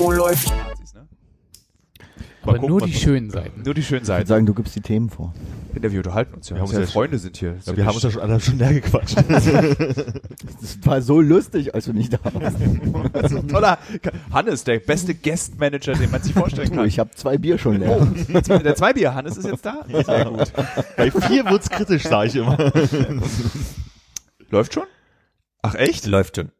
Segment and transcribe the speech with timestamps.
[0.00, 0.52] Oh, läuft.
[2.42, 3.62] Aber gucken, nur die schönen Seiten.
[3.62, 4.26] Nur die schönen Ich würde Seiten.
[4.28, 5.34] sagen, du gibst die Themen vor.
[5.80, 6.56] Ja, wir unterhalten uns ja.
[6.56, 7.56] Wir haben uns ja Freunde sind hier.
[7.66, 9.16] Ja, wir haben uns ja schon anderthalb Stunden leer gequatscht.
[10.60, 12.56] Das war so lustig, als du nicht da warst.
[13.48, 13.78] Toller
[14.32, 16.86] Hannes, der beste Guest-Manager, den man sich vorstellen Du, kann.
[16.86, 18.06] ich habe zwei Bier schon leer.
[18.28, 19.84] Der Zweibier Hannes ist jetzt da.
[20.04, 20.52] Sehr gut.
[20.96, 22.56] Bei vier wird's kritisch, sage ich immer.
[24.50, 24.84] Läuft schon?
[25.62, 26.06] Ach echt?
[26.06, 26.50] Läuft schon.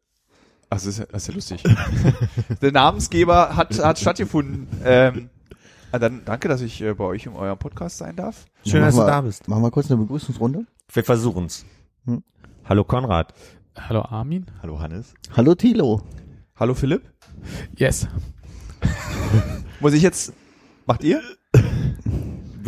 [0.71, 1.65] Das ist ja, das ist ja lustig.
[2.63, 4.69] Der Namensgeber hat, hat stattgefunden.
[4.85, 5.31] Ähm,
[5.93, 8.47] ah, dann danke, dass ich äh, bei euch in eurem Podcast sein darf.
[8.67, 9.49] Schön, dass du da bist.
[9.49, 10.67] Machen wir kurz eine Begrüßungsrunde.
[10.93, 11.65] Wir versuchen's.
[12.05, 12.23] Hm.
[12.69, 13.33] Hallo Konrad.
[13.79, 14.47] Hallo Armin?
[14.63, 15.15] Hallo Hannes.
[15.35, 16.03] Hallo Thilo.
[16.57, 17.03] Hallo Philipp.
[17.77, 18.07] Yes.
[19.81, 20.33] Muss ich jetzt?
[20.87, 21.23] Macht ihr?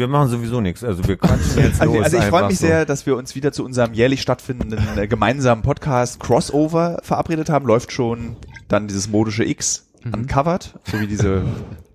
[0.00, 0.82] Wir machen sowieso nichts.
[0.82, 2.04] Also wir quatschen jetzt Also, los.
[2.04, 2.66] also ich freue mich so.
[2.66, 7.66] sehr, dass wir uns wieder zu unserem jährlich stattfindenden äh, gemeinsamen Podcast Crossover verabredet haben.
[7.66, 8.36] Läuft schon
[8.68, 11.42] dann dieses modische X uncovered, so wie diese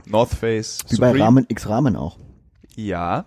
[0.05, 0.77] North Face.
[0.89, 1.23] Wie bei Supreme.
[1.25, 2.19] Rahmen X Rahmen auch.
[2.75, 3.25] Ja.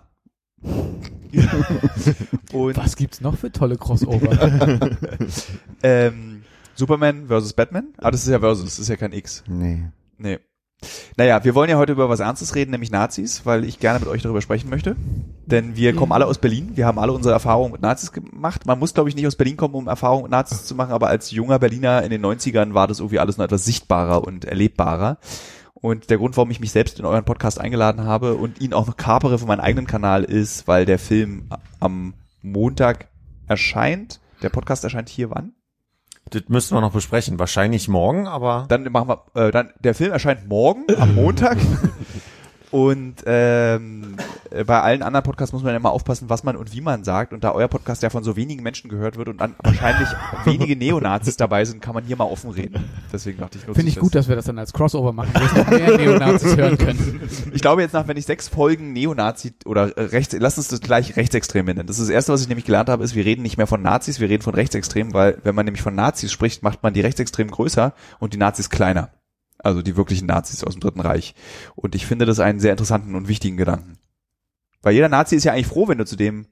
[2.53, 4.79] Und Was gibt's noch für tolle Crossover?
[5.83, 6.43] ähm,
[6.75, 7.89] Superman versus Batman?
[7.97, 9.43] Ah, das ist ja versus, das ist ja kein X.
[9.47, 9.89] Nee.
[10.17, 10.39] Nee.
[11.17, 14.07] Naja, wir wollen ja heute über was Ernstes reden, nämlich Nazis, weil ich gerne mit
[14.07, 14.95] euch darüber sprechen möchte.
[15.45, 18.65] Denn wir kommen alle aus Berlin, wir haben alle unsere Erfahrungen mit Nazis gemacht.
[18.65, 21.07] Man muss, glaube ich, nicht aus Berlin kommen, um Erfahrungen mit Nazis zu machen, aber
[21.07, 25.17] als junger Berliner in den 90ern war das irgendwie alles noch etwas sichtbarer und erlebbarer.
[25.73, 28.87] Und der Grund, warum ich mich selbst in euren Podcast eingeladen habe und ihn auch
[28.87, 31.49] noch kapere für meinen eigenen Kanal ist, weil der Film
[31.79, 33.07] am Montag
[33.47, 34.19] erscheint.
[34.41, 35.53] Der Podcast erscheint hier wann?
[36.31, 37.39] Das müssen wir noch besprechen.
[37.39, 41.57] Wahrscheinlich morgen, aber Dann machen wir, äh, dann der Film erscheint morgen am Montag.
[42.71, 44.17] Und ähm,
[44.51, 47.33] äh, bei allen anderen Podcasts muss man immer aufpassen, was man und wie man sagt.
[47.33, 50.07] Und da euer Podcast ja von so wenigen Menschen gehört wird und dann wahrscheinlich
[50.45, 52.83] wenige Neonazis dabei sind, kann man hier mal offen reden.
[53.11, 55.69] Deswegen dachte ich, nutze Finde ich gut, dass wir das dann als Crossover machen, noch
[55.69, 57.21] mehr Neonazis hören können.
[57.51, 60.81] Ich glaube jetzt nach, wenn ich sechs Folgen Neonazi oder äh, rechts, lass uns das
[60.81, 61.87] gleich Rechtsextreme nennen.
[61.87, 63.81] Das ist das erste, was ich nämlich gelernt habe, ist, wir reden nicht mehr von
[63.81, 67.01] Nazis, wir reden von Rechtsextremen, weil wenn man nämlich von Nazis spricht, macht man die
[67.01, 69.09] Rechtsextremen größer und die Nazis kleiner.
[69.59, 71.35] Also die wirklichen Nazis aus dem Dritten Reich.
[71.75, 73.97] Und ich finde das einen sehr interessanten und wichtigen Gedanken.
[74.81, 76.47] Weil jeder Nazi ist ja eigentlich froh, wenn du zu dem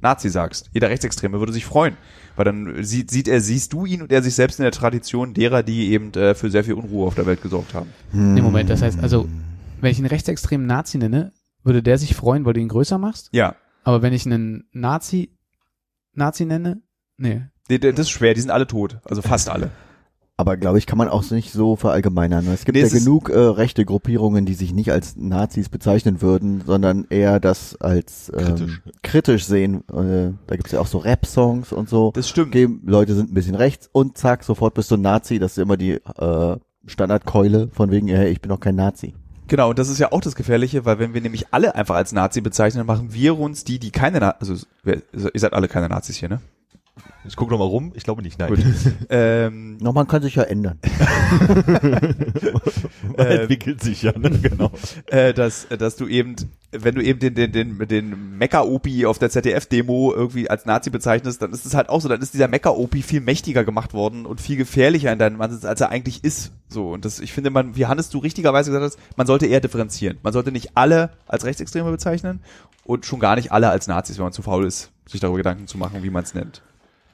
[0.00, 0.70] Nazi sagst.
[0.72, 1.96] Jeder Rechtsextreme würde sich freuen.
[2.36, 5.34] Weil dann sieht, sieht er, siehst du ihn und er sich selbst in der Tradition
[5.34, 7.90] derer, die eben äh, für sehr viel Unruhe auf der Welt gesorgt haben.
[8.12, 9.28] Nee, Moment, das heißt, also,
[9.80, 13.28] wenn ich einen rechtsextremen Nazi nenne, würde der sich freuen, weil du ihn größer machst?
[13.32, 13.56] Ja.
[13.84, 15.36] Aber wenn ich einen Nazi,
[16.14, 16.82] Nazi nenne,
[17.18, 17.42] nee.
[17.68, 18.98] Nee, Das ist schwer, die sind alle tot.
[19.04, 19.70] Also fast alle.
[20.40, 22.46] Aber glaube ich, kann man auch nicht so verallgemeinern.
[22.48, 25.68] Es gibt Nee, ja es ist- genug äh, rechte Gruppierungen, die sich nicht als Nazis
[25.68, 28.82] bezeichnen würden, sondern eher das als ähm, Kritisch.
[29.02, 29.84] kritisch, sehen.
[29.90, 32.10] Äh, da gibt's ja auch so Rap-Songs und so.
[32.14, 32.48] Das stimmt.
[32.48, 35.38] Okay, Leute sind ein bisschen rechts und zack, sofort bist du ein Nazi.
[35.38, 36.56] Das ist immer die äh,
[36.86, 39.14] Standardkeule von wegen, hey, ich bin doch kein Nazi.
[39.46, 42.12] Genau, und das ist ja auch das Gefährliche, weil wenn wir nämlich alle einfach als
[42.12, 45.00] Nazi bezeichnen, dann machen wir uns die, die keine Na also ihr
[45.34, 46.40] seid alle keine Nazis hier, ne?
[47.24, 47.92] Ich gucke nochmal rum.
[47.94, 48.50] Ich glaube nicht, nein.
[49.10, 50.78] Ähm, Nochmal kann sich ja ändern.
[53.16, 54.30] Man entwickelt sich ja, ne?
[54.30, 54.70] genau.
[55.06, 56.36] äh, dass, dass du eben,
[56.70, 61.42] wenn du eben den, den, den, den Mecha-Opi auf der ZDF-Demo irgendwie als Nazi bezeichnest,
[61.42, 64.40] dann ist es halt auch so, dann ist dieser Mecha-Opi viel mächtiger gemacht worden und
[64.40, 66.52] viel gefährlicher in deinem Ansatz, als er eigentlich ist.
[66.68, 69.60] So, und das, ich finde, man, wie Hannes du richtigerweise gesagt hast, man sollte eher
[69.60, 70.18] differenzieren.
[70.22, 72.40] Man sollte nicht alle als Rechtsextreme bezeichnen
[72.84, 75.66] und schon gar nicht alle als Nazis, wenn man zu faul ist, sich darüber Gedanken
[75.66, 76.62] zu machen, wie man es nennt.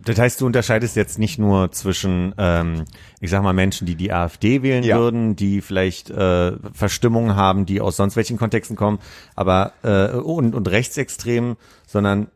[0.05, 2.85] Das heißt, du unterscheidest jetzt nicht nur zwischen, ähm,
[3.21, 4.99] ich sag mal, Menschen, die die AfD wählen Ja.
[4.99, 8.99] würden, die vielleicht äh, Verstimmungen haben, die aus sonst welchen Kontexten kommen,
[9.35, 11.57] aber äh, und, und Rechtsextremen,
[11.87, 12.29] sondern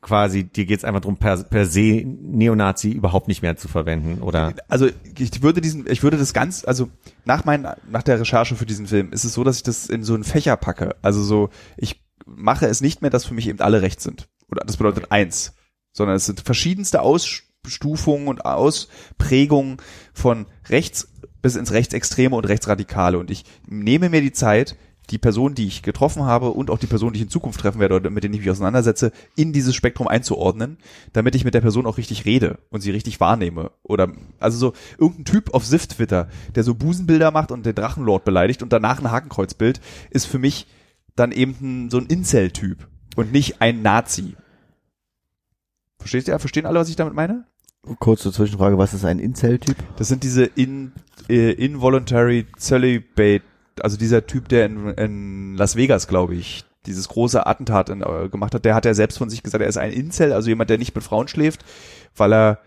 [0.00, 4.54] quasi, dir geht's einfach darum, per, per se Neonazi überhaupt nicht mehr zu verwenden, oder?
[4.68, 4.88] also
[5.18, 6.88] ich würde diesen, ich würde das ganz, also
[7.24, 10.04] nach meinen, nach der Recherche für diesen Film ist es so, dass ich das in
[10.04, 10.96] so einen Fächer packe.
[11.02, 14.28] Also so, ich mache es nicht mehr, dass für mich eben alle rechts sind.
[14.50, 15.54] Oder das bedeutet eins.
[15.92, 19.78] Sondern es sind verschiedenste Ausstufungen und Ausprägungen
[20.12, 21.08] von rechts
[21.42, 23.18] bis ins Rechtsextreme und Rechtsradikale.
[23.18, 24.76] Und ich nehme mir die Zeit,
[25.10, 27.80] die Person, die ich getroffen habe und auch die Person, die ich in Zukunft treffen
[27.80, 30.78] werde oder mit denen ich mich auseinandersetze, in dieses Spektrum einzuordnen,
[31.12, 33.70] damit ich mit der Person auch richtig rede und sie richtig wahrnehme.
[33.82, 38.24] Oder also so irgendein Typ auf Sift Twitter, der so Busenbilder macht und den Drachenlord
[38.24, 39.80] beleidigt und danach ein Hakenkreuzbild,
[40.10, 40.66] ist für mich
[41.16, 42.86] dann eben ein, so ein Incel-Typ
[43.18, 44.36] und nicht ein Nazi.
[45.98, 46.38] Versteht ihr?
[46.38, 47.44] Verstehen alle, was ich damit meine?
[47.98, 49.76] Kurze Zwischenfrage, was ist ein Incel-Typ?
[49.96, 50.92] Das sind diese in,
[51.28, 53.42] äh, involuntary celibate,
[53.80, 58.28] also dieser Typ, der in, in Las Vegas, glaube ich, dieses große Attentat in, äh,
[58.28, 60.70] gemacht hat, der hat ja selbst von sich gesagt, er ist ein Incel, also jemand,
[60.70, 61.64] der nicht mit Frauen schläft,
[62.16, 62.60] weil er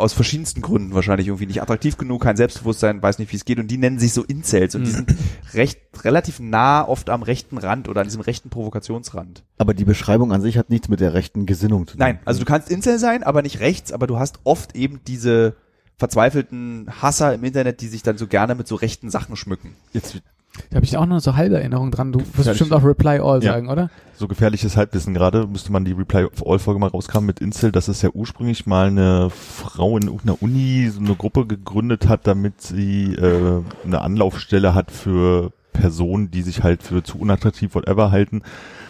[0.00, 3.58] aus verschiedensten Gründen wahrscheinlich irgendwie nicht attraktiv genug, kein Selbstbewusstsein, weiß nicht, wie es geht
[3.58, 5.14] und die nennen sich so Incels und die sind
[5.54, 9.44] recht relativ nah oft am rechten Rand oder an diesem rechten Provokationsrand.
[9.58, 12.00] Aber die Beschreibung an sich hat nichts mit der rechten Gesinnung zu tun.
[12.00, 15.56] Nein, also du kannst Incel sein, aber nicht rechts, aber du hast oft eben diese
[15.96, 19.76] verzweifelten Hasser im Internet, die sich dann so gerne mit so rechten Sachen schmücken.
[19.92, 20.22] Jetzt
[20.70, 22.12] Da habe ich auch noch so halbe Erinnerung dran.
[22.12, 23.52] Du wirst bestimmt auch Reply All Ja.
[23.52, 23.90] sagen, oder?
[24.14, 27.88] so gefährliches Halbwissen gerade, müsste man die Reply All Folge mal rauskramen mit Incel, dass
[27.88, 32.60] es ja ursprünglich mal eine Frau in irgendeiner Uni so eine Gruppe gegründet hat, damit
[32.60, 38.42] sie äh, eine Anlaufstelle hat für Personen, die sich halt für zu unattraktiv whatever halten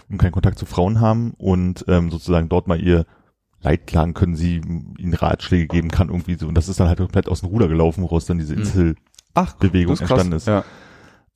[0.09, 3.07] und keinen Kontakt zu Frauen haben und ähm, sozusagen dort mal ihr
[3.63, 4.57] Leid klagen können, sie
[4.99, 7.69] ihnen Ratschläge geben kann irgendwie so und das ist dann halt komplett aus dem Ruder
[7.69, 8.55] gelaufen, woraus dann diese
[9.93, 10.11] ist krass.
[10.11, 10.49] entstanden ist.
[10.49, 10.65] Ja.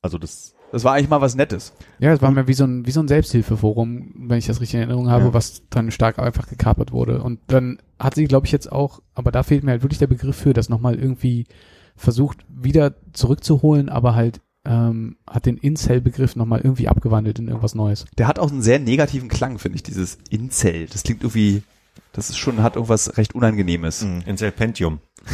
[0.05, 1.73] Also das Das war eigentlich mal was Nettes.
[1.99, 4.75] Ja, es war mir wie so ein, wie so ein Selbsthilfeforum, wenn ich das richtig
[4.75, 5.35] in Erinnerung habe, Ja.
[5.35, 7.23] was dann stark einfach gekapert wurde.
[7.23, 10.09] Und dann hat sie, glaube ich, jetzt auch, aber da fehlt mir halt wirklich der
[10.09, 11.47] Begriff für, das nochmal irgendwie
[11.97, 18.07] versucht, wieder zurückzuholen, aber halt ähm, hat den Incel-Begriff nochmal irgendwie abgewandelt in irgendwas Neues.
[18.19, 20.87] Der hat auch einen sehr negativen Klang, finde ich, dieses Incel.
[20.87, 21.63] Das klingt irgendwie,
[22.15, 24.03] das ist schon, hat irgendwas recht Unangenehmes.
[24.03, 24.23] Mhm.
[24.27, 25.01] Incel Pentium.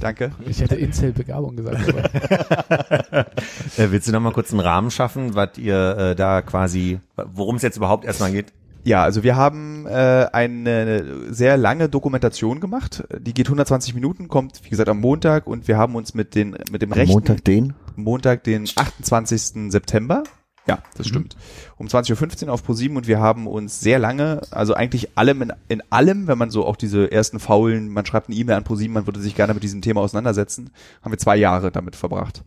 [0.00, 0.32] Danke.
[0.46, 1.88] Ich hätte Incel-Begabung gesagt.
[1.88, 3.26] Aber
[3.76, 7.56] Äh, willst du noch mal kurz einen Rahmen schaffen, was ihr äh, da quasi, worum
[7.56, 8.52] es jetzt überhaupt erstmal geht?
[8.82, 13.04] Ja, also wir haben äh, eine sehr lange Dokumentation gemacht.
[13.18, 16.56] Die geht 120 Minuten, kommt wie gesagt am Montag und wir haben uns mit den
[16.70, 17.74] mit dem Am rechten Montag den?
[17.96, 19.70] Montag den 28.
[19.70, 20.24] September.
[20.70, 21.36] Ja, das stimmt.
[21.78, 25.52] Um 20.15 Uhr auf Pro7 und wir haben uns sehr lange, also eigentlich allem in,
[25.66, 28.88] in allem, wenn man so auch diese ersten faulen, man schreibt eine E-Mail an Pro7,
[28.90, 30.70] man würde sich gerne mit diesem Thema auseinandersetzen,
[31.02, 32.44] haben wir zwei Jahre damit verbracht.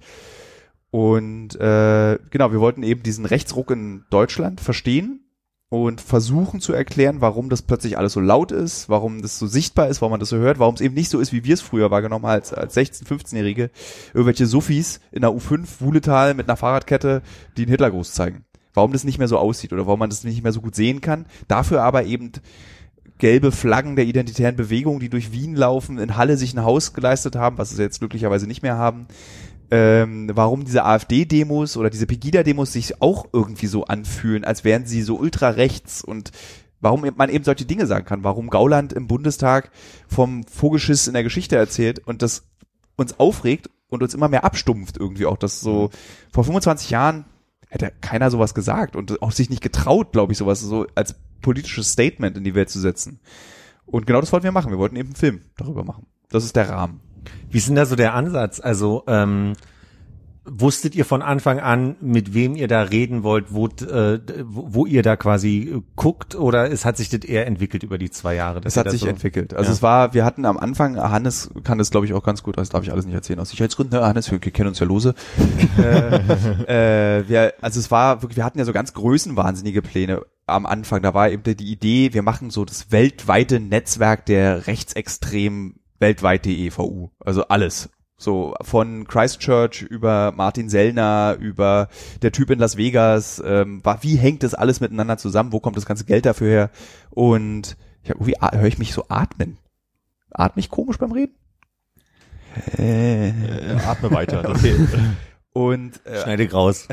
[0.90, 5.23] Und äh, genau, wir wollten eben diesen Rechtsruck in Deutschland verstehen
[5.74, 9.88] und versuchen zu erklären, warum das plötzlich alles so laut ist, warum das so sichtbar
[9.88, 11.62] ist, warum man das so hört, warum es eben nicht so ist, wie wir es
[11.62, 13.72] früher wahrgenommen haben als, als 16-, 15-Jährige,
[14.14, 17.24] irgendwelche Sophies in der U5 Wuhletal mit einer Fahrradkette,
[17.58, 18.46] die einen Hitlergruß zeigen.
[18.76, 21.02] Warum das nicht mehr so aussieht oder warum man das nicht mehr so gut sehen
[21.02, 21.26] kann.
[21.48, 22.34] Dafür aber eben
[23.18, 27.36] gelbe Flaggen der identitären Bewegung, die durch Wien laufen, in Halle sich ein Haus geleistet
[27.36, 29.08] haben, was sie jetzt glücklicherweise nicht mehr haben.
[29.76, 35.02] Ähm, warum diese AfD-Demos oder diese Pegida-Demos sich auch irgendwie so anfühlen, als wären sie
[35.02, 36.30] so ultra rechts und
[36.80, 39.72] warum man eben solche Dinge sagen kann, warum Gauland im Bundestag
[40.08, 42.44] vom Vogelschiss in der Geschichte erzählt und das
[42.98, 45.90] uns aufregt und uns immer mehr abstumpft irgendwie auch, dass so
[46.32, 47.26] vor 25 Jahren
[47.68, 51.92] hätte keiner sowas gesagt und auch sich nicht getraut, glaube ich, sowas so als politisches
[51.92, 53.22] Statement in die Welt zu setzen.
[53.88, 54.70] Und genau das wollten wir machen.
[54.70, 56.06] Wir wollten eben einen Film darüber machen.
[56.30, 57.00] Das ist der Rahmen.
[57.50, 58.60] Wie ist denn da so der Ansatz?
[58.60, 59.54] Also ähm,
[60.46, 65.02] wusstet ihr von Anfang an, mit wem ihr da reden wollt, wo, äh, wo, ihr
[65.02, 68.60] da quasi äh, guckt oder es hat sich das eher entwickelt über die zwei Jahre?
[68.66, 69.54] Es hat sich so, entwickelt.
[69.54, 69.74] Also Ja.
[69.74, 72.70] es war, wir hatten am Anfang, Hannes kann das glaube ich auch ganz gut, das
[72.70, 74.06] darf ich alles nicht erzählen, aus Sicherheitsgründen, ne?
[74.06, 75.16] Hannes, wir kennen uns ja lose.
[75.78, 80.66] äh, äh, wir, also es war wirklich, wir hatten ja so ganz größenwahnsinnige Pläne am
[80.66, 81.02] Anfang.
[81.02, 87.10] Da war eben die Idee, wir machen so das weltweite Netzwerk der rechtsextremen weltweite EVU.
[87.20, 87.90] Also alles.
[88.18, 91.88] So von Christchurch über Martin Sellner, über
[92.22, 95.86] der Typ in Las Vegas, ähm, wie hängt das alles miteinander zusammen, wo kommt das
[95.86, 96.70] ganze Geld dafür her?
[97.10, 99.58] Und ja, irgendwie a- höre ich mich so atmen.
[100.32, 101.34] Atme ich komisch beim Reden?
[102.78, 103.30] Äh.
[103.30, 104.44] Äh, atme weiter.
[104.44, 104.76] Das, Okay.
[105.54, 106.88] Und, äh, Schneide raus.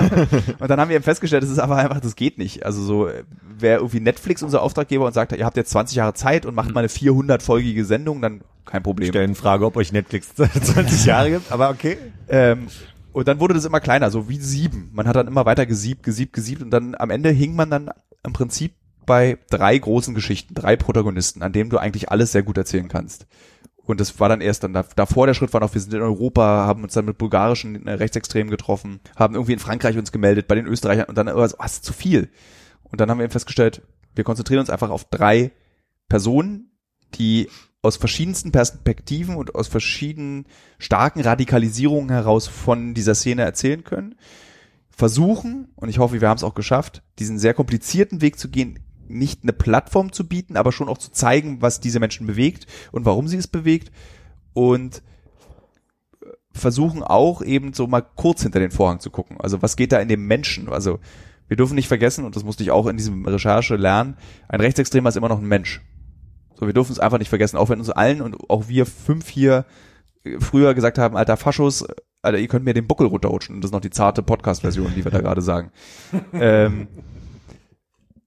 [0.60, 2.64] und dann haben wir eben festgestellt, das ist aber einfach, das geht nicht.
[2.64, 3.24] Also so, äh,
[3.58, 6.72] wäre irgendwie Netflix unser Auftraggeber und sagt, ihr habt jetzt 20 Jahre Zeit und macht
[6.72, 9.08] mal eine 400-folgige Sendung, dann kein Problem.
[9.08, 11.98] Stellen Frage, ob euch Netflix 20 Jahre gibt, aber okay.
[12.28, 12.68] Ähm,
[13.12, 14.90] und dann wurde das immer kleiner, so wie sieben.
[14.92, 17.90] Man hat dann immer weiter gesiebt, gesiebt, gesiebt und dann am Ende hing man dann
[18.24, 18.74] im Prinzip
[19.06, 23.26] bei drei großen Geschichten, drei Protagonisten, an denen du eigentlich alles sehr gut erzählen kannst.
[23.86, 26.02] Und das war dann erst dann, da- davor der Schritt war noch, wir sind in
[26.02, 30.48] Europa, haben uns dann mit bulgarischen äh, Rechtsextremen getroffen, haben irgendwie in Frankreich uns gemeldet,
[30.48, 32.28] bei den Österreichern und dann immer so, ah, zu viel.
[32.82, 33.82] Und dann haben wir eben festgestellt,
[34.14, 35.52] wir konzentrieren uns einfach auf drei
[36.08, 36.72] Personen,
[37.14, 37.48] die
[37.82, 40.46] aus verschiedensten Perspektiven und aus verschiedenen
[40.78, 44.16] starken Radikalisierungen heraus von dieser Szene erzählen können.
[44.90, 48.80] Versuchen, und ich hoffe, wir haben es auch geschafft, diesen sehr komplizierten Weg zu gehen,
[49.08, 53.04] nicht eine Plattform zu bieten, aber schon auch zu zeigen, was diese Menschen bewegt und
[53.04, 53.90] warum sie es bewegt.
[54.52, 55.02] Und
[56.56, 59.36] versuchen auch eben so mal kurz hinter den Vorhang zu gucken.
[59.40, 60.68] Also was geht da in dem Menschen?
[60.68, 60.98] Also
[61.48, 64.16] wir dürfen nicht vergessen, und das musste ich auch in diesem Recherche lernen,
[64.48, 65.82] ein Rechtsextremer ist immer noch ein Mensch.
[66.58, 69.28] So, wir dürfen es einfach nicht vergessen, auch wenn uns allen und auch wir fünf
[69.28, 69.66] hier
[70.24, 71.86] äh, früher gesagt haben, alter Faschos,
[72.22, 73.54] Alter, ihr könnt mir den Buckel runterrutschen.
[73.54, 75.70] Und das ist noch die zarte Podcast-Version, die wir da gerade sagen.
[76.32, 76.88] Ähm,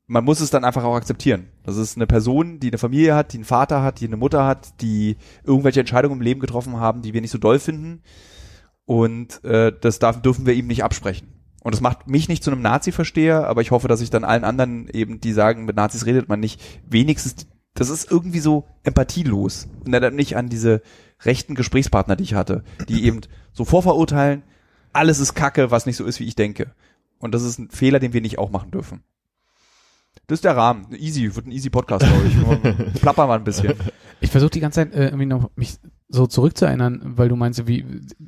[0.10, 1.50] man muss es dann einfach auch akzeptieren.
[1.64, 4.44] Das ist eine Person, die eine Familie hat, die einen Vater hat, die eine Mutter
[4.44, 8.02] hat, die irgendwelche Entscheidungen im Leben getroffen haben, die wir nicht so doll finden.
[8.86, 11.28] Und äh, das darf, dürfen wir ihm nicht absprechen.
[11.62, 14.44] Und das macht mich nicht zu einem Nazi-Versteher, aber ich hoffe, dass ich dann allen
[14.44, 19.68] anderen eben, die sagen, mit Nazis redet man nicht, wenigstens, das ist irgendwie so empathielos.
[19.86, 20.82] Und erinnert nicht an diese
[21.22, 23.22] rechten Gesprächspartner, die ich hatte, die eben
[23.54, 24.42] so vorverurteilen,
[24.92, 26.72] alles ist Kacke, was nicht so ist, wie ich denke.
[27.20, 29.04] Und das ist ein Fehler, den wir nicht auch machen dürfen.
[30.28, 30.88] Das ist der Rahmen.
[30.94, 32.36] Easy, wird ein easy Podcast, glaube ich.
[32.36, 32.56] Nur
[33.02, 33.74] Plappern wir ein bisschen.
[34.22, 37.86] Ich versuche die ganze Zeit äh, irgendwie noch mich so zurückzuerinnern, weil du meinst, wie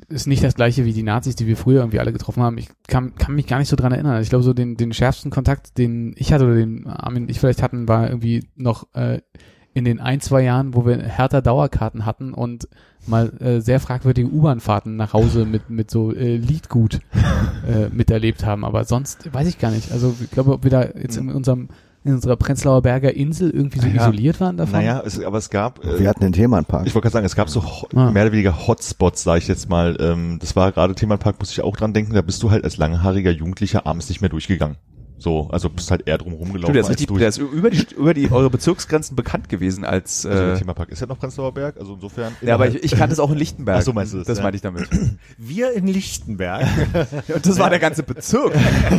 [0.07, 2.57] ist nicht das gleiche wie die Nazis, die wir früher irgendwie alle getroffen haben.
[2.57, 4.21] Ich kann, kann mich gar nicht so dran erinnern.
[4.21, 7.39] Ich glaube, so den, den schärfsten Kontakt, den ich hatte oder den Armin und ich
[7.39, 9.21] vielleicht hatten, war irgendwie noch äh,
[9.73, 12.67] in den ein, zwei Jahren, wo wir härter Dauerkarten hatten und
[13.07, 16.99] mal äh, sehr fragwürdige U-Bahn-Fahrten nach Hause mit, mit so äh, Liedgut
[17.67, 18.65] äh, miterlebt haben.
[18.65, 19.91] Aber sonst weiß ich gar nicht.
[19.91, 21.69] Also ich glaube, ob wir da jetzt in unserem
[22.03, 24.01] in unserer Prenzlauer Berger Insel irgendwie so Naja.
[24.01, 24.73] isoliert waren davon.
[24.79, 26.87] Naja, es, aber es gab, äh, Wir hatten den Themenpark.
[26.87, 27.61] ich wollte gerade sagen, es gab so
[27.95, 28.09] Ah.
[28.09, 29.95] mehr oder weniger Hotspots, sage ich jetzt mal.
[29.99, 32.77] Ähm, das war gerade Themenpark, muss ich auch dran denken, da bist du halt als
[32.77, 34.77] langhaariger Jugendlicher abends nicht mehr durchgegangen.
[35.21, 36.63] So, also bist halt eher drum rumgelaufen.
[36.63, 37.19] Stimmt, der ist, richtig, durch.
[37.19, 40.89] der ist über die, über die, eure Bezirksgrenzen bekannt gewesen als, also der äh, Themenpark
[40.89, 42.35] ist ja noch Prenzlauer Berg, also insofern.
[42.41, 43.77] ja, aber ich, ich kannte es auch in Lichtenberg.
[43.77, 44.43] Ach so, meinst du das, Das ja.
[44.43, 44.89] meinte ich damit.
[45.37, 46.65] Wir in Lichtenberg.
[47.35, 48.55] Und das war der ganze Bezirk.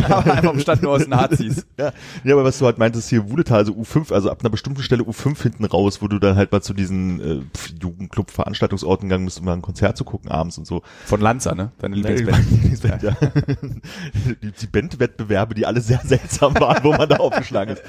[0.09, 1.67] Aber einfach bestand nur aus Nazis.
[1.77, 4.83] Ja, ja, aber was du halt meintest hier, Wuhletal, also U5, also ab einer bestimmten
[4.85, 7.41] Stelle U5 hinten raus, wo du dann halt mal zu diesen äh,
[7.81, 10.83] Jugendclub-Veranstaltungsorten gegangen bist, um mal ein Konzert zu gucken abends und so.
[11.05, 11.73] Von Lanza, ne?
[11.79, 12.51] Deine Lieblingsband.
[12.53, 13.17] Lieblingsband, ja.
[14.43, 17.83] die, die Bandwettbewerbe, die alle sehr seltsam waren, wo man da aufgeschlagen ist.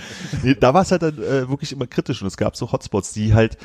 [0.43, 3.13] Nee, da war es halt dann, äh, wirklich immer kritisch und es gab so Hotspots,
[3.13, 3.57] die halt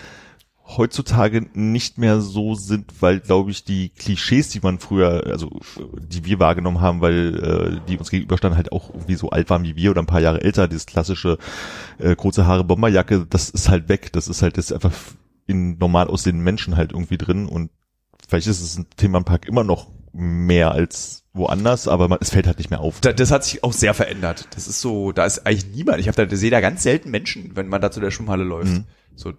[0.76, 5.60] heutzutage nicht mehr so sind, weil, glaube ich, die Klischees, die man früher, also
[5.98, 9.62] die wir wahrgenommen haben, weil äh, die uns gegenüberstanden, halt auch irgendwie so alt waren
[9.62, 11.38] wie wir oder ein paar Jahre älter, dieses klassische
[11.98, 14.12] äh, kurze Haare Bomberjacke, das ist halt weg.
[14.12, 14.92] Das ist halt ist einfach
[15.46, 17.70] in normal aussehenden Menschen halt irgendwie drin und
[18.28, 22.58] vielleicht ist es ein Themenpark immer noch mehr als woanders, aber man, es fällt halt
[22.58, 23.00] nicht mehr auf.
[23.00, 24.48] Da- Das hat sich auch sehr verändert.
[24.54, 25.98] Das ist so, da ist eigentlich niemand.
[26.00, 28.72] Ich habe da sehe da ganz selten Menschen, wenn man da zu der Schwimmhalle läuft.
[28.72, 28.84] Mhm.
[29.14, 29.32] So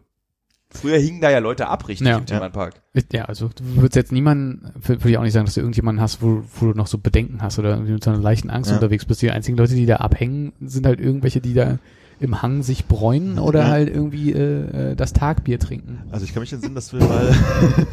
[0.71, 2.17] früher hingen da ja Leute ab, richtig Ja.
[2.17, 2.75] im Themenpark.
[3.11, 6.21] Ja, also du würdest jetzt niemanden, würde ich auch nicht sagen, dass du irgendjemanden hast,
[6.21, 8.75] wo, wo du noch so Bedenken hast oder irgendwie mit so einer leichten Angst Ja.
[8.77, 9.21] unterwegs bist.
[9.21, 11.79] Die einzigen Leute, die da abhängen, sind halt irgendwelche, die da
[12.21, 13.67] im Hang sich bräunen oder Ja.
[13.67, 15.99] halt irgendwie äh, äh, das Tagbier trinken.
[16.11, 17.33] Also ich kann mich entsinnen, dass wir mal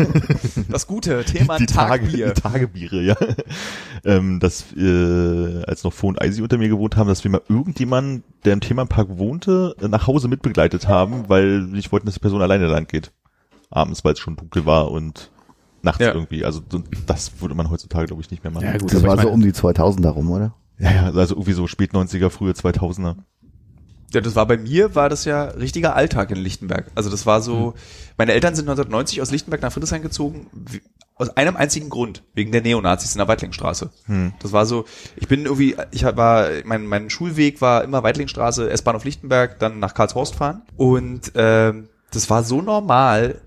[0.69, 2.33] Das gute Thema die, Tage, Tagbier.
[2.35, 3.17] die Tagebiere, ja,
[4.05, 7.43] ähm, dass äh, als noch Fo und Eisi unter mir gewohnt haben, dass wir mal
[7.49, 12.21] irgendjemanden, der im Themenpark wohnte, nach Hause mitbegleitet haben, weil wir nicht wollten, dass die
[12.21, 13.13] Person alleine lang geht.
[13.71, 15.31] Abends, weil es schon dunkel war und
[15.83, 16.13] nachts Ja.
[16.15, 16.45] irgendwie.
[16.45, 18.65] Also so- das würde man heutzutage, glaube ich, nicht mehr machen.
[18.67, 18.93] Ja, gut.
[18.93, 20.55] Das war so um die 2000er rum, oder?
[20.79, 23.17] Ja, ja, also irgendwie so spät 90er, frühe 2000er.
[24.17, 26.87] Ja, das war bei mir, war das ja richtiger Alltag in Lichtenberg.
[26.95, 27.75] Also das war so,
[28.17, 30.47] meine Eltern sind 1990 aus Lichtenberg nach Friedrichshain gezogen,
[31.17, 33.91] aus einem einzigen Grund, wegen der Neonazis in der Weitlingstraße.
[34.07, 34.33] Hm.
[34.39, 38.97] Das war so, ich bin irgendwie, ich war, mein, mein Schulweg war immer Weitlingstraße, S-Bahn
[38.97, 40.63] auf Lichtenberg, dann nach Karlshorst fahren.
[40.79, 43.43] Und ähm, das war so normal,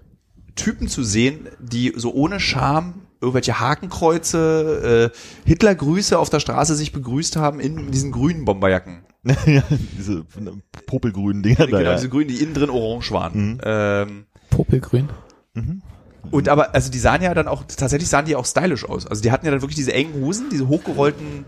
[0.54, 6.92] Typen zu sehen, die so ohne Scham irgendwelche Hakenkreuze, äh, Hitlergrüße auf der Straße sich
[6.92, 9.09] begrüßt haben in diesen grünen Bomberjacken.
[9.46, 9.64] ja,
[9.98, 10.24] diese
[10.86, 11.96] popelgrünen Dinger da, genau, ja.
[11.96, 13.34] diese grünen, die innen drin orange waren.
[13.36, 13.62] Mhm.
[13.64, 15.10] Ähm, Popelgrün.
[16.32, 19.06] und aber, also die sahen ja dann auch, tatsächlich sahen die auch stylisch aus.
[19.06, 21.46] Also die hatten ja dann wirklich diese engen Hosen, diese hochgerollten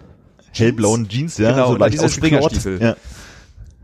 [0.53, 2.09] Hellblauen Jeans, ja, Genau, so und leicht diese.
[2.09, 2.81] Springerstiefel.
[2.81, 2.95] Ja.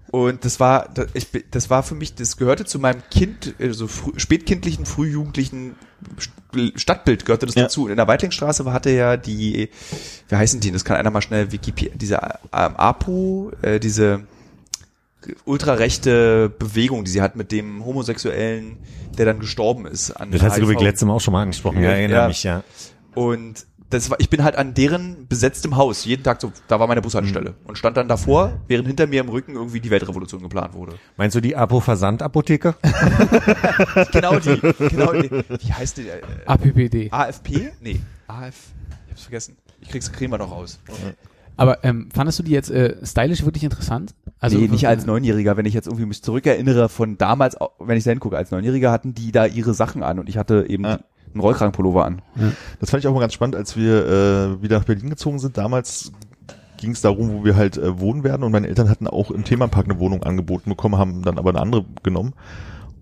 [0.09, 3.87] Und das war, das, ich, das war für mich, das gehörte zu meinem Kind, so
[3.87, 5.75] früh, spätkindlichen, frühjugendlichen
[6.17, 7.63] St- Stadtbild gehörte das Ja.
[7.63, 7.85] dazu.
[7.85, 9.69] Und in der Weitlingstraße hatte ja die,
[10.29, 10.71] wie heißen die?
[10.71, 12.15] Das kann einer mal schnell Wikipedia, diese
[12.53, 14.21] ähm, APO, äh, diese
[15.45, 18.77] ultrarechte Bewegung, die sie hat mit dem Homosexuellen,
[19.17, 20.63] der dann gestorben ist an Das hast du HIV.
[20.63, 21.77] übrigens letztes Mal auch schon mal angesprochen.
[21.81, 22.27] Ja, Ja, erinnere ja.
[22.27, 22.63] mich, ja.
[23.15, 26.87] Und das war, ich bin halt an deren besetztem Haus jeden Tag so, da war
[26.87, 30.73] meine Bushaltestelle und stand dann davor, während hinter mir im Rücken irgendwie die Weltrevolution geplant
[30.73, 30.95] wurde.
[31.15, 32.75] Meinst du die Apo-Versandapotheke?
[34.11, 35.29] Genau die, genau die.
[35.31, 36.07] Wie heißt die?
[36.09, 37.11] Äh, APPD.
[37.11, 37.71] AFP?
[37.81, 38.55] Nee, AF.
[39.05, 39.57] Ich hab's vergessen.
[39.81, 40.79] Ich krieg's kriegen wir noch raus.
[41.55, 44.13] Aber ähm, fandest du die jetzt äh, stylisch wirklich interessant?
[44.39, 45.57] Also nee, nicht als Neunjähriger.
[45.57, 49.13] Wenn ich jetzt irgendwie mich zurückerinnere von damals, wenn ich da hingucke, als Neunjähriger hatten
[49.13, 50.99] die da ihre Sachen an und ich hatte eben Ja.
[51.37, 52.21] Einen Rollkragenpullover an.
[52.79, 55.57] Das fand ich auch mal ganz spannend, als wir äh, wieder nach Berlin gezogen sind.
[55.57, 56.11] Damals
[56.77, 59.43] ging es darum, wo wir halt äh, wohnen werden und meine Eltern hatten auch im
[59.43, 62.33] Themapark eine Wohnung angeboten bekommen, haben dann aber eine andere genommen.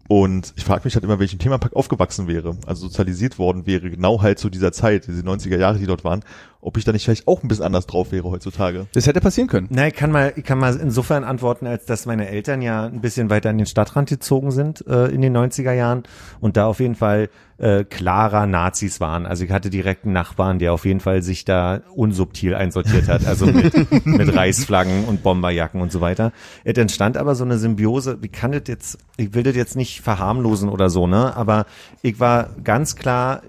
[0.07, 4.21] Und ich frage mich halt immer, welchem Themapark aufgewachsen wäre, also sozialisiert worden wäre, genau
[4.21, 6.21] halt zu dieser Zeit, diese 90er Jahre, die dort waren,
[6.65, 8.87] ob ich da nicht vielleicht auch ein bisschen anders drauf wäre heutzutage.
[8.93, 9.67] Das hätte passieren können.
[9.69, 13.01] Na, ich kann mal, ich kann mal insofern antworten, als dass meine Eltern ja ein
[13.01, 16.03] bisschen weiter an den Stadtrand gezogen sind äh, in den 90er Jahren
[16.39, 17.29] und da auf jeden Fall
[17.59, 19.27] äh, klarer Nazis waren.
[19.27, 23.27] Also ich hatte direkt einen Nachbarn, der auf jeden Fall sich da unsubtil einsortiert hat,
[23.27, 26.31] also mit, mit Reichsflaggen und Bomberjacken und so weiter.
[26.63, 30.01] Es entstand aber so eine Symbiose, wie kann das jetzt, ich will das jetzt nicht
[30.01, 31.67] verharmlosen oder so, ne, aber
[32.01, 33.43] ich war ganz klar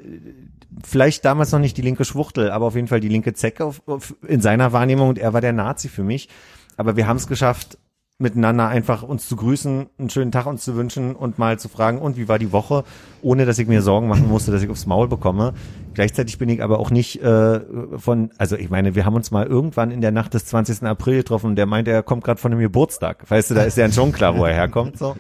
[0.85, 3.83] vielleicht damals noch nicht die linke Schwuchtel, aber auf jeden Fall die linke Zecke auf,
[3.87, 6.29] auf, in seiner Wahrnehmung und er war der Nazi für mich.
[6.77, 7.79] Aber wir haben es geschafft,
[8.19, 11.99] miteinander einfach uns zu grüßen, einen schönen Tag uns zu wünschen und mal zu fragen,
[11.99, 12.85] und wie war die Woche,
[13.21, 15.53] ohne dass ich mir Sorgen machen musste, dass ich aufs Maul bekomme.
[15.93, 17.61] Gleichzeitig bin ich aber auch nicht äh,
[17.99, 20.85] von, also ich meine, wir haben uns mal irgendwann in der Nacht des 20.
[20.85, 23.31] April getroffen und der meinte, er kommt gerade von einem Geburtstag.
[23.31, 24.99] Weißt du, da ist ja schon klar, wo er herkommt.
[24.99, 25.15] so.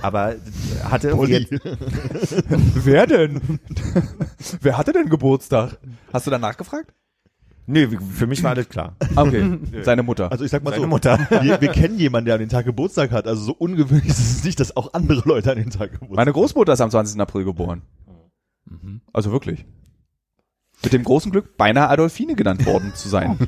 [0.00, 0.34] Aber
[0.84, 1.52] hatte irgendwie jetzt,
[2.84, 3.60] Wer denn?
[4.60, 5.78] Wer hatte denn Geburtstag?
[6.12, 6.92] Hast du danach gefragt?
[7.66, 8.96] nee, für mich war alles klar.
[9.14, 10.30] Okay, seine Mutter.
[10.30, 11.18] Also ich sag mal Seine so, Mutter.
[11.42, 14.44] Wir, wir kennen jemanden, der an den Tag Geburtstag hat, also so ungewöhnlich ist es
[14.44, 17.20] nicht, dass auch andere Leute an den Tag Geburtstag Meine Großmutter ist am 20.
[17.20, 17.82] April geboren.
[19.12, 19.64] Also wirklich.
[20.82, 23.38] Mit dem großen Glück, beinahe Adolfine genannt worden zu sein.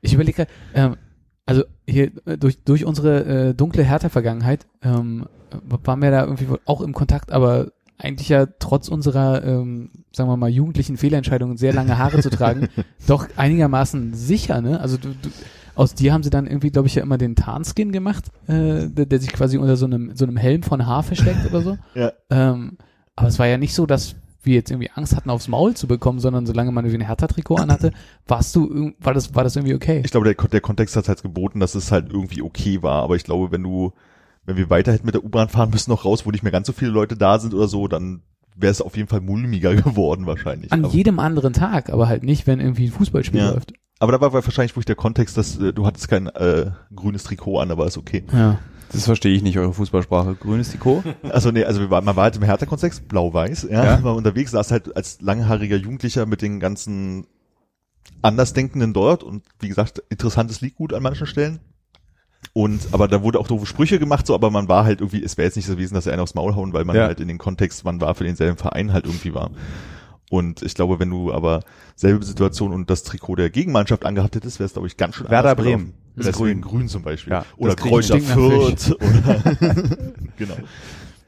[0.00, 0.96] Ich überlege, ähm,
[1.46, 5.26] also hier äh, durch durch unsere äh, dunkle Hertha-Vergangenheit ähm,
[5.62, 10.36] waren wir da irgendwie auch im Kontakt, aber eigentlich ja trotz unserer, ähm, sagen wir
[10.36, 12.68] mal, jugendlichen Fehlentscheidungen, sehr lange Haare zu tragen,
[13.06, 14.80] doch einigermaßen sicher, ne?
[14.80, 15.28] Also du, du,
[15.74, 19.06] aus dir haben sie dann irgendwie, glaube ich, ja immer den Tarnskin gemacht, äh, der,
[19.06, 21.78] der sich quasi unter so einem so einem Helm von Haar versteckt oder so.
[21.94, 22.12] Ja.
[22.30, 22.76] Ähm,
[23.14, 25.86] aber es war ja nicht so, dass wir jetzt irgendwie Angst hatten, aufs Maul zu
[25.86, 27.92] bekommen, sondern solange man irgendwie ein Hertha-Trikot anhatte,
[28.26, 30.02] warst du, war das, war das irgendwie okay?
[30.04, 33.02] Ich glaube, der, der Kontext hat halt geboten, dass es halt irgendwie okay war.
[33.02, 33.92] Aber ich glaube, wenn du,
[34.44, 36.66] wenn wir weiter hätten mit der U-Bahn fahren müssen, noch raus, wo nicht mehr ganz
[36.66, 38.22] so viele Leute da sind oder so, dann
[38.56, 40.72] wäre es auf jeden Fall mulmiger geworden wahrscheinlich.
[40.72, 43.50] An aber, jedem anderen Tag, aber halt nicht, wenn irgendwie ein Fußballspiel Ja.
[43.52, 43.72] läuft.
[44.00, 47.60] aber da war wahrscheinlich wirklich der Kontext, dass äh, du hattest kein äh, grünes Trikot
[47.60, 48.24] an, aber ist okay.
[48.32, 48.58] Ja.
[48.92, 50.34] Das verstehe ich nicht, eure Fußballsprache.
[50.36, 51.02] Grünes Trikot?
[51.30, 54.02] Also nee, also wir waren, man war halt im Hertha-Kontext, blau-weiß, ja, Ja.
[54.04, 57.26] war unterwegs, saß halt als langhaariger Jugendlicher mit den ganzen
[58.20, 61.60] Andersdenkenden dort und wie gesagt, interessantes Liedgut an manchen Stellen.
[62.52, 65.38] Und aber da wurde auch doofe Sprüche gemacht, so, aber man war halt irgendwie, es
[65.38, 67.06] wäre jetzt nicht so gewesen, dass er einen aufs Maul hauen, weil man Ja.
[67.06, 69.50] halt in den Kontext, man war für denselben Verein halt irgendwie war.
[70.28, 71.60] Und ich glaube, wenn du aber
[71.94, 75.28] selbe Situation und das Trikot der Gegenmannschaft angehabt hättest, wäre es, glaube ich, ganz schön
[75.30, 75.94] Werder Bremen.
[76.14, 76.28] Gelaufen.
[76.30, 76.70] Ist Deswegen grün.
[76.78, 77.32] grün zum Beispiel.
[77.32, 78.92] Ja, oder das Kräuter Fürth.
[78.96, 79.56] Oder
[80.36, 80.56] genau.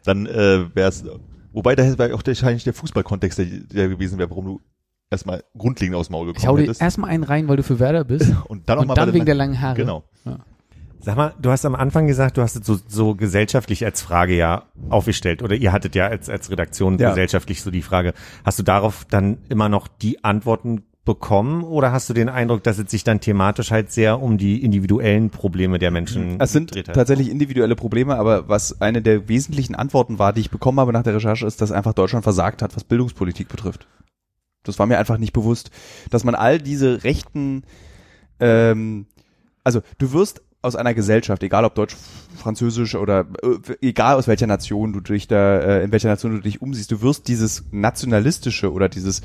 [0.04, 1.04] Dann äh, wäre es,
[1.52, 4.60] wobei da wäre auch wahrscheinlich der Fußballkontext, der, der gewesen wäre, warum du
[5.10, 6.82] erstmal grundlegend aus dem Maul Ich hau dir hättest.
[6.82, 8.32] erstmal einen rein, weil du für Werder bist.
[8.48, 9.76] Und dann, noch und mal dann wegen der langen Haare.
[9.76, 10.04] Genau.
[11.00, 14.34] Sag mal, du hast am Anfang gesagt, du hast es so, so gesellschaftlich als Frage
[14.34, 17.10] ja aufgestellt oder ihr hattet ja als, als Redaktion Ja.
[17.10, 18.14] gesellschaftlich so die Frage.
[18.42, 22.78] Hast du darauf dann immer noch die Antworten bekommen oder hast du den Eindruck, dass
[22.78, 26.88] es sich dann thematisch halt sehr um die individuellen Probleme der Menschen Es sind gedreht
[26.88, 26.94] hat?
[26.94, 31.02] tatsächlich individuelle Probleme, aber was eine der wesentlichen Antworten war, die ich bekommen habe nach
[31.02, 33.86] der Recherche, ist, dass einfach Deutschland versagt hat, was Bildungspolitik betrifft.
[34.62, 35.70] Das war mir einfach nicht bewusst,
[36.08, 37.64] dass man all diese rechten,
[38.40, 39.06] ähm,
[39.62, 41.94] also du wirst aus einer Gesellschaft, egal ob deutsch,
[42.36, 46.40] französisch oder äh, egal aus welcher Nation du dich da, äh, in welcher Nation du
[46.40, 49.20] dich umsiehst, du wirst dieses nationalistische oder dieses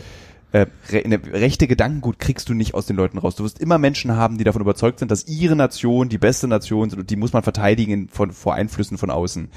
[0.52, 3.36] äh, re eine rechte Gedankengut kriegst du nicht aus den Leuten raus.
[3.36, 6.90] Du wirst immer Menschen haben, die davon überzeugt sind, dass ihre Nation die beste Nation
[6.90, 9.50] sind und die muss man verteidigen von, vor Einflüssen von außen.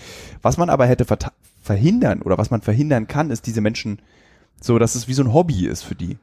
[0.43, 1.07] Was man aber hätte
[1.63, 4.01] verhindern oder was man verhindern kann, ist diese Menschen
[4.61, 6.19] so, dass es wie so ein Hobby ist für die.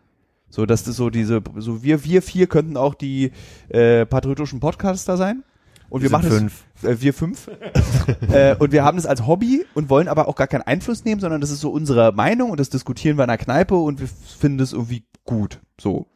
[0.51, 3.31] So, dass das so diese, so wir, wir vier könnten auch die
[3.69, 5.43] äh, patriotischen Podcaster sein.
[5.89, 6.65] Und wir, Wir machen fünf.
[6.77, 7.49] es, äh, wir fünf.
[8.31, 11.19] äh, und wir haben das als Hobby und wollen aber auch gar keinen Einfluss nehmen,
[11.19, 14.07] sondern das ist so unsere Meinung und das diskutieren wir in der Kneipe und wir
[14.07, 15.59] finden das irgendwie gut.
[15.79, 16.07] So.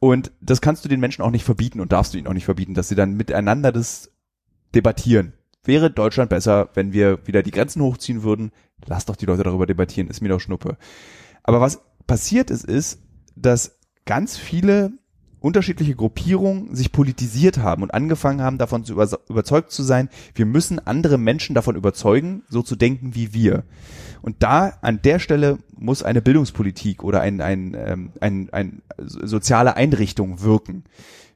[0.00, 2.44] Und das kannst du den Menschen auch nicht verbieten und darfst du ihnen auch nicht
[2.44, 4.10] verbieten, dass sie dann miteinander das
[4.74, 5.32] debattieren.
[5.62, 8.52] Wäre Deutschland besser, wenn wir wieder die Grenzen hochziehen würden?
[8.84, 10.76] Lass doch die Leute darüber debattieren, ist mir doch Schnuppe.
[11.42, 13.00] Aber was passiert ist, ist,
[13.34, 14.92] dass ganz viele
[15.44, 20.46] unterschiedliche Gruppierungen sich politisiert haben und angefangen haben, davon zu über, überzeugt zu sein, wir
[20.46, 23.64] müssen andere Menschen davon überzeugen, so zu denken wie wir.
[24.22, 29.76] Und da an der Stelle muss eine Bildungspolitik oder ein, ein, ähm, ein, ein soziale
[29.76, 30.84] Einrichtung wirken.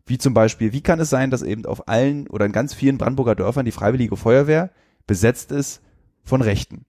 [0.06, 2.96] Wie zum Beispiel, wie kann es sein, dass eben auf allen oder in ganz vielen
[2.96, 4.70] Brandenburger Dörfern die Freiwillige Feuerwehr
[5.06, 5.82] besetzt ist
[6.24, 6.86] von Rechten?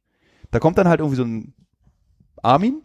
[0.52, 1.54] Da kommt dann halt irgendwie so ein
[2.42, 2.82] Armin,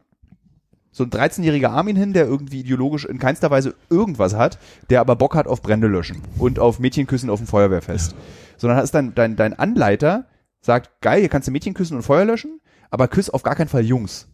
[0.95, 4.59] so ein 13-jähriger Armin hin, der irgendwie ideologisch in keinster Weise irgendwas hat,
[4.91, 8.15] der aber Bock hat auf Brände löschen und auf Mädchen küssen auf dem Feuerwehrfest.
[8.57, 10.27] Sondern ist dann dein, dein Anleiter
[10.61, 13.69] sagt, geil, hier kannst du Mädchen küssen und Feuer löschen, aber küss auf gar keinen
[13.69, 14.29] Fall Jungs.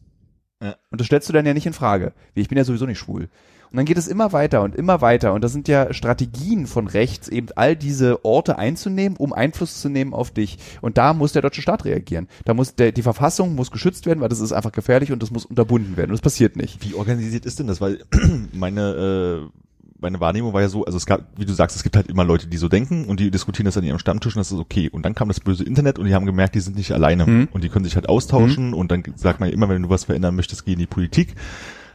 [0.62, 0.77] Ja.
[0.90, 2.12] Und das stellst du dann ja nicht in Frage.
[2.35, 3.31] Ich bin ja sowieso nicht schwul.
[3.70, 5.33] Und dann geht es immer weiter und immer weiter.
[5.33, 9.88] Und das sind ja Strategien von rechts, eben all diese Orte einzunehmen, um Einfluss zu
[9.88, 10.59] nehmen auf dich.
[10.80, 12.26] Und da muss der deutsche Staat reagieren.
[12.44, 15.30] Da muss der, die Verfassung muss geschützt werden, weil das ist einfach gefährlich und das
[15.30, 16.11] muss unterbunden werden.
[16.11, 16.85] Und das passiert nicht.
[16.85, 17.80] Wie organisiert ist denn das?
[17.80, 18.00] Weil
[18.52, 19.61] meine, äh,
[20.00, 22.24] meine Wahrnehmung war ja so, also es gab, wie du sagst, es gibt halt immer
[22.24, 24.88] Leute, die so denken und die diskutieren das an ihrem Stammtisch und das ist okay.
[24.90, 27.48] Und dann kam das böse Internet und die haben gemerkt, die sind nicht alleine Mhm.
[27.52, 30.04] und die können sich halt austauschen und dann sagt man ja immer, wenn du was
[30.04, 31.35] verändern möchtest, geh in die Politik.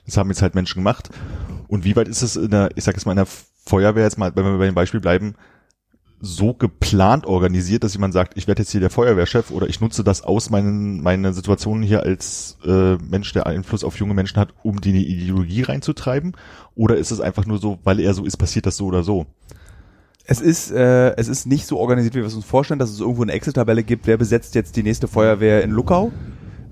[0.06, 1.10] Das haben jetzt halt Menschen gemacht.
[1.68, 3.28] Und wie weit ist es in der, ich sag jetzt mal in der
[3.66, 5.36] Feuerwehr jetzt mal, wenn wir bei dem Beispiel bleiben,
[6.22, 10.04] so geplant organisiert, dass jemand sagt, ich werde jetzt hier der Feuerwehrchef oder ich nutze
[10.04, 14.54] das aus, meinen, meine Situation hier als äh, Mensch, der Einfluss auf junge Menschen hat,
[14.64, 16.36] um die Ideologie reinzutreiben?
[16.74, 19.26] Oder ist es einfach nur so, weil er so ist, passiert das so oder so?
[20.28, 23.00] Es ist, äh, es ist nicht so organisiert, wie wir es uns vorstellen, dass es
[23.00, 26.12] irgendwo eine Excel-Tabelle gibt, wer besetzt jetzt die nächste Feuerwehr in Luckau.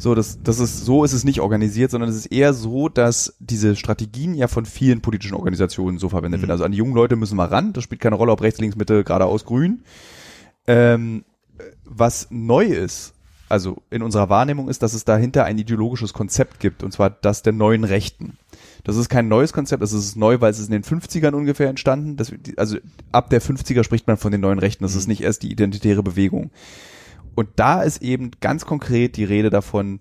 [0.03, 3.37] So, das, das ist, so ist es nicht organisiert, sondern es ist eher so, dass
[3.39, 6.51] diese Strategien ja von vielen politischen Organisationen so verwendet werden.
[6.51, 8.75] Also an die jungen Leute müssen wir ran, das spielt keine Rolle, ob rechts, links,
[8.75, 9.85] Mitte, geradeaus, grün.
[10.67, 11.23] Ähm,
[11.85, 13.13] was neu ist,
[13.47, 17.41] also in unserer Wahrnehmung ist, dass es dahinter ein ideologisches Konzept gibt, und zwar das
[17.41, 18.37] der neuen Rechten.
[18.83, 21.69] Das ist kein neues Konzept, das ist neu, weil es ist in den 50ern ungefähr
[21.69, 22.17] entstanden.
[22.17, 22.75] Das, also
[23.13, 26.03] ab der 50er spricht man von den neuen Rechten, das ist nicht erst die identitäre
[26.03, 26.51] Bewegung.
[27.35, 29.99] Und da ist eben ganz konkret die Rede davon,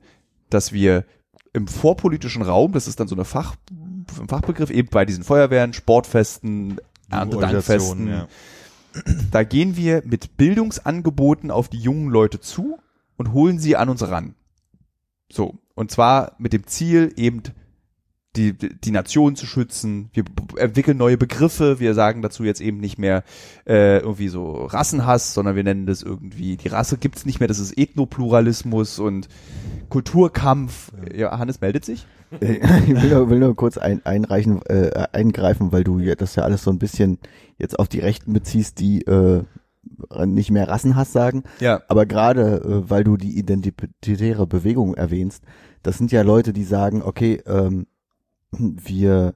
[0.51, 1.05] dass wir
[1.53, 5.73] im vorpolitischen Raum, das ist dann so eine Fach, ein Fachbegriff, eben bei diesen Feuerwehren,
[5.73, 8.29] Sportfesten, Erntedankfesten, Ja.
[9.31, 12.79] da gehen wir mit Bildungsangeboten auf die jungen Leute zu
[13.17, 14.35] und holen sie an uns ran.
[15.31, 15.59] So.
[15.75, 17.43] Und zwar mit dem Ziel, eben
[18.37, 20.11] die, die Nation zu schützen.
[20.15, 20.25] Wir
[20.57, 21.81] entwickeln neue Begriffe.
[21.81, 23.25] Wir sagen dazu jetzt eben nicht mehr
[23.67, 27.59] äh, irgendwie so Rassenhass, sondern wir nennen das irgendwie, die Rasse gibt's nicht mehr, das
[27.59, 29.29] ist Ethnopluralismus und
[29.91, 30.93] Kulturkampf.
[31.15, 32.07] Ja, Hannes meldet sich.
[32.41, 36.35] Äh, Ich will nur, will nur kurz ein, einreichen, äh, eingreifen, weil du ja das
[36.35, 37.19] ja alles so ein bisschen
[37.59, 39.43] jetzt auf die Rechten beziehst, die äh,
[40.25, 41.43] nicht mehr Rassenhass sagen.
[41.61, 41.83] Ja.
[41.89, 45.45] Aber gerade, äh, weil du die identitäre Bewegung erwähnst,
[45.83, 47.87] das sind ja Leute, die sagen, okay, ähm,
[48.59, 49.35] wir,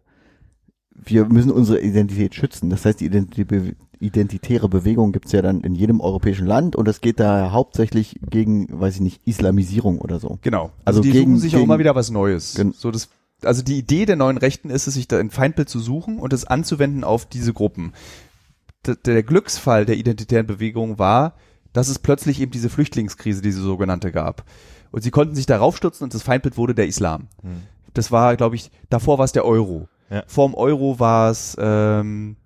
[0.91, 2.71] wir müssen unsere Identität schützen.
[2.71, 7.01] Das heißt, die Identi identitäre Bewegung gibt's ja dann in jedem europäischen Land und es
[7.01, 10.39] geht da hauptsächlich gegen, weiß ich nicht, Islamisierung oder so.
[10.43, 10.65] Genau.
[10.85, 12.55] Also, Also die gegen- suchen sich auch gegen- immer wieder was Neues.
[12.57, 13.09] Gen- So das,
[13.43, 16.35] also die Idee der neuen Rechten ist es, sich da ein Feindbild zu suchen und
[16.35, 17.95] es anzuwenden auf diese Gruppen.
[18.87, 21.35] D der Glücksfall der identitären Bewegung war,
[21.73, 24.45] dass es plötzlich eben diese Flüchtlingskrise, diese sogenannte gab.
[24.93, 27.29] Und sie konnten sich darauf stützen und das Feindbild wurde der Islam.
[27.97, 29.89] Das war, glaube ich, davor war es der Euro.
[30.11, 30.23] Ja.
[30.27, 32.37] Vorm Euro war es, ähm,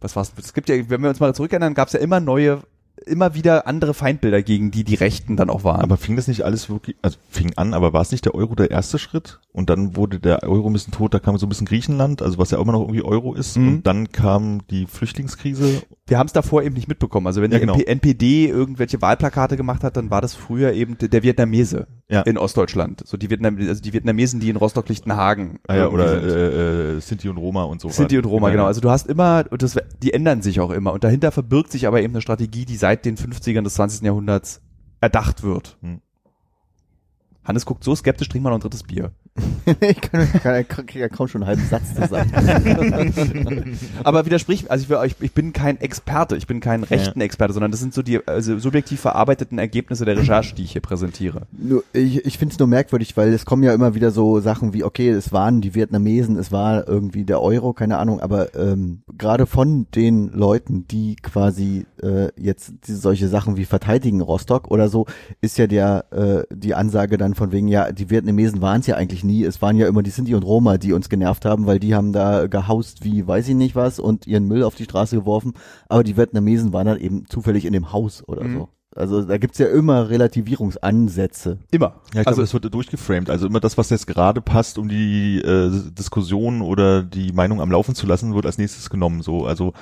[0.00, 0.32] was war's?
[0.38, 2.62] Es gibt ja, wenn wir uns mal zurückerinnern, gab es ja immer neue,
[3.04, 5.80] immer wieder andere Feindbilder, gegen die die Rechten dann auch waren.
[5.82, 8.54] Aber fing das nicht alles wirklich, also fing an, aber war es nicht der Euro
[8.54, 9.40] der erste Schritt?
[9.52, 12.38] Und dann wurde der Euro ein bisschen tot, da kam so ein bisschen Griechenland, also
[12.38, 13.56] was ja immer noch irgendwie Euro ist.
[13.56, 13.68] Mhm.
[13.68, 15.82] Und dann kam die Flüchtlingskrise.
[16.08, 17.26] Wir haben es davor eben nicht mitbekommen.
[17.26, 17.74] Also wenn Ja, die genau.
[17.74, 22.22] NP NPD irgendwelche Wahlplakate gemacht hat, dann war das früher eben der Vietnamese Ja.
[22.22, 23.02] in Ostdeutschland.
[23.04, 26.30] So die Vietnam also die Vietnamesen, die in Rostock-Lichtenhagen Ah ja, oder sind.
[26.30, 27.88] äh, äh, Sinti und Roma und so.
[27.88, 28.62] Sinti und Roma, Ja, genau.
[28.64, 28.68] ja.
[28.68, 30.92] Also du hast immer, und das, die ändern sich auch immer.
[30.92, 34.02] Und dahinter verbirgt sich aber eben eine Strategie, die seit den 50ern des 20.
[34.02, 34.60] Jahrhunderts
[35.00, 35.76] erdacht wird.
[35.82, 36.00] Hm.
[37.44, 39.12] Hannes guckt so skeptisch, trink mal noch ein drittes Bier.
[39.80, 42.30] ich kann, kann, kann, ja kaum schon einen halben Satz zusammen.
[44.04, 47.52] Aber widersprich, also ich, will, ich, ich bin kein Experte, ich bin kein rechten Experte,
[47.52, 51.42] sondern das sind so die also subjektiv verarbeiteten Ergebnisse der Recherche, die ich hier präsentiere.
[51.52, 54.72] Nur, ich ich finde es nur merkwürdig, weil es kommen ja immer wieder so Sachen
[54.72, 59.02] wie, okay, es waren die Vietnamesen, es war irgendwie der Euro, keine Ahnung, aber ähm,
[59.16, 64.88] gerade von den Leuten, die quasi äh, jetzt diese, solche Sachen wie verteidigen Rostock oder
[64.88, 65.06] so,
[65.40, 68.96] ist ja der äh, die Ansage dann von wegen, ja, die Vietnamesen waren es ja
[68.96, 71.78] eigentlich nie, es waren ja immer die Sinti und Roma, die uns genervt haben, weil
[71.78, 75.16] die haben da gehaust wie weiß ich nicht was und ihren Müll auf die Straße
[75.16, 75.52] geworfen,
[75.88, 78.54] aber die Vietnamesen waren dann eben zufällig in dem Haus oder Mhm.
[78.54, 78.68] so.
[78.94, 81.58] Also da gibt's ja immer Relativierungsansätze.
[81.70, 82.00] Immer.
[82.14, 83.30] Ja, ich also glaube, das wird durchgeframed.
[83.30, 87.70] Also immer das, was jetzt gerade passt, um die äh, Diskussion oder die Meinung am
[87.70, 89.22] Laufen zu lassen, wird als nächstes genommen.
[89.22, 89.72] So, also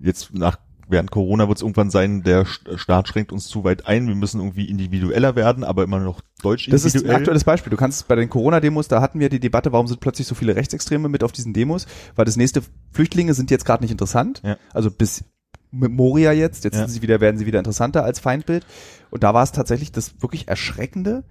[0.00, 3.86] jetzt nach während Corona wird es irgendwann sein, der St- Staat schränkt uns zu weit
[3.86, 7.16] ein, wir müssen irgendwie individueller werden, aber immer noch deutsch Das ist ein individuell.
[7.16, 7.70] aktuelles Beispiel.
[7.70, 10.56] Du kannst bei den Corona-Demos, da hatten wir die Debatte, warum sind plötzlich so viele
[10.56, 11.86] Rechtsextreme mit auf diesen Demos?
[12.16, 14.42] Weil das nächste Flüchtlinge sind jetzt gerade nicht interessant.
[14.44, 14.56] Ja.
[14.72, 15.24] Also bis
[15.70, 16.80] mit Moria jetzt, jetzt Ja.
[16.80, 18.66] sind sie wieder, werden sie wieder interessanter als Feindbild.
[19.10, 21.24] Und da war es tatsächlich das wirklich Erschreckende.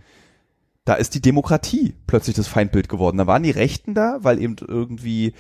[0.84, 3.18] Da ist die Demokratie plötzlich das Feindbild geworden.
[3.18, 5.32] Da waren die Rechten da, weil eben irgendwie äh,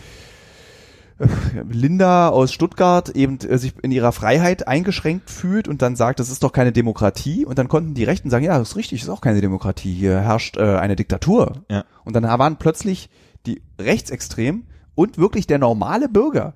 [1.69, 6.29] Linda aus Stuttgart eben äh, sich in ihrer Freiheit eingeschränkt fühlt und dann sagt, das
[6.29, 7.45] ist doch keine Demokratie.
[7.45, 9.93] Und dann konnten die Rechten sagen, ja, das ist richtig, das ist auch keine Demokratie.
[9.93, 11.63] Hier herrscht äh, eine Diktatur.
[11.69, 11.85] Ja.
[12.03, 13.09] Und dann waren plötzlich
[13.45, 16.53] die Rechtsextremen und wirklich der normale Bürger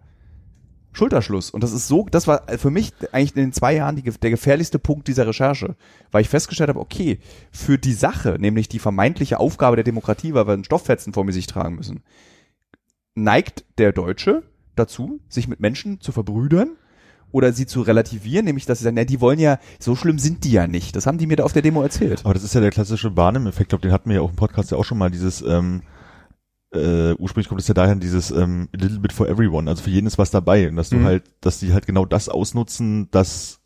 [0.96, 1.50] Schulterschluss.
[1.50, 4.30] Und das ist so, das war für mich eigentlich in den zwei Jahren die, der
[4.30, 5.76] gefährlichste Punkt dieser Recherche,
[6.12, 7.20] weil ich festgestellt habe, okay,
[7.52, 11.34] für die Sache, nämlich die vermeintliche Aufgabe der Demokratie, weil wir einen Stofffetzen vor mir
[11.34, 12.02] sich tragen müssen,
[13.16, 14.44] neigt der Deutsche
[14.76, 16.72] dazu, sich mit Menschen zu verbrüdern
[17.32, 20.44] oder sie zu relativieren, nämlich dass sie sagen, na, die wollen ja, so schlimm sind
[20.44, 20.96] die ja nicht.
[20.96, 22.22] Das haben die mir da auf der Demo erzählt.
[22.24, 24.36] Aber das ist ja der klassische Barnum-Effekt, ich glaube, den hatten wir ja auch im
[24.36, 25.82] Podcast ja auch schon mal, dieses, ähm,
[26.74, 29.90] äh, ursprünglich kommt es ja daher, dieses ähm, a little bit for everyone, also für
[29.90, 31.06] jeden ist was dabei und dass du Mhm.
[31.06, 33.60] halt, dass die halt genau das ausnutzen, dass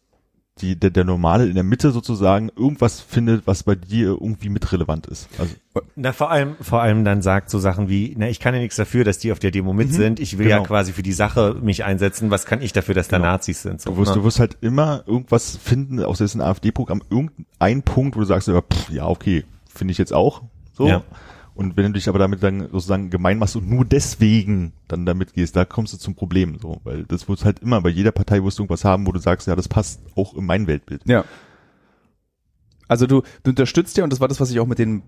[0.61, 4.71] die, der, der Normale in der Mitte sozusagen irgendwas findet, was bei dir irgendwie mit
[4.71, 5.27] relevant ist.
[5.39, 5.53] Also
[5.95, 8.75] Na, vor allem, vor allem dann sagt so Sachen wie, na, ich kann ja nichts
[8.75, 10.19] dafür, dass die auf der Demo mit sind.
[10.19, 10.67] Ich will ja Genau.
[10.67, 12.29] quasi für die Sache mich einsetzen.
[12.31, 13.81] Was kann ich dafür, dass da Nazis sind?
[13.81, 14.15] So, du wirst, ne?
[14.17, 18.61] du wirst halt immer irgendwas finden, aus dessen AfD-Programm, irgendein Punkt, wo du sagst, ja,
[18.61, 20.41] pff, ja okay, finde ich jetzt auch
[20.73, 20.87] so.
[20.87, 21.03] Ja.
[21.59, 25.33] Und wenn du dich aber damit dann sozusagen gemein machst und nur deswegen dann damit
[25.33, 28.41] gehst, da kommst du zum Problem, so, weil das wird halt immer, bei jeder Partei
[28.45, 31.01] wirst du irgendwas haben, wo du sagst, ja, das passt auch in mein Weltbild.
[31.03, 31.25] Ja.
[32.87, 35.03] Also du, du unterstützt ja, und das war das, was ich auch mit den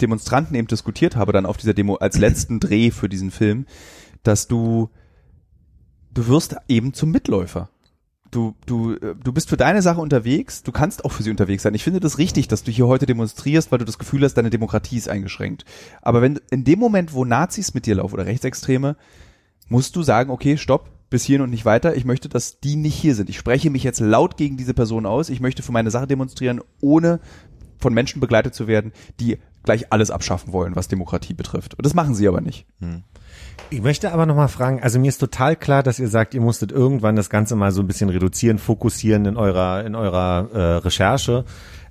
[0.00, 3.64] Demonstranten eben diskutiert habe, dann auf dieser Demo als letzten Dreh für diesen Film,
[4.24, 4.90] dass du,
[6.12, 7.70] du wirst eben zum Mitläufer.
[8.34, 11.62] Du, du, äh, du bist für deine Sache unterwegs, du kannst auch für sie unterwegs
[11.62, 11.72] sein.
[11.74, 14.50] Ich finde das richtig, dass du hier heute demonstrierst, weil du das Gefühl hast, deine
[14.50, 15.64] Demokratie ist eingeschränkt.
[16.02, 18.96] Aber wenn in dem Moment, wo Nazis mit dir laufen oder Rechtsextreme,
[19.68, 21.94] musst du sagen, okay, stopp, bis hierhin und nicht weiter.
[21.94, 23.30] Ich möchte, dass die nicht hier sind.
[23.30, 25.28] Ich spreche mich jetzt laut gegen diese Person aus.
[25.28, 27.20] Ich möchte für meine Sache demonstrieren, ohne
[27.78, 31.74] von Menschen begleitet zu werden, die gleich alles abschaffen wollen, was Demokratie betrifft.
[31.74, 32.66] Und das machen sie aber nicht.
[33.70, 36.70] Ich möchte aber nochmal fragen, also mir ist total klar, dass ihr sagt, ihr musstet
[36.70, 41.44] irgendwann das Ganze mal so ein bisschen reduzieren, fokussieren in eurer, in eurer äh, Recherche.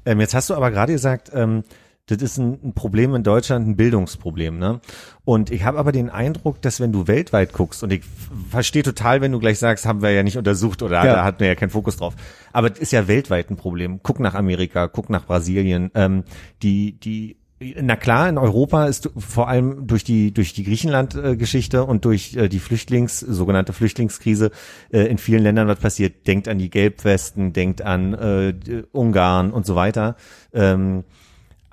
[0.05, 1.63] Ähm, jetzt hast du aber gerade gesagt, ähm,
[2.07, 4.81] das ist ein, ein Problem in Deutschland, ein Bildungsproblem, ne?
[5.23, 8.03] Und ich habe aber den Eindruck, dass wenn du weltweit guckst, und ich
[8.49, 11.15] verstehe total, wenn du gleich sagst, haben wir ja nicht untersucht oder Ja.
[11.15, 12.13] da hatten wir ja keinen Fokus drauf.
[12.51, 14.01] Aber es ist ja weltweit ein Problem.
[14.03, 15.91] Guck nach Amerika, guck nach Brasilien.
[15.95, 16.25] Ähm,
[16.61, 17.37] die, die
[17.81, 22.49] na klar, in Europa ist vor allem durch die durch die Griechenland-Geschichte und durch äh,
[22.49, 24.51] die Flüchtlings sogenannte Flüchtlingskrise
[24.91, 26.27] äh, in vielen Ländern was passiert.
[26.27, 30.15] Denkt an die Gelbwesten, denkt an äh, Ungarn und so weiter.
[30.53, 31.03] Ähm,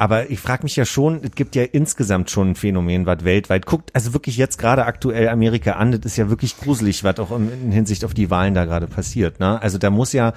[0.00, 3.66] aber ich frage mich ja schon, es gibt ja insgesamt schon ein Phänomen, was weltweit
[3.66, 7.36] guckt, also wirklich jetzt gerade aktuell Amerika an, das ist ja wirklich gruselig, was auch
[7.36, 9.40] in, in Hinsicht auf die Wahlen da gerade passiert.
[9.40, 9.60] Ne?
[9.60, 10.32] Also da muss ja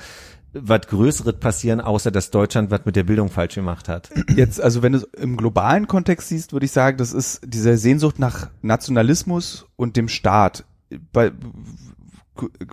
[0.53, 4.09] was Größeres passieren, außer dass Deutschland was mit der Bildung falsch gemacht hat.
[4.35, 7.75] Jetzt, also wenn du es im globalen Kontext siehst, würde ich sagen, das ist diese
[7.77, 10.65] Sehnsucht nach Nationalismus und dem Staat.
[11.11, 11.31] Bei,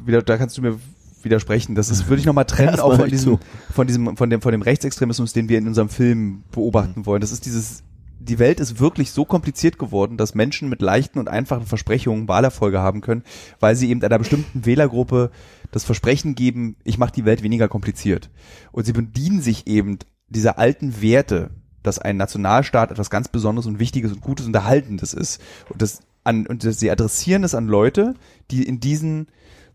[0.04, 0.78] wieder, da kannst du mir
[1.22, 1.74] widersprechen.
[1.74, 3.38] Das ist, würde ich nochmal trennen, auch von diesem,
[3.72, 7.20] von diesem, von dem, von dem Rechtsextremismus, den wir in unserem Film beobachten wollen.
[7.20, 7.82] Das ist dieses,
[8.18, 12.80] die Welt ist wirklich so kompliziert geworden, dass Menschen mit leichten und einfachen Versprechungen Wahlerfolge
[12.80, 13.22] haben können,
[13.58, 15.30] weil sie eben einer bestimmten Wählergruppe
[15.70, 18.30] das Versprechen geben, ich mache die Welt weniger kompliziert.
[18.72, 21.50] Und sie bedienen sich eben dieser alten Werte,
[21.82, 25.40] dass ein Nationalstaat etwas ganz Besonderes und Wichtiges und Gutes und Erhaltendes ist.
[25.68, 28.14] Und das an, und das, sie adressieren es an Leute,
[28.50, 29.28] die in diesen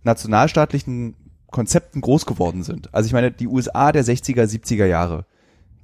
[0.03, 1.15] nationalstaatlichen
[1.49, 2.93] Konzepten groß geworden sind.
[2.93, 5.25] Also ich meine, die USA der 60er, 70er Jahre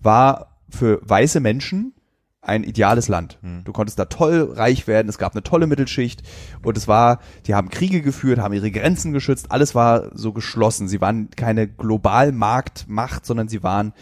[0.02, 1.94] war für weiße Menschen
[2.42, 3.38] ein ideales Land.
[3.64, 6.24] Du konntest da toll reich werden, es gab eine tolle Mittelschicht
[6.64, 10.88] und es war, die haben Kriege geführt, haben ihre Grenzen geschützt, alles war so geschlossen.
[10.88, 13.94] Sie waren keine Globalmarktmacht, sondern sie waren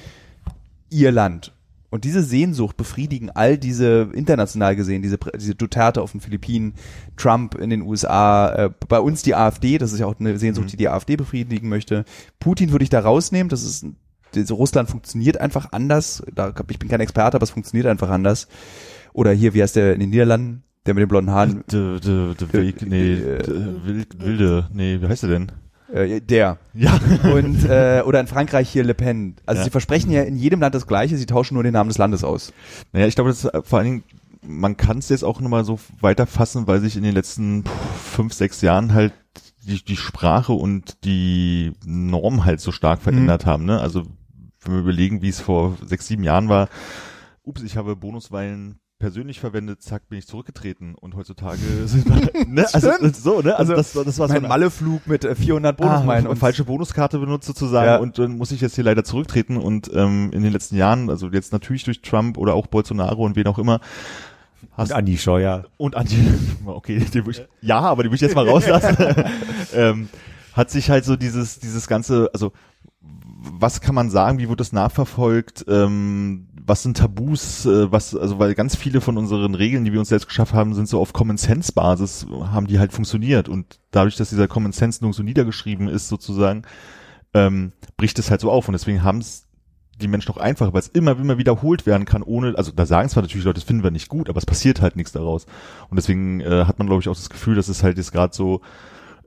[0.90, 1.54] ihr Land.
[1.92, 6.76] Und diese Sehnsucht befriedigen all diese international gesehen, diese, diese Duterte auf den Philippinen,
[7.18, 10.72] Trump in den USA, äh, bei uns die AfD, das ist ja auch eine Sehnsucht,
[10.72, 12.06] die die AfD befriedigen möchte.
[12.40, 13.96] Putin würde ich da rausnehmen, das ist, diese
[14.50, 16.24] Russland funktioniert einfach anders.
[16.34, 18.48] Da, ich bin kein Experte, aber es funktioniert einfach anders.
[19.14, 21.64] Oder hier, wie heißt der in den Niederlanden, der mit den blonden Haaren?
[21.72, 25.52] De, de, de Weg, nee, äh, de, wild, wilde, nee, wie heißt der denn?
[25.92, 26.58] Äh, der.
[26.74, 27.00] Ja.
[27.34, 29.36] Und, äh, oder in Frankreich hier Le Pen.
[29.46, 29.66] Also Ja.
[29.66, 32.24] sie versprechen ja in jedem Land das Gleiche, sie tauschen nur den Namen des Landes
[32.24, 32.54] aus.
[32.94, 34.04] Naja, ich glaube, das ist äh, vor allen Dingen,
[34.42, 37.64] man kann es jetzt auch nochmal so weiterfassen, weil sich in den letzten
[38.04, 39.14] fünf, sechs Jahren halt
[39.68, 43.66] die, die Sprache und die Norm halt so stark verändert haben.
[43.66, 43.80] Ne?
[43.82, 44.04] Also
[44.62, 46.70] wenn wir überlegen, wie es vor sechs, sieben Jahren war,
[47.44, 52.68] ups, ich habe Bonusweilen persönlich verwendet, zack, bin ich zurückgetreten und heutzutage sind wir, ne,
[52.74, 55.78] also so, ne, also, Also, das, war- das war so ein Malleflug mit äh, 400
[55.78, 57.98] Bonusmeilen ah, und falsche Bonuskarte benutzt sozusagen Ja.
[57.98, 61.30] und dann muss ich jetzt hier leider zurücktreten und ähm, in den letzten Jahren, also
[61.30, 63.80] jetzt natürlich durch Trump oder auch Bolsonaro und wen auch immer,
[64.74, 65.64] hast Und Andi Scheuer.
[65.78, 66.18] und Anti,
[66.66, 68.98] okay, den ich, ja, aber die will ich jetzt mal rauslassen,
[69.74, 70.10] ähm,
[70.52, 72.52] hat sich halt so dieses, dieses ganze, also
[73.42, 78.38] was kann man sagen, wie wird das nachverfolgt, ähm, was sind Tabus, äh, was, also
[78.38, 81.14] weil ganz viele von unseren Regeln, die wir uns selbst geschaffen haben, sind so auf
[81.14, 83.48] Common Sense Basis, haben die halt funktioniert.
[83.48, 86.64] Und dadurch, dass dieser Common Sense nur so niedergeschrieben ist sozusagen,
[87.34, 88.68] ähm, bricht es halt so auf.
[88.68, 89.48] Und deswegen haben es
[90.02, 93.10] die Menschen auch einfach, weil es immer, immer wiederholt werden kann, ohne, also da sagen
[93.10, 95.46] zwar natürlich Leute, das finden wir nicht gut, aber es passiert halt nichts daraus.
[95.90, 98.34] Und deswegen äh, hat man, glaube ich, auch das Gefühl, dass es halt jetzt gerade
[98.34, 98.62] so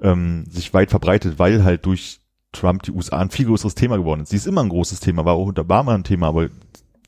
[0.01, 2.22] ähm, sich weit verbreitet, weil halt durch
[2.53, 4.29] Trump die USA ein viel größeres Thema geworden ist.
[4.31, 6.49] Sie ist immer ein großes Thema, war auch unter Obama ein Thema, aber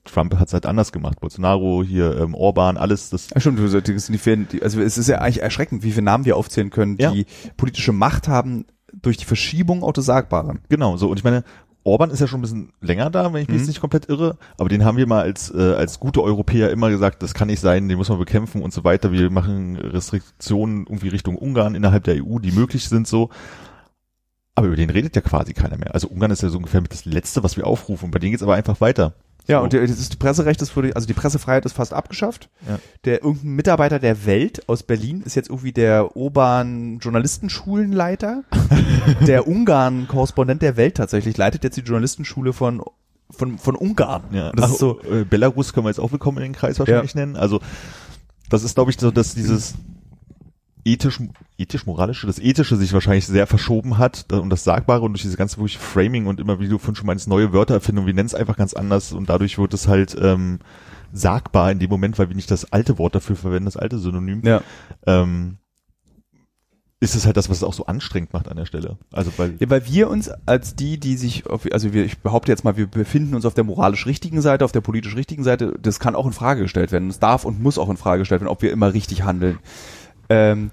[0.04, 1.20] Trump hat es halt anders gemacht.
[1.20, 4.98] Bolsonaro, hier ähm, Orban, alles, das Ja, stimmt, du das sind die vielen, also es
[4.98, 7.11] ist ja eigentlich erschreckend, wie viele Namen wir aufzählen können, Ja.
[7.11, 7.26] die
[7.57, 10.61] politische Macht haben durch die Verschiebung auch des Sagbaren.
[10.68, 11.09] Genau, so.
[11.09, 11.42] Und ich meine,
[11.85, 13.61] Orban ist ja schon ein bisschen länger da, wenn ich mich Mhm.
[13.61, 14.38] jetzt nicht komplett irre.
[14.57, 17.61] Aber den haben wir mal als, äh, als gute Europäer immer gesagt, das kann nicht
[17.61, 19.12] sein, den muss man bekämpfen und so weiter.
[19.12, 23.28] Wir machen Restriktionen irgendwie Richtung Ungarn innerhalb der EU, die möglich sind so.
[24.54, 25.94] Aber über den redet ja quasi keiner mehr.
[25.94, 28.10] Also Ungarn ist ja so ungefähr mit das Letzte, was wir aufrufen.
[28.10, 29.14] Bei denen geht's aber einfach weiter.
[29.46, 29.64] Ja, So.
[29.64, 32.48] und das ist, die Presserecht ist wurde, also die Pressefreiheit ist fast abgeschafft.
[32.68, 32.78] Ja.
[33.04, 38.44] Der irgendein Mitarbeiter der Welt aus Berlin ist jetzt irgendwie der Urban Journalistenschulenleiter.
[39.26, 42.82] der Ungarn-Korrespondent der Welt tatsächlich leitet jetzt die Journalistenschule von
[43.30, 44.22] von von Ungarn.
[44.32, 45.00] Ja, das Ach, ist so.
[45.02, 47.36] äh, Belarus können wir jetzt auch willkommen in den Kreis wahrscheinlich nennen.
[47.36, 47.60] Also
[48.50, 49.74] das ist, glaube ich, so, dass dieses
[50.84, 51.20] ethisch,
[51.56, 55.56] ethisch-moralische, das Ethische sich wahrscheinlich sehr verschoben hat und das Sagbare und durch diese ganze
[55.56, 58.26] wirklich Framing und immer, wie du vorhin schon meinst, neue Wörter erfinden und wir nennen
[58.26, 60.58] es einfach ganz anders und dadurch wird es halt ähm,
[61.12, 64.42] sagbar in dem Moment, weil wir nicht das alte Wort dafür verwenden, das alte Synonym.
[64.44, 64.62] Ja.
[65.06, 65.58] Ähm,
[67.00, 68.96] ist es halt das, was es auch so anstrengend macht an der Stelle.
[69.12, 72.50] Also weil Ja, weil wir uns als die, die sich, auf, also wir, ich behaupte
[72.50, 75.74] jetzt mal, wir befinden uns auf der moralisch richtigen Seite, auf der politisch richtigen Seite.
[75.80, 77.10] Das kann auch in Frage gestellt werden.
[77.10, 79.58] Es darf und muss auch in Frage gestellt werden, ob wir immer richtig handeln.
[80.28, 80.70] Ähm,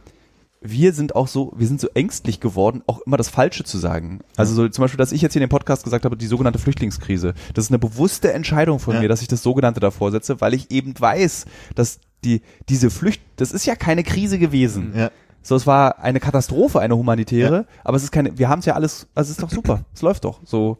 [0.63, 4.19] wir sind auch so, wir sind so ängstlich geworden, auch immer das Falsche zu sagen.
[4.37, 6.59] Also so zum Beispiel, dass ich jetzt hier in dem Podcast gesagt habe, die sogenannte
[6.59, 7.33] Flüchtlingskrise.
[7.55, 9.01] Das ist eine bewusste Entscheidung von Ja.
[9.01, 13.21] mir, dass ich das sogenannte davor setze, weil ich eben weiß, dass die, diese Flücht,
[13.37, 14.93] das ist ja keine Krise gewesen.
[14.95, 15.09] ja,
[15.41, 18.75] So, es war eine Katastrophe, eine humanitäre, aber es ist keine, wir haben es ja
[18.75, 20.41] alles, also es ist doch super, es läuft doch.
[20.45, 20.77] So,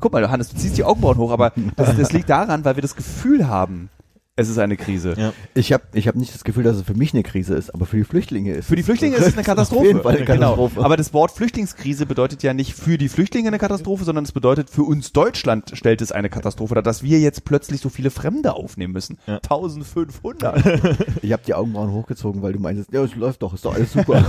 [0.00, 2.82] guck mal, Hannes, du ziehst die Augenbrauen hoch, aber das, das liegt daran, weil wir
[2.82, 3.88] das Gefühl haben,
[4.36, 5.14] es ist eine Krise.
[5.16, 5.32] ja.
[5.54, 7.86] Ich habe ich hab nicht das Gefühl, dass es für mich eine Krise ist, aber
[7.86, 9.80] für die Flüchtlinge ist Für die Flüchtlinge ist es eine Katastrophe.
[9.80, 10.74] Auf jeden Fall eine Katastrophe.
[10.74, 10.84] Genau.
[10.84, 14.70] Aber das Wort Flüchtlingskrise bedeutet ja nicht für die Flüchtlinge eine Katastrophe, sondern es bedeutet
[14.70, 18.54] für uns Deutschland stellt es eine Katastrophe dar, dass wir jetzt plötzlich so viele Fremde
[18.54, 19.18] aufnehmen müssen.
[19.26, 19.36] Ja.
[19.36, 20.64] 1500.
[21.22, 23.92] Ich habe die Augenbrauen hochgezogen, weil du meintest, ja, es läuft doch, ist doch alles
[23.92, 24.24] super.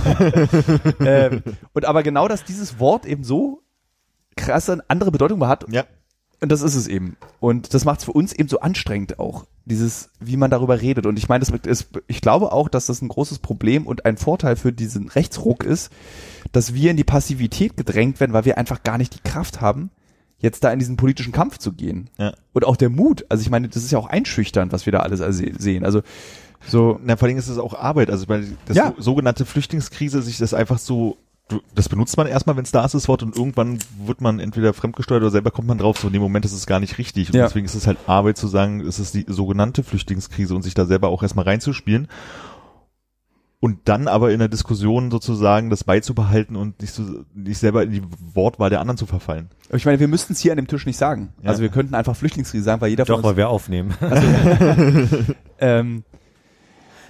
[1.00, 1.42] ähm,
[1.72, 3.62] und aber genau, dass dieses Wort eben so
[4.36, 5.84] krasse andere Bedeutung hat, ja.
[6.40, 7.16] Und das ist es eben.
[7.40, 11.06] Und das macht es für uns eben so anstrengend auch, dieses, wie man darüber redet.
[11.06, 14.16] Und ich meine, das ist, ich glaube auch, dass das ein großes Problem und ein
[14.18, 15.90] Vorteil für diesen Rechtsruck ist,
[16.52, 19.90] dass wir in die Passivität gedrängt werden, weil wir einfach gar nicht die Kraft haben,
[20.38, 22.10] jetzt da in diesen politischen Kampf zu gehen.
[22.18, 22.34] Ja.
[22.52, 23.24] Und auch der Mut.
[23.30, 25.84] Also ich meine, das ist ja auch einschüchternd, was wir da alles se- sehen.
[25.86, 26.02] Also
[26.68, 28.10] so, Na, vor allem ist es auch Arbeit.
[28.10, 28.92] Also weil das Ja.
[28.96, 31.16] so, sogenannte Flüchtlingskrise sich das einfach so,
[31.48, 34.40] du- das benutzt man erstmal, wenn es da ist, das Wort, und irgendwann wird man
[34.40, 36.98] entweder fremdgesteuert oder selber kommt man drauf, so in dem Moment ist es gar nicht
[36.98, 37.28] richtig.
[37.30, 37.44] Und Ja.
[37.46, 40.84] deswegen ist es halt Arbeit zu sagen, es ist die sogenannte Flüchtlingskrise und sich da
[40.86, 42.08] selber auch erstmal reinzuspielen.
[43.58, 47.02] Und dann aber in der Diskussion sozusagen das beizubehalten und nicht, so,
[47.34, 48.02] nicht selber in die
[48.34, 49.48] Wortwahl der anderen zu verfallen.
[49.72, 51.32] ich meine, wir müssten es hier an dem Tisch nicht sagen.
[51.42, 51.48] Ja.
[51.50, 53.94] Also wir könnten einfach Flüchtlingskrise sagen, weil jeder von Doch, uns, weil wir aufnehmen.
[55.58, 56.04] ähm,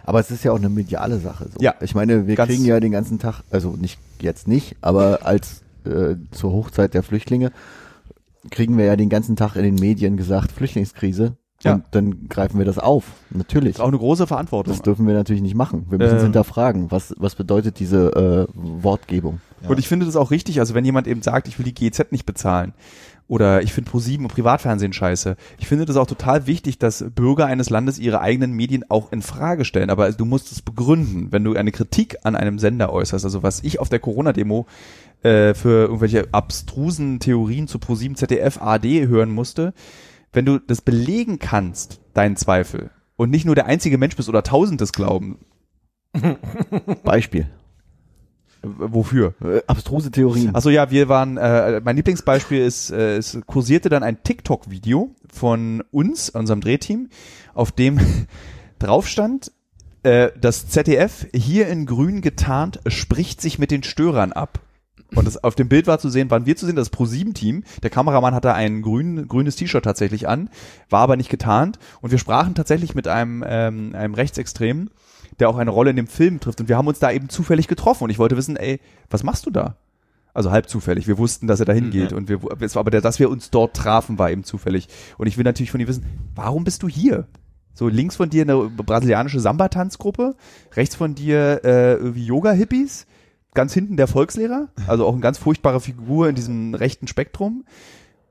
[0.07, 1.49] Aber es ist ja auch eine mediale Sache.
[1.53, 1.61] So.
[1.61, 1.75] Ja.
[1.81, 6.15] Ich meine, wir kriegen ja den ganzen Tag, also nicht jetzt nicht, aber als äh,
[6.31, 7.53] zur Hochzeit der Flüchtlinge
[8.51, 11.37] kriegen wir ja den ganzen Tag in den Medien gesagt Flüchtlingskrise.
[11.63, 11.75] Ja.
[11.75, 13.05] Und dann greifen wir das auf.
[13.31, 13.77] Natürlich.
[13.77, 14.73] ist auch eine große Verantwortung.
[14.75, 15.87] Das dürfen wir natürlich nicht machen.
[15.89, 16.27] Wir müssen es Ähm.
[16.27, 16.91] hinterfragen.
[16.91, 19.41] Was, was bedeutet diese äh, Wortgebung?
[19.63, 19.71] Ja.
[19.71, 22.13] Und ich finde das auch richtig, also wenn jemand eben sagt, ich will die GZ
[22.13, 22.75] nicht bezahlen
[23.29, 25.37] Oder ich finde ProSieben und Privatfernsehen scheiße.
[25.59, 29.21] Ich finde das auch total wichtig, dass Bürger eines Landes ihre eigenen Medien auch in
[29.21, 29.91] Frage stellen.
[29.91, 33.25] Aber du musst es begründen, wenn du eine Kritik an einem Sender äußerst.
[33.25, 34.67] Also was ich auf der Corona-Demo
[35.23, 39.75] äh, für irgendwelche abstrusen Theorien zu ProSieben, ZDF, AD hören musste,
[40.33, 44.43] wenn du das belegen kannst, deinen Zweifel, und nicht nur der einzige Mensch bist oder
[44.43, 45.39] tausend das glauben,
[47.03, 47.49] Beispiel.
[48.79, 49.35] Wofür?
[49.43, 50.55] Äh, abstruse Theorien.
[50.55, 55.83] Achso, ja, wir waren, äh, mein Lieblingsbeispiel ist, äh, es kursierte dann ein TikTok-Video von
[55.91, 57.09] uns, unserem Drehteam,
[57.55, 57.99] auf dem
[58.79, 59.53] drauf stand,
[60.03, 64.61] äh, das ZDF hier in grün getarnt spricht sich mit den Störern ab.
[65.15, 67.65] Und das, auf dem Bild war zu sehen, waren wir zu sehen, das Pro7-Team.
[67.83, 70.51] Der Kameramann hatte ein grün, grünes T-Shirt tatsächlich an,
[70.91, 71.79] war aber nicht getarnt.
[72.01, 74.91] Und wir sprachen tatsächlich mit einem, ähm, einem Rechtsextremen,
[75.39, 76.61] der auch eine Rolle in dem Film trifft.
[76.61, 78.05] Und wir haben uns da eben zufällig getroffen.
[78.05, 78.81] Und ich wollte wissen, ey,
[79.11, 79.77] was machst du da?
[80.37, 81.07] Also halb zufällig.
[81.07, 83.49] Wir wussten, dass er dahin geht und wir, es war aber der, dass wir uns
[83.49, 84.87] dort trafen, war eben zufällig.
[85.17, 87.27] Und ich will natürlich von ihm wissen, warum bist du hier?
[87.73, 90.35] So links von dir eine brasilianische Samba-Tanzgruppe,
[90.75, 93.07] rechts von dir äh, irgendwie Yoga-Hippies,
[93.55, 97.65] ganz hinten der Volkslehrer, also auch eine ganz furchtbare Figur in diesem rechten Spektrum.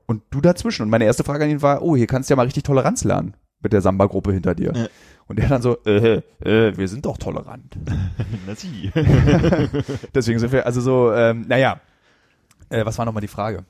[0.06, 0.82] Und du dazwischen.
[0.82, 3.02] Und meine erste Frage an ihn war, oh, hier kannst du ja mal richtig Toleranz
[3.02, 4.72] lernen mit der Samba-Gruppe hinter dir.
[4.76, 4.86] Ja.
[5.28, 7.76] Und er dann so, äh, äh, wir sind doch tolerant.
[8.46, 8.92] Na sie.
[10.14, 11.80] Deswegen sind wir, also so, ähm, naja.
[12.68, 13.64] Äh, was war nochmal die Frage?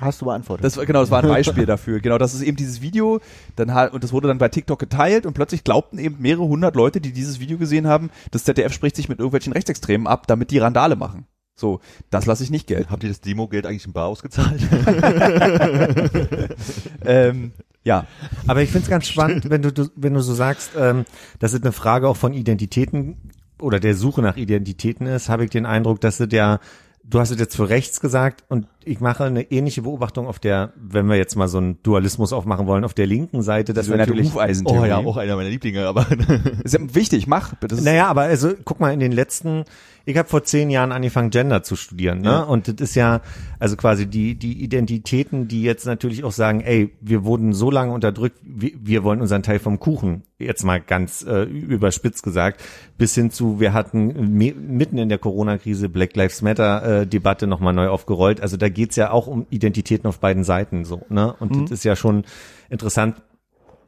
[0.00, 0.64] Hast du beantwortet.
[0.64, 2.00] Das genau, das war ein Beispiel dafür.
[2.00, 3.20] Genau, das ist eben dieses Video,
[3.54, 6.74] dann halt, und das wurde dann bei TikTok geteilt und plötzlich glaubten eben mehrere hundert
[6.74, 10.50] Leute, die dieses Video gesehen haben, das ZDF spricht sich mit irgendwelchen Rechtsextremen ab, damit
[10.50, 11.26] die Randale machen.
[11.60, 12.90] So, das lasse ich nicht gelten.
[12.90, 14.60] Habt ihr das Demo-Geld eigentlich in Bar ausgezahlt?
[17.04, 17.52] ähm,
[17.84, 18.06] ja,
[18.46, 21.04] Aber ich finde es ganz spannend, wenn du, du, wenn du so sagst, ähm,
[21.38, 25.50] dass es eine Frage auch von Identitäten oder der Suche nach Identitäten ist, habe ich
[25.50, 26.60] den Eindruck, dass es ja,
[27.04, 30.72] du hast es jetzt für rechts gesagt und ich mache eine ähnliche Beobachtung auf der,
[30.76, 33.92] wenn wir jetzt mal so einen Dualismus aufmachen wollen, auf der linken Seite, dass das
[33.92, 36.06] eine natürlich oh ja, auch einer meiner Lieblinge, aber
[36.64, 37.54] Ist ja wichtig, mach.
[37.60, 39.64] Das ist, Naja, aber also guck mal in den letzten,
[40.06, 42.30] ich habe vor zehn Jahren angefangen Gender zu studieren, ne?
[42.30, 42.42] Ja.
[42.42, 43.20] Und das ist ja
[43.58, 47.92] also quasi die die Identitäten, die jetzt natürlich auch sagen, ey, wir wurden so lange
[47.92, 52.62] unterdrückt, wir, wir wollen unseren Teil vom Kuchen, jetzt mal ganz äh, überspitzt gesagt,
[52.96, 57.74] bis hin zu wir hatten mitten in der Corona-Krise Black Lives Matter äh, Debatte nochmal
[57.74, 58.40] neu aufgerollt.
[58.40, 61.34] Also da geht's ja auch um Identitäten auf beiden Seiten so, ne?
[61.38, 62.24] Und das ist ja schon
[62.68, 63.22] interessant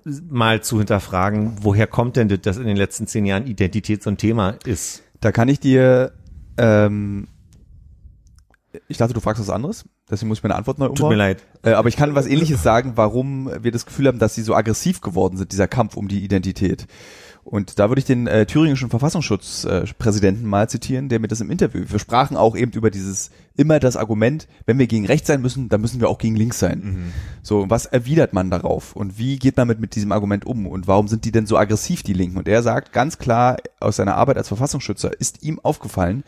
[0.05, 4.11] mal zu hinterfragen, woher kommt denn das, dass in den letzten zehn Jahren Identität so
[4.11, 5.03] ein Thema ist?
[5.21, 6.13] Da kann ich dir,
[6.59, 7.29] ähm,
[8.89, 10.97] ich dachte, du fragst was anderes, deswegen muss ich meine Antwort neu umbauen.
[10.97, 11.47] Tut mir leid.
[11.63, 14.55] Äh, aber ich kann was ähnliches sagen, warum wir das Gefühl haben, dass sie so
[14.55, 16.87] aggressiv geworden sind, dieser Kampf um die Identität.
[17.45, 21.51] Und da würde ich den äh, thüringischen Verfassungsschutzpräsidenten äh, mal zitieren, der mir das im
[21.51, 25.43] Interview, wir sprachen auch eben über dieses, immer das Argument, wenn wir gegen rechts sein
[25.43, 27.13] müssen, dann müssen wir auch gegen links sein.
[27.43, 28.95] So, und was erwidert man darauf?
[28.95, 30.67] Und wie geht man mit, mit diesem Argument um?
[30.67, 32.39] Und warum sind die denn so aggressiv, die Linken?
[32.39, 36.23] Und er sagt ganz klar, aus seiner Arbeit als Verfassungsschützer ist ihm aufgefallen,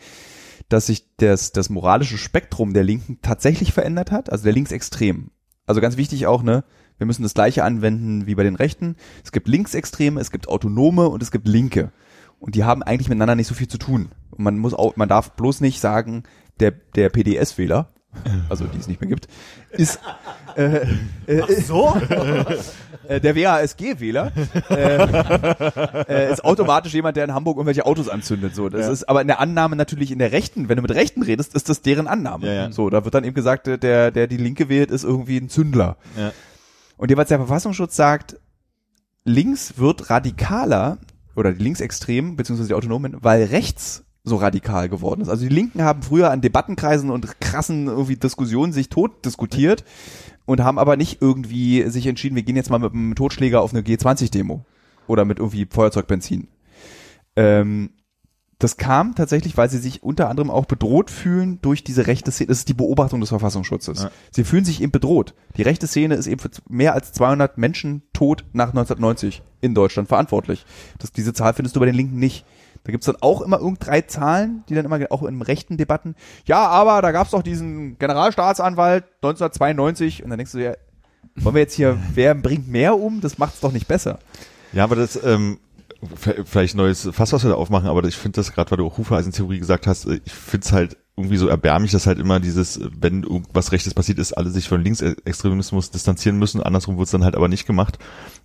[0.67, 5.31] dass sich das, das moralische Spektrum der Linken tatsächlich verändert hat, also der Linksextrem.
[5.65, 6.63] Also ganz wichtig auch, ne,
[6.97, 8.95] wir müssen das gleiche anwenden wie bei den Rechten.
[9.23, 11.91] Es gibt Linksextreme, es gibt Autonome und es gibt Linke.
[12.39, 14.09] Und die haben eigentlich miteinander nicht so viel zu tun.
[14.31, 16.23] Und man muss auch, man darf bloß nicht sagen,
[16.59, 17.89] der, der PDS-Wähler,
[18.49, 19.27] also die es nicht mehr gibt,
[19.71, 19.99] ist
[20.55, 20.87] äh,
[21.25, 21.95] äh, so
[23.09, 24.31] äh, der WASG-Wähler
[24.69, 28.55] äh, äh, ist automatisch jemand, der in Hamburg irgendwelche Autos anzündet.
[28.55, 30.69] So, das ist aber in der Annahme natürlich in der Rechten.
[30.69, 32.47] Wenn du mit Rechten redest, ist das deren Annahme.
[32.47, 32.71] Ja, ja.
[32.71, 35.97] So, da wird dann eben gesagt, der, der die Linke wählt, ist irgendwie ein Zündler.
[36.17, 36.31] Ja.
[36.97, 38.39] Und jeweils der Verfassungsschutz sagt,
[39.23, 40.97] links wird radikaler
[41.35, 45.29] oder die Linksextremen beziehungsweise die Autonomen, weil rechts so radikal geworden ist.
[45.29, 49.83] Also die Linken haben früher an Debattenkreisen und krassen irgendwie Diskussionen sich tot diskutiert
[50.45, 53.73] und haben aber nicht irgendwie sich entschieden, wir gehen jetzt mal mit einem Totschläger auf
[53.73, 54.65] eine G20-Demo
[55.07, 56.47] oder mit irgendwie Feuerzeugbenzin.
[57.35, 57.91] Ähm,
[58.59, 62.47] das kam tatsächlich, weil sie sich unter anderem auch bedroht fühlen durch diese rechte Szene.
[62.47, 64.03] Das ist die Beobachtung des Verfassungsschutzes.
[64.03, 64.11] Ja.
[64.31, 65.33] Sie fühlen sich eben bedroht.
[65.57, 70.07] Die rechte Szene ist eben für mehr als 200 Menschen tot nach 1990 in Deutschland
[70.07, 70.65] verantwortlich.
[70.99, 72.45] Das, diese Zahl findest du bei den Linken nicht.
[72.85, 76.15] Da gibt's dann auch immer irgend drei Zahlen, die dann immer auch in rechten Debatten,
[76.45, 80.73] ja, aber da gab's doch diesen Generalstaatsanwalt 1992 und dann denkst du ja,
[81.35, 83.21] wollen wir jetzt hier, wer bringt mehr um?
[83.21, 84.19] Das macht's doch nicht besser.
[84.71, 85.57] Ja, aber das, ähm,
[86.45, 88.97] vielleicht neues Fass, was wir da aufmachen, aber ich finde das gerade, weil du auch
[88.97, 92.77] Hufeisen-Theorie gesagt hast, äh, ich finde es halt irgendwie so erbärmlich, dass halt immer dieses,
[92.77, 97.23] äh, wenn irgendwas Rechtes passiert ist, alle sich von Linksextremismus distanzieren müssen, andersrum wird's dann
[97.23, 97.97] halt aber nicht gemacht.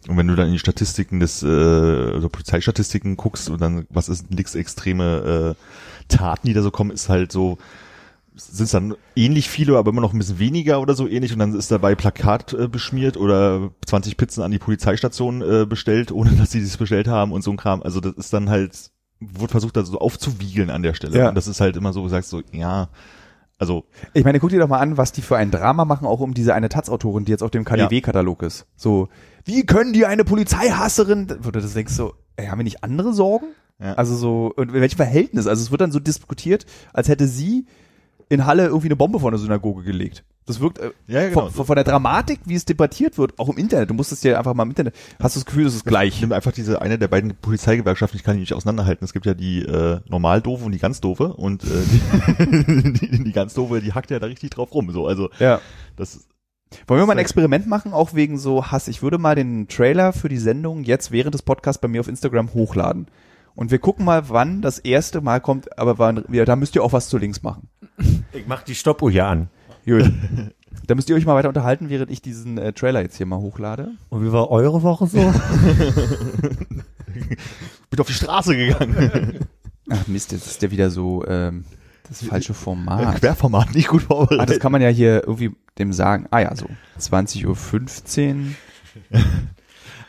[0.08, 4.08] Und wenn du dann in die Statistiken des, äh, also Polizeistatistiken guckst und dann, was
[4.08, 7.58] ist linksextreme äh, Taten, die da so kommen, ist halt so,
[8.46, 11.38] sind es dann ähnlich viele, aber immer noch ein bisschen weniger oder so ähnlich und
[11.38, 16.32] dann ist dabei Plakat äh, beschmiert oder 20 Pizzen an die Polizeistation äh, bestellt, ohne
[16.32, 17.82] dass sie das bestellt haben und so ein Kram.
[17.82, 21.18] Also das ist dann halt, wird versucht, da so aufzuwiegeln an der Stelle.
[21.18, 21.28] Ja.
[21.28, 22.88] Und das ist halt immer so, sagst so, ja,
[23.60, 23.84] also
[24.14, 26.32] Ich meine, guck dir doch mal an, was die für ein Drama machen, auch um
[26.32, 28.66] diese eine Taz-Autorin, die jetzt auf dem KDW-Katalog ist.
[28.74, 29.08] So,
[29.44, 33.12] wie können die eine Polizeihasserin, wo du das denkst so, ey, haben wir nicht andere
[33.12, 33.48] Sorgen?
[33.78, 33.94] Ja.
[33.94, 35.46] Also so, und in welchem Verhältnis?
[35.46, 36.64] Also es wird dann so diskutiert,
[36.94, 37.66] als hätte sie
[38.30, 40.24] in Halle irgendwie eine Bombe vor eine Synagoge gelegt.
[40.46, 41.50] Das wirkt äh, Ja, ja, genau.
[41.50, 43.90] von, von, der Dramatik, wie es debattiert wird, auch im Internet.
[43.90, 46.14] Du musst es dir einfach mal im Internet, hast du das Gefühl, das ist gleich.
[46.14, 49.04] Ich nehme einfach diese eine der beiden Polizeigewerkschaften, ich kann die nicht auseinanderhalten.
[49.04, 51.66] Es gibt ja die äh, normal doofe und die ganz doofe und äh,
[52.46, 54.90] die, die, die ganz doofe, die hackt ja da richtig drauf rum.
[54.92, 55.60] So, also Ja.
[55.96, 56.26] das
[56.86, 58.86] Wollen wir mal ein Experiment machen, auch wegen so Hass?
[58.86, 62.08] Ich würde mal den Trailer für die Sendung jetzt während des Podcasts bei mir auf
[62.08, 63.08] Instagram hochladen.
[63.56, 66.84] Und wir gucken mal, wann das erste Mal kommt, aber wann, ja, da müsst ihr
[66.84, 67.68] auch was zu links machen.
[68.32, 69.48] Ich mach die Stoppuhr hier an.
[69.84, 70.10] Gut.
[70.86, 73.38] da müsst ihr euch mal weiter unterhalten, während ich diesen äh, Trailer jetzt hier mal
[73.38, 73.92] hochlade.
[74.08, 75.18] Und wie war eure Woche so?
[77.90, 79.46] bin auf die Straße gegangen.
[79.90, 81.64] Ach Mist, jetzt ist der wieder so ähm,
[82.08, 83.16] das falsche Format.
[83.20, 84.50] Querformat nicht gut Ah, vorbereitet.
[84.50, 86.26] das kann man ja hier irgendwie dem sagen.
[86.30, 86.66] Ah ja, so
[87.00, 88.36] 20.15
[89.10, 89.20] Uhr.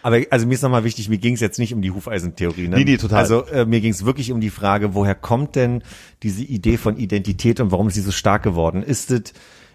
[0.04, 2.68] Aber also mir ist nochmal wichtig, mir ging es jetzt nicht um die Hufeisentheorie.
[2.68, 2.78] Ne?
[2.78, 3.20] Nee, nee, total.
[3.20, 5.84] Also äh, mir ging es wirklich um die Frage, woher kommt denn
[6.24, 8.84] diese Idee von Identität und warum ist sie so stark geworden?
[8.84, 9.34] Ist es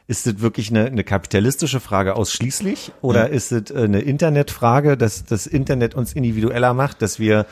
[0.08, 5.24] ist es wirklich eine, eine kapitalistische Frage ausschließlich oder ist es äh, eine Internetfrage, dass
[5.24, 7.46] das Internet uns individueller macht, dass wir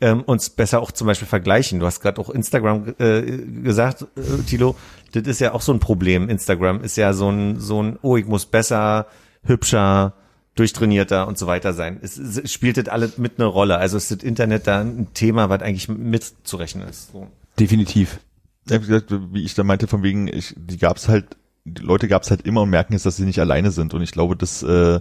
[0.00, 1.78] ähm, uns besser auch zum Beispiel vergleichen?
[1.78, 3.22] Du hast gerade auch Instagram äh,
[3.62, 4.76] gesagt, äh, Tilo,
[5.12, 6.30] das ist ja auch so ein Problem.
[6.30, 9.06] Instagram ist ja so ein so ein, oh, ich muss besser,
[9.44, 10.14] hübscher,
[10.60, 11.98] durchtrainierter und so weiter sein.
[12.02, 13.78] Es, es spielt das alles mit eine Rolle.
[13.78, 17.12] Also ist das Internet da ein Thema, was eigentlich mitzurechnen ist.
[17.12, 17.26] So.
[17.58, 18.20] Definitiv.
[18.68, 21.24] Ja, wie gesagt, wie ich da meinte, von wegen, ich, die gab's halt,
[21.64, 23.94] die Leute gab's halt immer und merken jetzt, dass sie nicht alleine sind.
[23.94, 25.00] Und ich glaube, das, äh,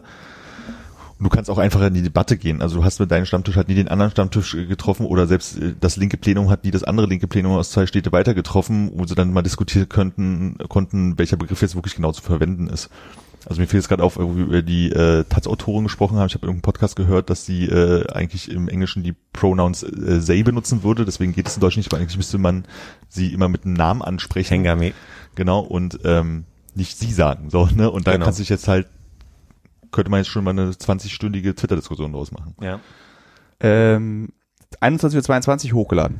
[1.19, 2.61] und du kannst auch einfach in die Debatte gehen.
[2.61, 5.57] Also du hast mit deinem Stammtisch halt nie den anderen Stammtisch äh, getroffen oder selbst
[5.57, 8.91] äh, das linke Plenum hat nie das andere linke Plenum aus zwei Städte weiter getroffen,
[8.93, 12.89] wo sie dann mal diskutieren könnten, konnten, welcher Begriff jetzt wirklich genau zu verwenden ist.
[13.45, 16.27] Also mir fällt jetzt gerade auf, wo wir über die äh, Taz-Autorin gesprochen haben.
[16.27, 20.43] Ich habe irgendeinen Podcast gehört, dass sie äh, eigentlich im Englischen die Pronouns äh, they
[20.43, 21.05] benutzen würde.
[21.05, 22.65] Deswegen geht es in Deutsch nicht, weil eigentlich müsste man
[23.07, 24.49] sie immer mit einem Namen ansprechen.
[24.55, 24.93] Hengame.
[25.35, 27.49] Genau, und ähm, nicht sie sagen.
[27.49, 27.89] So, ne?
[27.89, 28.25] Und da Genau.
[28.25, 28.87] kann sich jetzt halt,
[29.91, 32.55] könnte man jetzt schon mal eine 20-stündige Twitter-Diskussion draus machen.
[32.61, 32.79] Ja.
[33.61, 34.29] Ähm,
[34.81, 36.19] 21.22 Uhr hochgeladen.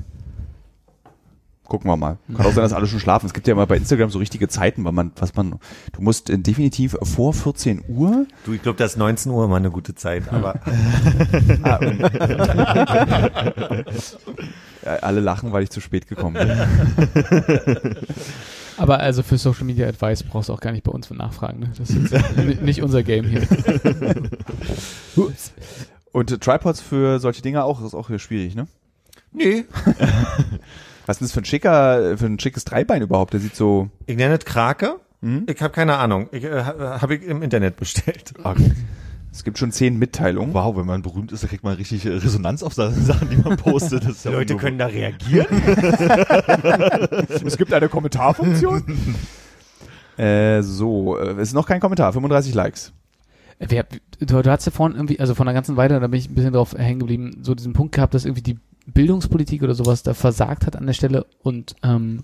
[1.69, 2.17] Gucken wir mal.
[2.35, 3.27] Kann auch sein, dass alle schon schlafen.
[3.27, 5.59] Es gibt ja immer bei Instagram so richtige Zeiten, weil man, was man,
[5.93, 8.25] du musst äh, definitiv vor 14 Uhr.
[8.43, 10.55] Du, ich glaube, das ist 19 Uhr mal eine gute Zeit, aber
[14.83, 16.49] Ja, alle lachen, weil ich zu spät gekommen bin.
[18.77, 21.59] Aber also für Social Media Advice brauchst du auch gar nicht bei uns nachfragen.
[21.59, 21.71] Ne?
[21.77, 23.45] Das ist nicht unser Game hier.
[26.13, 28.67] Und äh, Tripods für solche Dinge auch, ist auch hier schwierig, ne?
[29.33, 29.65] nee.
[31.09, 33.33] Was ist das für ein schicker, für ein schickes Dreibein überhaupt?
[33.33, 34.97] Der sieht so, Ich nenne es Krake.
[35.23, 35.47] Hm?
[35.49, 36.29] Ich habe keine Ahnung.
[36.31, 38.35] Ich äh, habe ich im Internet bestellt.
[38.43, 38.53] ah,
[39.31, 40.53] es gibt schon zehn Mitteilungen.
[40.53, 43.57] Wow, wenn man berühmt ist, da kriegt man richtig äh, Resonanz auf Sachen, die man
[43.57, 44.07] postet.
[44.07, 45.47] Das ja Leute können da reagieren.
[47.43, 48.83] Es gibt eine Kommentarfunktion.
[50.15, 52.93] äh, so, äh, es ist noch kein Kommentar, 35 Likes.
[53.57, 53.87] Wer,
[54.19, 56.35] du, du hast ja vorhin irgendwie, also von der ganzen Weile, da bin ich ein
[56.35, 58.59] bisschen drauf hängen geblieben, so diesen Punkt gehabt, dass irgendwie die
[58.93, 62.21] Bildungspolitik oder sowas da versagt hat an der Stelle und ähm,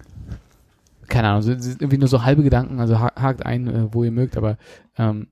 [1.07, 4.11] keine Ahnung, so irgendwie nur so halbe Gedanken, also ha- hakt ein, äh, wo ihr
[4.11, 4.57] mögt, aber
[4.97, 5.28] ähm,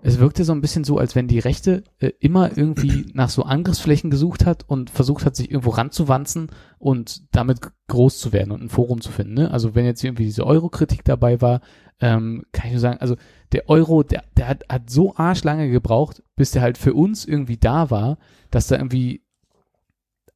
[0.00, 3.42] es wirkte so ein bisschen so, als wenn die Rechte äh, immer irgendwie nach so
[3.42, 6.48] Angriffsflächen gesucht hat und versucht hat, sich irgendwo ranzuwanzen
[6.78, 9.34] und damit groß zu werden und ein Forum zu finden.
[9.34, 9.50] Ne?
[9.50, 11.60] Also wenn jetzt irgendwie diese Euro-Kritik dabei war,
[12.00, 13.16] ähm, kann ich nur sagen, also
[13.52, 17.56] der Euro, der, der hat, hat so arschlange gebraucht, bis der halt für uns irgendwie
[17.56, 18.18] da war,
[18.50, 19.24] dass da irgendwie,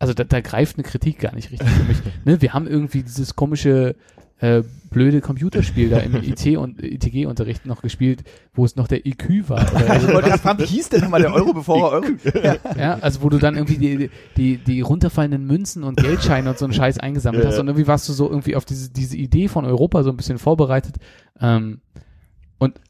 [0.02, 1.98] also da, da greift eine Kritik gar nicht richtig für mich.
[2.24, 2.42] ne?
[2.42, 3.94] Wir haben irgendwie dieses komische
[4.40, 9.48] äh, blöde Computerspiel da im IT und ITG-Unterricht noch gespielt, wo es noch der IQ
[9.48, 9.60] war.
[9.74, 12.06] Oder Ich wollte gerade fragen, wie hieß denn nochmal der Euro, bevor er Euro?
[12.76, 16.64] ja, also wo du dann irgendwie die, die, die runterfallenden Münzen und Geldscheine und so
[16.64, 19.64] einen Scheiß eingesammelt hast und irgendwie warst du so irgendwie auf diese, diese Idee von
[19.64, 20.96] Europa so ein bisschen vorbereitet.
[21.40, 21.80] Ähm,
[22.58, 22.80] und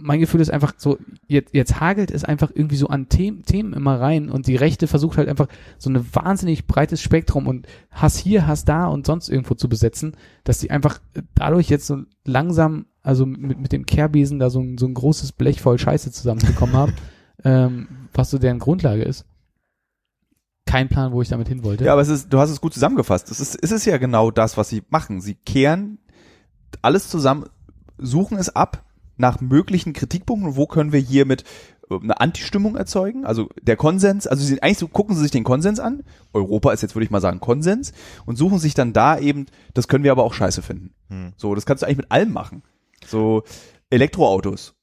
[0.00, 3.72] mein Gefühl ist einfach so, jetzt, jetzt hagelt es einfach irgendwie so an Themen, Themen
[3.72, 8.16] immer rein und die Rechte versucht halt einfach so ein wahnsinnig breites Spektrum und Hass
[8.16, 11.00] hier, Hass da und sonst irgendwo zu besetzen, dass die einfach
[11.34, 15.32] dadurch jetzt so langsam, also mit, mit dem Kehrbesen da so ein, so ein großes
[15.32, 16.94] Blech voll Scheiße zusammenbekommen haben,
[17.44, 19.24] ähm, was so deren Grundlage ist.
[20.66, 21.84] Kein Plan, wo ich damit hin wollte.
[21.84, 23.30] Ja, aber es ist, du hast es gut zusammengefasst.
[23.30, 25.22] Es ist, es ist ja genau das, was sie machen.
[25.22, 25.98] Sie kehren
[26.82, 27.46] alles zusammen,
[27.96, 28.84] suchen es ab
[29.18, 31.44] nach möglichen Kritikpunkten, wo können wir hier mit
[31.90, 35.44] äh, eine Antistimmung erzeugen, also der Konsens, also sie eigentlich so gucken sie sich den
[35.44, 36.04] Konsens an.
[36.32, 37.92] Europa ist jetzt würde ich mal sagen Konsens
[38.24, 40.94] und suchen sich dann da eben, das können wir aber auch scheiße finden.
[41.08, 41.32] Hm.
[41.36, 42.62] So, das kannst du eigentlich mit allem machen.
[43.06, 43.42] So
[43.90, 44.74] Elektroautos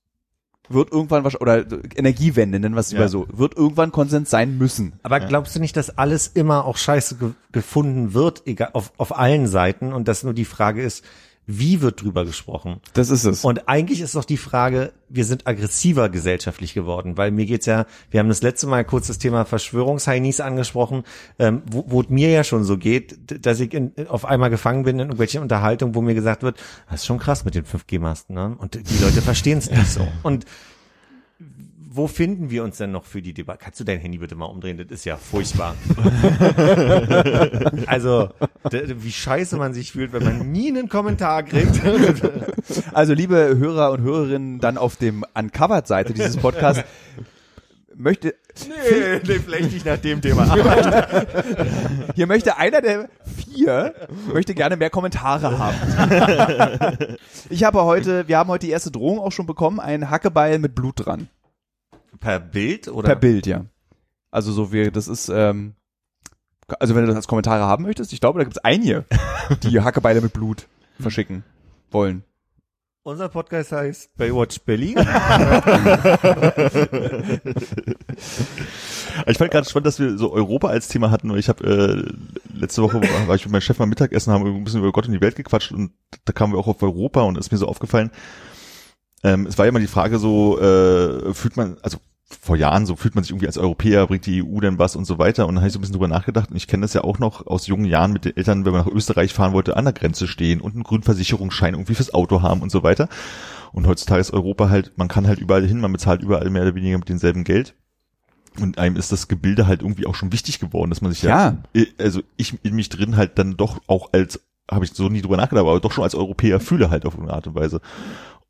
[0.69, 1.63] wird irgendwann was oder
[1.95, 2.97] Energiewende nennen wir es Ja.
[2.97, 4.93] lieber so, wird irgendwann Konsens sein müssen.
[5.03, 9.15] Aber glaubst du nicht, dass alles immer auch scheiße ge gefunden wird, egal, auf, auf
[9.17, 11.05] allen Seiten und dass nur die Frage ist,
[11.47, 12.81] wie wird drüber gesprochen?
[12.93, 13.45] Das ist es.
[13.45, 17.85] Und eigentlich ist doch die Frage, wir sind aggressiver gesellschaftlich geworden, weil mir geht's ja,
[18.09, 21.03] wir haben das letzte Mal kurz das Thema Verschwörungsheinis angesprochen,
[21.37, 24.83] ähm, wo, wo es mir ja schon so geht, dass ich in, auf einmal gefangen
[24.83, 26.57] bin in irgendwelchen Unterhaltungen, wo mir gesagt wird,
[26.89, 28.55] das ist schon krass mit den 5G-Masten, ne?
[28.57, 30.07] Und die Leute verstehen es nicht so.
[30.23, 30.45] Und
[31.95, 33.59] wo finden wir uns denn noch für die Debatte?
[33.63, 34.77] Kannst du dein Handy bitte mal umdrehen?
[34.77, 35.75] Das ist ja furchtbar.
[37.87, 38.29] also,
[38.71, 41.81] wie scheiße man sich fühlt, wenn man nie einen Kommentar kriegt.
[42.93, 46.83] Also liebe Hörer und Hörerinnen, dann auf dem Uncovered-Seite dieses Podcasts
[47.93, 48.33] möchte
[48.67, 50.55] Nee, nee, vielleicht nicht nach dem Thema.
[52.15, 53.93] hier möchte einer der vier
[54.33, 57.17] möchte gerne mehr Kommentare haben.
[57.49, 60.73] Ich habe heute, wir haben heute die erste Drohung auch schon bekommen, ein Hackebeil mit
[60.73, 61.27] Blut dran.
[62.19, 63.09] Per Bild oder?
[63.09, 63.65] Per Bild, ja.
[64.31, 65.75] Also so wie, das ist, ähm,
[66.79, 69.05] also wenn du das als Kommentare haben möchtest, ich glaube, da gibt es einige,
[69.63, 70.67] die Hackebeile mit Blut
[70.99, 71.43] verschicken
[71.91, 72.23] wollen.
[73.03, 74.97] Unser Podcast heißt Baywatch Berlin.
[79.27, 82.81] Ich fand gerade spannend, dass wir so Europa als Thema hatten, ich habe äh, letzte
[82.81, 85.07] Woche war war ich mit meinem Chef mal Mittagessen, haben wir ein bisschen über Gott
[85.07, 85.91] und die Welt gequatscht und
[86.25, 88.11] da kamen wir auch auf Europa und ist mir so aufgefallen,
[89.25, 91.97] ähm, es war ja immer die Frage so, äh, fühlt man, also
[92.27, 95.05] vor Jahren so fühlt man sich irgendwie als Europäer, bringt die EU denn was und
[95.05, 96.93] so weiter und dann habe ich so ein bisschen drüber nachgedacht und ich kenne das
[96.93, 99.77] ja auch noch aus jungen Jahren mit den Eltern, wenn man nach Österreich fahren wollte,
[99.77, 103.09] an der Grenze stehen und einen Grünversicherungsschein irgendwie fürs Auto haben und so weiter
[103.73, 106.75] und heutzutage ist Europa halt, man kann halt überall hin, man bezahlt überall mehr oder
[106.75, 107.75] weniger mit demselben Geld
[108.59, 111.57] und einem ist das Gebilde halt irgendwie auch schon wichtig geworden, dass man sich ja,
[111.73, 111.83] Ja.
[111.99, 115.37] also ich in mich drin halt dann doch auch als, habe ich so nie drüber
[115.37, 117.81] nachgedacht, aber doch schon als Europäer fühle halt auf eine Art und Weise.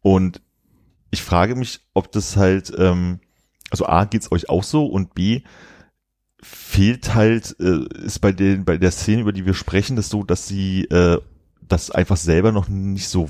[0.02, 0.42] Und
[1.16, 3.20] ich frage mich, ob das halt, ähm,
[3.72, 5.42] also A, geht's euch auch so und B,
[6.42, 10.24] fehlt halt, äh, ist bei den, bei der Szene, über die wir sprechen, das so,
[10.24, 11.20] dass sie äh,
[11.68, 13.30] das einfach selber noch nicht so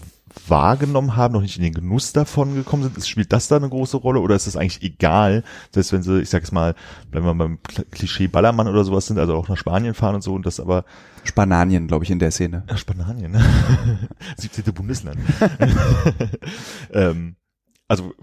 [0.50, 2.98] wahrgenommen haben, noch nicht in den Genuss davon gekommen sind.
[2.98, 6.20] Ist- Spielt das da eine große Rolle oder ist das eigentlich egal, selbst wenn sie,
[6.20, 6.76] ich sag jetzt mal,
[7.10, 10.24] bleiben wir beim Kl- Klischee Ballermann oder sowas sind, also auch nach Spanien fahren und
[10.24, 10.84] so und das aber
[11.24, 12.64] Spananien, glaube ich, in der Szene.
[12.70, 13.46] ja, Spanien, ne?
[14.38, 14.74] 17.
[14.74, 15.18] Bundesland.
[16.94, 17.36] ähm,
[17.88, 18.14] also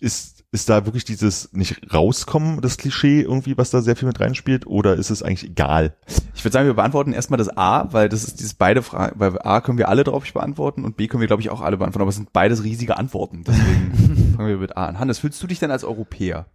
[0.00, 4.18] ist, ist da wirklich dieses nicht rauskommen, das Klischee irgendwie, was da sehr viel mit
[4.18, 5.94] reinspielt, oder ist es eigentlich egal?
[6.34, 9.38] Ich würde sagen, wir beantworten erstmal das A, weil das ist dieses beide Fragen, weil
[9.42, 12.02] A können wir alle drauf beantworten und B können wir, glaube ich, auch alle beantworten,
[12.02, 13.44] aber es sind beides riesige Antworten.
[13.46, 14.98] Deswegen fangen wir mit A an.
[14.98, 16.46] Hannes, fühlst du dich denn als Europäer?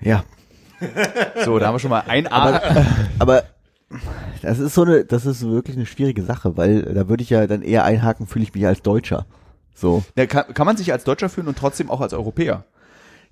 [0.00, 0.24] Ja,
[1.44, 2.60] So, da haben wir schon mal ein A.
[3.18, 3.44] aber
[4.42, 7.46] das ist so eine, das ist wirklich eine schwierige Sache, weil da würde ich ja
[7.46, 9.26] dann eher einhaken, fühle ich mich als Deutscher.
[9.76, 10.02] So.
[10.16, 12.64] Ja, kann, kann man sich als Deutscher fühlen und trotzdem auch als Europäer?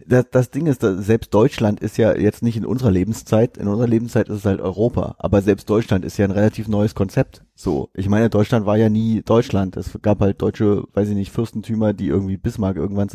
[0.07, 3.57] Das, das Ding ist, selbst Deutschland ist ja jetzt nicht in unserer Lebenszeit.
[3.57, 5.14] In unserer Lebenszeit ist es halt Europa.
[5.18, 7.42] Aber selbst Deutschland ist ja ein relativ neues Konzept.
[7.55, 7.88] So.
[7.95, 9.76] Ich meine, Deutschland war ja nie Deutschland.
[9.76, 13.09] Es gab halt deutsche, weiß ich nicht, Fürstentümer, die irgendwie Bismarck irgendwann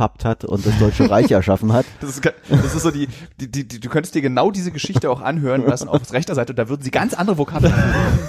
[0.00, 1.86] zusammengepappt hat und das Deutsche Reich erschaffen hat.
[2.00, 3.08] Das ist, das ist so die,
[3.40, 6.52] die, die, die, du könntest dir genau diese Geschichte auch anhören lassen auf rechter Seite
[6.52, 7.72] und da würden sie ganz andere Vokabeln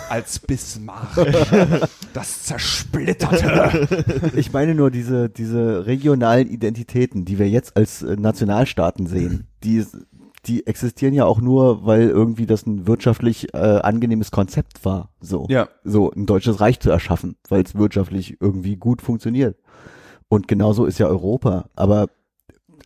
[0.10, 1.10] als Bismarck.
[2.14, 3.88] Das zersplitterte.
[4.36, 9.86] Ich meine nur diese, diese regionalen Identitäten, die wir jetzt als äh, Nationalstaaten sehen, die,
[10.46, 15.10] die existieren ja auch nur, weil irgendwie das ein wirtschaftlich äh, angenehmes Konzept war.
[15.20, 15.46] So.
[15.50, 15.70] Ja.
[15.84, 19.58] So ein deutsches Reich zu erschaffen, weil es wirtschaftlich irgendwie gut funktioniert.
[20.32, 21.66] Und genauso ist ja Europa.
[21.76, 22.08] Aber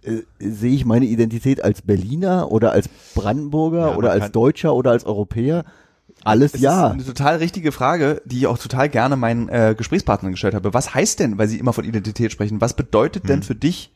[0.01, 4.89] äh, sehe ich meine Identität als Berliner oder als Brandenburger Ja, oder als Deutscher oder
[4.89, 5.63] als Europäer?
[6.23, 6.87] Alles Es ja.
[6.87, 10.73] ist eine total richtige Frage, die ich auch total gerne meinen äh, Gesprächspartnern gestellt habe.
[10.73, 13.43] Was heißt denn, weil sie immer von Identität sprechen, was bedeutet denn Hm.
[13.43, 13.93] für dich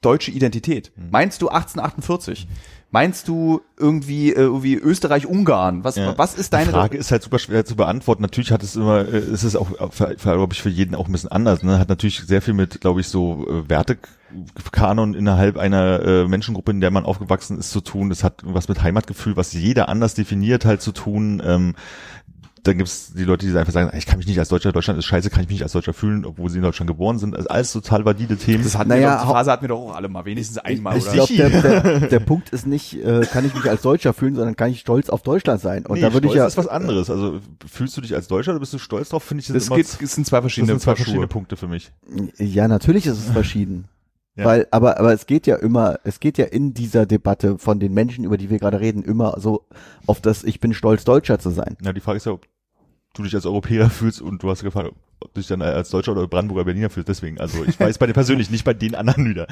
[0.00, 0.92] deutsche Identität?
[1.10, 2.46] Meinst du 1848?
[2.90, 5.84] Meinst du irgendwie, äh, irgendwie Österreich-Ungarn?
[5.84, 6.16] Was, Ja.
[6.16, 8.22] was ist deine Die Frage ist halt super schwer zu beantworten.
[8.22, 11.06] Natürlich hat es immer, äh, ist es auch, für, für, glaube ich, für jeden auch
[11.06, 11.62] ein bisschen anders.
[11.62, 11.78] Ne?
[11.78, 16.80] Hat natürlich sehr viel mit, glaube ich, so äh, Wertekanon innerhalb einer äh, Menschengruppe, in
[16.80, 18.08] der man aufgewachsen ist, zu tun.
[18.08, 21.42] Das hat was mit Heimatgefühl, was jeder anders definiert, halt zu tun.
[21.44, 21.74] Ähm,
[22.62, 25.06] dann gibt's die Leute, die einfach sagen, ich kann mich nicht als Deutscher, Deutschland ist
[25.06, 27.36] scheiße, kann ich mich nicht als Deutscher fühlen, obwohl sie in Deutschland geboren sind.
[27.36, 28.64] Also alles total valide Themen.
[28.64, 31.12] Das hatten Naja, die Phase hatten wir doch auch alle mal, wenigstens einmal, ich oder?
[31.12, 34.56] glaube, der, der, der Punkt ist nicht, äh, kann ich mich als Deutscher fühlen, sondern
[34.56, 35.86] kann ich stolz auf Deutschland sein.
[35.86, 37.10] Und nee, da würde ich ja, ist was anderes.
[37.10, 39.22] Also fühlst du dich als Deutscher oder bist du stolz drauf?
[39.22, 41.26] Finde ich das immer, geht, das sind zwei das verschiedene sind zwei verschiedene.
[41.26, 41.92] Punkte für mich.
[42.38, 43.88] ja, natürlich ist es verschieden.
[44.38, 44.44] Ja.
[44.44, 47.92] Weil, aber, aber es geht ja immer, es geht ja in dieser Debatte von den
[47.92, 49.66] Menschen, über die wir gerade reden, immer so
[50.06, 51.76] auf das, ich bin stolz, Deutscher zu sein.
[51.82, 52.46] Ja, die Frage ist ja, ob
[53.14, 56.12] du dich als Europäer fühlst und du hast gefragt, ob du dich dann als Deutscher
[56.12, 57.08] oder Brandenburger Berliner fühlst.
[57.08, 59.48] Deswegen, also ich weiß bei dir persönlich, nicht bei den anderen wieder.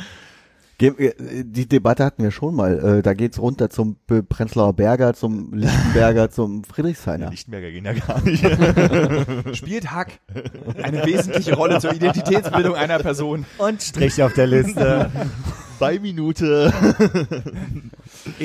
[0.81, 2.99] Die Debatte hatten wir schon mal.
[2.99, 7.31] Äh, Da geht's runter zum Prenzlauer Berger, zum Lichtenberger, zum Friedrichshainer.
[7.31, 8.45] Lichtenberger gehen ja gar nicht.
[9.57, 10.19] Spielt Hack
[10.83, 13.47] eine wesentliche Rolle zur Identitätsbildung einer Person?
[13.59, 15.11] Und Strich auf der Liste.
[15.79, 16.73] Bei Minute.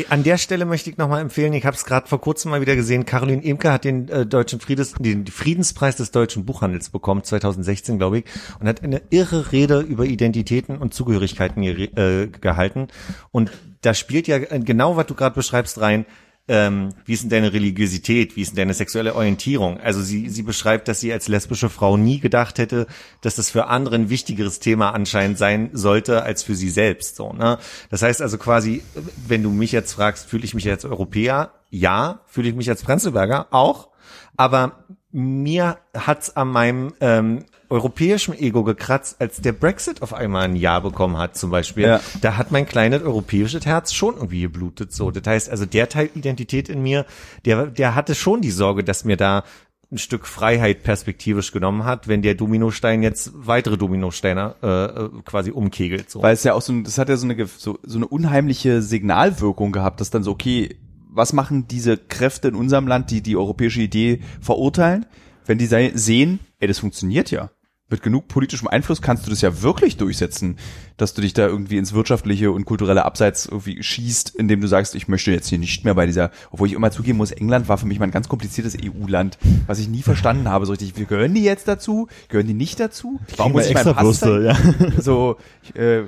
[0.10, 2.76] An der Stelle möchte ich nochmal empfehlen, ich habe es gerade vor kurzem mal wieder
[2.76, 7.98] gesehen, Caroline Imke hat den äh, deutschen Friedes, den Friedenspreis des deutschen Buchhandels bekommen, 2016
[7.98, 8.26] glaube ich,
[8.60, 12.88] und hat eine irre Rede über Identitäten und Zugehörigkeiten äh, gehalten.
[13.32, 13.52] Und
[13.82, 16.06] da spielt ja äh, genau, was du gerade beschreibst, rein,
[16.52, 19.80] ähm, wie ist denn deine Religiosität, wie ist denn deine sexuelle Orientierung?
[19.80, 22.88] Also sie, sie beschreibt, dass sie als lesbische Frau nie gedacht hätte,
[23.22, 27.16] dass das für andere ein wichtigeres Thema anscheinend sein sollte als für sie selbst.
[27.16, 27.58] So, ne?
[27.90, 28.84] Das heißt also quasi,
[29.26, 31.54] wenn du mich jetzt fragst, fühle ich mich als Europäer?
[31.70, 32.20] Ja.
[32.28, 33.48] Fühle ich mich als Prenzlberger?
[33.52, 33.88] Auch.
[34.36, 40.56] Aber mir hat's an meinem ähm, europäischen Ego gekratzt, als der Brexit auf einmal ein
[40.56, 41.86] Ja bekommen hat, zum Beispiel.
[41.86, 42.02] Ja.
[42.22, 44.92] Da hat mein kleines europäisches Herz schon irgendwie geblutet.
[44.92, 47.06] So, das heißt, also der Teil Identität in mir,
[47.46, 49.44] der, der hatte schon die Sorge, dass mir da
[49.92, 55.52] ein Stück Freiheit perspektivisch genommen hat, wenn der Dominostein jetzt weitere Dominosteine äh, äh, quasi
[55.52, 56.10] umkegelt.
[56.10, 56.22] So.
[56.22, 59.74] Weil es ja auch so, das hat ja so eine, so, so eine unheimliche Signalwirkung
[59.74, 60.78] gehabt, dass dann so, okay,
[61.12, 65.06] was machen diese Kräfte in unserem Land, die die europäische Idee verurteilen,
[65.46, 67.52] wenn die sehen, ey, das funktioniert ja.
[67.90, 70.56] Mit genug politischem Einfluss kannst du das ja wirklich durchsetzen,
[70.96, 74.96] dass du dich da irgendwie ins wirtschaftliche und kulturelle Abseits irgendwie schießt, indem du sagst,
[74.96, 77.78] ich möchte jetzt hier nicht mehr bei dieser, obwohl ich immer zugeben muss, England war
[77.78, 79.38] für mich mal ein ganz kompliziertes EU-Land,
[79.68, 80.96] was ich nie verstanden habe, so richtig.
[80.96, 82.08] Gehören die jetzt dazu?
[82.30, 83.20] Gehören die nicht dazu?
[83.36, 84.56] Warum muss ich meinen Pass ja.
[84.98, 86.06] So, ich, äh,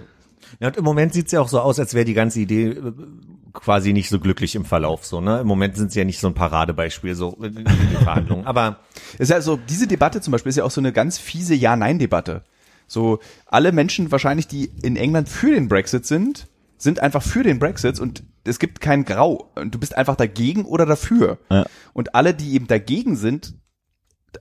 [0.62, 2.94] Ja, und im Moment sieht's ja auch so aus, als wäre die ganze Idee äh,
[3.54, 5.06] quasi nicht so glücklich im Verlauf.
[5.06, 5.40] So, ne?
[5.42, 7.68] Im Moment sind sie ja nicht so ein Paradebeispiel, so äh, in den
[8.04, 8.46] Verhandlungen.
[8.46, 8.80] Aber
[9.20, 12.44] ist ja so, diese Debatte zum Beispiel ist ja auch so eine ganz fiese Ja-Nein-Debatte.
[12.88, 16.48] So, alle Menschen wahrscheinlich, die in England für den Brexit sind,
[16.78, 19.52] sind einfach für den Brexit und es gibt kein Grau.
[19.56, 21.38] Und Du bist einfach dagegen oder dafür.
[21.50, 21.66] Ja.
[21.94, 23.54] Und alle, die eben dagegen sind,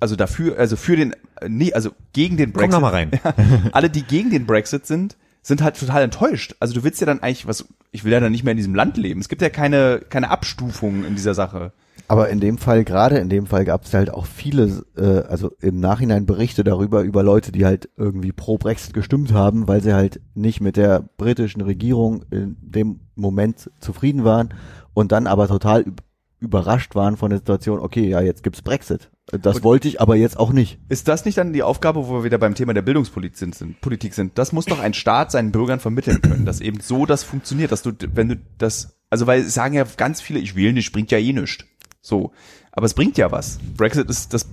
[0.01, 2.73] also dafür, also für den, äh, nee, also gegen den komm Brexit.
[2.73, 3.11] noch mal rein.
[3.73, 6.55] alle, die gegen den Brexit sind, sind halt total enttäuscht.
[6.61, 8.75] Also du willst ja dann eigentlich was, ich will ja dann nicht mehr in diesem
[8.75, 9.21] Land leben.
[9.21, 11.73] Es gibt ja keine, keine Abstufung in dieser Sache.
[12.09, 15.51] Aber in dem Fall, gerade in dem Fall gab es halt auch viele, äh, also
[15.61, 19.95] im Nachhinein Berichte darüber, über Leute, die halt irgendwie pro Brexit gestimmt haben, weil sie
[19.95, 24.51] halt nicht mit der britischen Regierung in dem Moment zufrieden waren
[24.95, 26.01] und dann aber total üb-
[26.41, 29.11] überrascht waren von der Situation, okay, ja, jetzt gibt's Brexit.
[29.41, 30.79] Das Und- wollte ich aber jetzt auch nicht.
[30.91, 33.81] Ist das nicht dann die Aufgabe, wo wir wieder beim Thema der Bildungspolitik sind?
[33.81, 34.37] Politik sind?
[34.37, 37.83] Das muss doch ein Staat seinen Bürgern vermitteln können, dass eben so das funktioniert, dass
[37.83, 41.19] du, wenn du das, also weil sagen ja ganz viele, ich will nicht, bringt ja
[41.19, 41.65] eh nichts.
[42.03, 42.33] So.
[42.73, 43.59] Aber es bringt ja was.
[43.77, 44.47] Brexit ist das,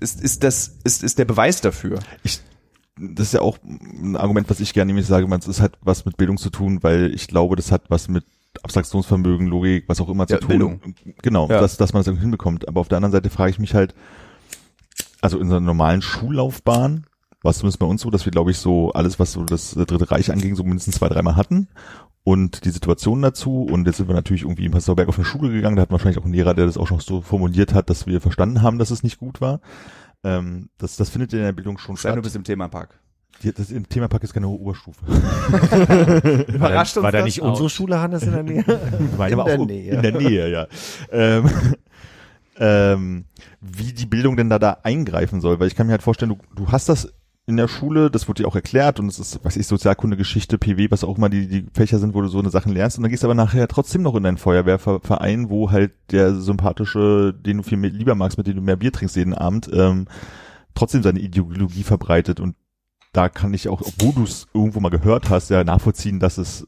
[0.00, 2.00] ist, ist das, ist, ist der Beweis dafür.
[2.22, 2.40] ich,
[2.98, 6.04] das ist ja auch ein Argument, was ich gerne nämlich sage, man, es hat was
[6.04, 8.24] mit Bildung zu tun, weil ich glaube, das hat was mit
[8.62, 10.48] Abstraktionsvermögen, Logik, was auch immer zu Ja, tun.
[10.48, 10.80] Bildung.
[11.22, 11.60] Genau, Ja.
[11.60, 12.68] dass, dass man das irgendwie hinbekommt.
[12.68, 13.94] Aber auf der anderen Seite frage ich mich halt,
[15.20, 17.06] also in so einer normalen Schullaufbahn
[17.42, 19.72] war es zumindest bei uns so, dass wir, glaube ich, so alles, was so das
[19.72, 21.68] Dritte Reich anging, so mindestens zwei, dreimal hatten.
[22.22, 25.50] Und die Situation dazu, und jetzt sind wir natürlich irgendwie in Passauberg auf eine Schule
[25.50, 28.06] gegangen, da hat wahrscheinlich auch ein Lehrer, der das auch schon so formuliert hat, dass
[28.06, 29.60] wir verstanden haben, dass es nicht gut war.
[30.22, 32.24] Ähm, das, das findet in der Bildung schon Sei nur statt.
[32.24, 33.00] bis im Themapark.
[33.42, 35.04] Die- Das im Themapark ist keine hohe Oberstufe.
[36.48, 37.24] Überrascht war uns da das?
[37.24, 38.64] nicht unsere Schule, Hannes, in der Nähe?
[39.18, 39.94] Meine In war der auch Nähe.
[39.94, 40.66] In der Nähe, ja.
[41.10, 41.50] ähm,
[42.58, 43.24] ähm,
[43.60, 46.38] wie die Bildung denn da, da eingreifen soll, weil ich kann mir halt vorstellen, du,
[46.64, 47.12] du hast das
[47.46, 50.56] in der Schule, das wurde dir auch erklärt und es ist, was ich, Sozialkunde, Geschichte,
[50.56, 53.02] PW, was auch immer die, die Fächer sind, wo du so eine Sachen lernst und
[53.02, 57.56] dann gehst du aber nachher trotzdem noch in deinen Feuerwehrverein, wo halt der sympathische, den
[57.56, 60.06] du viel mehr lieber magst, mit dem du mehr Bier trinkst jeden Abend, ähm,
[60.74, 62.54] trotzdem seine Ideologie verbreitet und
[63.12, 66.66] da kann ich auch, obwohl du es irgendwo mal gehört hast, ja nachvollziehen, dass es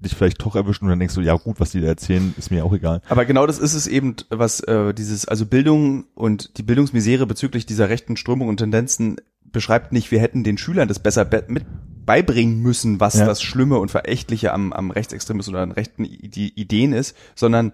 [0.00, 2.50] dich vielleicht doch erwischt und dann denkst du, ja gut, was die da erzählen, ist
[2.50, 3.00] mir auch egal.
[3.08, 7.64] Aber genau das ist es eben, was äh, dieses, also Bildung und die Bildungsmisere bezüglich
[7.66, 11.64] dieser rechten Strömung und Tendenzen beschreibt nicht, wir hätten den Schülern das besser be mit
[12.04, 13.24] beibringen müssen, was Ja.
[13.24, 17.72] das Schlimme und Verächtliche am, am Rechtsextremismus oder an rechten I die Ideen ist, sondern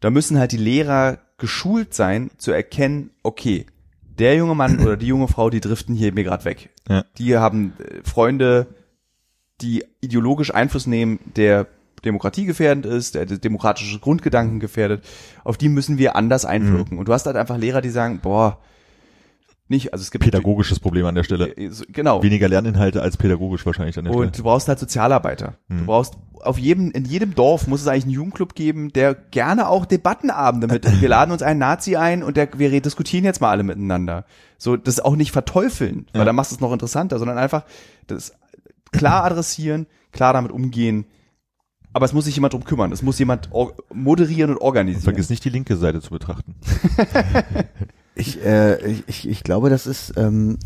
[0.00, 3.66] Da müssen halt die Lehrer geschult sein, zu erkennen, okay,
[4.18, 6.70] der junge Mann oder die junge Frau, die driften hier mir gerade weg.
[6.88, 7.04] Ja.
[7.18, 8.66] Die haben äh, Freunde,
[9.60, 11.66] die ideologisch Einfluss nehmen, der
[12.04, 15.04] Demokratie gefährdend ist, der der demokratische Grundgedanken gefährdet,
[15.44, 16.94] auf die müssen wir anders einwirken.
[16.94, 16.98] Mhm.
[17.00, 18.58] Und du hast halt einfach Lehrer, die sagen, boah,
[19.68, 21.56] nicht, also es gibt Pädagogisches Problem an der Stelle.
[21.56, 22.22] Äh, genau.
[22.22, 25.54] Weniger Lerninhalte als pädagogisch wahrscheinlich an der Und du brauchst halt Sozialarbeiter.
[25.68, 25.78] Hm.
[25.78, 29.68] Du brauchst auf jedem, in jedem Dorf muss es eigentlich einen Jugendclub geben, der gerne
[29.68, 33.50] auch Debattenabende mit, wir laden uns einen Nazi ein und der, wir diskutieren jetzt mal
[33.50, 34.24] alle miteinander.
[34.56, 36.24] So, das auch nicht verteufeln, weil Ja.
[36.24, 37.64] dann machst du es noch interessanter, sondern einfach
[38.06, 38.32] das
[38.92, 41.04] klar adressieren, klar damit umgehen.
[41.92, 42.92] Aber es muss sich jemand drum kümmern.
[42.92, 43.50] Es muss jemand
[43.92, 44.60] moderieren und Stelle.
[44.60, 45.02] organisieren.
[45.02, 46.54] Vergiss nicht die linke Seite zu betrachten.
[48.18, 50.58] Ich, äh, ich- ich, glaube, das ist ähm,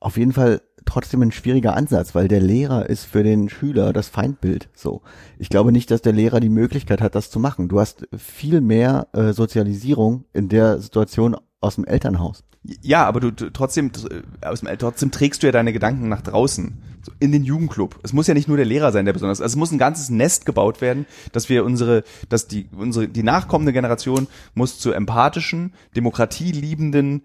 [0.00, 4.08] auf jeden Fall trotzdem ein schwieriger Ansatz, weil der Lehrer ist für den Schüler das
[4.08, 4.68] Feindbild.
[4.74, 5.02] So,
[5.38, 7.68] ich glaube nicht, dass der Lehrer die Möglichkeit hat, das zu machen.
[7.68, 12.44] Du hast viel mehr äh, Sozialisierung in der Situation aus dem Elternhaus.
[12.82, 16.22] Ja, aber du, du trotzdem äh, aus dem, trotzdem trägst du ja deine Gedanken nach
[16.22, 16.78] draußen
[17.20, 17.98] in den Jugendclub.
[18.02, 19.40] Es muss ja nicht nur der Lehrer sein, der besonders.
[19.40, 23.22] Also es muss ein ganzes Nest gebaut werden, dass wir unsere, dass die unsere die
[23.22, 27.22] nachkommende Generation muss zu empathischen, demokratieliebenden,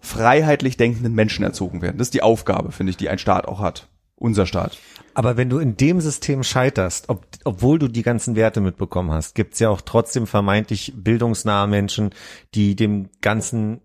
[0.00, 1.98] freiheitlich denkenden Menschen erzogen werden.
[1.98, 3.88] Das ist die Aufgabe, finde ich, die ein Staat auch hat.
[4.16, 4.78] Unser Staat.
[5.14, 9.34] Aber wenn du in dem System scheiterst, ob, obwohl du die ganzen Werte mitbekommen hast,
[9.34, 12.10] gibt's ja auch trotzdem vermeintlich bildungsnahe Menschen,
[12.54, 13.80] die dem Ganzen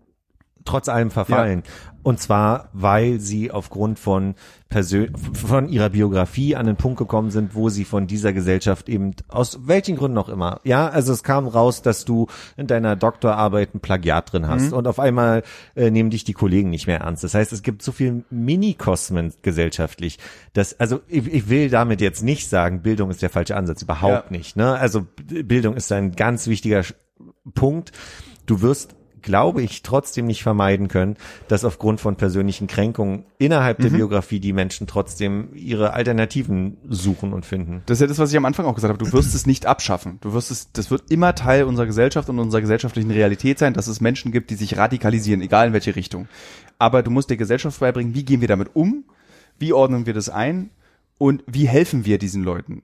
[0.64, 1.62] trotz allem verfallen.
[2.04, 4.34] Und zwar, weil sie aufgrund von
[4.68, 9.14] Persön von ihrer Biografie an den Punkt gekommen sind, wo sie von dieser Gesellschaft eben
[9.28, 10.60] aus welchen Gründen auch immer.
[10.64, 12.26] Ja, also es kam raus, dass du
[12.56, 15.44] in deiner Doktorarbeit ein Plagiat drin hast und auf einmal
[15.76, 17.24] äh, nehmen dich die Kollegen nicht mehr ernst.
[17.24, 20.18] Das heißt, es gibt so viel Minikosmen gesellschaftlich,
[20.52, 24.30] dass also ich, ich will damit jetzt nicht sagen, Bildung ist der falsche Ansatz, überhaupt
[24.30, 24.36] Ja.
[24.36, 24.56] nicht.
[24.56, 24.76] Ne?
[24.76, 26.82] Also Bildung ist ein ganz wichtiger
[27.54, 27.92] Punkt.
[28.46, 28.94] Du wirst
[29.24, 31.16] glaube ich, trotzdem nicht vermeiden können,
[31.48, 37.46] dass aufgrund von persönlichen Kränkungen innerhalb der Biografie die Menschen trotzdem ihre Alternativen suchen und
[37.46, 37.82] finden.
[37.86, 39.02] Das ist ja das, was ich am Anfang auch gesagt habe.
[39.02, 40.18] Du wirst es nicht abschaffen.
[40.20, 43.86] Du wirst es, das wird immer Teil unserer Gesellschaft und unserer gesellschaftlichen Realität sein, dass
[43.86, 46.28] es Menschen gibt, die sich radikalisieren, egal in welche Richtung.
[46.78, 49.04] Aber du musst der Gesellschaft beibringen, wie gehen wir damit um?
[49.58, 50.70] Wie ordnen wir das ein?
[51.16, 52.82] Und wie helfen wir diesen Leuten?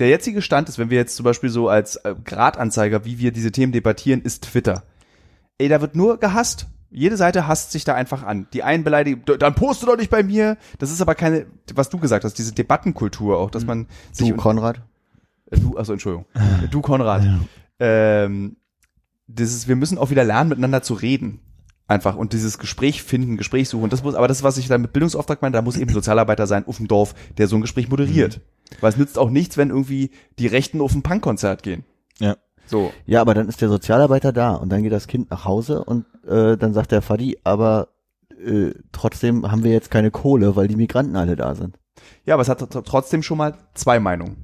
[0.00, 3.30] Der jetzige Stand ist, wenn wir jetzt zum Beispiel so als äh, Gradanzeiger, wie wir
[3.30, 4.82] diese Themen debattieren, ist Twitter.
[5.58, 6.66] Ey, da wird nur gehasst.
[6.90, 8.46] Jede Seite hasst sich da einfach an.
[8.52, 10.58] Die einen beleidigen, "D- dann poste doch nicht bei mir.
[10.78, 14.36] Das ist aber keine, was du gesagt hast, diese Debattenkultur auch, dass man sich Du,
[14.36, 14.82] Konrad?
[15.50, 16.26] äh, Du, also Entschuldigung.
[16.70, 17.22] Du, Konrad.
[17.78, 18.56] Ähm,
[19.26, 21.40] dieses, wir müssen auch wieder lernen, miteinander zu reden.
[21.88, 22.16] Einfach.
[22.16, 23.88] Und dieses Gespräch finden, Gespräch suchen.
[23.90, 26.66] Das muss, aber das, was ich da mit Bildungsauftrag meine, da muss eben Sozialarbeiter sein
[26.66, 28.40] auf dem Dorf, der so ein Gespräch moderiert.
[28.80, 31.84] Weil es nützt auch nichts, wenn irgendwie die Rechten auf ein Punkkonzert gehen.
[32.18, 32.36] Ja.
[32.66, 32.92] So.
[33.06, 36.06] Ja, aber dann ist der Sozialarbeiter da und dann geht das Kind nach Hause und
[36.26, 37.88] äh, dann sagt der Fadi, aber
[38.44, 41.78] äh, trotzdem haben wir jetzt keine Kohle, weil die Migranten alle da sind.
[42.24, 44.36] Ja, aber es hat tr- trotzdem schon mal zwei Meinungen.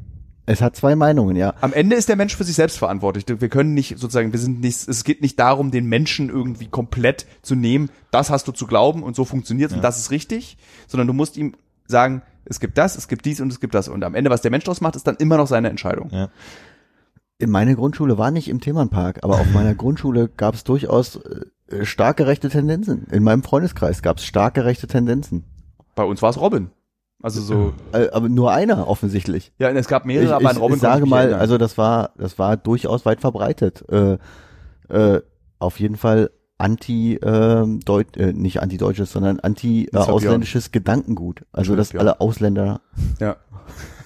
[0.46, 1.52] Es hat zwei Meinungen, ja.
[1.60, 3.24] Am Ende ist der Mensch für sich selbst verantwortlich.
[3.28, 7.26] Wir können nicht sozusagen, wir sind nicht, es geht nicht darum, den Menschen irgendwie komplett
[7.42, 10.56] zu nehmen, das hast du zu glauben und so funktioniert und das ist richtig,
[10.86, 11.54] sondern du musst ihm
[11.86, 13.88] sagen, es gibt das, es gibt dies und es gibt das.
[13.88, 16.08] Und am Ende, was der Mensch daraus macht, ist dann immer noch seine Entscheidung.
[16.10, 16.30] Ja.
[17.40, 21.20] In meine Grundschule war nicht im Themenpark, aber auf meiner Grundschule gab es durchaus
[21.70, 23.06] äh, starke rechte Tendenzen.
[23.12, 25.44] In meinem Freundeskreis gab es starke rechte Tendenzen.
[25.94, 26.70] Bei uns war es Robin.
[27.22, 29.52] Also so, Äh, aber nur einer offensichtlich.
[29.58, 31.40] ja, es gab mehrere, ich, aber an Robin ich sage mal, erinnern.
[31.40, 33.84] also das war, das war durchaus weit verbreitet.
[33.88, 34.18] Äh,
[34.88, 35.20] äh,
[35.60, 41.44] auf jeden Fall anti, ähm, Deut äh, nicht anti-deutsches, sondern Das war anti-ausländisches Gedankengut.
[41.52, 42.80] Also dass alle Ausländer.
[43.20, 43.36] ja.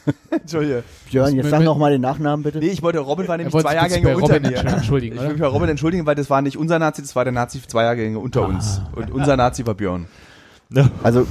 [0.30, 0.82] Entschuldige.
[1.10, 2.58] Björn, jetzt sag noch mal den Nachnamen bitte.
[2.58, 4.58] Nee, ich wollte, Robin war nämlich zwei Jahrgänge unter Robin mir.
[4.58, 7.24] entschuldigen, Ich will mich bei Robin entschuldigen, weil das war nicht unser Nazi, das war
[7.24, 8.80] der Nazi zwei Jahrgänge unter uns.
[8.94, 10.06] Und unser Nazi war Björn.
[11.02, 11.26] Also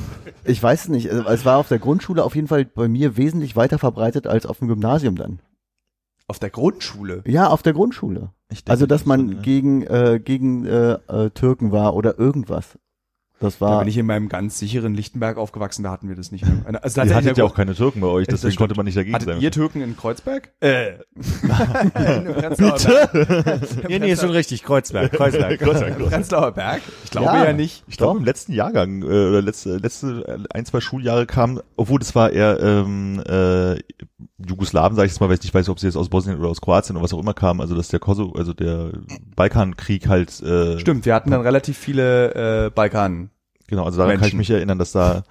[0.46, 1.10] ich weiß es nicht.
[1.10, 4.46] Also, es war auf der Grundschule auf jeden Fall bei mir wesentlich weiter verbreitet als
[4.46, 5.40] auf dem Gymnasium dann.
[6.28, 7.24] Auf der Grundschule.
[7.26, 8.30] Ja, auf der Grundschule.
[8.50, 9.42] Ich denke, Also dass das man schon, ja.
[9.42, 12.78] gegen äh, gegen äh, äh, Türken war oder irgendwas.
[13.42, 16.32] Das Da war bin ich in meinem ganz sicheren Lichtenberg aufgewachsen, da hatten wir das
[16.32, 16.46] nicht.
[16.46, 16.80] mehr.
[16.84, 18.60] Also Ihr hattet ja auch keine Türken bei euch, Das deswegen stimmt.
[18.60, 19.42] konnte man nicht dagegen Hattet sein.
[19.42, 20.50] ihr Türken in Kreuzberg?
[20.62, 20.94] Äh.
[21.94, 23.62] Berg.
[23.90, 24.64] Nee, nee, ist schon richtig.
[24.64, 25.60] Kreuzberg, Kreuzberg.
[26.00, 26.82] Im Prenzlauer Berg?
[27.04, 27.46] Ich glaube Ja.
[27.46, 27.84] ja, nicht.
[27.88, 32.00] Ich glaube, im letzten Jahrgang äh, oder letzte, letzte äh, ein, zwei Schuljahre kam, obwohl
[32.00, 33.80] das war eher ähm, äh,
[34.46, 36.50] Jugoslawen, sage ich jetzt mal, weil ich nicht weiß, ob sie jetzt aus Bosnien oder
[36.50, 38.92] aus Kroatien oder was auch immer kamen, also dass der Kosovo, also der
[39.36, 43.30] Balkankrieg halt äh, Stimmt, wir hatten dann relativ viele äh, Balkan.
[43.68, 44.38] Genau, also daran kann ich Menschen.
[44.38, 45.24] mich erinnern, dass da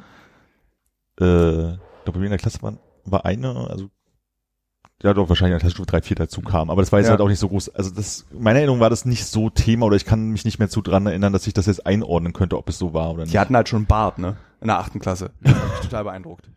[1.20, 3.88] äh, ich glaube bei mir in der Klasse waren, war eine, also
[5.02, 6.68] ja doch wahrscheinlich als Stufe 3, 4 dazu kam.
[6.70, 7.12] Aber das war jetzt Ja.
[7.12, 7.70] halt auch nicht so groß.
[7.70, 10.68] Also das, meine Erinnerung war das nicht so Thema oder ich kann mich nicht mehr
[10.68, 13.32] zu dran erinnern, dass ich das jetzt einordnen könnte, ob es so war oder nicht.
[13.32, 14.36] Die hatten halt schon Bart, ne?
[14.60, 15.30] In der achten Klasse.
[15.82, 16.50] Total beeindruckt.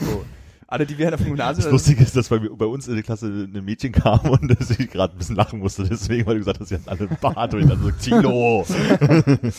[0.00, 0.24] So.
[0.72, 1.64] Alle, die wir auf dem Gymnasium...
[1.64, 4.70] Das Lustige ist, dass bei, bei uns in der Klasse ein Mädchen kam und dass
[4.70, 7.18] ich gerade ein bisschen lachen musste, deswegen, weil du gesagt hast, sie hatten alle einen
[7.20, 8.66] Bart und ich dachte so, Tilo!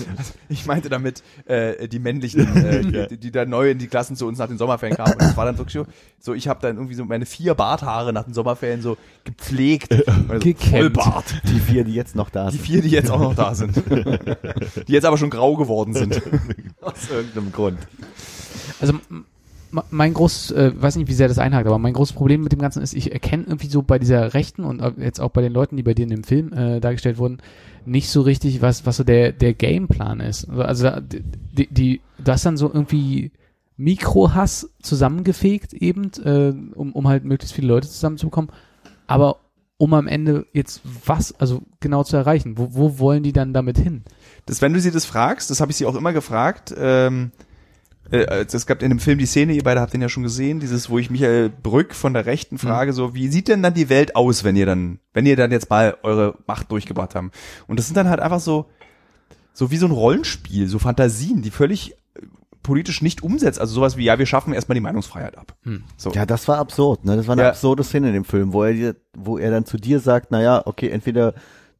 [0.49, 3.05] Ich meinte damit äh, die männlichen, äh, Ja.
[3.05, 5.13] die, die da neu in die Klassen zu uns nach den Sommerferien kamen.
[5.13, 5.85] Und das war dann wirklich so,
[6.19, 9.93] so ich habe dann irgendwie so meine vier Barthaare nach den Sommerferien so gepflegt.
[10.27, 10.95] Also Gekämmt.
[10.95, 11.25] Vollbart.
[11.43, 12.65] Die vier, die jetzt noch da Die sind.
[12.65, 13.75] vier, die jetzt auch noch da sind.
[14.87, 16.21] Die jetzt aber schon grau geworden sind.
[16.81, 17.79] Aus irgendeinem Grund.
[18.81, 18.93] Also
[19.89, 22.59] mein großes, äh, weiß nicht, wie sehr das einhakt, aber mein großes Problem mit dem
[22.59, 25.53] Ganzen ist, ich erkenne irgendwie so bei dieser Rechten und auch jetzt auch bei den
[25.53, 27.39] Leuten, die bei dir in dem Film äh, dargestellt wurden,
[27.85, 30.49] nicht so richtig, was, was so der, der Gameplan ist.
[30.49, 33.31] Also, also die, die, du hast dann so irgendwie
[33.75, 38.51] Mikrohass zusammengefegt eben, äh, um, um halt möglichst viele Leute zusammenzubekommen,
[39.07, 39.37] aber
[39.77, 43.77] um am Ende jetzt was, also genau zu erreichen, wo, wo wollen die dann damit
[43.77, 44.03] hin?
[44.45, 47.31] Das, wenn du sie das fragst, das habe ich sie auch immer gefragt, ähm,
[48.11, 50.59] äh, es gab in dem Film die Szene, ihr beide habt den ja schon gesehen,
[50.59, 53.89] dieses, wo ich Michael Brück von der Rechten frage, so, wie sieht denn dann die
[53.89, 57.33] Welt aus, wenn ihr dann, wenn ihr dann jetzt mal eure Macht durchgebracht habt?
[57.67, 58.65] Und das sind dann halt einfach so,
[59.53, 62.25] so wie so ein Rollenspiel, so Fantasien, die völlig äh,
[62.61, 63.59] politisch nicht umsetzt.
[63.59, 65.55] Also sowas wie, ja, wir schaffen erstmal die Meinungsfreiheit ab.
[65.97, 66.11] So.
[66.11, 67.15] Ja, das war absurd, ne?
[67.15, 67.49] Das war eine Ja.
[67.49, 70.61] absurde Szene in dem Film, wo er dir, wo er dann zu dir sagt, naja,
[70.65, 71.33] okay, entweder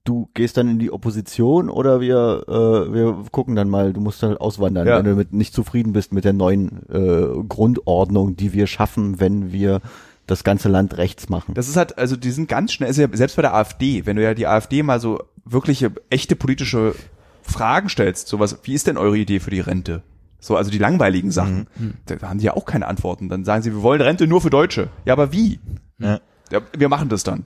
[0.04, 4.22] du gehst dann in die Opposition oder wir, äh, wir gucken dann mal, du musst
[4.24, 4.98] halt auswandern, Ja.
[4.98, 9.52] wenn du mit, nicht zufrieden bist mit der neuen äh, Grundordnung, die wir schaffen, wenn
[9.52, 9.82] wir
[10.28, 11.54] das ganze Land rechts machen.
[11.54, 14.16] Das ist halt, also die sind ganz schnell, ist ja selbst bei der AfD, wenn
[14.16, 16.96] du ja die AfD mal so wirkliche, echte politische
[17.42, 20.02] Fragen stellst, sowas, wie ist denn eure Idee für die Rente?
[20.40, 21.68] So, also die langweiligen Sachen,
[22.06, 23.30] da haben die ja auch keine Antworten.
[23.30, 24.90] Dann sagen sie, wir wollen Rente nur für Deutsche.
[25.06, 25.60] Ja, aber wie?
[26.00, 26.20] Ja.
[26.52, 27.46] Ja, wir machen das dann.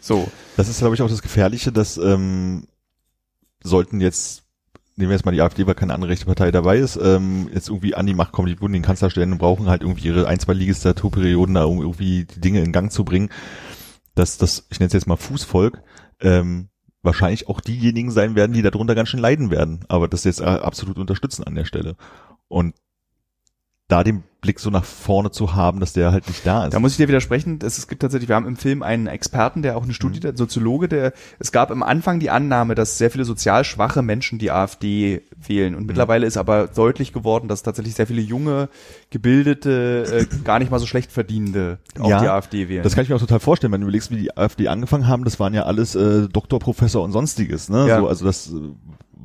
[0.00, 0.28] So.
[0.56, 2.66] Das ist, glaube ich, auch das Gefährliche, dass ähm,
[3.62, 4.44] sollten jetzt,
[4.96, 7.68] nehmen wir jetzt mal die AfD, weil keine andere rechte Partei dabei ist, ähm, jetzt
[7.68, 10.26] irgendwie an die Macht kommen, die würden den Kanzler stellen und brauchen halt irgendwie ihre
[10.26, 13.30] ein, zwei Legislaturperioden, da um irgendwie die Dinge in Gang zu bringen,
[14.14, 15.82] dass das, ich nenne es jetzt mal Fußvolk,
[16.20, 16.68] ähm,
[17.02, 20.44] wahrscheinlich auch diejenigen sein werden, die darunter ganz schön leiden werden, aber das jetzt äh,
[20.44, 21.96] absolut unterstützen an der Stelle.
[22.48, 22.74] Und
[23.88, 26.72] da den Blick so nach vorne zu haben, dass der halt nicht da ist.
[26.72, 27.58] Da muss ich dir widersprechen.
[27.62, 30.36] Es, es gibt tatsächlich, wir haben im Film einen Experten, der auch eine Studie, der
[30.36, 34.52] Soziologe, der, es gab am Anfang die Annahme, dass sehr viele sozial schwache Menschen die
[34.52, 35.74] AfD wählen.
[35.74, 38.68] Und mittlerweile ist aber deutlich geworden, dass tatsächlich sehr viele junge,
[39.10, 42.84] gebildete, äh, gar nicht mal so schlecht verdienende auch Ja, die AfD wählen.
[42.84, 45.24] Das kann ich mir auch total vorstellen, wenn du überlegst, wie die AfD angefangen haben,
[45.24, 47.88] das waren ja alles äh, Doktor, Professor und sonstiges, ne?
[47.88, 48.00] Ja.
[48.00, 48.60] So, also das, äh,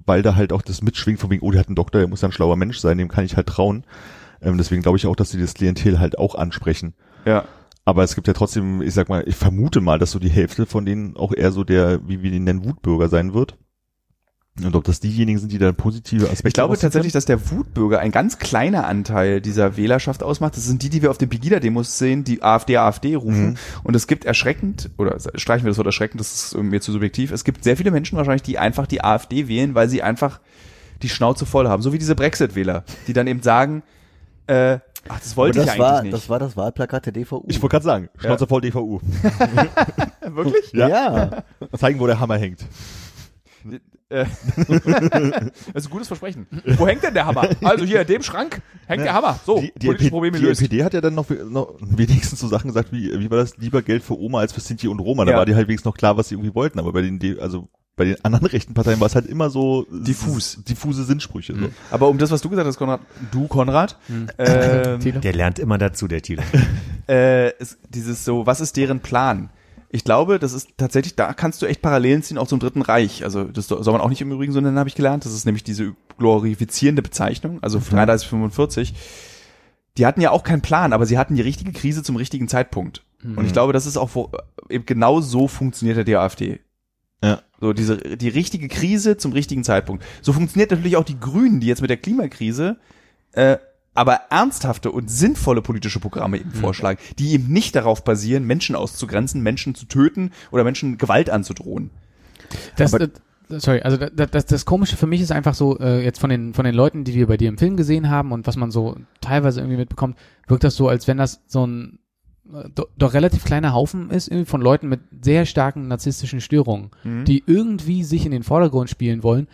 [0.08, 2.22] weil da halt auch das mitschwingt von wegen, oh, der hat einen Doktor, der muss
[2.22, 3.84] ja ein schlauer Mensch sein, dem kann ich halt trauen.
[4.44, 6.94] Ähm, deswegen glaube ich auch, dass sie das Klientel halt auch ansprechen.
[7.26, 7.46] ja.
[7.86, 10.66] Aber es gibt ja trotzdem, ich sag mal, ich vermute mal, dass so die Hälfte
[10.66, 13.58] von denen auch eher so der, wie wir den nennen, Wutbürger sein wird.
[14.64, 18.00] Und ob das diejenigen sind, die da positive Aspekte Ich glaube tatsächlich, dass der Wutbürger
[18.00, 20.56] ein ganz kleiner Anteil dieser Wählerschaft ausmacht.
[20.56, 23.50] Das sind die, die wir auf den Pegida-Demos sehen, die AfD, AfD rufen.
[23.50, 23.58] Mhm.
[23.84, 27.32] Und es gibt erschreckend, oder streichen wir das Wort erschreckend, das ist mir zu subjektiv,
[27.32, 30.40] es gibt sehr viele Menschen wahrscheinlich, die einfach die AfD wählen, weil sie einfach
[31.02, 31.82] die Schnauze voll haben.
[31.82, 33.82] So wie diese Brexit-Wähler, die dann eben sagen,
[34.48, 34.80] äh,
[35.10, 36.14] ach, das wollte Aber ich das eigentlich war, nicht.
[36.14, 37.44] das war das Wahlplakat der DVU.
[37.48, 39.00] Ich wollte gerade sagen, Schnauze voll DVU.
[40.22, 40.72] Wirklich?
[40.74, 40.88] Ja.
[40.88, 41.44] ja.
[41.78, 42.66] Zeigen, wo der Hammer hängt.
[44.10, 44.26] Äh,
[44.58, 46.46] das ist ein gutes Versprechen.
[46.78, 47.50] Wo hängt denn der Hammer?
[47.64, 49.40] Also hier in dem Schrank hängt der Hammer.
[49.46, 50.62] So, die, die, politische Probleme die löst.
[50.62, 53.82] NPD hat ja dann noch, noch wenigstens so Sachen gesagt, wie, wie war das, lieber
[53.82, 55.26] Geld für Oma als für Sinti und Roma.
[55.26, 55.38] Da Ja.
[55.38, 56.80] war die halt wenigstens noch klar, was sie irgendwie wollten.
[56.80, 60.56] Aber bei den, also bei den anderen rechten Parteien war es halt immer so Diffus.
[60.58, 61.54] s- diffuse Sinnsprüche.
[61.56, 61.70] So.
[61.92, 63.98] Aber um das, was du gesagt hast, Konrad, du Konrad,
[64.38, 65.20] ähm, Thilo?
[65.20, 66.42] Der lernt immer dazu, der Thilo.
[67.10, 69.50] äh, ist dieses so, was ist deren Plan?
[69.90, 73.24] Ich glaube, das ist tatsächlich, da kannst du echt Parallelen ziehen, auch zum Dritten Reich.
[73.24, 75.24] Also das soll man auch nicht im Übrigen so nennen, habe ich gelernt.
[75.24, 78.94] Das ist nämlich diese glorifizierende Bezeichnung, also 33, 45.
[80.00, 83.04] Die hatten ja auch keinen Plan, aber sie hatten die richtige Krise zum richtigen Zeitpunkt.
[83.24, 84.32] Und ich glaube, das ist auch wo,
[84.68, 86.60] eben genau so funktioniert die AfD.
[87.24, 87.42] Ja.
[87.60, 90.04] So diese die richtige Krise zum richtigen Zeitpunkt.
[90.22, 92.78] So funktioniert natürlich auch die Grünen, die jetzt mit der Klimakrise
[93.32, 93.58] äh,
[93.96, 99.42] aber ernsthafte und sinnvolle politische Programme eben vorschlagen, die eben nicht darauf basieren, Menschen auszugrenzen,
[99.42, 101.92] Menschen zu töten oder Menschen Gewalt anzudrohen.
[102.76, 103.10] Das, Aber- äh,
[103.50, 106.54] sorry, also das, das, das Komische für mich ist einfach so, äh, jetzt von den,
[106.54, 108.98] von den Leuten, die wir bei dir im Film gesehen haben und was man so
[109.22, 110.18] teilweise irgendwie mitbekommt,
[110.48, 112.00] wirkt das so, als wenn das so ein
[112.54, 116.90] äh, do, doch relativ kleiner Haufen ist, irgendwie von Leuten mit sehr starken narzisstischen Störungen,
[117.04, 119.48] die irgendwie sich in den Vordergrund spielen wollen,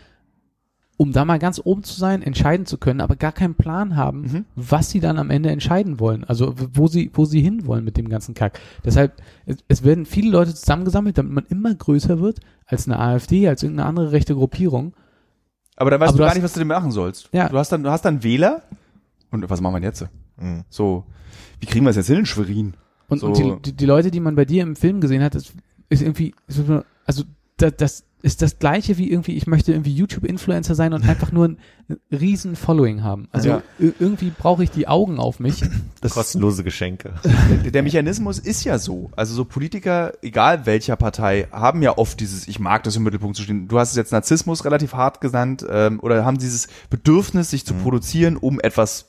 [0.98, 4.22] um da mal ganz oben zu sein, entscheiden zu können, aber gar keinen Plan haben,
[4.22, 4.46] Mhm.
[4.56, 6.26] was sie dann am Ende entscheiden wollen.
[6.26, 8.60] Also wo sie, wo sie hinwollen mit dem ganzen Kack.
[8.84, 9.14] Deshalb,
[9.46, 13.64] es, es werden viele Leute zusammengesammelt, damit man immer größer wird als eine AfD, als
[13.64, 14.94] irgendeine andere rechte Gruppierung.
[15.78, 17.30] Aber dann weißt Aber du gar hast- nicht, was du denn machen sollst.
[17.32, 17.48] Ja.
[17.48, 18.64] Du hast dann, du hast dann Wähler.
[19.32, 20.06] Und was machen wir denn jetzt?
[20.38, 20.66] Mhm.
[20.70, 21.06] So,
[21.62, 22.74] wie kriegen wir es jetzt hin in Schwerin?
[23.10, 23.28] Und, So.
[23.28, 25.52] und die, die, die Leute, die man bei dir im Film gesehen hat, ist,
[25.90, 26.62] ist irgendwie, ist
[27.06, 27.24] also
[27.58, 31.48] da, das ist das gleiche wie irgendwie, ich möchte irgendwie YouTube-Influencer sein und einfach nur
[31.48, 31.58] ein,
[32.12, 33.30] riesen Following haben.
[33.32, 33.62] Also Ja.
[33.80, 35.62] ir- irgendwie brauche ich die Augen auf mich.
[36.02, 37.14] Kostenlose Geschenke.
[37.64, 39.10] Der, der Mechanismus ist ja so.
[39.16, 43.38] Also so Politiker, egal welcher Partei, haben ja oft dieses, ich mag das im Mittelpunkt
[43.38, 43.70] zu stehen.
[43.70, 47.74] Du hast es jetzt Narzissmus relativ hart genannt, ähm, oder haben dieses Bedürfnis, sich zu
[47.74, 49.09] produzieren, um etwas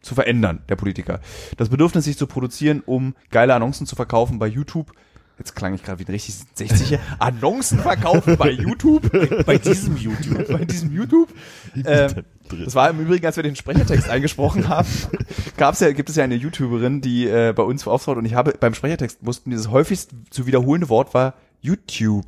[0.00, 1.20] zu verändern, der Politiker.
[1.56, 4.92] Das Bedürfnis, sich zu produzieren, um geile Annoncen zu verkaufen bei YouTube.
[5.38, 6.98] Jetzt klang ich gerade wie ein richtig 60er.
[7.18, 9.10] Annoncen verkaufen bei YouTube.
[9.44, 10.48] bei diesem YouTube.
[10.48, 11.28] bei diesem YouTube.
[11.84, 12.24] Ähm,
[12.64, 14.88] das war im Übrigen, als wir den Sprechertext eingesprochen haben,
[15.58, 18.54] gab's ja, gibt es ja eine YouTuberin, die äh, bei uns auftrat und ich habe
[18.58, 21.34] beim Sprechertext mussten dieses häufigst zu wiederholende Wort war
[21.66, 22.24] YouTube.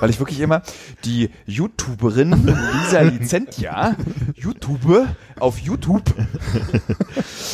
[0.00, 0.62] Weil ich wirklich immer
[1.04, 3.96] die YouTuberin Lisa Licentia,
[4.34, 5.06] YouTube
[5.38, 6.02] auf YouTube.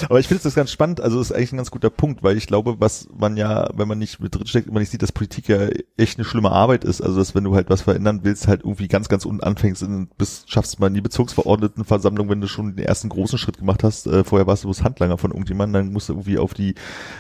[0.08, 2.46] Aber ich finde das ganz spannend, also ist eigentlich ein ganz guter Punkt, weil ich
[2.46, 5.48] glaube, was man ja, wenn man nicht mit drin steckt, immer nicht sieht, dass Politik
[5.48, 7.00] ja echt eine schlimme Arbeit ist.
[7.00, 10.16] Also dass wenn du halt was verändern willst, halt irgendwie ganz, ganz unten anfängst und
[10.16, 14.06] bis schaffst mal in die Bezirksverordnetenversammlung, wenn du schon den ersten großen Schritt gemacht hast.
[14.06, 16.74] Äh, vorher warst du bloß Handlanger von irgendjemandem, dann musst du irgendwie auf die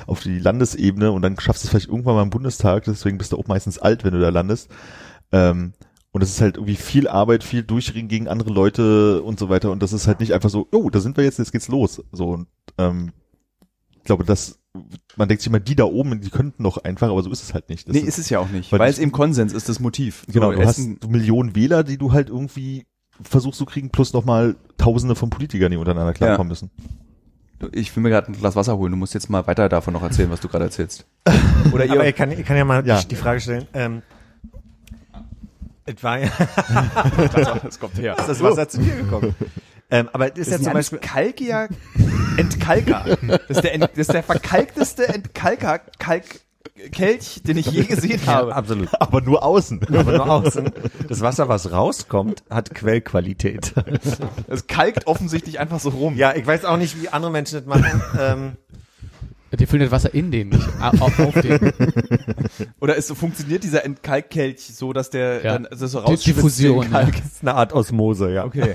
[0.06, 3.32] auf die Landesebene und dann schaffst du es vielleicht irgendwann mal im Bundestag, deswegen bist
[3.32, 4.68] du auch meistens alt, wenn du da landest.
[5.32, 5.72] Ähm,
[6.10, 9.70] und das ist halt irgendwie viel Arbeit, viel Durchringen gegen andere Leute und so weiter.
[9.70, 12.02] Und das ist halt nicht einfach so, oh, da sind wir jetzt, jetzt geht's los.
[12.12, 12.48] So und
[12.78, 13.12] ähm,
[13.96, 14.58] ich glaube, dass
[15.16, 17.54] man denkt sich immer, die da oben, die könnten doch einfach, aber so ist es
[17.54, 17.88] halt nicht.
[17.88, 20.24] Das Nee, ist es ja auch nicht, Weil weil, es eben Konsens ist, das Motiv.
[20.28, 22.86] genau, So, du hast ist Millionen Wähler, die du halt irgendwie
[23.20, 26.70] versuchst zu kriegen, plus nochmal Tausende von Politikern, die untereinander klarkommen müssen.
[27.72, 28.92] Ich will mir gerade ein Glas Wasser holen.
[28.92, 31.04] Du musst jetzt mal weiter davon noch erzählen, was du gerade erzählst.
[31.72, 33.02] Oder Aber ihr, ich kann, ich kann ja mal Ja.
[33.02, 33.66] die Frage stellen.
[33.74, 34.02] Ähm,
[35.86, 36.28] es war ja,
[37.62, 38.14] das kommt her.
[38.18, 39.34] ist das Wasser zu dir gekommen?
[39.90, 41.68] Ähm, aber es ist ja zum Beispiel, Kalkier
[42.36, 43.16] Entkalker.
[43.26, 46.24] Das ist der, Ent, das ist der verkalkteste Entkalker Kalk
[46.92, 48.54] Kelch, den ich je gesehen ja, habe.
[48.54, 49.80] absolut, Aber nur außen.
[49.92, 50.70] aber nur außen.
[51.08, 53.74] Das Wasser, was rauskommt, hat Quellqualität.
[54.48, 56.16] Es kalkt offensichtlich einfach so rum.
[56.16, 58.02] Ja, ich weiß auch nicht, wie andere Menschen das machen.
[58.18, 58.52] Ähm,
[59.58, 61.72] Die füllen das Wasser in den, nicht au- auf, auf den.
[62.80, 65.52] Oder ist so funktioniert dieser Entkalkkelch so, dass der Ja.
[65.58, 67.12] dann das so rausschwitzt, Diffusion, Kalk.
[67.16, 68.44] das ist eine Art Osmose, ja.
[68.44, 68.74] Okay.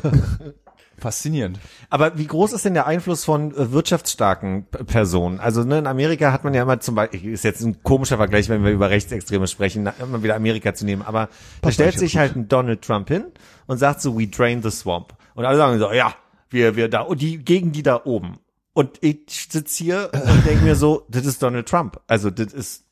[1.03, 1.59] Faszinierend.
[1.89, 5.41] Aber wie groß ist denn der Einfluss von äh, wirtschaftsstarken Personen?
[5.41, 8.47] Also ne, in Amerika hat man ja immer zum Beispiel, ist jetzt ein komischer Vergleich,
[8.47, 11.27] wenn wir über Rechtsextreme sprechen, immer wieder Amerika zu nehmen, aber
[11.61, 13.25] da stellt sich halt ein Donald Trump hin
[13.67, 15.13] und sagt so, we drain the swamp.
[15.35, 16.15] Und alle sagen so, ja,
[16.49, 18.39] wir, wir da, und die, gegen die da oben.
[18.71, 21.99] Und ich sitze hier und denke mir so, das ist Donald Trump.
[22.07, 22.85] Also das ist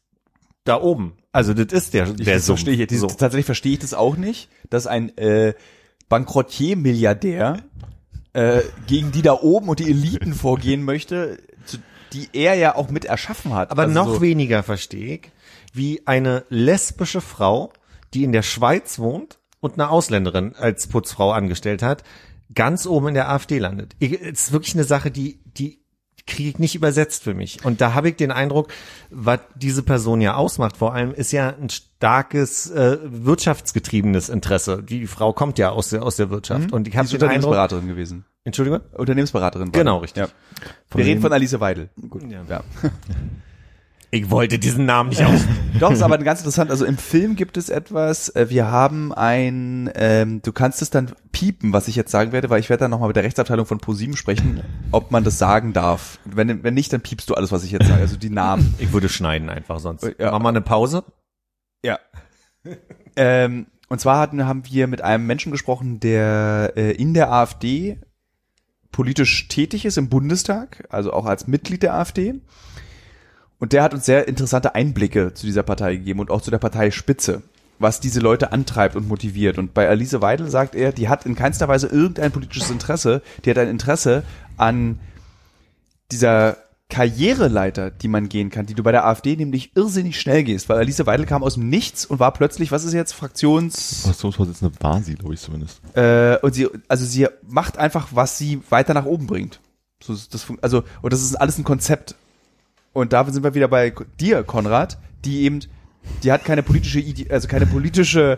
[0.66, 1.14] da oben.
[1.32, 2.90] Also das ist der, der das verstehe ich.
[2.92, 3.08] so.
[3.08, 3.16] So.
[3.16, 5.54] Tatsächlich verstehe ich das auch nicht, dass ein äh,
[6.12, 7.64] Bankrottier-Milliardär
[8.34, 11.78] äh, gegen die da oben und die Eliten vorgehen möchte, zu,
[12.14, 13.72] die er ja auch mit erschaffen hat.
[13.72, 15.32] Aber Also noch so, weniger verstehe ich,
[15.74, 17.72] wie eine lesbische Frau,
[18.14, 22.04] die in der Schweiz wohnt und eine Ausländerin als Putzfrau angestellt hat,
[22.54, 23.96] ganz oben in der AfD landet.
[24.00, 25.81] Ich, es ist wirklich eine Sache, die, die
[26.28, 27.64] kriege ich nicht übersetzt für mich.
[27.66, 28.72] Und da habe ich den Eindruck,
[29.10, 34.84] was diese Person ja ausmacht, vor allem ist ja ein starkes äh, wirtschaftsgetriebenes Interesse.
[34.84, 37.24] Die Frau kommt ja aus der aus der Wirtschaft und ich die habe den Eindruck,
[37.24, 38.26] Unternehmensberaterin gewesen.
[38.44, 39.74] Entschuldigung, Unternehmensberaterin.
[39.74, 40.24] war Genau, richtig.
[40.24, 40.30] Ja.
[40.96, 41.90] Wir reden von Alice Weidel.
[42.30, 42.44] Ja.
[42.50, 42.64] Ja.
[44.14, 45.48] ich wollte diesen Namen nicht aus.
[45.80, 46.70] Doch, ist aber ganz interessant.
[46.70, 51.14] Also im Film gibt es etwas, äh, wir haben ein, ähm, du kannst es dann
[51.32, 53.78] piepen, was ich jetzt sagen werde, weil ich werde dann nochmal mit der Rechtsabteilung von
[53.78, 56.20] ProSieben sprechen, ob man das sagen darf.
[56.26, 58.76] Wenn, wenn nicht, dann piepst du alles, was ich jetzt sage, also die Namen.
[58.80, 60.04] Ich würde schneiden einfach sonst.
[60.20, 60.32] Ja.
[60.32, 61.06] Mach mal eine Pause.
[61.84, 61.98] Ja.
[63.16, 67.98] ähm, und zwar hatten, haben wir mit einem Menschen gesprochen, der äh, in der AfD
[68.92, 72.42] politisch tätig ist im Bundestag, also auch als Mitglied der AfD.
[73.62, 76.58] Und der hat uns sehr interessante Einblicke zu dieser Partei gegeben und auch zu der
[76.58, 77.44] Parteispitze,
[77.78, 79.60] was diese Leute antreibt und motiviert.
[79.60, 83.52] Und bei Alice Weidel sagt er, die hat in keinster Weise irgendein politisches Interesse, die
[83.52, 84.24] hat ein Interesse
[84.58, 85.00] an
[86.12, 86.58] dieser
[86.90, 90.80] Karriereleiter, die man gehen kann, die du bei der AfD nämlich irrsinnig schnell gehst, weil
[90.80, 94.02] Alice Weidel kam aus dem Nichts und war plötzlich, was ist jetzt, Fraktions...
[94.06, 95.82] Fraktionsvorsitzende war sie, glaube ich zumindest.
[95.96, 99.60] Äh, und sie, also sie macht einfach, was sie weiter nach oben bringt.
[100.04, 102.16] So, das, also, und das ist alles ein Konzept.
[102.94, 105.60] Und da sind wir wieder bei dir, Konrad, die eben,
[106.24, 108.38] die hat keine politische, Ide also keine politische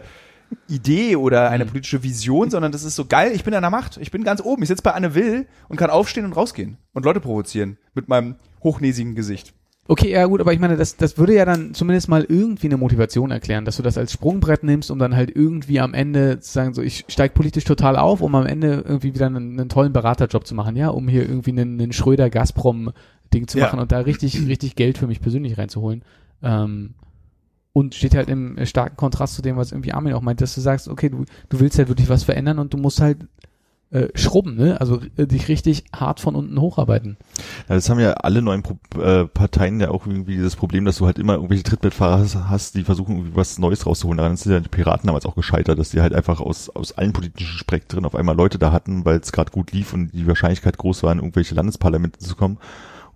[0.67, 3.97] Idee oder eine politische Vision, sondern das ist so geil, ich bin an der Macht.
[3.97, 4.61] Ich bin ganz oben.
[4.61, 8.35] Ich sitze bei Anne Will und kann aufstehen und rausgehen und Leute provozieren mit meinem
[8.61, 9.53] hochnäsigen Gesicht.
[9.85, 12.77] Okay, ja gut, aber ich meine, das, das würde ja dann zumindest mal irgendwie eine
[12.77, 16.53] Motivation erklären, dass du das als Sprungbrett nimmst, um dann halt irgendwie am Ende zu
[16.53, 19.91] sagen, so ich steig politisch total auf, um am Ende irgendwie wieder einen, einen tollen
[19.91, 21.91] Beraterjob zu machen, ja, um hier irgendwie einen, einen
[23.33, 23.65] Schröder-Gazprom-Ding zu Ja.
[23.65, 26.03] machen und da richtig, richtig Geld für mich persönlich reinzuholen.
[26.41, 26.93] Ähm,
[27.73, 30.61] und steht halt im starken Kontrast zu dem, was irgendwie Armin auch meint, dass du
[30.61, 33.17] sagst, okay, du, du willst halt wirklich was verändern und du musst halt
[33.89, 34.79] äh, schrubben, ne?
[34.79, 37.17] Also äh, dich richtig hart von unten hocharbeiten.
[37.69, 40.97] Ja, das haben ja alle neuen Pro äh, Parteien ja auch irgendwie dieses Problem, dass
[40.97, 44.17] du halt immer irgendwelche Trittbrettfahrer hast, hast, die versuchen irgendwie was Neues rauszuholen.
[44.19, 47.13] Daran sind ja die Piraten damals auch gescheitert, dass die halt einfach aus, aus allen
[47.13, 50.77] politischen Spektren auf einmal Leute da hatten, weil es gerade gut lief und die Wahrscheinlichkeit
[50.77, 52.57] groß war, in irgendwelche Landesparlamente zu kommen.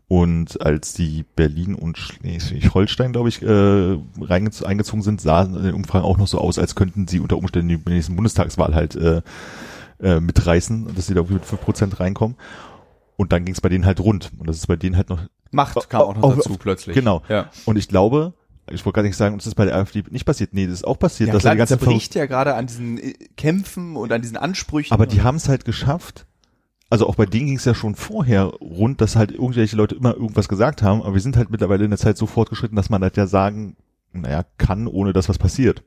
[0.09, 3.97] Und als die Berlin und Schleswig-Holstein, glaube ich, äh,
[4.29, 7.67] eingezogen sind, sahen in den Umfragen auch noch so aus, als könnten sie unter Umständen
[7.67, 9.21] die nächsten Bundestagswahl halt äh,
[10.01, 12.37] äh, mitreißen, dass sie da irgendwie mit 5% reinkommen.
[13.17, 14.31] Und dann ging es bei denen halt rund.
[14.37, 15.19] Und das ist bei denen halt noch
[15.51, 16.93] Macht kam auch noch Auf- dazu auf- plötzlich.
[16.95, 17.21] Genau.
[17.29, 17.49] Ja.
[17.65, 18.33] Und ich glaube,
[18.69, 20.53] ich wollte gar nicht sagen, das ist bei der AfD nicht passiert.
[20.53, 22.67] Nee, das ist auch passiert, Ja, dass klar, die ganze das bricht ja gerade an
[22.67, 24.93] diesen äh, Kämpfen und an diesen Ansprüchen.
[24.93, 26.25] Aber die haben es halt geschafft.
[26.89, 30.13] Also auch bei denen ging es ja schon vorher rund, dass halt irgendwelche Leute immer
[30.13, 31.01] irgendwas gesagt haben.
[31.01, 33.75] Aber wir sind halt mittlerweile in der Zeit so fortgeschritten, dass man halt ja sagen,
[34.13, 35.83] naja, kann, ohne dass was passiert.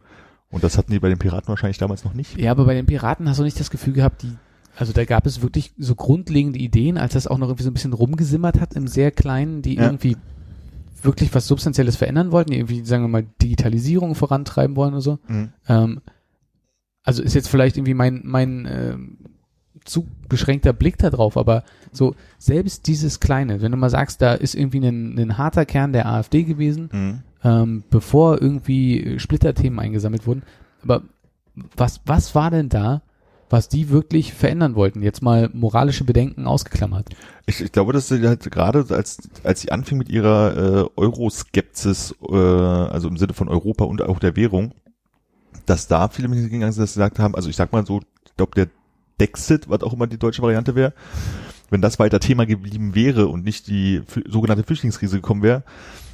[0.51, 2.39] Und das hatten die bei den Piraten wahrscheinlich damals noch nicht.
[2.39, 4.32] Ja, aber bei den Piraten hast du nicht das Gefühl gehabt, die,
[4.77, 7.74] also da gab es wirklich so grundlegende Ideen, als das auch noch irgendwie so ein
[7.74, 9.85] bisschen rumgesimmert hat im sehr kleinen, die Ja.
[9.85, 10.16] irgendwie
[11.02, 15.18] wirklich was Substanzielles verändern wollten, die irgendwie, sagen wir mal, Digitalisierung vorantreiben wollen oder so.
[15.28, 15.48] Mhm.
[15.66, 16.01] Ähm,
[17.02, 19.18] also ist jetzt vielleicht irgendwie mein, mein ähm,
[19.85, 24.35] zu beschränkter Blick da drauf, aber so selbst dieses Kleine, wenn du mal sagst, da
[24.35, 27.19] ist irgendwie ein, ein harter Kern der AfD gewesen, Mhm.
[27.44, 30.43] ähm, bevor irgendwie Splitterthemen eingesammelt wurden.
[30.82, 31.02] Aber
[31.77, 33.02] was, was war denn da,
[33.48, 35.02] was die wirklich verändern wollten?
[35.02, 37.09] Jetzt mal moralische Bedenken ausgeklammert.
[37.47, 42.15] Ich, ich glaube, dass sie halt gerade als als sie anfing mit ihrer äh, Euroskepsis,
[42.31, 44.73] äh, also im Sinne von Europa und auch der Währung,
[45.66, 48.01] dass da viele mit hingegangen sind, dass sie gesagt haben, also ich sag mal so,
[48.24, 48.69] ich glaube der
[49.20, 50.92] Dexit, was auch immer die deutsche Variante wäre,
[51.70, 55.62] wenn das weiter Thema geblieben wäre und nicht die sogenannte Flüchtlingskrise gekommen wäre,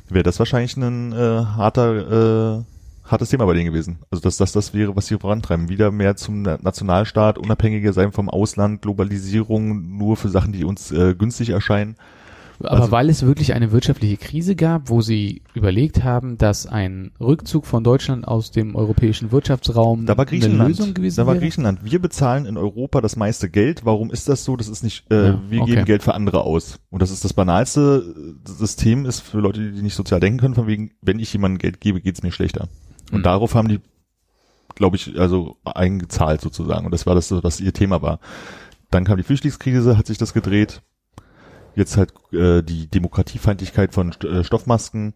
[0.08, 2.64] wäre das wahrscheinlich ein äh, harter äh,
[3.10, 3.98] hartes Thema bei denen gewesen.
[4.10, 5.68] Also dass das das wäre, was sie vorantreiben.
[5.68, 10.90] Wieder mehr zum Na- Nationalstaat, unabhängiger sein vom Ausland, Globalisierung nur für Sachen, die uns
[10.90, 11.94] äh, günstig erscheinen.
[12.60, 17.10] Aber Also- weil es wirklich eine wirtschaftliche Krise gab, wo sie überlegt haben, dass ein
[17.20, 20.68] Rückzug von Deutschland aus dem europäischen Wirtschaftsraum Da war eine Griechenland.
[20.70, 21.44] Lösung gewesen da war wäre.
[21.44, 21.80] Griechenland.
[21.84, 23.84] Wir bezahlen in Europa das meiste Geld.
[23.84, 24.56] Warum ist das so?
[24.56, 25.70] Das ist nicht, äh, Ja, wir okay.
[25.72, 26.78] geben Geld für andere aus.
[26.90, 28.14] Und das ist das banalste
[28.46, 31.58] äh, System ist für Leute, die nicht sozial denken können, von wegen, wenn ich jemandem
[31.58, 32.68] Geld gebe, geht's mir schlechter.
[33.12, 33.22] Und Mhm.
[33.24, 33.80] darauf haben die,
[34.74, 36.86] glaube ich, also eingezahlt sozusagen.
[36.86, 38.18] Und das war das, was ihr Thema war.
[38.90, 40.80] Dann kam die Flüchtlingskrise, hat sich das gedreht.
[41.76, 45.14] Jetzt halt äh, die Demokratiefeindlichkeit von St äh, Stoffmasken.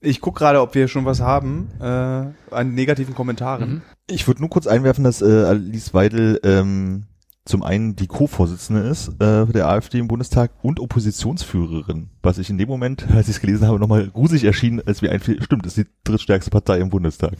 [0.00, 3.70] ich guck gerade, ob wir schon was haben äh, an negativen Kommentaren.
[3.70, 3.82] Mhm.
[4.08, 7.04] Ich würde nur kurz einwerfen, dass äh, Alice Weidel ähm,
[7.44, 12.58] zum einen die Co-Vorsitzende ist äh, der AfD im Bundestag und Oppositionsführerin, was ich in
[12.58, 15.76] dem Moment, als ich es gelesen habe, nochmal gruselig erschien, als wir einfach, stimmt, ist
[15.76, 17.32] die drittstärkste Partei im Bundestag.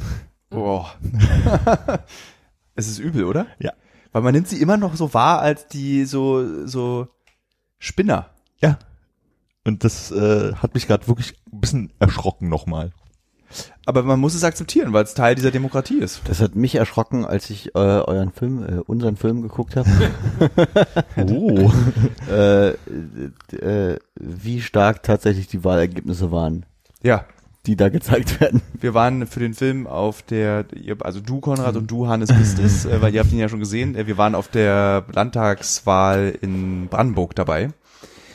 [0.51, 0.95] Boah.
[2.75, 3.47] es ist übel, oder?
[3.59, 3.73] Ja.
[4.13, 7.09] Weil man nimmt sie immer noch so wahr als die so so
[7.79, 8.31] Spinner.
[8.61, 8.79] Ja.
[9.65, 12.93] Und das äh, hat mich gerade wirklich ein bisschen erschrocken nochmal.
[13.87, 16.21] Aber man muss es akzeptieren, weil es Teil dieser Demokratie ist.
[16.27, 19.89] Das hat mich erschrocken, als ich äh, euren Film, äh, unseren Film geguckt habe.
[21.17, 21.73] Oh.
[22.31, 22.69] äh,
[23.57, 26.67] äh, wie stark tatsächlich die Wahlergebnisse waren,
[27.03, 27.25] Ja.
[27.69, 28.63] Die da gezeigt werden.
[28.81, 30.65] Wir waren für den Film auf der,
[31.01, 33.61] also du Konrad und du Hannes bist es, äh, weil ihr habt ihn ja schon
[33.61, 33.95] gesehen.
[33.95, 37.71] Äh, Wir waren auf der Landtagswahl in Brandenburg dabei.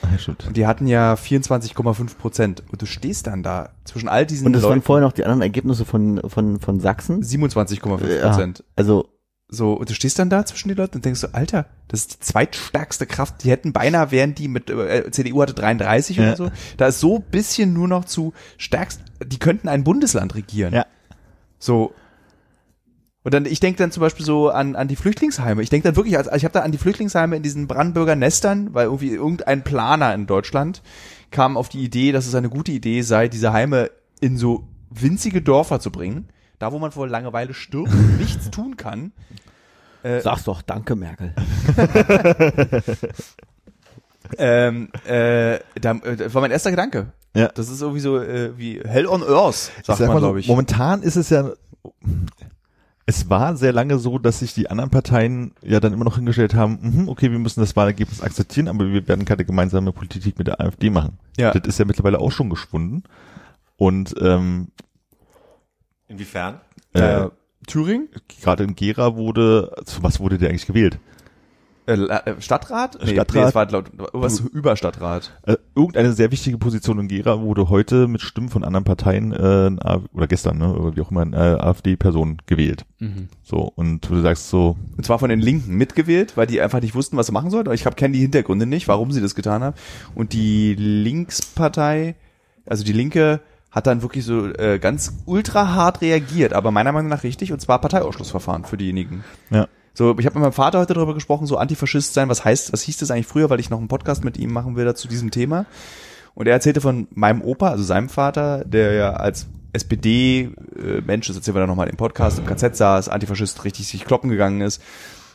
[0.04, 0.34] Ja.
[0.48, 2.64] Und die hatten ja 24,5 Prozent.
[2.72, 4.82] Und du stehst dann da zwischen all diesen Und waren Leuten.
[4.82, 7.24] vorher noch die anderen Ergebnisse von, von, von Sachsen.
[7.24, 8.64] 27,5 Ja, Prozent.
[8.76, 9.08] also
[9.48, 12.14] So, und du stehst dann da zwischen den Leuten und denkst so, Alter, das ist
[12.16, 13.44] die zweitstärkste Kraft.
[13.46, 16.24] Die hätten beinahe, wären die mit, äh, CDU hatte 33 Ja.
[16.24, 16.52] oder so.
[16.78, 20.74] Da ist so bisschen nur noch zu stärkst, die könnten ein Bundesland regieren.
[20.74, 20.86] Ja.
[21.60, 21.94] So.
[23.24, 25.62] Und dann, ich denke dann zum Beispiel so an, an die Flüchtlingsheime.
[25.62, 28.74] Ich denke dann wirklich, also ich habe da an die Flüchtlingsheime in diesen Brandenburger Nestern,
[28.74, 30.82] weil irgendwie irgendein Planer in Deutschland
[31.32, 35.42] kam auf die Idee, dass es eine gute Idee sei, diese Heime in so winzige
[35.42, 36.28] Dörfer zu bringen.
[36.60, 39.12] Da, wo man vor Langeweile stirbt und nichts tun kann.
[40.04, 41.34] Äh, sag's doch, danke Merkel.
[44.38, 47.14] ähm, äh, da, äh, das war mein erster Gedanke.
[47.36, 47.48] Ja.
[47.48, 50.48] Das ist irgendwie so äh, wie Hell on Earth, sagt sag man, glaube ich.
[50.48, 51.52] Momentan ist es ja,
[53.06, 56.54] es war sehr lange so, dass sich die anderen Parteien ja dann immer noch hingestellt
[56.54, 60.48] haben, mhm, okay, wir müssen das Wahlergebnis akzeptieren, aber wir werden keine gemeinsame Politik mit
[60.48, 61.18] der AfD machen.
[61.38, 61.52] Ja.
[61.52, 63.04] Das ist ja mittlerweile auch schon geschwunden.
[63.76, 64.70] Und ähm,
[66.08, 66.62] Inwiefern?
[66.94, 67.28] äh,
[67.68, 68.10] Thüringen?
[68.42, 71.00] gerade in Gera wurde, zu was wurde der eigentlich gewählt?
[71.86, 72.98] Äh, äh, Stadtrat?
[73.04, 73.36] Nee, Stadtrat.
[73.36, 75.32] Nee, es war laut, was über Stadtrat.
[75.44, 79.72] Äh, irgendeine sehr wichtige Position in Gera wurde heute mit Stimmen von anderen Parteien äh,
[80.14, 82.86] oder gestern, ne, oder wie auch immer, äh, AfD-Person gewählt.
[83.00, 83.28] Mhm.
[83.42, 86.96] So, und du sagst so, Und zwar von den Linken mitgewählt, weil die einfach nicht
[86.96, 87.72] wussten, was sie machen sollten.
[87.74, 89.76] Ich kenne die Hintergründe nicht, warum sie das getan haben.
[90.16, 92.16] Und die Linkspartei,
[92.66, 93.42] also die Linke,
[93.72, 97.60] hat dann wirklich so äh, ganz ultra hart reagiert, aber meiner Meinung nach richtig, und
[97.60, 99.24] zwar Parteiausschlussverfahren für diejenigen.
[99.50, 102.74] ja, So, ich habe mit meinem Vater heute darüber gesprochen, so Antifaschist sein, was heißt,
[102.74, 105.08] was hieß das eigentlich früher, weil ich noch einen Podcast mit ihm machen will zu
[105.08, 105.68] diesem Thema.
[106.34, 111.56] Und er erzählte von meinem Opa, also seinem Vater, der ja als SPD-Mensch, das erzählen
[111.56, 114.82] wir dann nochmal im Podcast, im KZ saß, Antifaschist richtig sich kloppen gegangen ist.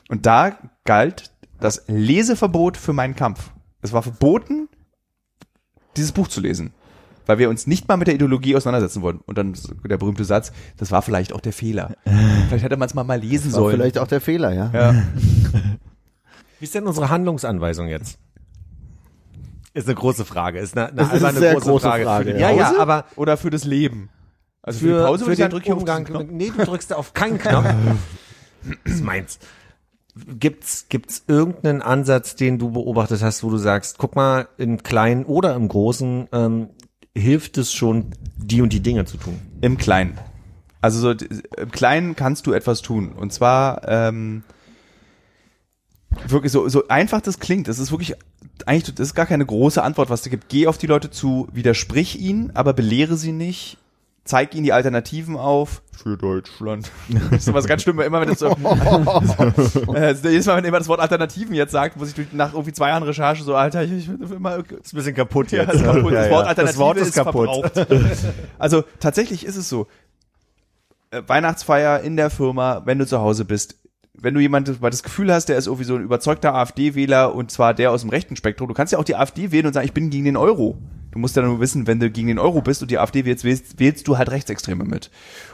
[0.08, 1.30] Und da galt
[1.60, 3.50] das Leseverbot für meinen Kampf.
[3.80, 4.68] Es war verboten,
[5.96, 6.72] dieses Buch zu lesen.
[7.28, 9.20] Weil wir uns nicht mal mit der Ideologie auseinandersetzen wollten.
[9.26, 11.94] Und dann der berühmte Satz, das war vielleicht auch der Fehler.
[12.48, 13.76] Vielleicht hätte man es mal mal lesen War sollen.
[13.76, 14.70] vielleicht auch der Fehler, ja.
[14.72, 14.94] Ja.
[16.58, 18.18] Wie ist denn unsere Handlungsanweisung jetzt?
[19.74, 20.58] Ist eine große Frage.
[20.58, 22.04] Ist eine, eine, Das ist einfach eine sehr große Frage.
[22.04, 22.78] Frage, Ja, ja.
[22.78, 24.08] aber oder für das Leben?
[24.62, 26.28] Also für, die für, Pause für ich den hier auf Umgang.
[26.30, 27.66] Nee, du drückst auf keinen Knopf.
[28.84, 29.38] das ist meins.
[30.40, 35.24] Gibt's, gibt's irgendeinen Ansatz, den du beobachtet hast, wo du sagst, guck mal, im Kleinen
[35.26, 36.70] oder im Großen, ähm,
[37.18, 39.38] hilft es schon, die und die Dinge zu tun?
[39.60, 40.18] Im Kleinen.
[40.80, 43.12] Also so, im Kleinen kannst du etwas tun.
[43.12, 44.44] Und zwar ähm,
[46.26, 47.68] wirklich so, so einfach das klingt.
[47.68, 48.14] Das ist wirklich
[48.66, 50.48] eigentlich, das ist gar keine große Antwort, was du gibt.
[50.48, 53.78] Geh auf die Leute zu, widersprich ihnen, aber belehre sie nicht.
[54.28, 55.80] Zeig ihnen die Alternativen auf.
[55.96, 56.90] Für Deutschland.
[57.30, 58.04] Das ist was ganz Schlimmes.
[58.04, 58.48] Immer wenn das so,
[59.94, 62.90] äh, jedes Mal, wenn jemand das Wort Alternativen jetzt sagt, muss ich nach irgendwie zwei
[62.90, 65.68] Jahren Recherche so, Alter, ich, ich will immer Ist ein bisschen kaputt Ja, jetzt.
[65.72, 66.12] das, ist kaputt.
[66.12, 66.32] Ja, das ja.
[66.32, 67.72] Wort Alternative Das Wort ist kaputt.
[67.72, 67.86] verbraucht.
[68.58, 69.86] Also tatsächlich ist es so.
[71.10, 73.76] Äh, Weihnachtsfeier in der Firma, wenn du zu Hause bist,
[74.12, 77.72] wenn du jemand das Gefühl hast, der ist irgendwie so ein überzeugter AfD-Wähler und zwar
[77.72, 79.94] der aus dem rechten Spektrum, du kannst ja auch die AfD wählen und sagen, ich
[79.94, 80.76] bin gegen den Euro.
[81.18, 83.42] Du musst ja nur wissen, wenn du gegen den Euro bist und die AfD wählst,
[83.42, 85.10] wählst, wählst du halt Rechtsextreme mit.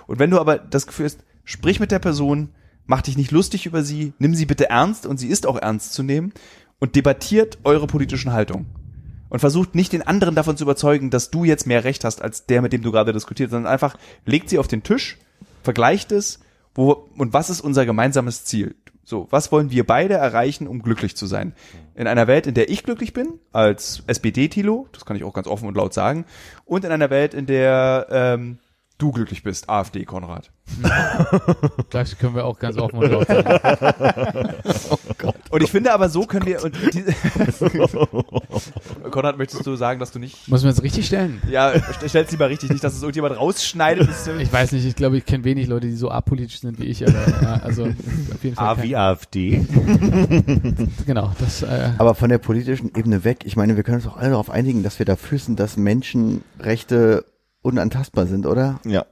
[0.07, 2.51] Und wenn du aber das Gefühl hast, sprich mit der Person,
[2.85, 5.95] mach dich nicht lustig über sie, nimm sie bitte ernst und sie ist auch ernst
[5.95, 6.35] zu nehmen
[6.81, 8.67] und debattiert eure politischen Haltungen
[9.31, 12.45] und versucht nicht den anderen davon zu überzeugen, dass du jetzt mehr Recht hast als
[12.45, 13.97] der, mit dem du gerade diskutierst, sondern einfach
[14.27, 15.17] legt sie auf den Tisch,
[15.63, 16.41] vergleicht es,
[16.75, 18.75] wo und was ist unser gemeinsames Ziel?
[19.05, 21.55] So, was wollen wir beide erreichen, um glücklich zu sein?
[21.95, 25.47] In einer Welt, in der ich glücklich bin, als SPD-Tilo, das kann ich auch ganz
[25.47, 26.25] offen und laut sagen,
[26.65, 28.59] und in einer Welt, in der ähm,
[28.99, 30.51] du glücklich bist, AfD, Konrad.
[31.91, 34.55] Gleich können wir auch ganz offen und laut sagen.
[35.51, 37.05] Und ich finde aber, so können wir und die,
[39.11, 41.41] Konrad, möchtest du sagen, dass du nicht Muss man jetzt richtig stellen?
[41.51, 44.09] Ja, st- stell's lieber richtig, nicht, dass es irgendjemand rausschneidet.
[44.09, 46.79] Das ist, Ich weiß nicht, ich glaube, ich kenne wenig Leute, die so apolitisch sind
[46.79, 48.67] wie ich, aber ja, also auf jeden Fall.
[48.67, 49.61] A wie AfD.
[51.07, 54.17] genau, das äh, Aber von der politischen Ebene weg, ich meine, wir können uns auch
[54.17, 57.25] alle darauf einigen, dass wir dafür sind, dass Menschenrechte
[57.65, 58.81] unantastbar sind, oder?
[58.85, 59.07] ja.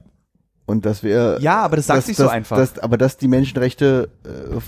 [0.65, 2.55] Und dass wir ja, aber das sagt dass, sich so dass, einfach.
[2.55, 4.59] Dass, aber dass die Menschenrechte äh,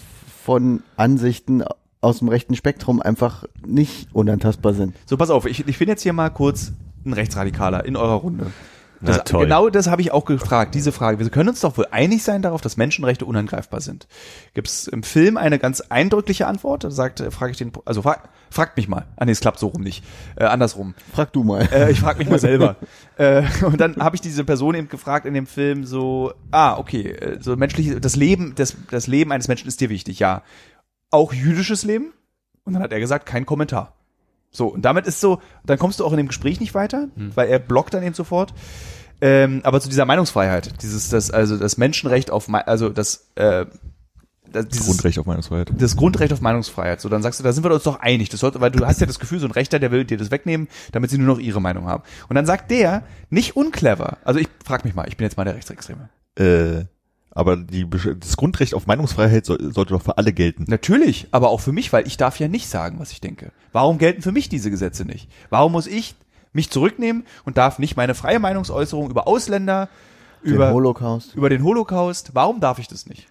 [0.44, 1.64] von Ansichten
[2.02, 4.96] aus dem rechten Spektrum einfach nicht unantastbar sind.
[5.06, 6.74] so, pass auf, ich, ich bin jetzt hier mal kurz
[7.06, 8.48] ein Rechtsradikaler in eurer Runde.
[9.02, 9.44] Das, toll.
[9.44, 11.20] Genau das habe ich auch gefragt, diese Frage.
[11.20, 14.08] Wir können uns doch wohl einig sein darauf, dass Menschenrechte unangreifbar sind.
[14.54, 16.84] Gibt es im Film eine ganz eindrückliche Antwort?
[16.84, 19.06] Da sagt, äh, frage ich den, also frag, fragt mich mal.
[19.18, 20.04] Ah nee, es klappt so rum nicht.
[20.36, 20.96] Äh, andersrum.
[21.14, 21.68] Frag du mal.
[21.72, 22.78] Äh, ich frage mich mal selber.
[23.18, 27.12] äh, und dann habe ich diese Person eben gefragt in dem Film so, ah, okay,
[27.12, 30.42] äh, so menschlich, das Leben, das, das Leben eines Menschen ist dir wichtig, ja.
[31.12, 32.14] Auch jüdisches Leben?
[32.64, 33.94] Und dann hat er gesagt, kein Kommentar.
[34.56, 37.50] So, und damit ist so, dann kommst du auch in dem Gespräch nicht weiter, weil
[37.50, 38.54] er blockt dann eben sofort.
[39.22, 43.66] Ähm, aber zu dieser Meinungsfreiheit, dieses, das, also das Menschenrecht auf, also das, äh,
[44.52, 45.72] das dieses, Grundrecht auf Meinungsfreiheit.
[45.78, 47.02] das Grundrecht auf Meinungsfreiheit.
[47.02, 48.30] So, dann sagst du, da sind wir uns doch einig.
[48.30, 50.32] Das sollte, weil du hast ja das Gefühl, so ein Rechter, der will dir das
[50.32, 52.04] wegnehmen, damit sie nur noch ihre Meinung haben.
[52.30, 54.18] Und dann sagt der, nicht unclever.
[54.24, 56.10] Also ich frag mich mal, ich bin jetzt mal der Rechtsextreme.
[56.38, 56.86] Äh,
[57.36, 57.88] aber die,
[58.20, 60.66] das Grundrecht auf Meinungsfreiheit soll, sollte doch für alle gelten.
[60.68, 63.52] Natürlich, aber auch für mich, weil ich darf ja nicht sagen, was ich denke.
[63.74, 65.30] Warum gelten für mich diese Gesetze nicht?
[65.50, 66.16] Warum muss ich
[66.54, 69.90] mich zurücknehmen und darf nicht meine freie Meinungsäußerung über Ausländer,
[70.44, 71.36] Den über, Holocaust.
[71.36, 73.28] über den Holocaust, warum darf ich das nicht?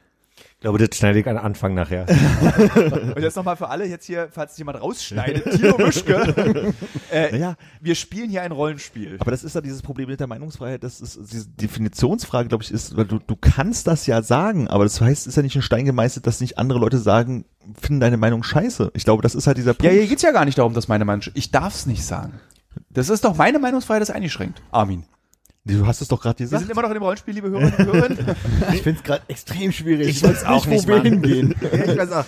[0.64, 2.06] Glaube, das schneide ich an Anfang nachher.
[3.16, 6.72] Und jetzt nochmal für alle jetzt hier, falls jemand rausschneidet, Tilo Mischke.
[7.12, 7.56] äh, Naja.
[7.80, 9.16] Wir spielen hier ein Rollenspiel.
[9.20, 12.70] Aber das ist ja dieses Problem mit der Meinungsfreiheit, das ist diese Definitionsfrage, glaube ich,
[12.70, 15.54] ist, weil du, du kannst das ja sagen, aber das heißt, es ist ja nicht
[15.56, 17.44] in Stein gemeißelt, dass nicht andere Leute sagen,
[17.80, 18.90] finden deine Meinung scheiße.
[18.94, 19.92] Ich glaube, das ist halt dieser Ja, Punkt.
[19.92, 22.40] hier geht's ja gar nicht darum, dass meine Meinung, ich darf's nicht sagen.
[22.90, 24.62] Das ist doch meine Meinungsfreiheit, das eingeschränkt.
[24.72, 25.04] Armin.
[25.66, 26.62] Du hast es doch gerade Wir gesagt.
[26.62, 28.36] sind immer noch in dem Rollenspiel, liebe Hörerinnen und Hörer.
[28.74, 30.08] Ich finde es gerade extrem schwierig.
[30.08, 31.54] Ich will's auch nicht wo wir hingehen.
[31.62, 32.24] Ja, ich weiß auch.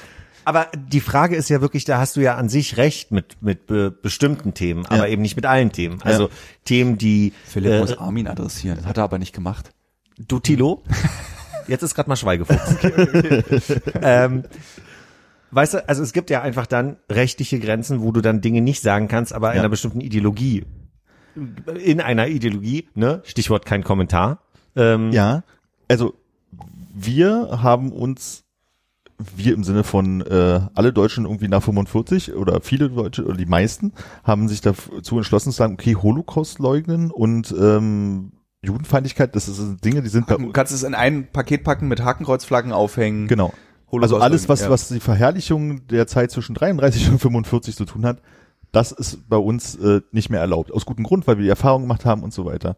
[0.46, 3.66] Aber die Frage ist ja wirklich, da hast du ja an sich recht mit, mit
[3.66, 6.00] be bestimmten Themen, aber eben nicht mit allen Themen.
[6.02, 6.30] Also
[6.64, 8.78] Themen, die Philipp äh, muss Armin adressieren.
[8.78, 9.70] Das hat er aber nicht gemacht.
[10.18, 10.82] Du Tilo?
[11.68, 12.76] Jetzt ist gerade mal Schweigefuchs.
[14.02, 14.44] ähm,
[15.50, 18.82] weißt du, also es gibt ja einfach dann rechtliche Grenzen, wo du dann Dinge nicht
[18.82, 19.62] sagen kannst, aber in Ja.
[19.62, 20.64] einer bestimmten Ideologie.
[21.82, 23.20] In einer Ideologie, ne?
[23.24, 24.40] Stichwort kein Kommentar.
[24.74, 25.42] Ähm, Ja,
[25.88, 26.14] also
[26.94, 28.44] wir haben uns,
[29.36, 33.46] wir im Sinne von äh, alle Deutschen irgendwie nach 45 oder viele Deutsche oder die
[33.46, 33.92] meisten
[34.24, 38.32] haben sich dazu entschlossen zu sagen, okay, Holocaust leugnen und ähm,
[38.62, 42.72] Judenfeindlichkeit, das sind Dinge, die sind Du kannst es in ein Paket packen, mit Hakenkreuzflaggen
[42.72, 43.28] aufhängen.
[43.28, 43.52] Genau.
[43.92, 44.70] Holocaust Also alles, was, ja.
[44.70, 48.20] was die Verherrlichung der Zeit zwischen 33 und 45 zu tun hat,
[48.76, 50.70] das ist bei uns äh, nicht mehr erlaubt.
[50.70, 52.76] Aus gutem Grund, weil wir die Erfahrung gemacht haben und so weiter.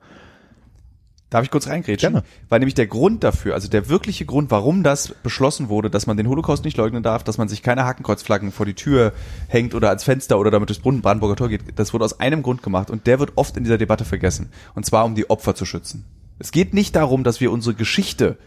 [1.29, 2.13] Darf ich kurz reingrätschen?
[2.13, 2.27] Gerne.
[2.49, 6.17] Weil nämlich der Grund dafür, also der wirkliche Grund, warum das beschlossen wurde, dass man
[6.17, 9.13] den Holocaust nicht leugnen darf, dass man sich keine Hakenkreuzflaggen vor die Tür
[9.49, 12.43] hängt oder ans Fenster oder damit durchs Brunnen- Brandenburger Tor geht, das wurde aus einem
[12.43, 14.51] Grund gemacht und der wird oft in dieser Debatte vergessen.
[14.77, 16.05] Und zwar, um die Opfer zu schützen.
[16.39, 18.39] Es geht nicht darum, dass wir unsere Geschichte,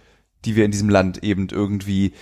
[0.45, 2.13] die wir in diesem Land eben irgendwie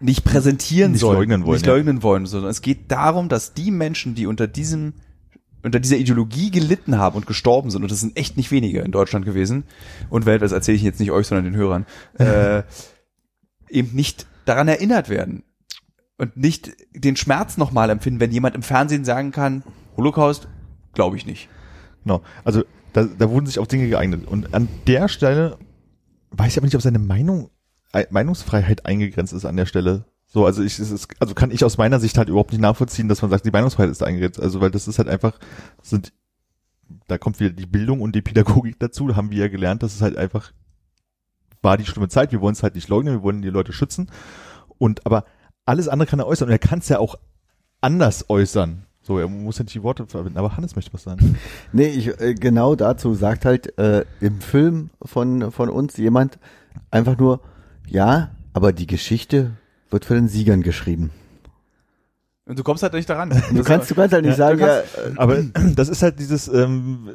[0.00, 1.72] nicht präsentieren Nicht sollen, leugnen wollen, nicht ja.
[1.74, 4.94] leugnen wollen, sondern es geht darum, dass die Menschen, die unter diesem
[5.62, 8.92] unter dieser Ideologie gelitten haben und gestorben sind, und das sind echt nicht wenige in
[8.92, 9.64] Deutschland gewesen,
[10.10, 11.86] und Welt, das erzähle ich jetzt nicht euch, sondern den Hörern,
[12.18, 12.62] äh,
[13.68, 15.42] eben nicht daran erinnert werden
[16.18, 19.64] und nicht den Schmerz nochmal empfinden, wenn jemand im Fernsehen sagen kann,
[19.96, 20.46] Holocaust,
[20.94, 21.48] glaube ich nicht.
[22.04, 22.22] Genau.
[22.44, 22.62] Also
[22.92, 24.26] da, da wurden sich auch Dinge geeignet.
[24.26, 25.58] Und an der Stelle
[26.30, 27.55] weiß ich aber nicht, ob seine Meinung, Ei-
[28.10, 30.04] Meinungsfreiheit eingegrenzt ist an der Stelle.
[30.26, 33.08] So, also ich, es ist, also kann ich aus meiner Sicht halt überhaupt nicht nachvollziehen,
[33.08, 34.40] dass man sagt, die Meinungsfreiheit ist eingegrenzt.
[34.40, 35.38] Also weil das ist halt einfach,
[35.82, 36.12] sind,
[37.06, 39.08] da kommt wieder die Bildung und die Pädagogik dazu.
[39.08, 40.52] Da haben wir ja gelernt, dass es halt einfach
[41.62, 42.32] war die schlimme Zeit.
[42.32, 44.10] Wir wollen es halt nicht leugnen, wir wollen die Leute schützen.
[44.78, 45.24] Und aber
[45.64, 47.16] alles andere kann er äußern und er kann es ja auch
[47.80, 48.84] anders äußern.
[49.02, 50.38] So, er muss ja nicht die Worte verwenden.
[50.38, 51.36] Aber Hannes möchte was sagen.
[51.72, 56.38] Nee, ich, äh, genau dazu sagt halt äh, im Film von, von uns jemand
[56.90, 57.40] einfach nur,
[57.86, 59.52] ja, aber die Geschichte
[59.90, 61.10] wird für den Siegern geschrieben.
[62.46, 63.30] Und du kommst halt nicht daran.
[63.52, 65.42] Du kannst, du kannst halt nicht Ja, sagen, du ja, kannst- Aber
[65.76, 67.08] das ist halt dieses, ähm,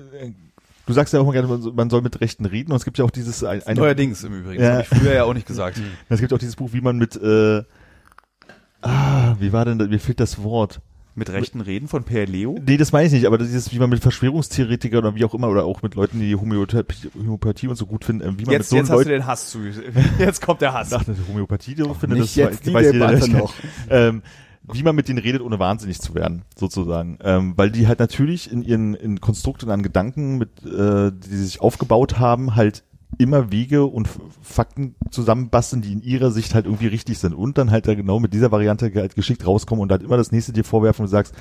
[0.85, 2.83] du sagst ja auch immer gerne, man soll- man soll mit Rechten reden und es
[2.85, 4.61] gibt ja auch dieses ein- eine, Neuerdings im Übrigen.
[4.61, 4.79] Ja.
[4.79, 5.79] Das habe ich früher ja auch nicht gesagt.
[6.09, 7.63] es gibt auch dieses Buch, wie man mit, äh,
[8.81, 10.81] ah, wie war denn, da, mir fehlt das Wort.
[11.21, 12.57] Mit rechten Reden von Per Leo?
[12.65, 15.35] Nee, das meine ich nicht, aber das ist, wie man mit Verschwörungstheoretikern oder wie auch
[15.35, 18.53] immer oder auch mit Leuten, die Homöopathie, Homöopathie und so gut finden, äh, wie man
[18.53, 19.59] Jetzt, mit jetzt so hast du Leuten, den Hass zu.
[20.19, 20.91] Jetzt kommt der Hass.
[20.93, 22.91] ach, das Homöopathie so findet, das jetzt weiß- die weiß
[23.27, 23.53] jeder, noch.
[23.91, 24.23] ähm,
[24.63, 27.19] wie man mit denen redet, ohne wahnsinnig zu werden, sozusagen.
[27.23, 31.45] Ähm, weil die halt natürlich in ihren in Konstrukten an Gedanken, mit, äh, die sie
[31.45, 32.83] sich aufgebaut haben, halt
[33.17, 34.07] immer Wege und
[34.41, 37.33] Fakten zusammenbasteln, die in ihrer Sicht halt irgendwie richtig sind.
[37.33, 40.31] Und dann halt da genau mit dieser Variante halt geschickt rauskommen und halt immer das
[40.31, 41.35] nächste dir vorwerfen und sagst,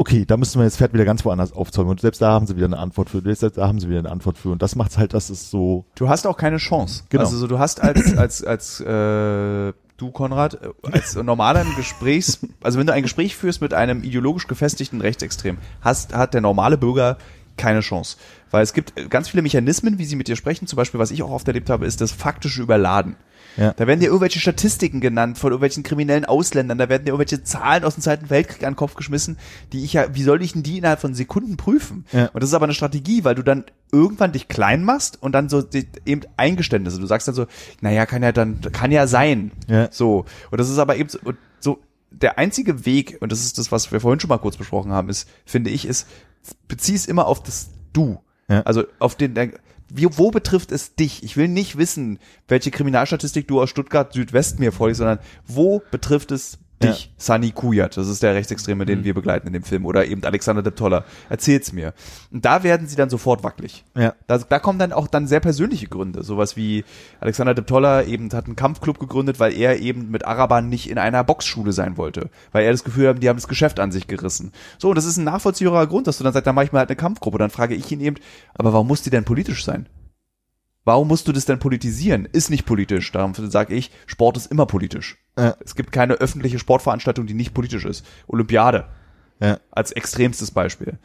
[0.00, 1.90] okay, da müssen wir das Pferd wieder ganz woanders aufzäumen.
[1.90, 4.10] Und selbst da haben sie wieder eine Antwort für, selbst da haben sie wieder eine
[4.10, 4.50] Antwort für.
[4.50, 7.04] Und das macht's halt, dass es so, Du hast auch keine Chance.
[7.10, 7.24] Genau.
[7.24, 12.86] Also so, du hast als als als äh, du Konrad als normaler Gesprächs, also wenn
[12.86, 17.18] du ein Gespräch führst mit einem ideologisch gefestigten Rechtsextrem, hast hat der normale Bürger
[17.60, 18.16] keine Chance,
[18.50, 20.66] weil es gibt ganz viele Mechanismen, wie sie mit dir sprechen.
[20.66, 23.16] Zum Beispiel, was ich auch oft erlebt habe, ist das faktische Überladen.
[23.56, 23.72] Ja.
[23.72, 27.84] Da werden dir irgendwelche Statistiken genannt von irgendwelchen kriminellen Ausländern, da werden dir irgendwelche Zahlen
[27.84, 29.38] aus dem Zweiten Weltkrieg an den Kopf geschmissen,
[29.72, 32.04] die ich ja, wie soll ich denn die innerhalb von Sekunden prüfen?
[32.12, 32.26] Ja.
[32.26, 35.48] Und das ist aber eine Strategie, weil du dann irgendwann dich klein machst und dann
[35.48, 35.64] so
[36.06, 37.00] eben Eingeständnisse.
[37.00, 37.46] Du sagst dann so,
[37.80, 39.50] naja, kann ja dann, kann ja sein.
[39.66, 39.88] Ja.
[39.90, 40.26] So.
[40.50, 41.10] Und das ist aber eben
[41.58, 41.78] so,
[42.10, 45.08] der einzige Weg, und das ist das, was wir vorhin schon mal kurz besprochen haben,
[45.08, 46.06] ist, finde ich, ist,
[46.68, 48.20] bezieh es immer auf das Du.
[48.48, 48.62] Ja.
[48.62, 49.34] Also auf den,
[49.88, 51.22] wie, wo betrifft es dich?
[51.22, 52.18] Ich will nicht wissen,
[52.48, 57.96] welche Kriminalstatistik du aus Stuttgart Südwest mir vorliest, sondern wo betrifft es dich, Sani Kujat?
[57.96, 59.86] Das ist der Rechtsextreme, den wir begleiten in dem Film.
[59.86, 61.04] Oder eben Alexander Deptoller.
[61.28, 61.92] Erzähl's mir.
[62.32, 63.84] Und da werden sie dann sofort wackelig.
[63.96, 64.14] ja.
[64.26, 66.22] Da, da kommen dann auch dann sehr persönliche Gründe.
[66.22, 66.84] Sowas wie
[67.20, 71.24] Alexander Deptoller eben hat einen Kampfclub gegründet, weil er eben mit Arabern nicht in einer
[71.24, 72.30] Boxschule sein wollte.
[72.52, 74.52] Weil er das Gefühl hat, die haben das Geschäft an sich gerissen.
[74.78, 76.80] So, und das ist ein nachvollziehbarer Grund, dass du dann sagst, dann mache ich mal
[76.80, 77.38] halt eine Kampfgruppe.
[77.38, 78.16] Dann frage ich ihn eben,
[78.54, 79.86] aber warum muss die denn politisch sein?
[80.90, 82.26] Warum musst du das denn politisieren?
[82.32, 83.12] Ist nicht politisch.
[83.12, 85.18] Darum sage ich, Sport ist immer politisch.
[85.38, 85.54] Ja.
[85.64, 88.04] Es gibt keine öffentliche Sportveranstaltung, die nicht politisch ist.
[88.26, 88.86] Olympiade
[89.40, 89.60] Ja.
[89.70, 90.98] als extremstes Beispiel.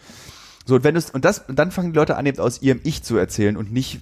[0.65, 2.79] So, und wenn du und das, und dann fangen die Leute an, eben aus ihrem
[2.83, 3.99] Ich zu erzählen und nicht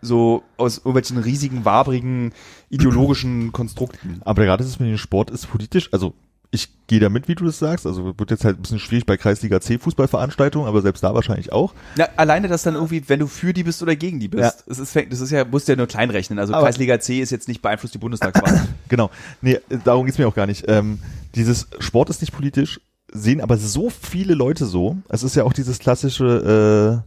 [0.00, 2.32] so aus irgendwelchen riesigen, wabrigen,
[2.70, 4.22] ideologischen Konstrukten.
[4.24, 6.14] Aber gerade ist es mit dem Sport ist politisch, also
[6.50, 7.86] ich gehe da mit, wie du das sagst.
[7.86, 11.52] Also wird jetzt halt ein bisschen schwierig bei Kreisliga C Fußballveranstaltungen, aber selbst da wahrscheinlich
[11.52, 11.74] auch.
[11.96, 14.42] Na, alleine das dann irgendwie, wenn du für die bist oder gegen die bist.
[14.42, 14.52] Ja.
[14.66, 16.38] Das ist, das ist ja, musst du ja nur klein rechnen.
[16.38, 18.66] Also Aber- Kreisliga C ist jetzt nicht beeinflusst die Bundestagswahl.
[18.88, 19.10] Genau.
[19.42, 20.64] Nee, darum geht's mir auch gar nicht.
[20.66, 20.98] Ähm,
[21.34, 22.80] dieses Sport ist nicht politisch,
[23.12, 24.96] sehen aber so viele Leute so.
[25.10, 27.04] Es ist ja auch dieses klassische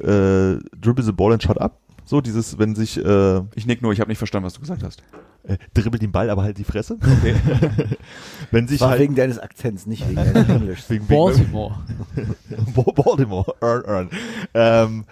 [0.00, 1.78] äh, äh, Dribble the ball and shut up.
[2.06, 4.82] So dieses, wenn sich äh, ich nick nur, ich habe nicht verstanden, was du gesagt
[4.84, 5.02] hast.
[5.42, 6.96] äh, dribbel den Ball, aber halt die Fresse.
[8.50, 10.84] wenn sich War halt wegen deines Akzents, nicht wegen deines Englisch.
[10.88, 11.78] wegen, Baltimore.
[12.74, 13.54] Ba- Baltimore.
[13.60, 14.10] Earn, earn.
[14.54, 15.04] Ähm,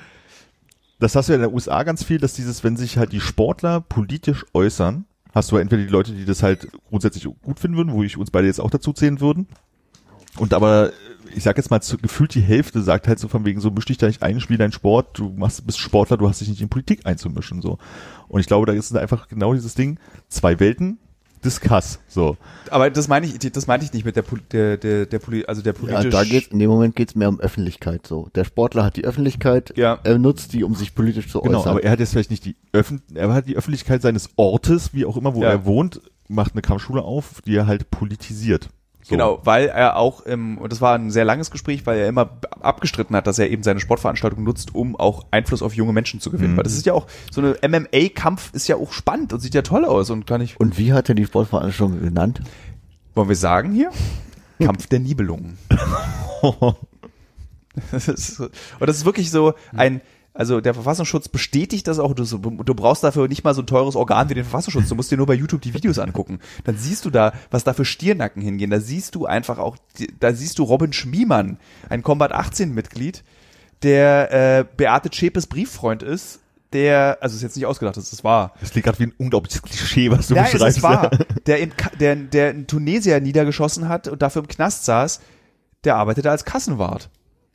[1.00, 3.20] das hast du ja in den USA ganz viel, dass dieses, wenn sich halt die
[3.20, 5.04] Sportler politisch äußern,
[5.34, 8.16] hast du ja entweder die Leute, die das halt grundsätzlich gut finden würden, wo ich
[8.16, 9.48] uns beide jetzt auch dazu zählen würden.
[10.38, 10.92] Und aber,
[11.34, 13.84] ich sag jetzt mal, zu, gefühlt die Hälfte sagt halt so von wegen so, misch
[13.86, 16.60] dich da nicht ein, spiel deinen Sport, du machst, bist Sportler, du hast dich nicht
[16.60, 17.78] in Politik einzumischen, so.
[18.28, 19.98] Und ich glaube, da ist einfach genau dieses Ding,
[20.28, 20.98] zwei Welten,
[21.44, 22.38] Discuss, so.
[22.70, 25.60] Aber das meine ich, das meinte ich nicht mit der, der, der, der, Poli- also
[25.60, 26.10] der Ja, politisch.
[26.12, 28.30] da geht's, in dem Moment geht's mehr um Öffentlichkeit so.
[28.34, 29.98] Der Sportler hat die Öffentlichkeit, Ja.
[30.04, 31.72] er nutzt die, um sich politisch zu Genau, äußern.
[31.72, 35.04] aber er hat jetzt vielleicht nicht die Öffn er hat die Öffentlichkeit seines Ortes, wie
[35.04, 35.50] auch immer, wo Ja.
[35.50, 38.70] er wohnt, macht eine Kampfschule auf, die er halt politisiert.
[39.04, 39.10] So.
[39.10, 42.30] Genau, weil er auch, im, und das war ein sehr langes Gespräch, weil er immer
[42.60, 46.30] abgestritten hat, dass er eben seine Sportveranstaltung nutzt, um auch Einfluss auf junge Menschen zu
[46.30, 46.52] gewinnen.
[46.54, 46.56] Mhm.
[46.56, 49.60] Weil das ist ja auch, so eine MMA-Kampf ist ja auch spannend und sieht ja
[49.60, 52.40] toll aus und kann ich, Und wie hat er die Sportveranstaltung genannt?
[53.14, 53.90] wollen wir sagen hier?
[54.60, 55.58] Kampf der Nibelungen.
[56.40, 56.76] Und
[58.80, 60.00] das ist wirklich so ein,
[60.34, 62.12] also der Verfassungsschutz bestätigt das auch.
[62.12, 64.88] Du, du brauchst dafür nicht mal so ein teures Organ wie den Verfassungsschutz.
[64.88, 66.40] Du musst dir nur bei YouTube die Videos angucken.
[66.64, 68.70] Dann siehst du da, was da für Stirnacken hingehen.
[68.70, 69.76] Da siehst du einfach auch,
[70.18, 71.58] da siehst du Robin Schmiemann,
[71.88, 73.22] ein Combat 18 Mitglied,
[73.84, 76.40] der äh, Beate Zschäpes Brieffreund ist.
[76.72, 78.54] Der, also ist jetzt nicht ausgedacht, das ist wahr.
[78.60, 80.78] Das klingt gerade wie ein unglaubliches Klischee, was du Ja, es beschreibst.
[80.78, 81.10] ist wahr.
[81.46, 85.20] Der in, der, der in Tunesier niedergeschossen hat und dafür im Knast saß,
[85.84, 87.10] der arbeitete als Kassenwart.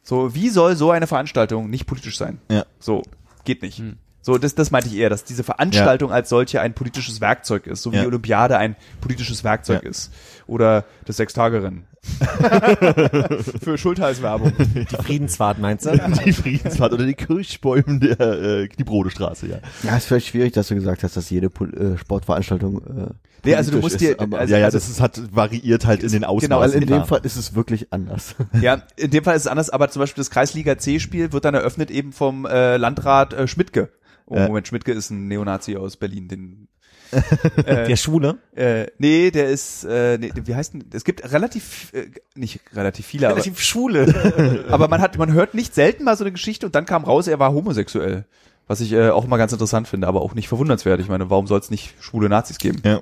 [0.10, 2.40] So, wie soll so eine Veranstaltung nicht politisch sein?
[2.50, 2.66] Ja.
[2.80, 3.04] So,
[3.46, 3.80] geht nicht.
[4.24, 7.84] So, das, das meinte ich eher, dass diese Veranstaltung als solche ein politisches Werkzeug ist,
[7.84, 8.02] so wie Ja.
[8.02, 9.90] die Olympiade ein politisches Werkzeug Ja.
[9.92, 10.12] ist.
[10.50, 11.86] Oder das Sechstagerennen.
[13.62, 14.54] Für Schultheißwerbung.
[14.58, 15.92] Die Friedensfahrt meinst du?
[16.26, 19.58] Die Friedensfahrt oder die Kirchbäume der äh, Kniebrodestraße, ja.
[19.84, 23.14] Ja, ist vielleicht schwierig, dass du gesagt hast, dass jede Pol äh, Sportveranstaltung äh,
[23.46, 26.04] Nee, also du musst dir- ist, aber also- ja, ja, das ist, hat variiert halt
[26.04, 26.50] in den Ausmaßen.
[26.50, 27.06] Genau, weil in dem.
[27.06, 28.36] Fall ist es wirklich anders.
[28.62, 31.54] Ja, in dem Fall ist es anders, aber zum Beispiel das Kreisliga C-Spiel wird dann
[31.54, 33.90] eröffnet eben vom äh, Landrat äh, Schmidtke.
[34.26, 34.38] Oh.
[34.40, 36.68] Moment, Schmidtke ist ein Neonazi aus Berlin, den
[37.12, 38.38] Der Schwule?
[38.56, 43.06] äh, nee, der ist, äh, nee, wie heißt denn, es gibt relativ, äh, nicht relativ
[43.06, 44.66] viele, aber, Relativ Schwule.
[44.70, 47.28] aber man hat, man hört nicht selten mal so eine Geschichte und dann kam raus,
[47.28, 48.26] er war homosexuell.
[48.68, 51.00] Was ich äh, auch mal ganz interessant finde, aber auch nicht verwundernswert.
[51.00, 52.82] Ich meine, warum soll es nicht schwule Nazis geben?
[52.86, 53.02] Ja.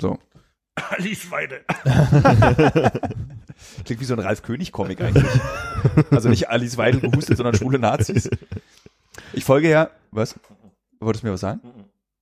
[0.00, 0.18] So.
[0.74, 1.62] Alice Weide.
[3.84, 5.24] Klingt wie so ein Ralf König-Comic eigentlich.
[6.10, 8.28] also nicht Alice Weidel gehustet, sondern schwule Nazis.
[9.32, 10.38] Ich folge ja, was?
[11.00, 11.60] Wolltest du mir was sagen?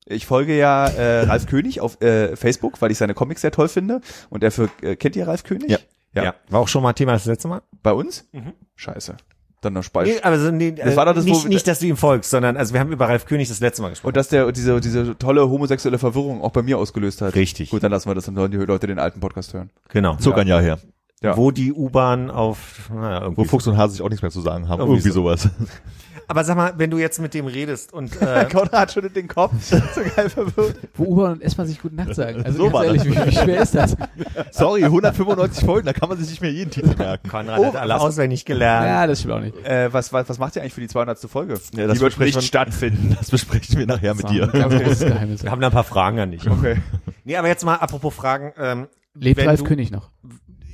[0.09, 3.69] Ich folge ja äh, Ralf König auf äh, Facebook, weil ich seine Comics sehr toll
[3.69, 4.01] finde.
[4.31, 5.71] Und er für, äh, kennt ihr Ralf König?
[5.71, 5.79] Ja.
[6.15, 6.25] Ja.
[6.25, 6.35] Ja.
[6.49, 7.61] War auch schon mal Thema das letzte Mal?
[7.83, 8.27] Bei uns?
[8.33, 8.53] Mhm.
[8.77, 9.17] Scheiße.
[9.61, 10.09] Dann noch Speich.
[10.15, 12.31] Nee, aber so, nee, Das war doch das, wo- nicht, nicht, dass du ihm folgst,
[12.31, 14.09] sondern also wir haben über Ralf König das letzte Mal gesprochen.
[14.11, 17.35] Und dass der diese, diese tolle homosexuelle Verwirrung auch bei mir ausgelöst hat.
[17.35, 17.71] Richtig.
[17.71, 19.71] Gut, dann lassen wir das, dann sollen die Leute den alten Podcast hören.
[19.89, 20.15] genau.
[20.17, 20.79] Zog ein Jahr her.
[21.21, 21.37] Ja.
[21.37, 23.39] Wo die U-Bahn auf, naja, irgendwie.
[23.43, 24.79] Wo Fuchs und Hase sich auch nichts mehr zu sagen haben.
[24.79, 25.49] Irgendwie Irgendwie sowas.
[26.31, 29.53] Aber sag mal, wenn du jetzt mit dem redest und äh, Konrad schüttelt den Kopf.
[29.63, 29.77] so
[30.15, 30.77] geil verwirrt.
[30.95, 32.45] Wo U-Bahn und S-Bahn sich gute Nacht sagen.
[32.45, 33.97] Also So ganz war ehrlich, wie, wie schwer ist das?
[34.53, 37.29] Sorry, 195 Folgen, da kann man sich nicht mehr jeden Titel merken.
[37.29, 38.87] Konrad Oh, hat alle was- auswendig gelernt.
[38.87, 39.57] Ja, das stimmt auch nicht.
[39.67, 41.19] Äh, was, was, was macht ihr eigentlich für die 200.
[41.21, 41.55] Folge?
[41.75, 43.17] Ja, das die wird nicht stattfinden.
[43.19, 44.53] Das besprechen wir nachher mit dir.
[44.53, 46.49] Wir haben da ein paar Fragen an dich.
[46.49, 46.77] Okay.
[47.25, 48.53] Nee, aber jetzt mal apropos Fragen.
[48.59, 50.11] Ähm, Lebt Ralf du- König noch?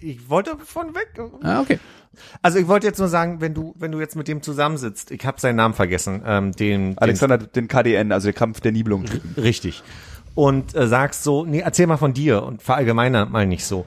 [0.05, 1.19] Ich wollte von weg.
[1.43, 1.79] Ah, okay.
[2.43, 5.25] Also ich wollte jetzt nur sagen, wenn du, wenn du jetzt mit dem zusammensitzt, ich
[5.25, 9.07] habe seinen Namen vergessen, ähm, den, Alexander, den KDN, also der Kampf der Nibelungen.
[9.07, 9.83] den richtig.
[10.35, 13.87] Und äh, sagst so, nee, erzähl mal von dir und verallgemeiner mal nicht so.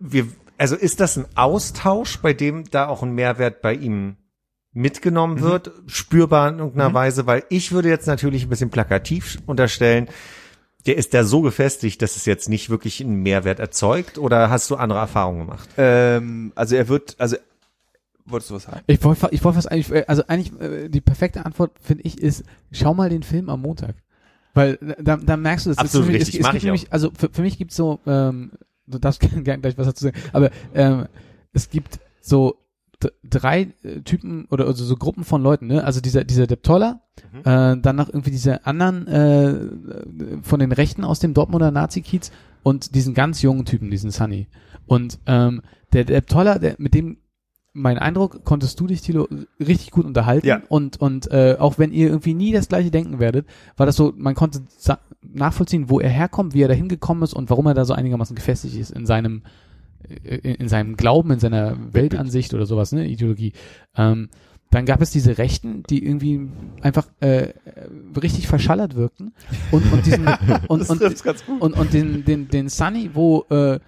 [0.00, 0.26] Wir,
[0.58, 4.16] also ist das ein Austausch, bei dem da auch ein Mehrwert bei ihm
[4.72, 10.08] mitgenommen wird, spürbar in irgendeiner Weise, weil ich würde jetzt natürlich ein bisschen plakativ unterstellen,
[10.86, 14.70] der ist da so gefestigt, dass es jetzt nicht wirklich einen Mehrwert erzeugt oder hast
[14.70, 15.68] du andere Erfahrungen gemacht?
[15.76, 17.36] Ähm, also er wird, also
[18.26, 18.80] Wolltest du was sagen?
[18.86, 22.18] Ich wollte ich wollte was eigentlich, äh, also eigentlich äh, die perfekte Antwort finde ich
[22.18, 23.96] ist, schau mal den Film am Montag.
[24.54, 25.78] Weil äh, da, da merkst du es.
[25.78, 28.00] Absolut es, richtig, es, es mach gibt ich nämlich, Also für, für mich gibt's so,
[28.06, 28.52] ähm,
[28.86, 31.06] du darfst gerne gleich was dazu sagen, aber ähm,
[31.52, 32.56] es gibt so
[33.22, 35.84] drei äh, Typen oder also so Gruppen von Leuten, ne?
[35.84, 37.00] Also dieser dieser Depp Toller,
[37.44, 42.30] äh, dann noch irgendwie diese anderen äh, von den Rechten aus dem Dortmunder Nazi-Kiez
[42.62, 44.48] und diesen ganz jungen Typen, diesen Sunny.
[44.86, 45.62] Und ähm,
[45.92, 47.18] der Depp Toller, der, mit dem
[47.76, 49.28] mein Eindruck, konntest du dich, Thilo,
[49.58, 50.46] richtig gut unterhalten.
[50.46, 50.62] Ja.
[50.68, 54.12] Und, und äh, auch wenn ihr irgendwie nie das gleiche denken werdet, war das so,
[54.16, 54.62] man konnte
[55.22, 58.36] nachvollziehen, wo er herkommt, wie er da hingekommen ist und warum er da so einigermaßen
[58.36, 59.42] gefestigt ist in seinem
[60.22, 63.52] in, in seinem Glauben, in seiner Weltansicht oder sowas, ne, Ideologie.
[63.96, 64.28] Ähm,
[64.70, 66.48] dann gab es diese Rechten, die irgendwie
[66.80, 67.50] einfach äh,
[68.20, 69.32] richtig verschallert wirkten
[69.70, 70.26] und und diesen
[70.68, 71.00] und und,
[71.60, 73.78] und und den den den Sunny, wo äh,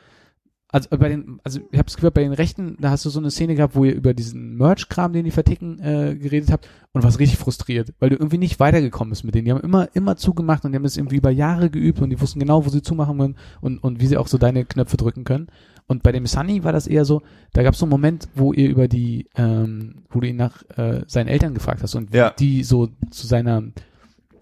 [0.77, 3.19] also bei den, also ich habe es gehört, bei den Rechten, da hast du so
[3.19, 7.03] eine Szene gehabt, wo ihr über diesen Merch-Kram, den die verticken, äh, geredet habt und
[7.03, 9.47] warst richtig frustriert, weil du irgendwie nicht weitergekommen bist mit denen.
[9.47, 12.21] Die haben immer, immer zugemacht und die haben das irgendwie über Jahre geübt und die
[12.21, 15.25] wussten genau, wo sie zumachen können und, und wie sie auch so deine Knöpfe drücken
[15.25, 15.47] können.
[15.89, 17.23] Und bei dem Sunny war das eher so,
[17.53, 20.63] da gab es so einen Moment, wo ihr über die, ähm, wo du ihn nach
[20.77, 22.31] äh, seinen Eltern gefragt hast und Ja.
[22.31, 23.63] die so zu seiner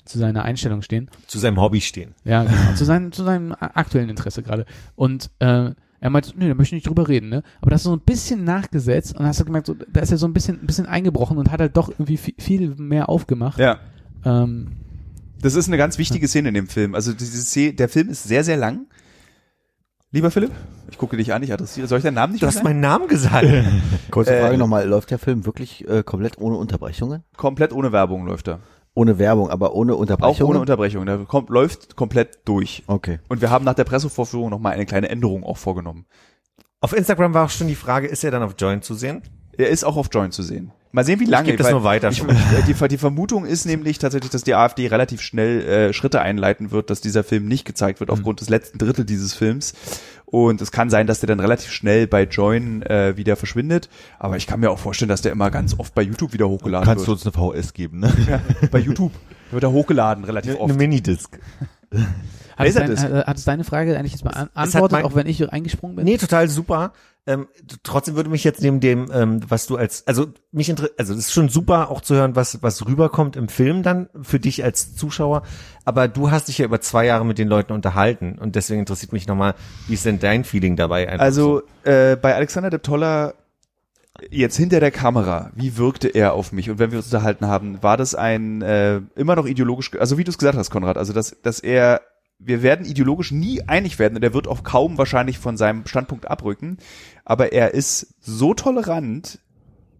[0.06, 1.08] zu seiner Einstellung stehen.
[1.26, 2.14] Zu seinem Hobby stehen.
[2.24, 2.74] Ja, genau.
[2.76, 4.66] zu, seinem, zu seinem aktuellen Interesse gerade.
[4.96, 7.42] Und äh, er meinte, nee, da möchte ich nicht drüber reden, ne?
[7.62, 10.18] Aber das ist so ein bisschen nachgesetzt und hast du gemerkt, so, da ist er
[10.18, 13.58] so ein bisschen, ein bisschen eingebrochen und hat halt doch irgendwie viel, viel mehr aufgemacht.
[13.58, 13.78] Ja.
[14.26, 14.72] Ähm,
[15.40, 16.94] Das ist eine ganz wichtige Szene in dem Film.
[16.94, 18.86] Also diese Szene, der Film ist sehr, sehr lang.
[20.14, 20.52] Lieber Philipp,
[20.92, 21.88] ich gucke dich an, ich adressiere.
[21.88, 23.48] Soll ich deinen Namen nicht Du hast meinen Namen gesagt.
[24.12, 27.24] Kurze Äh, Frage nochmal, läuft der Film wirklich äh, komplett ohne Unterbrechungen?
[27.36, 28.60] Komplett ohne Werbung läuft er.
[28.94, 30.50] Ohne Werbung, aber ohne Auch Unterbrechungen?
[30.50, 31.04] ohne Unterbrechung.
[31.04, 32.84] Der kommt, läuft komplett durch.
[32.86, 33.18] Okay.
[33.28, 36.06] Und wir haben nach der Pressevorführung nochmal eine kleine Änderung auch vorgenommen.
[36.80, 39.20] Auf Instagram war auch schon die Frage, ist er dann auf Join zu sehen?
[39.58, 40.70] Er ist auch auf Join zu sehen.
[40.92, 41.48] Mal sehen, wie lange.
[41.48, 42.28] geb das weil nur weiter Ich, schon.
[42.68, 46.88] die, die Vermutung ist nämlich tatsächlich, dass die AfD relativ schnell äh, Schritte einleiten wird,
[46.88, 49.74] dass dieser Film nicht gezeigt wird aufgrund des letzten Drittel dieses Films.
[50.26, 53.88] Und es kann sein, dass der dann relativ schnell bei Join äh, wieder verschwindet.
[54.20, 56.86] Aber ich kann mir auch vorstellen, dass der immer ganz oft bei YouTube wieder hochgeladen
[56.86, 57.24] Kannst du wird.
[57.26, 58.12] uns eine VS geben, ne?
[58.28, 58.40] Ja,
[58.70, 59.12] bei YouTube
[59.50, 60.76] wird er hochgeladen relativ Eine oft.
[60.76, 61.38] Minidisc.
[62.56, 63.26] hat, es dein, Laserdisc.
[63.26, 66.04] hat, es deine Frage eigentlich jetzt hat beantwortet, mein- auch wenn ich eingesprungen bin?
[66.04, 66.92] Nee, total super.
[67.26, 67.48] Ähm,
[67.82, 71.20] trotzdem würde mich jetzt neben dem, ähm, was du als, also mich interessiert, also es
[71.20, 74.94] ist schon super auch zu hören, was was rüberkommt im Film dann für dich als
[74.94, 75.42] Zuschauer.
[75.86, 79.12] Aber du hast dich ja über zwei Jahre mit den Leuten unterhalten und deswegen interessiert
[79.14, 79.54] mich nochmal,
[79.88, 81.08] wie ist denn dein Feeling dabei?
[81.08, 83.34] Einfach Also äh, bei Alexander de Toller
[84.30, 86.70] jetzt hinter der Kamera, wie wirkte er auf mich?
[86.70, 90.24] Und wenn wir uns unterhalten haben, war das ein äh, immer noch ideologisch, also wie
[90.24, 92.00] du es gesagt hast, Konrad, also dass, dass er,
[92.38, 96.30] wir werden ideologisch nie einig werden und er wird auch kaum wahrscheinlich von seinem Standpunkt
[96.30, 96.78] abrücken,
[97.24, 99.38] aber er ist so tolerant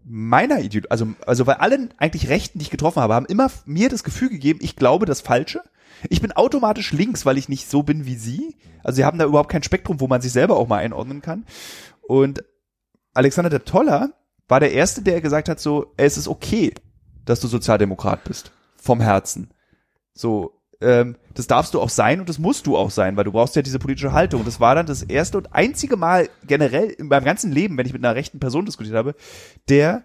[0.05, 3.89] meiner Ideologie, also, also weil allen eigentlich Rechten, die ich getroffen habe, haben immer mir
[3.89, 5.63] das Gefühl gegeben, ich glaube das Falsche.
[6.11, 8.57] Ich bin automatisch links, weil ich nicht so bin wie sie.
[8.83, 11.47] Also sie haben da überhaupt kein Spektrum, wo man sich selber auch mal einordnen kann.
[12.03, 12.45] Und
[13.15, 14.13] Alexander der Toller
[14.47, 16.75] war der Erste, der gesagt hat, so, es ist okay,
[17.25, 18.53] dass du Sozialdemokrat bist.
[18.77, 19.51] Vom Herzen.
[20.13, 23.33] So, ähm, das darfst du auch sein und das musst du auch sein, weil du
[23.33, 24.41] brauchst ja diese politische Haltung.
[24.41, 27.87] Und das war dann das erste und einzige Mal generell in meinem ganzen Leben, wenn
[27.87, 29.15] ich mit einer rechten Person diskutiert habe,
[29.69, 30.05] der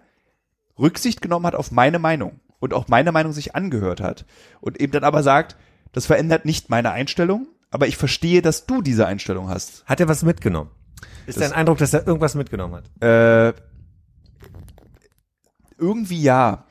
[0.78, 4.24] Rücksicht genommen hat auf meine Meinung und auch meine Meinung sich angehört hat.
[4.60, 5.56] Und eben dann aber sagt,
[5.92, 9.84] das verändert nicht meine Einstellung, aber ich verstehe, dass du diese Einstellung hast.
[9.86, 10.70] Hat er was mitgenommen?
[11.26, 13.02] Ist Das- dein Eindruck, dass er irgendwas mitgenommen hat?
[13.02, 13.52] Äh,
[15.78, 16.64] irgendwie ja.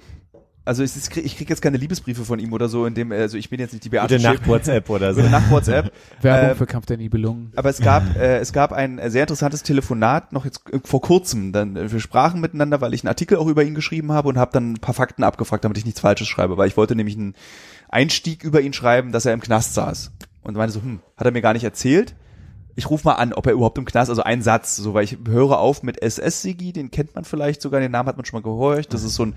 [0.70, 3.40] Also es ist, ich krieg jetzt keine Liebesbriefe von ihm oder so, in dem, also
[3.40, 5.91] ich bin jetzt nicht die Beate Schiff- WhatsApp oder Gute Nacht WhatsApp.
[6.22, 7.52] Werbung äh, für Kampf der Nibelungen.
[7.56, 11.54] Aber es gab, äh, es gab ein sehr interessantes Telefonat noch jetzt äh, vor kurzem.
[11.54, 14.38] Dann äh, wir sprachen miteinander, weil ich einen Artikel auch über ihn geschrieben habe und
[14.38, 17.18] habe dann ein paar Fakten abgefragt, damit ich nichts Falsches schreibe, weil ich wollte nämlich
[17.18, 17.34] einen
[17.90, 20.12] Einstieg über ihn schreiben, dass er im Knast saß.
[20.44, 22.14] Und meinte so, hm, hat er mir gar nicht erzählt.
[22.80, 25.18] Ich rufe mal an, ob er überhaupt im Knast, also ein Satz, so weil ich
[25.27, 28.43] höre auf mit SS-Sigi, den kennt man vielleicht sogar, den Namen hat man schon mal
[28.43, 28.93] gehorcht.
[28.93, 29.35] Das ist so ein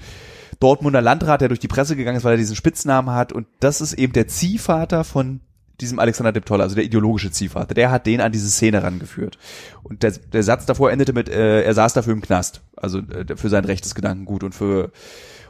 [0.60, 3.32] Dortmunder Landrat, der durch die Presse gegangen ist, weil er diesen Spitznamen hat.
[3.32, 5.40] Und das ist eben der Ziehvater von
[5.80, 7.74] diesem Alexander Depp Toller, also der ideologische Ziehvater.
[7.74, 9.38] Der hat den an diese Szene rangeführt.
[9.82, 12.62] Und der, der Satz davor endete mit, äh, er saß dafür im Knast.
[12.76, 14.92] Also äh, für sein rechtes Gedankengut und für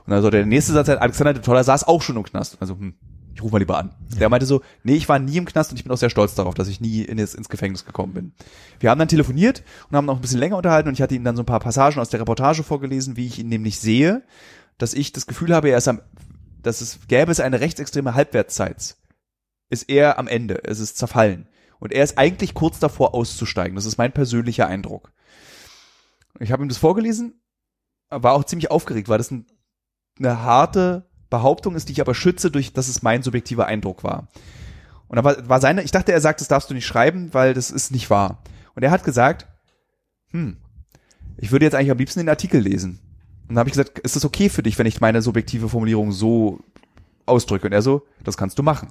[0.07, 2.57] und also der nächste Satz, Alexander Depp Toller saß auch schon im Knast.
[2.61, 2.95] Also, hm,
[3.35, 3.95] ich rufe mal lieber an.
[4.19, 6.35] Der meinte so, nee, ich war nie im Knast und ich bin auch sehr stolz
[6.35, 8.33] darauf, dass ich nie in, ins Gefängnis gekommen bin.
[8.81, 11.25] Wir haben dann telefoniert und haben noch ein bisschen länger unterhalten und ich hatte ihm
[11.25, 14.23] dann so ein paar Passagen aus der Reportage vorgelesen, wie ich ihn nämlich sehe,
[14.79, 16.01] dass ich das Gefühl habe, er ist am,
[16.63, 18.97] dass es gäbe es eine rechtsextreme Halbwertszeit.
[19.71, 21.49] Ist er am Ende, es ist zerfallen.
[21.79, 23.75] Und er ist eigentlich kurz davor auszusteigen.
[23.75, 25.13] Das ist mein persönlicher Eindruck.
[26.39, 27.43] Ich habe ihm das vorgelesen
[28.21, 29.47] war auch ziemlich aufgeregt, weil das ein,
[30.19, 34.29] eine harte Behauptung ist, die ich aber schütze, durch dass es mein subjektiver Eindruck war.
[35.09, 37.55] Und da war, war seine, ich dachte, er sagt, das darfst du nicht schreiben, weil
[37.55, 38.43] das ist nicht wahr.
[38.75, 39.47] Und er hat gesagt,
[40.31, 40.57] hm,
[41.37, 43.01] ich würde jetzt eigentlich am liebsten den Artikel lesen.
[43.43, 46.13] Und dann habe ich gesagt, ist es okay für dich, wenn ich meine subjektive Formulierung
[46.13, 46.61] so
[47.27, 47.67] ausdrücke?
[47.67, 48.89] Und er so, das kannst du machen.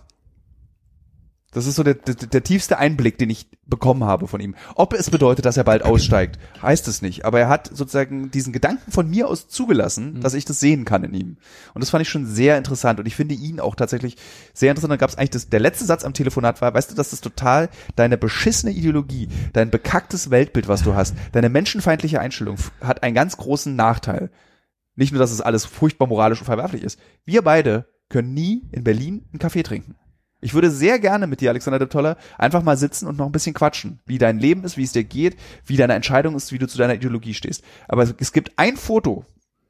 [1.54, 4.56] Das ist so der, der, der tiefste Einblick, den ich bekommen habe von ihm.
[4.76, 7.26] Ob es bedeutet, dass er bald aussteigt, heißt es nicht.
[7.26, 10.22] Aber er hat sozusagen diesen Gedanken von mir aus zugelassen, Mhm.
[10.22, 11.38] dass ich das sehen kann in ihm.
[11.74, 13.02] Und das fand ich schon sehr interessant.
[13.02, 14.16] Und ich finde ihn auch tatsächlich
[14.54, 14.92] sehr interessant.
[14.94, 17.20] Da gab es eigentlich das, der letzte Satz am Telefonat war, weißt du, dass das
[17.20, 23.16] total deine beschissene Ideologie, dein bekacktes Weltbild, was du hast, deine menschenfeindliche Einstellung hat einen
[23.16, 24.32] ganz großen Nachteil.
[24.96, 26.98] Nicht nur, dass es alles furchtbar moralisch und verwerflich ist.
[27.26, 29.96] Wir beide können nie in Berlin einen Kaffee trinken.
[30.42, 33.32] Ich würde sehr gerne mit dir, Alexander de Toller, einfach mal sitzen und noch ein
[33.32, 36.58] bisschen quatschen, wie dein Leben ist, wie es dir geht, wie deine Entscheidung ist, wie
[36.58, 37.64] du zu deiner Ideologie stehst.
[37.88, 39.26] Aber es- es gibt ein Foto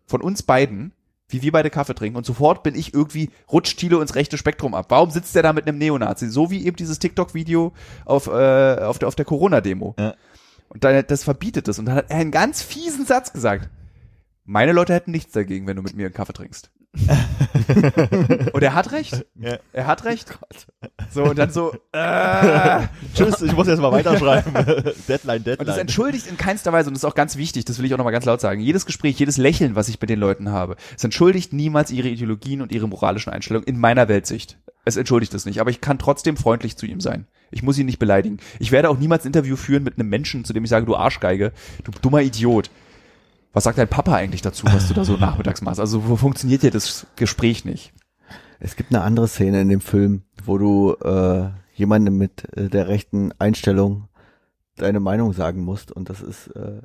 [0.08, 0.94] von uns beiden,
[1.28, 4.74] wie wir beide Kaffee trinken und sofort bin ich irgendwie, rutscht Thilo ins rechte Spektrum
[4.74, 4.88] ab.
[4.90, 6.30] Warum sitzt der da mit einem Neonazi?
[6.30, 7.74] So wie eben dieses TikTok-Video
[8.06, 9.96] auf, äh, auf der, auf der Corona-Demo.
[10.00, 10.16] Ja.
[10.70, 11.80] Und dann, das verbietet es.
[11.80, 13.70] Und dann hat er einen ganz fiesen Satz gesagt.
[14.46, 16.72] Meine Leute hätten nichts dagegen, wenn du mit mir einen Kaffee trinkst.
[18.54, 19.26] und er hat recht.
[19.40, 19.58] Ja.
[19.72, 20.38] Er hat recht.
[21.10, 22.82] So, und dann so, äh,
[23.16, 24.54] Tschüss, ich muss jetzt mal weiterschreiben.
[25.08, 25.80] Deadline, und das Deadline.
[25.80, 28.12] entschuldigt in keinster Weise, und das ist auch ganz wichtig, das will ich auch nochmal
[28.14, 31.54] ganz laut sagen, jedes Gespräch, jedes Lächeln, was ich mit den Leuten habe, es entschuldigt
[31.54, 34.58] niemals ihre Ideologien und ihre moralischen Einstellungen in meiner Weltsicht.
[34.84, 37.28] Es entschuldigt es nicht, aber ich kann trotzdem freundlich zu ihm sein.
[37.52, 38.38] Ich muss ihn nicht beleidigen.
[38.60, 40.96] Ich werde auch niemals ein Interview führen mit einem Menschen, zu dem ich sage, du
[40.96, 41.52] Arschgeige,
[41.84, 42.72] du dummer Idiot.
[43.54, 45.80] Was sagt dein Papa eigentlich dazu, was du da so nachmittags machst?
[45.80, 47.94] Also wo funktioniert hier das Gespräch nicht?
[48.60, 52.88] Es gibt eine andere Szene in dem Film, wo du äh, jemandem mit äh, der
[52.88, 54.08] rechten Einstellung
[54.78, 56.82] deine Meinung sagen musst und das ist äh,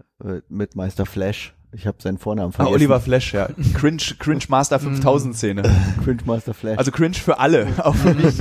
[0.48, 1.54] mit Meister Flash.
[1.72, 2.74] Ich habe seinen Vornamen Ah, vergessen.
[2.74, 3.48] Oliver Flash, ja.
[3.74, 5.62] Cringe, Cringe Master 5000 Szene.
[6.04, 6.78] Cringe Master Flash.
[6.78, 8.40] Also Cringe für alle, auch für mich.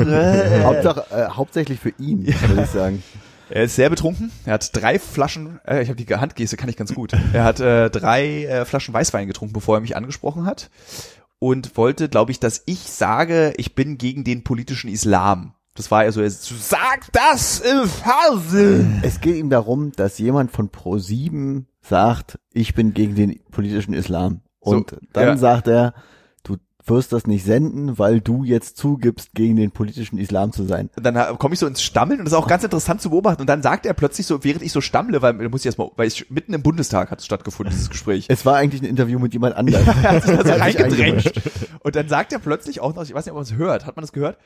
[0.64, 3.04] Hauptsache, äh, hauptsächlich für ihn, würde ich sagen.
[3.50, 4.32] Er ist sehr betrunken.
[4.46, 7.14] Er hat drei Flaschen, äh, ich habe die Handgeste, kann ich ganz gut.
[7.34, 10.70] Er hat äh, drei äh, Flaschen Weißwein getrunken, bevor er mich angesprochen hat.
[11.40, 15.54] Und wollte, glaube ich, dass ich sage, ich bin gegen den politischen Islam.
[15.76, 19.02] Das war ja so, er so, sag das im Fernsehen.
[19.04, 24.42] Es geht ihm darum, dass jemand von Pro7 sagt, ich bin gegen den politischen Islam.
[24.60, 25.38] Und So, dann ja.
[25.38, 25.94] sagt er,
[26.88, 30.90] wirst das nicht senden, weil du jetzt zugibst, gegen den politischen Islam zu sein.
[30.96, 33.42] Und dann komme ich so ins Stammeln und das ist auch ganz interessant zu beobachten.
[33.42, 36.08] Und dann sagt er plötzlich so, während ich so stammle, weil muss ich erstmal, weil
[36.08, 38.26] ich mitten im Bundestag hat es stattgefunden, dieses Gespräch.
[38.30, 39.86] Es war eigentlich ein Interview mit jemand anderem.
[40.06, 41.34] Er hat sich da so hat sich reingedrängt.
[41.82, 43.96] Und dann sagt er plötzlich auch noch, ich weiß nicht, ob man es hört, hat
[43.96, 44.38] man das gehört?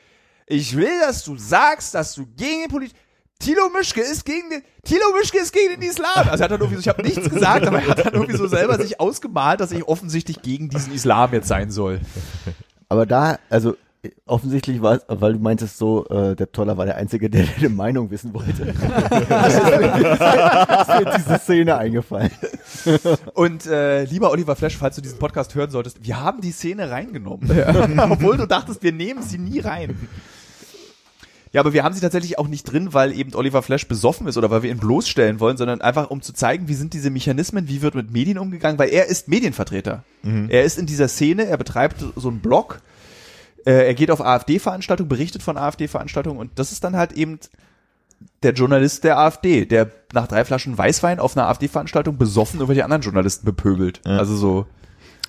[0.46, 2.92] Ich will, dass du sagst, dass du gegen den Polit...
[3.40, 6.28] Thilo Mischke ist gegen den, Thilo Mischke ist gegen den Islam.
[6.28, 8.36] Also er hat dann irgendwie so, ich habe nichts gesagt, aber er hat dann irgendwie
[8.36, 12.00] so selber sich ausgemalt, dass ich offensichtlich gegen diesen Islam jetzt sein soll.
[12.88, 13.76] Aber da, also
[14.26, 17.68] offensichtlich war es, weil du meintest so, äh, der Toller war der Einzige, der deine
[17.70, 18.74] Meinung wissen wollte.
[19.28, 19.54] das
[20.88, 22.30] ist mir diese Szene eingefallen.
[23.34, 26.90] Und äh, lieber Oliver Flash, falls du diesen Podcast hören solltest, wir haben die Szene
[26.90, 27.50] reingenommen.
[28.10, 29.96] Obwohl du dachtest, wir nehmen sie nie rein.
[31.52, 34.36] Ja, aber wir haben sie tatsächlich auch nicht drin, weil eben Oliver Flash besoffen ist
[34.36, 37.66] oder weil wir ihn bloßstellen wollen, sondern einfach um zu zeigen, wie sind diese Mechanismen,
[37.66, 40.04] wie wird mit Medien umgegangen, weil er ist Medienvertreter.
[40.48, 42.80] Er ist in dieser Szene, er betreibt so einen Blog,
[43.66, 47.40] äh, er geht auf AfD-Veranstaltungen, berichtet von AfD-Veranstaltungen und das ist dann halt eben
[48.42, 53.02] der Journalist der AfD, der nach drei Flaschen Weißwein auf einer AfD-Veranstaltung besoffen irgendwelche anderen
[53.02, 54.00] Journalisten bepöbelt.
[54.18, 54.66] Also so,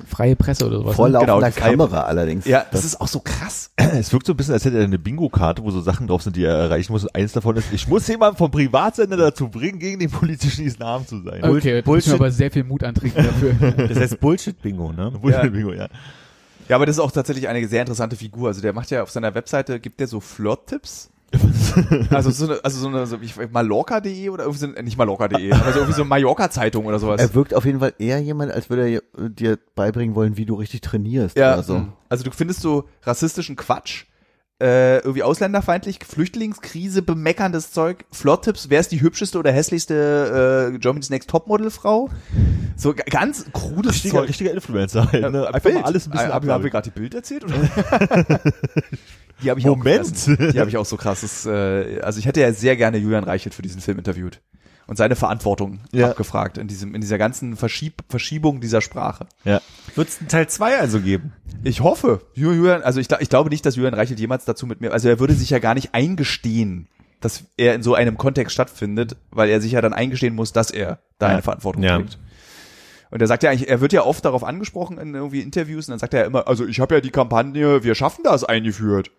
[0.07, 0.95] Freie Presse oder sowas.
[0.95, 1.13] Vor ne?
[1.13, 2.45] laufender Genau, die freie- Kamera allerdings.
[2.45, 3.71] ja, das ist auch so krass.
[3.75, 6.35] Es wirkt so ein bisschen, als hätte er eine Bingo-Karte, wo so Sachen drauf sind,
[6.35, 7.03] die er erreichen muss.
[7.03, 11.05] Und eins davon ist, ich muss jemanden vom Privatsender dazu bringen, gegen den politischen Islam
[11.07, 11.43] zu sein.
[11.43, 12.13] Okay, Bullshit.
[12.13, 13.87] Aber sehr viel Mut antrinken dafür.
[13.87, 15.11] Das heißt Bullshit-Bingo, ne?
[15.21, 15.87] Bullshit-Bingo, ja.
[16.69, 18.47] Ja, aber das ist auch tatsächlich eine sehr interessante Figur.
[18.47, 21.09] Also der macht ja auf seiner Webseite, gibt der so Flirt-Tipps.
[22.09, 23.17] also so eine, also so eine, so
[23.51, 27.21] Mallorca.de oder irgendwie so, äh, nicht Mallorca.de, aber so irgendwie so Mallorca-Zeitung oder sowas.
[27.21, 30.55] Er wirkt auf jeden Fall eher jemand, als würde er dir beibringen wollen, wie du
[30.55, 31.87] richtig trainierst ja, oder so.
[32.09, 34.05] also du findest so rassistischen Quatsch,
[34.61, 41.09] äh, irgendwie ausländerfeindlich, Flüchtlingskrise, bemeckerndes Zeug, Flirt-Tipps, wer ist die hübscheste oder hässlichste äh, Germany's
[41.09, 42.09] Next Topmodel-Frau?
[42.75, 44.29] So ganz krudes Richtiger, Zeug.
[44.29, 45.47] richtiger Influencer halt, ne?
[45.47, 45.75] Einfach Bild.
[45.75, 46.71] mal alles ein bisschen Haben wir abwabeln.
[46.71, 47.43] gerade die Bild erzählt?
[47.43, 47.55] Oder?
[49.43, 50.03] die habe ich auch Moment.
[50.03, 50.37] gefressen.
[50.53, 51.45] Die habe ich auch so krasses.
[51.45, 54.41] Äh, also ich hätte ja sehr gerne Julian Reichelt für diesen Film interviewt
[54.87, 56.09] und seine Verantwortung Ja.
[56.09, 59.27] abgefragt in diesem in dieser ganzen Verschieb Verschiebung dieser Sprache.
[59.45, 59.61] Ja.
[59.95, 61.33] Wird es einen Teil 2 also geben?
[61.63, 62.81] Ich hoffe, Julian.
[62.81, 64.91] Also ich, ich glaube nicht, dass Julian Reichelt jemals dazu mit mir.
[64.93, 66.87] Also er würde sich ja gar nicht eingestehen,
[67.21, 70.71] dass er in so einem Kontext stattfindet, weil er sich ja dann eingestehen muss, dass
[70.71, 71.33] er da Ja.
[71.33, 71.97] eine Verantwortung Ja.
[71.97, 72.17] trägt.
[73.11, 75.91] Und er sagt ja eigentlich, er wird ja oft darauf angesprochen in irgendwie Interviews und
[75.91, 79.11] dann sagt er ja immer, also ich habe ja die Kampagne, wir schaffen das eingeführt.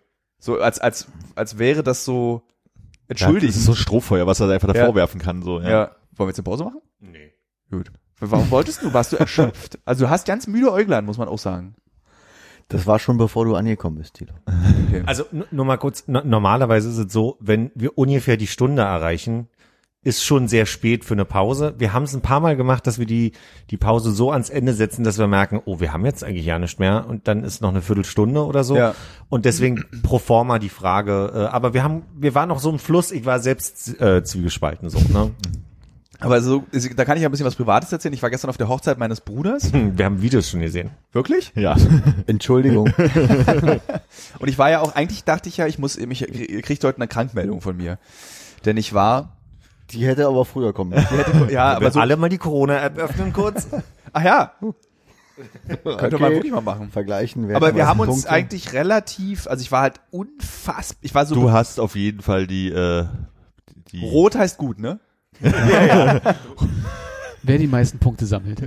[0.43, 2.41] So als als als wäre das so
[2.83, 3.49] Ja, entschuldigt.
[3.53, 4.95] das ist so Strohfeuer, was er da einfach davor Ja.
[4.95, 5.41] werfen kann.
[5.41, 5.69] So, ja.
[5.69, 5.91] ja.
[6.17, 6.81] Wollen wir jetzt eine Pause machen?
[6.99, 7.31] Nee.
[7.71, 7.91] Gut.
[8.19, 8.93] Warum wolltest du?
[8.93, 9.79] Warst du erschöpft?
[9.85, 11.75] Also du hast ganz müde Äuglein, muss man auch sagen.
[12.67, 14.33] Das war schon bevor du angekommen bist, Tilo.
[15.05, 18.81] Also n- nur mal kurz, no, normalerweise ist es so, wenn wir ungefähr die Stunde
[18.83, 19.47] erreichen,
[20.03, 21.75] ist schon sehr spät für eine Pause.
[21.77, 23.31] Wir haben es ein paar Mal gemacht, dass wir die,
[23.69, 26.59] die Pause so ans Ende setzen, dass wir merken, oh, wir haben jetzt eigentlich ja
[26.59, 28.75] nicht mehr und dann ist noch eine Viertelstunde oder so.
[28.75, 28.95] Ja.
[29.29, 32.79] Und deswegen pro forma die Frage, äh, aber wir haben, wir waren noch so im
[32.79, 35.31] Fluss, ich war selbst äh, zwiegespalten so, ne?
[36.19, 36.63] Aber so,
[36.95, 38.13] da kann ich ja ein bisschen was Privates erzählen.
[38.13, 39.73] Ich war gestern auf der Hochzeit meines Bruders.
[39.73, 40.91] Hm, Wir haben Videos schon gesehen.
[41.11, 41.51] Wirklich?
[41.55, 41.75] ja.
[42.27, 42.93] Entschuldigung.
[44.39, 46.25] Und ich war ja auch, eigentlich dachte ich ja, ich muss, ich
[46.61, 47.99] kriegt heute eine Krankmeldung von mir.
[48.63, 49.35] Denn ich war,
[49.91, 51.07] Die hätte aber früher kommen müssen.
[51.11, 53.67] die hätte, ja, Aber so, alle mal die Corona-App öffnen kurz.
[54.13, 54.53] ach ja,
[55.97, 56.89] könnte man wirklich mal machen.
[56.91, 57.47] Vergleichen.
[57.47, 58.29] wer Aber wir was haben uns Punkte.
[58.29, 62.45] eigentlich relativ, also ich war halt unfassbar, ich war so, Du hast auf jeden Fall
[62.47, 63.05] die, äh,
[63.91, 64.99] die rot heißt gut, ne?
[67.45, 68.61] Wer die meisten Punkte sammelt.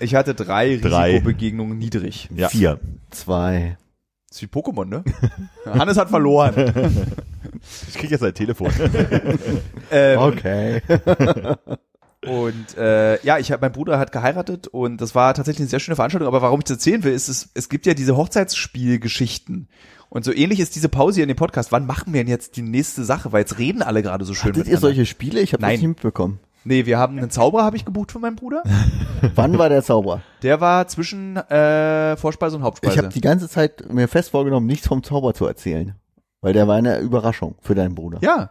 [0.00, 1.10] Ich hatte drei, Drei.
[1.10, 2.30] Risikobegegnungen niedrig.
[2.34, 2.48] Ja.
[2.48, 2.80] Vier.
[3.10, 3.76] Zwei.
[4.34, 5.04] Das ist wie Pokémon, ne?
[5.64, 6.54] Hannes hat verloren.
[7.88, 8.70] Ich krieg jetzt ein Telefon.
[9.90, 10.82] ähm, Okay.
[12.26, 15.80] Und äh, ja, ich hab, mein Bruder hat geheiratet und das war tatsächlich eine sehr
[15.80, 16.28] schöne Veranstaltung.
[16.28, 19.68] Aber warum ich das erzählen will, ist, es, es gibt ja diese Hochzeitsspielgeschichten.
[20.10, 21.72] Und so ähnlich ist diese Pause hier in dem Podcast.
[21.72, 23.32] Wann machen wir denn jetzt die nächste Sache?
[23.32, 25.40] Weil jetzt reden alle gerade so schön Hattet ihr solche Spiele?
[25.40, 26.38] Ich habe das nicht mitbekommen.
[26.64, 28.62] Nee, wir haben einen Zauberer, habe ich gebucht von meinem Bruder.
[29.34, 30.20] Wann war der Zauberer?
[30.42, 32.92] Der war zwischen äh, Vorspeise und Hauptspeise.
[32.94, 35.94] Ich habe die ganze Zeit mir fest vorgenommen, nichts vom Zauber zu erzählen.
[36.40, 38.18] Weil der war eine Überraschung für deinen Bruder.
[38.22, 38.50] ja,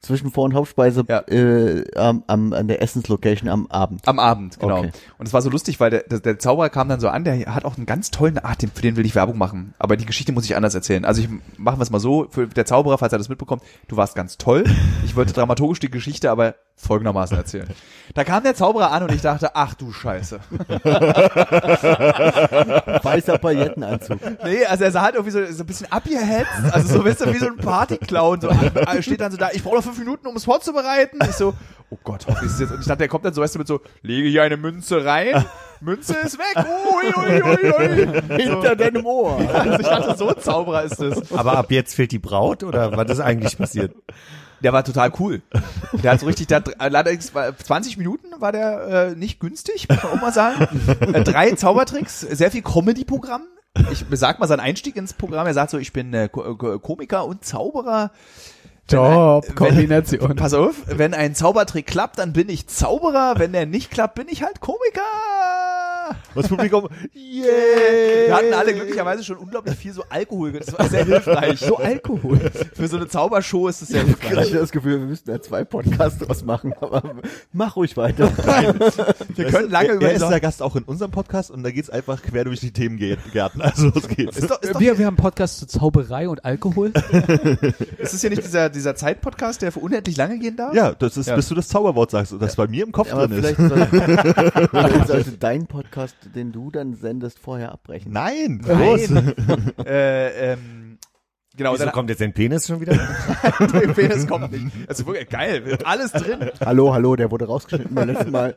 [0.00, 1.20] Zwischen Vor- und Hauptspeise Ja.
[1.28, 4.06] äh, am, am, an der Essenslocation am Abend.
[4.06, 4.80] am Abend, genau.
[4.80, 4.90] Okay.
[5.16, 7.54] Und es war so lustig, weil der, der, der Zauberer kam dann so an, der
[7.54, 9.72] hat auch einen ganz tollen, den, für den will ich Werbung machen.
[9.78, 11.06] Aber die Geschichte muss ich anders erzählen.
[11.06, 13.96] Also ich machen wir es mal so, für der Zauberer, falls er das mitbekommt, du
[13.96, 14.64] warst ganz toll.
[15.06, 17.68] Ich wollte dramaturgisch die Geschichte aber folgendermaßen erzählen.
[18.14, 20.40] Da kam der Zauberer an und ich dachte, ach du Scheiße.
[23.02, 24.18] Weißer Paillettenanzug.
[24.44, 27.32] Nee, also er sah halt irgendwie so, so ein bisschen abgehetzt, also so weißt du,
[27.32, 28.50] wie so ein Partyclown, so
[29.00, 31.18] steht dann so da, ich brauche noch fünf Minuten, um es vorzubereiten.
[31.22, 31.54] Ich so,
[31.90, 32.72] oh Gott, hoffe ich es jetzt.
[32.72, 35.04] Und ich dachte, der kommt dann so, weißt du, mit so, lege hier eine Münze
[35.04, 35.44] rein,
[35.80, 38.42] Münze ist weg, ui, ui, ui, ui.
[38.42, 39.38] Hinter deinem Ohr.
[39.52, 41.32] Also ich dachte, so ein Zauberer ist es.
[41.32, 43.94] Aber ab jetzt fehlt die Braut oder was ist eigentlich passiert?
[44.64, 45.42] Der war total cool.
[45.92, 49.88] Der hat so richtig, der hat, allerdings war 20 Minuten war der äh, nicht günstig,
[49.88, 50.66] muss man auch mal sagen.
[51.12, 53.42] Äh, drei Zaubertricks, sehr viel Comedy-Programm.
[53.92, 55.46] Ich sag mal seinen Einstieg ins Programm.
[55.46, 58.10] Er sagt so, ich bin äh, Ko- Ko- Komiker und Zauberer.
[58.86, 60.36] Top, wenn- Kombination.
[60.36, 63.34] Pass auf, wenn ein Zaubertrick klappt, dann bin ich Zauberer.
[63.38, 65.00] Wenn der nicht klappt, bin ich halt Komiker.
[66.34, 70.52] Das Publikum, Wir hatten alle glücklicherweise schon unglaublich viel so Alkohol.
[70.52, 71.60] Das war sehr hilfreich.
[71.60, 72.38] So Alkohol.
[72.74, 74.52] Für so eine Zaubershow ist das sehr Ich habe hilfreich.
[74.52, 77.02] das Gefühl, wir müssten da zwei Podcasts draus machen, aber
[77.52, 78.30] mach ruhig weiter.
[79.34, 81.70] Wir können lange er, über er ist der Gast auch in unserem Podcast und da
[81.70, 83.60] geht's einfach quer durch die Themengärten.
[83.62, 84.36] Also los geht's.
[84.38, 86.92] Ist doch, ist doch Wir, wir haben einen Podcast zu Zauberei und Alkohol.
[87.98, 90.74] Ist es hier nicht dieser, dieser Zeitpodcast, der für unendlich lange gehen darf?
[90.74, 91.36] ja, das ist, Ja.
[91.36, 93.68] bis du das Zauberwort sagst und das bei mir im Kopf drin vielleicht ist.
[93.68, 95.93] sollte, vielleicht sollte dein Podcast,
[96.34, 98.12] den du dann sendest, vorher abbrechen.
[98.12, 99.10] Nein, los.
[99.84, 100.98] Äh, ähm,
[101.56, 102.94] genau, Wieso dann kommt jetzt dein Penis schon wieder?
[103.60, 104.88] der Penis kommt nicht.
[104.88, 106.50] Also wirklich geil, wird alles drin.
[106.64, 108.56] Hallo, hallo, der wurde rausgeschnitten beim letzten Mal.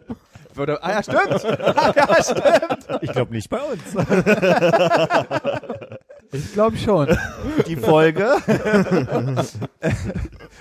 [0.53, 1.45] Würde, ah ja, stimmt.
[1.45, 3.03] Ah, ja, stimmt.
[3.03, 3.83] Ich glaube nicht bei uns.
[6.31, 7.17] Ich glaube schon.
[7.67, 8.35] Die Folge.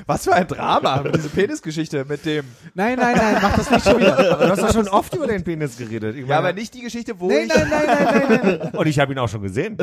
[0.08, 2.44] Was für ein Drama, diese Penisgeschichte mit dem.
[2.74, 4.16] Nein, nein, nein, mach das nicht schon wieder.
[4.34, 6.14] Aber du hast doch schon oft über deinen Penis geredet.
[6.14, 7.54] Ich Ja, meine- aber nicht die Geschichte, wo Nein, ich.
[7.54, 8.74] nein, nein, nein, nein, nein.
[8.74, 9.76] Und ich habe ihn auch schon gesehen.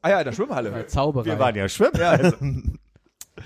[0.00, 0.86] Ah ja, in der Schwimmhalle.
[0.86, 1.26] Zauberei.
[1.26, 1.92] Wir waren ja schwimmen.
[1.98, 2.36] Ja, also,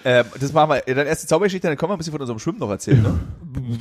[0.05, 0.95] ähm, das machen wir.
[0.95, 3.03] Dann erst die Zaubergeschichte, dann können wir ein bisschen von unserem Schwimmen noch erzählen.
[3.03, 3.19] Ne?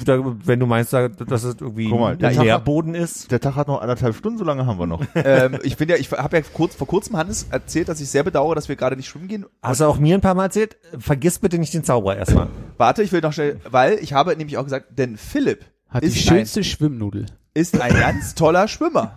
[0.06, 3.32] Da, wenn du meinst, da- dass es irgendwie Guck mal, der Tag- Nährboden ist.
[3.32, 5.02] Der Tag hat noch anderthalb Stunden, so lange haben wir noch.
[5.16, 8.24] ähm, ich bin ja, ich habe ja kurz vor kurzem Hannes erzählt, dass ich sehr
[8.24, 9.46] bedauere, dass wir gerade nicht schwimmen gehen.
[9.62, 10.78] Hast du auch mir ein paar Mal erzählt?
[10.98, 12.48] Vergiss bitte nicht den Zauberer erstmal.
[12.78, 16.08] Warte, ich will noch schnell, weil ich habe nämlich auch gesagt, denn Philipp Hat die
[16.08, 17.24] ist schönste Schwimmnudel.
[17.24, 19.16] ein, ist ein ganz toller Schwimmer.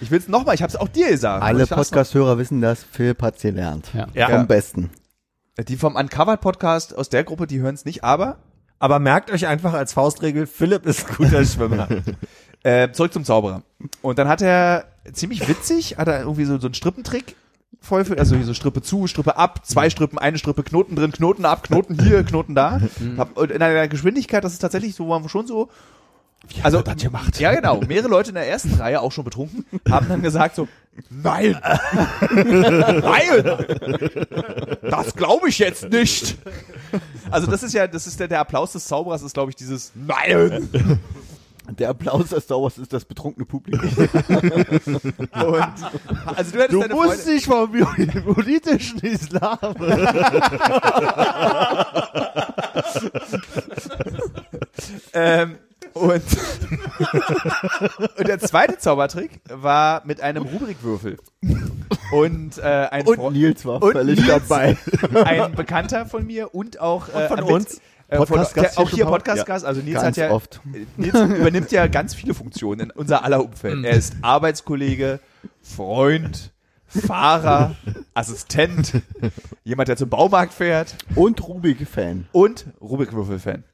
[0.00, 1.42] Ich will's noch mal, ich habe es auch dir gesagt.
[1.42, 3.88] Alle Podcast-Hörer wissen das, Philipp hat's gelernt.
[3.94, 4.08] Ja.
[4.14, 4.28] Ja.
[4.28, 4.90] Vom Besten.
[5.68, 8.38] Die vom Uncovered Podcast aus der Gruppe, die hören es nicht, aber
[8.80, 11.88] Aber merkt euch einfach als Faustregel, Philipp ist ein guter Schwimmer.
[12.64, 13.62] äh, zurück zum Zauberer.
[14.02, 17.36] Und dann hat er ziemlich witzig, hat er irgendwie so, so einen Strippentrick
[17.80, 21.12] voll für, also hier so Strippe zu, Strippe ab, zwei Strippen, eine Strippe, Knoten drin,
[21.12, 22.80] Knoten ab, Knoten hier, Knoten da.
[23.18, 25.68] Hab- Und in einer Geschwindigkeit, das ist tatsächlich so, wo man schon so
[26.62, 27.38] also das gemacht?
[27.40, 27.80] Ja, genau.
[27.80, 30.68] Mehrere Leute in der ersten Reihe, auch schon betrunken, haben dann gesagt so,
[31.10, 31.58] nein,
[32.34, 33.56] nein,
[34.82, 36.38] das glaube ich jetzt nicht.
[37.30, 39.92] Also das ist ja, das ist der, der Applaus des Zauberers ist, glaube ich, dieses
[39.94, 40.68] Nein.
[41.78, 43.88] Der Applaus des Wars ist das betrunkene Publikum.
[43.88, 44.06] Und,
[46.26, 47.72] also du hättest deine Freunde, dich vom
[48.34, 49.58] politischen Islam.
[55.14, 55.56] ähm,
[55.94, 56.22] und,
[58.18, 61.18] und der zweite Zaubertrick war mit einem Rubrikwürfel.
[62.12, 64.76] Und, äh, ein Und Fre- Nils war und völlig Nils, dabei.
[65.24, 67.80] Ein Bekannter von mir und auch äh, von uns?
[68.08, 69.06] Äh, von, Podcast-Gast der, auch hier?
[69.06, 69.64] Podcast-Gast.
[69.64, 70.60] Also Nils Ganz hat ja oft.
[70.96, 73.84] Nils übernimmt ja ganz viele Funktionen in unser aller Umfeld.
[73.84, 75.20] Er ist Arbeitskollege,
[75.62, 76.52] Freund,
[77.00, 77.74] Fahrer,
[78.14, 79.02] Assistent,
[79.64, 82.26] jemand, der zum Baumarkt fährt Und Rubik-Fan.
[82.32, 83.64] und Rubrikwürfel-Fan.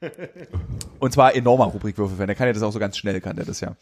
[0.98, 2.26] Und zwar enormer Rubrikwürfel-Fan.
[2.26, 3.76] Der kann ja das auch so ganz schnell, kann der das ja.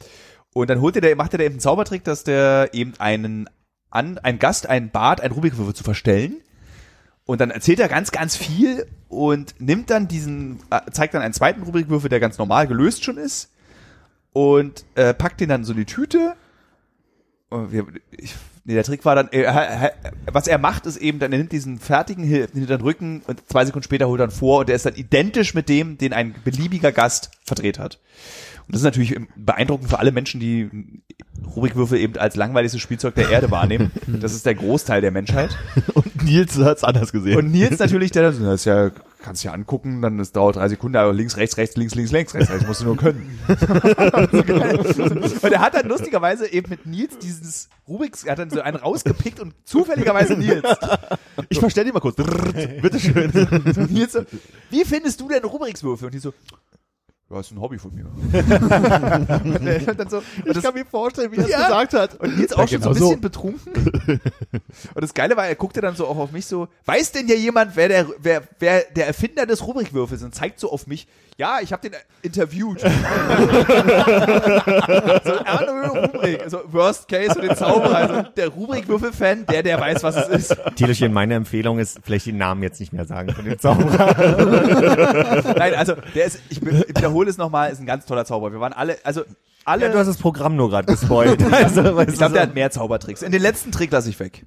[0.55, 3.48] Und dann holt er, der, macht er da eben einen Zaubertrick, dass der eben einen
[3.90, 6.36] an, einen Gast einen Bart, einen Rubrikwürfel zu verstellen.
[7.24, 11.35] Und dann erzählt er ganz, ganz viel und nimmt dann diesen, äh, zeigt dann einen
[11.35, 13.51] zweiten Rubrikwürfel, der ganz normal gelöst schon ist.
[14.32, 16.35] Und äh, packt den dann so in die Tüte.
[17.51, 19.90] Und wir, ich, nee, der Trick war dann, äh, äh,
[20.30, 23.48] was er macht, ist eben, dann er nimmt diesen fertigen Hilf hinter den Rücken und
[23.48, 26.12] zwei Sekunden später holt er ihn vor und der ist dann identisch mit dem, den
[26.12, 27.98] ein beliebiger Gast verdreht hat.
[28.66, 30.70] Und das ist natürlich beeindruckend für alle Menschen, die
[31.55, 33.90] Rubrikwürfel eben als langweiligstes Spielzeug der Erde wahrnehmen.
[34.20, 35.56] Das ist der Großteil der Menschheit.
[35.94, 37.36] Und Nils hat's anders gesehen.
[37.36, 38.90] Und Nils natürlich, der dann das ist ja,
[39.20, 42.35] kannst ja angucken, dann es dauert drei Sekunden, aber links, rechts, rechts, links, links, links,
[42.35, 43.39] rechts, rechts, musst du nur können.
[43.49, 48.77] und er hat dann lustigerweise eben mit Nils dieses Rubiks, er hat dann so einen
[48.77, 50.62] rausgepickt und zufälligerweise Nils.
[51.49, 52.16] ich verstell dir mal kurz.
[52.16, 53.31] Bitteschön.
[53.90, 54.23] Nils so,
[54.70, 56.07] wie findest du denn Rubrikswürfel?
[56.07, 56.32] Und die so,
[57.30, 58.06] ja, ist ein Hobby von mir.
[59.96, 61.62] dann so, und das, mir vorstellen, wie er Ja.
[61.66, 62.20] gesagt hat.
[62.20, 64.20] und Nils auch schon so ein genau bisschen betrunken.
[64.94, 67.34] Und das Geile war, er guckte dann so auch auf mich so, weiß denn ja
[67.34, 70.24] jemand, wer der, wer, wer der Erfinder des Rubrikwürfels ist?
[70.24, 71.06] Und zeigt so auf mich,
[71.39, 72.81] ja, ich habe den interviewt.
[72.81, 72.89] so
[75.44, 80.16] Arno Rubrik, also Worst Case für den Zauberer, also der Rubrikwürfel-Fan, der, der weiß, was
[80.16, 80.56] es ist.
[80.74, 85.55] Tierchen, meine Empfehlung ist, vielleicht den Namen jetzt nicht mehr sagen von dem Zauberer.
[85.56, 88.51] Nein, also der ist, ich wiederhole es nochmal, ist ein ganz toller Zauberer.
[88.52, 89.23] Wir waren alle, also
[89.69, 91.43] alle, Ja, du hast das Programm nur gerade gespoilt.
[91.53, 93.23] Also, ich glaube, der hat mehr Zaubertricks.
[93.23, 94.45] In den letzten Trick lasse ich weg.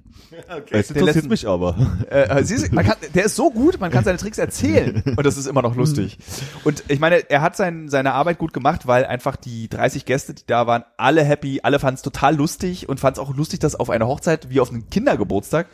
[0.70, 1.76] Es Den interessiert letzten- mich aber.
[2.10, 5.24] Äh, siehst du, man kann, der ist so gut, man kann seine Tricks erzählen und
[5.24, 6.18] das ist immer noch lustig.
[6.64, 10.34] Und ich meine, er hat sein, seine Arbeit gut gemacht, weil einfach die 30 Gäste,
[10.34, 13.60] die da waren, alle happy, alle fanden es total lustig und fanden es auch lustig,
[13.60, 15.66] dass auf einer Hochzeit wie auf einem Kindergeburtstag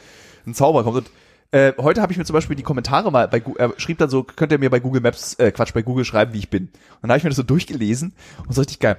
[0.47, 0.97] ein Zauberer kommt.
[0.99, 1.11] Und
[1.51, 4.23] äh, heute habe ich mir zum Beispiel die Kommentare mal bei er schrieb dann so,
[4.23, 6.65] könnt ihr mir bei Google Maps, äh, Quatsch, bei Google schreiben, wie ich bin.
[6.65, 6.73] Und
[7.03, 8.12] dann habe ich mir das so durchgelesen
[8.47, 8.99] und so richtig geil.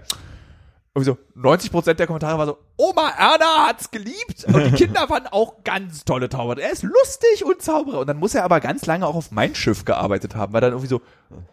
[0.99, 5.07] Irgendwie so 90 Prozent der Kommentare war so, Oma Erna hat's geliebt und die Kinder
[5.07, 6.59] fanden auch ganz tolle Zauberer.
[6.59, 7.99] Er ist lustig und Zauberer.
[7.99, 10.71] Und dann muss er aber ganz lange auch auf Mein Schiff gearbeitet haben, weil dann
[10.71, 11.01] irgendwie so,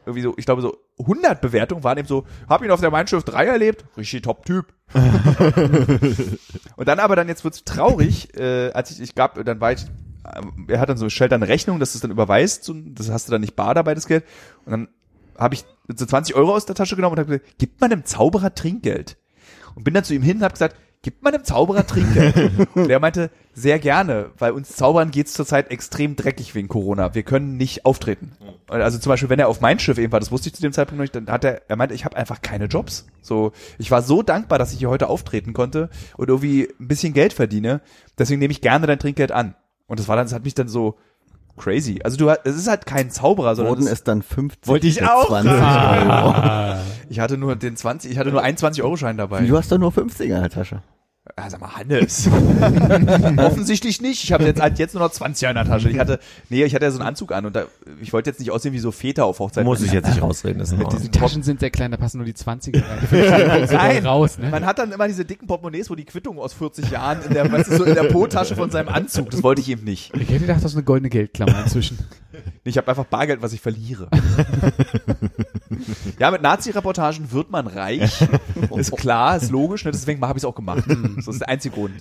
[0.04, 3.06] irgendwie so, ich glaube so 100 Bewertungen waren eben so, hab ihn auf der Mein
[3.06, 4.66] Schiff 3 erlebt, richtig Top-Typ.
[6.76, 9.84] und dann aber dann jetzt wird's traurig, äh, als ich, ich gab, dann war ich,
[10.24, 13.10] äh, er hat dann so, stellt dann Rechnung, dass du es dann überweist, so, das
[13.10, 14.24] hast du dann nicht bar dabei, das Geld.
[14.64, 14.88] Und dann
[15.38, 15.64] habe ich
[15.94, 19.16] so 20 Euro aus der Tasche genommen und habe gesagt, gibt man einem Zauberer Trinkgeld?
[19.76, 22.66] Und bin dann zu ihm hin und habe gesagt, gibt man einem Zauberer Trinkgeld?
[22.74, 27.14] und er meinte, sehr gerne, weil uns Zauberern geht's zurzeit extrem dreckig wegen Corona.
[27.14, 28.32] Wir können nicht auftreten.
[28.66, 30.72] Also zum Beispiel, wenn er auf mein Schiff eben war, das wusste ich zu dem
[30.72, 33.06] Zeitpunkt noch nicht, dann hat er, er meinte, ich habe einfach keine Jobs.
[33.20, 37.12] So, ich war so dankbar, dass ich hier heute auftreten konnte und irgendwie ein bisschen
[37.12, 37.82] Geld verdiene.
[38.18, 39.54] Deswegen nehme ich gerne dein Trinkgeld an.
[39.86, 40.96] Und das war dann, das hat mich dann so
[41.56, 42.00] crazy.
[42.04, 45.26] Also du, es ist halt kein Zauberer, sondern Wurden es, dann 50 Wollte ich auch
[45.26, 46.78] 20 Euro.
[47.08, 49.42] ich hatte nur den 20, ich hatte nur einen 20 Euro Schein dabei.
[49.42, 50.82] Du hast doch nur 50 in der Tasche.
[51.34, 52.28] Ah, sag mal, Hannes.
[53.36, 54.22] Offensichtlich nicht.
[54.22, 55.90] Ich habe jetzt, halt jetzt nur noch 20 in der Tasche.
[55.90, 56.20] Ich hatte,
[56.50, 57.64] nee, ich hatte ja so einen Anzug an und da,
[58.00, 59.64] ich wollte jetzt nicht aussehen wie so Väter auf Hochzeit.
[59.64, 60.60] muss ich jetzt nicht rausreden.
[60.60, 62.82] Das ist Mit diesen Die Taschen sind sehr klein, da passen nur die 20er
[63.12, 63.68] rein.
[63.70, 64.50] Nein, raus, ne?
[64.50, 67.50] man hat dann immer diese dicken Portemonnaies, wo die Quittung aus 40 Jahren in der,
[67.50, 69.30] weißt du, so in der Po-Tasche von seinem Anzug.
[69.30, 70.14] Das wollte ich eben nicht.
[70.14, 71.98] Ich hätte gedacht, das ist eine goldene Geldklammer inzwischen.
[72.64, 74.08] Ich habe einfach Bargeld, was ich verliere.
[76.18, 78.12] ja, mit Nazi-Reportagen wird man reich.
[78.76, 79.90] Ist klar, ist logisch, ne?
[79.90, 80.84] deswegen habe ich es auch gemacht.
[81.16, 81.94] Das ist der einzige Grund.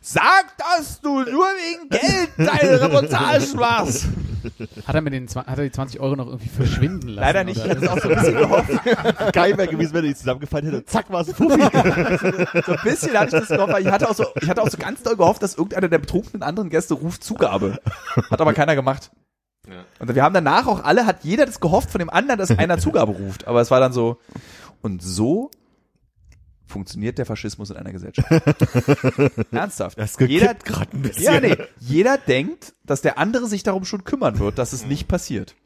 [0.00, 4.06] Sag, dass du nur wegen Geld deine Reportagen machst.
[4.86, 7.20] Hat er, mit den, hat er die 20 Euro noch irgendwie verschwinden lassen?
[7.20, 7.58] Leider nicht.
[7.58, 7.74] Ich Oder?
[7.74, 8.70] hatte es auch so ein bisschen gehofft.
[9.32, 10.84] Geil wäre gewesen, wenn er die zusammengefallen hätte.
[10.86, 11.60] Zack, war es Fuffi.
[11.60, 14.70] So ein bisschen hatte ich das gehofft, weil ich hatte auch so, ich hatte auch
[14.70, 17.78] so ganz doll gehofft, dass irgendeiner der betrunkenen anderen Gäste ruft Zugabe.
[18.30, 19.10] Hat aber keiner gemacht.
[19.98, 22.78] Und wir haben danach auch alle, hat jeder das gehofft von dem anderen, dass einer
[22.80, 23.46] Zugabe ruft.
[23.46, 24.18] Aber es war dann so.
[24.82, 25.50] Und so
[26.66, 28.30] funktioniert der Faschismus in einer Gesellschaft.
[29.52, 29.98] Ernsthaft.
[29.98, 31.24] Das jeder, grad ein bisschen.
[31.24, 35.08] ja, nee, jeder denkt, dass der andere sich darum schon kümmern wird, dass es nicht
[35.08, 35.56] passiert.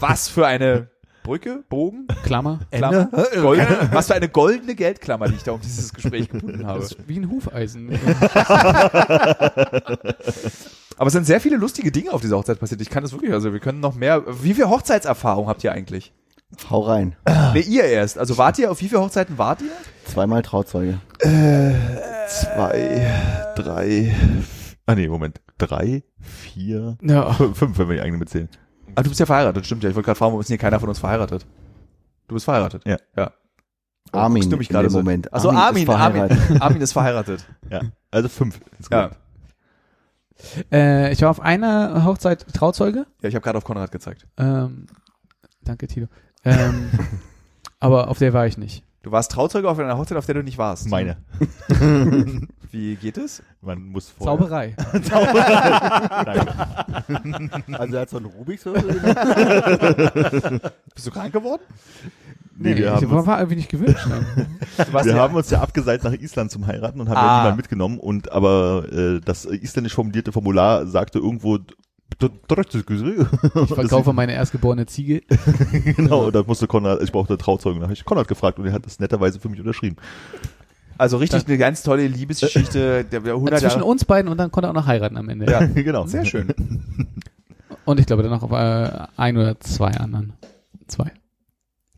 [0.00, 0.88] Was für eine
[1.22, 2.60] Brücke, Bogen, Klammer.
[2.70, 3.10] Klammer,
[3.40, 6.80] goldene, was für eine goldene Geldklammer, die ich da um dieses Gespräch gebunden habe.
[6.80, 7.90] Das ist wie ein Hufeisen.
[11.00, 12.82] Aber es sind sehr viele lustige Dinge auf dieser Hochzeit passiert.
[12.82, 14.22] Ich kann das wirklich, also wir können noch mehr.
[14.42, 16.12] Wie viel Hochzeitserfahrung habt ihr eigentlich?
[16.68, 17.16] Hau rein.
[17.54, 18.18] Nee, ihr erst.
[18.18, 19.70] Also wart ihr, auf wie viele Hochzeiten wart ihr?
[20.04, 21.00] Zweimal Trauzeuge.
[22.28, 23.10] Zwei,
[23.56, 24.14] drei,
[24.84, 25.40] ah nee, Moment.
[25.56, 27.32] Drei, vier, ja.
[27.32, 28.50] fünf, wenn wir die eigene mitzählen.
[28.94, 29.88] Ah, du bist ja verheiratet, stimmt ja.
[29.88, 31.46] Ich wollte gerade fragen, warum ist hier keiner von uns verheiratet?
[32.28, 32.82] Du bist verheiratet?
[32.86, 32.98] Ja.
[33.16, 33.32] Ja.
[34.12, 34.98] Armin guckst du mich in gerade dem so?
[34.98, 35.32] Moment.
[35.32, 36.38] Also Armin Armin, ist verheiratet.
[36.42, 37.46] Armin, Armin ist verheiratet.
[37.70, 37.80] Ja.
[38.10, 38.60] Also fünf
[38.90, 39.10] Ja.
[40.72, 43.06] Äh, ich war auf einer Hochzeit Trauzeuge.
[43.22, 44.26] Ja, ich habe gerade auf Konrad gezeigt.
[44.36, 44.86] Ähm,
[45.62, 46.08] danke, Tito.
[46.44, 46.90] Ähm,
[47.80, 48.84] aber auf der war ich nicht.
[49.02, 50.88] Du warst Trauzeuge auf einer Hochzeit, auf der du nicht warst.
[50.88, 51.16] Meine.
[52.70, 53.42] Wie geht es?
[53.62, 54.36] Man muss vorher.
[54.36, 54.76] Zauberei.
[57.08, 57.50] Nein.
[57.72, 59.00] Also er hat so einen Rubiks Würfel.
[60.94, 61.62] Bist du krank geworden?
[62.62, 64.06] Nee, wir ich haben war, uns, war irgendwie nicht gewünscht.
[64.92, 67.20] Warst wir ja- haben uns ja abgeseilt nach Island zum Heiraten und haben Ah.
[67.26, 71.58] ja niemanden mitgenommen und aber äh, das isländisch formulierte Formular sagte irgendwo
[72.20, 75.22] Ich verkaufe meine erstgeborene Ziege.
[75.96, 78.72] genau, und da musste Konrad, ich brauchte Trauzeugen, da habe ich Konrad gefragt und er
[78.72, 79.96] hat das netterweise für mich unterschrieben.
[80.98, 83.84] Also richtig eine ganz tolle Liebesgeschichte der, der 100 Zwischen Jahre.
[83.86, 85.50] uns beiden und dann konnte er auch noch heiraten am Ende.
[85.50, 86.06] Ja, genau.
[86.06, 86.52] sehr schön.
[87.86, 90.34] Und ich glaube dann noch auf äh, ein oder zwei anderen.
[90.88, 91.10] Zwei.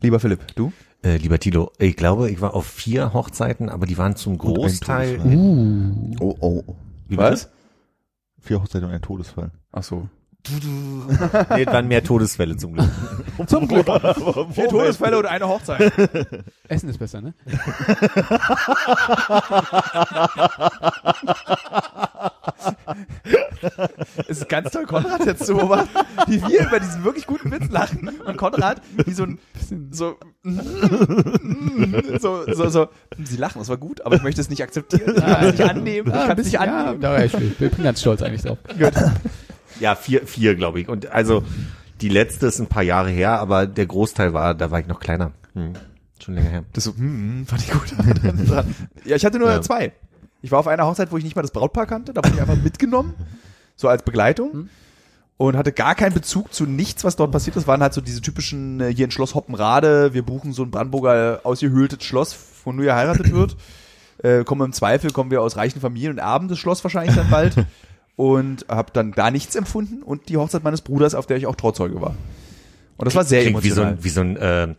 [0.03, 0.73] Lieber Philipp, du?
[1.01, 5.21] Äh, lieber Tilo, ich glaube, ich war auf vier Hochzeiten, aber die waren zum Großteil.
[5.23, 6.15] Uh.
[6.19, 6.63] Oh, oh.
[7.07, 7.47] Wie bitte?
[8.41, 9.51] Vier Hochzeiten und ein Todesfall.
[9.71, 10.09] Ach so.
[10.49, 12.89] Nee, waren mehr Todesfälle zum Glück.
[13.47, 13.85] Zum Glück.
[14.51, 15.91] Vier Todesfälle und eine Hochzeit.
[16.67, 17.33] Essen ist besser, ne?
[24.27, 25.89] Es ist ganz toll, Konrad jetzt zu beobachten,
[26.27, 29.39] wie wir über diesen wirklich guten Witz lachen und Konrad wie so ein
[29.91, 30.17] so
[32.19, 32.87] so so so
[33.23, 35.69] sie lachen, das war gut, aber ich möchte es nicht akzeptieren, ich kann es nicht
[35.69, 37.01] annehmen, ich Ah, kann es nicht ja, annehmen.
[37.01, 38.57] da, ich, bin- ich bin ganz stolz eigentlich drauf.
[39.79, 40.87] Ja, vier, vier, glaube ich.
[40.89, 41.43] Und also
[42.01, 44.99] die letzte ist ein paar Jahre her, aber der Großteil war, da war ich noch
[44.99, 45.31] kleiner.
[45.53, 45.73] Hm.
[46.23, 46.63] Schon länger her.
[46.73, 47.93] Das so, hm, fand ich gut.
[49.05, 49.61] ja, ich hatte nur Ja.
[49.61, 49.91] zwei.
[50.41, 52.41] Ich war auf einer Hochzeit, wo ich nicht mal das Brautpaar kannte, da wurde ich
[52.41, 53.13] einfach mitgenommen,
[53.75, 54.69] so als Begleitung.
[55.37, 57.65] Und hatte gar keinen Bezug zu nichts, was dort passiert ist.
[57.67, 61.41] Waren halt so diese typischen, äh, hier in Schloss Hoppenrade, wir buchen so ein Brandenburger
[61.43, 63.57] ausgehöhltes Schloss, wo nur geheiratet wird.
[64.19, 67.29] Äh, kommen im Zweifel, kommen wir aus reichen Familien und erben das Schloss wahrscheinlich dann
[67.29, 67.55] bald.
[68.15, 70.03] und habe dann gar nichts empfunden.
[70.03, 72.15] Und die Hochzeit meines Bruders, auf der ich auch Trauzeuge war.
[72.97, 73.99] Und das war sehr Klingt wie so emotional.
[73.99, 74.75] ein, wie so ein äh,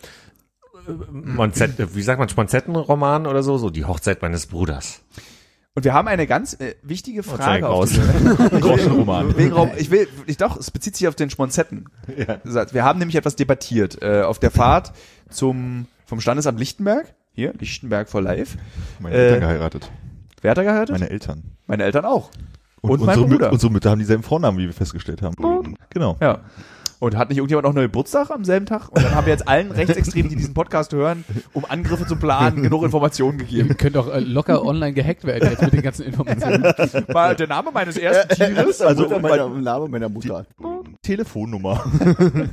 [1.11, 5.01] Monzett, wie sagt man, Sponsettenroman oder so, so die Hochzeit meines Bruders.
[5.77, 9.37] Und wir haben eine ganz äh, wichtige zeig Frage auf diese, Groschenroman.
[9.37, 11.87] Wegen Raum, ich will, ich doch, es bezieht sich auf den Schmonzetten.
[12.07, 14.93] Wir haben nämlich etwas debattiert äh, auf der Fahrt
[15.31, 17.13] zum vom Standesamt Lichtenberg.
[17.33, 18.57] Hier, Lichtenberg for Life.
[19.01, 19.91] Meine Äh, Eltern geheiratet.
[20.43, 20.93] Wer hat da geheiratet?
[20.93, 21.43] Meine Eltern.
[21.67, 22.31] Meine Eltern auch.
[22.91, 23.53] Und mein unsere, Mü- Bruder.
[23.53, 25.35] unsere Mütter haben dieselben Vornamen, wie wir festgestellt haben.
[25.91, 26.17] Genau.
[26.21, 26.41] Ja.
[27.01, 28.89] Und hat nicht irgendjemand auch noch Geburtstag am selben Tag?
[28.89, 32.63] Und dann haben wir jetzt allen Rechtsextremen, die diesen Podcast hören, um Angriffe zu planen,
[32.63, 33.77] genug Informationen Ihr gegeben.
[33.77, 36.63] könnt auch äh, locker online gehackt werden jetzt mit den ganzen Informationen.
[37.13, 38.81] Mal der Name meines ersten Tieres.
[38.81, 40.47] Also Also, meiner, Name meiner Mutter.
[41.03, 41.85] Telefonnummer.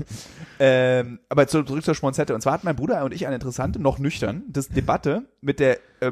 [0.64, 2.36] Ähm, aber zu- zurück zur Schmonzette.
[2.36, 5.80] Und zwar hatten mein Bruder und ich eine interessante, noch nüchtern, das Debatte mit der
[6.02, 6.12] äh,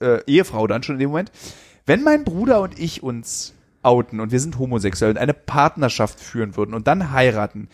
[0.00, 1.30] äh, Ehefrau dann schon in dem Moment.
[1.84, 3.52] Wenn mein Bruder und ich uns
[3.82, 7.68] outen und wir sind homosexuell und eine Partnerschaft führen würden und dann heiraten,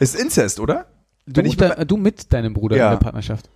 [0.00, 0.86] ist Inzest, oder?
[1.26, 2.86] Du, Wenn ich mit, du mit deinem Bruder Ja.
[2.86, 3.48] in der Partnerschaft.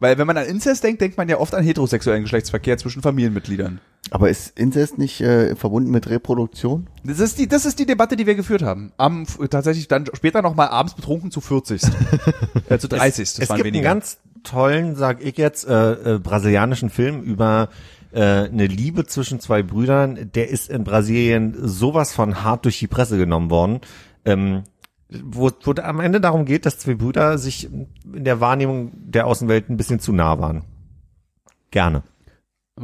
[0.00, 3.80] weil wenn man an Inzest denkt, denkt man ja oft an heterosexuellen Geschlechtsverkehr zwischen Familienmitgliedern.
[4.10, 6.86] Aber ist Inzest nicht äh, verbunden mit Reproduktion?
[7.04, 8.92] Das ist die, das ist die Debatte, die wir geführt haben.
[8.98, 11.82] Am, tatsächlich dann später nochmal abends betrunken zu 40.
[12.68, 13.34] äh, zu 30.
[13.34, 13.90] Das es waren gibt weniger.
[13.90, 17.68] einen ganz tollen, sag ich jetzt, äh, äh, brasilianischen Film über
[18.16, 20.30] äh, eine Liebe zwischen zwei Brüdern.
[20.34, 23.80] Der ist in Brasilien sowas von hart durch die Presse genommen worden.
[24.24, 24.62] Ähm,
[25.22, 29.68] wo, wo am Ende darum geht, dass zwei Brüder sich in der Wahrnehmung der Außenwelt
[29.70, 30.64] ein bisschen zu nah waren.
[31.70, 32.02] Gerne.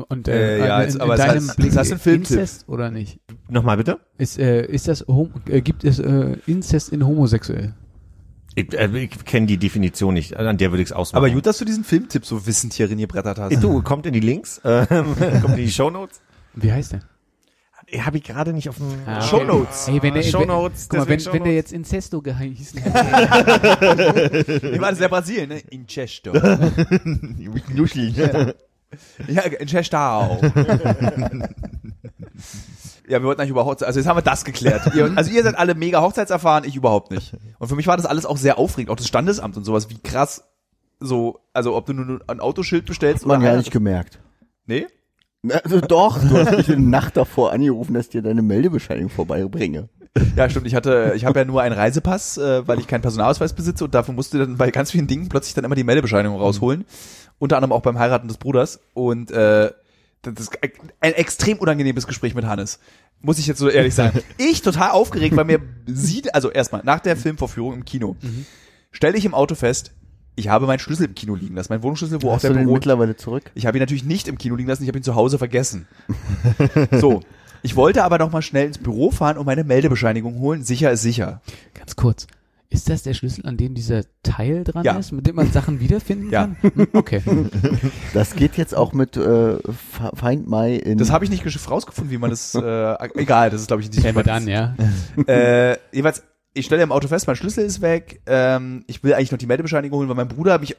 [0.08, 1.98] Und Äh, äh, ja, in, jetzt- in aber es deinem heißt- Blick das heißt ein
[1.98, 2.30] Filmtipp.
[2.38, 3.20] Inzest oder nicht?
[3.48, 3.98] Nochmal bitte?
[4.18, 5.04] Ist, äh, ist das
[5.48, 7.74] äh, gibt es äh, Inzest in homosexuell?
[8.54, 11.24] Ich, äh, ich kenne die Definition nicht, an der würde ich es ausmachen.
[11.24, 13.62] Aber gut, dass du diesen Filmtipp so wissend hier gebrettert hast.
[13.62, 14.86] Du, kommt in die Links, ähm,
[15.42, 16.20] kommt in die Shownotes.
[16.54, 17.00] Wie heißt der?
[18.00, 19.26] habe ich gerade nicht auf dem Ah, okay.
[19.28, 19.88] Shownotes.
[19.88, 21.70] Ey, wenn der, Shownotes, Guck mal, wenn, deswegen wenn der Shownotes.
[21.70, 24.68] jetzt Incesto geheißen hätte.
[24.72, 25.58] Ich war das ja Brasilien, ne?
[25.68, 26.32] In Chesto.
[27.74, 28.14] Nuscheln.
[29.28, 30.40] Ja, in Chestau.
[33.08, 34.94] Ja, wir wollten eigentlich über Hochzeit, also jetzt haben wir das geklärt.
[34.94, 37.32] Ihr, also ihr seid alle mega hochzeitserfahren, ich überhaupt nicht.
[37.58, 39.98] Und für mich war das alles auch sehr aufregend, auch das Standesamt und sowas, wie
[39.98, 40.44] krass
[41.00, 44.20] so, also ob du nur ein Autoschild bestellst Hat man ja einer- nicht gemerkt.
[44.66, 44.86] Nee?
[45.64, 49.88] Also doch, du hast mich eine Nacht davor angerufen, dass ich dir deine Meldebescheinigung vorbeibringe.
[50.36, 50.66] Ja, stimmt.
[50.68, 53.94] Ich hatte, ich habe ja nur einen Reisepass, äh, weil ich keinen Personalausweis besitze und
[53.94, 56.84] dafür musste dann bei ganz vielen Dingen plötzlich dann immer die Meldebescheinigung rausholen.
[57.40, 58.78] Unter anderem auch beim Heiraten des Bruders.
[58.94, 59.72] Und äh,
[60.22, 60.58] das ist
[61.00, 62.78] ein extrem unangenehmes Gespräch mit Hannes.
[63.20, 64.20] Muss ich jetzt so ehrlich sagen.
[64.38, 68.16] Ich total aufgeregt, weil mir sieht, also erstmal, nach der Filmvorführung im Kino,
[68.90, 69.92] stelle ich im Auto fest,
[70.34, 71.72] ich habe meinen Schlüssel im Kino liegen lassen.
[71.72, 73.50] Mein Wohnungsschlüssel, wo auch der du den Büro mittlerweile zurück?
[73.54, 75.86] ich habe ihn natürlich nicht im Kino liegen lassen, ich habe ihn zu Hause vergessen.
[76.92, 77.20] so.
[77.64, 80.64] Ich wollte aber noch mal schnell ins Büro fahren und meine Meldebescheinigung holen.
[80.64, 81.42] Sicher ist sicher.
[81.74, 82.26] Ganz kurz.
[82.72, 84.96] Ist das der Schlüssel, an dem dieser Teil dran Ja.
[84.96, 86.42] ist, mit dem man Sachen wiederfinden Ja.
[86.42, 86.56] kann?
[86.62, 87.20] Hm, Okay.
[88.14, 89.56] Das geht jetzt auch mit äh,
[90.14, 90.98] Find My in.
[90.98, 92.54] Das habe ich nicht rausgefunden, wie man das.
[92.54, 94.02] Äh, egal, das ist glaube ich nicht.
[94.02, 94.74] Wir dann, ja.
[95.26, 96.22] Äh, jeweils,
[96.54, 98.20] ich stelle im Auto fest, mein Schlüssel ist weg.
[98.26, 100.76] Ähm, ich will eigentlich noch die Meldebescheinigung holen, weil mein Bruder mich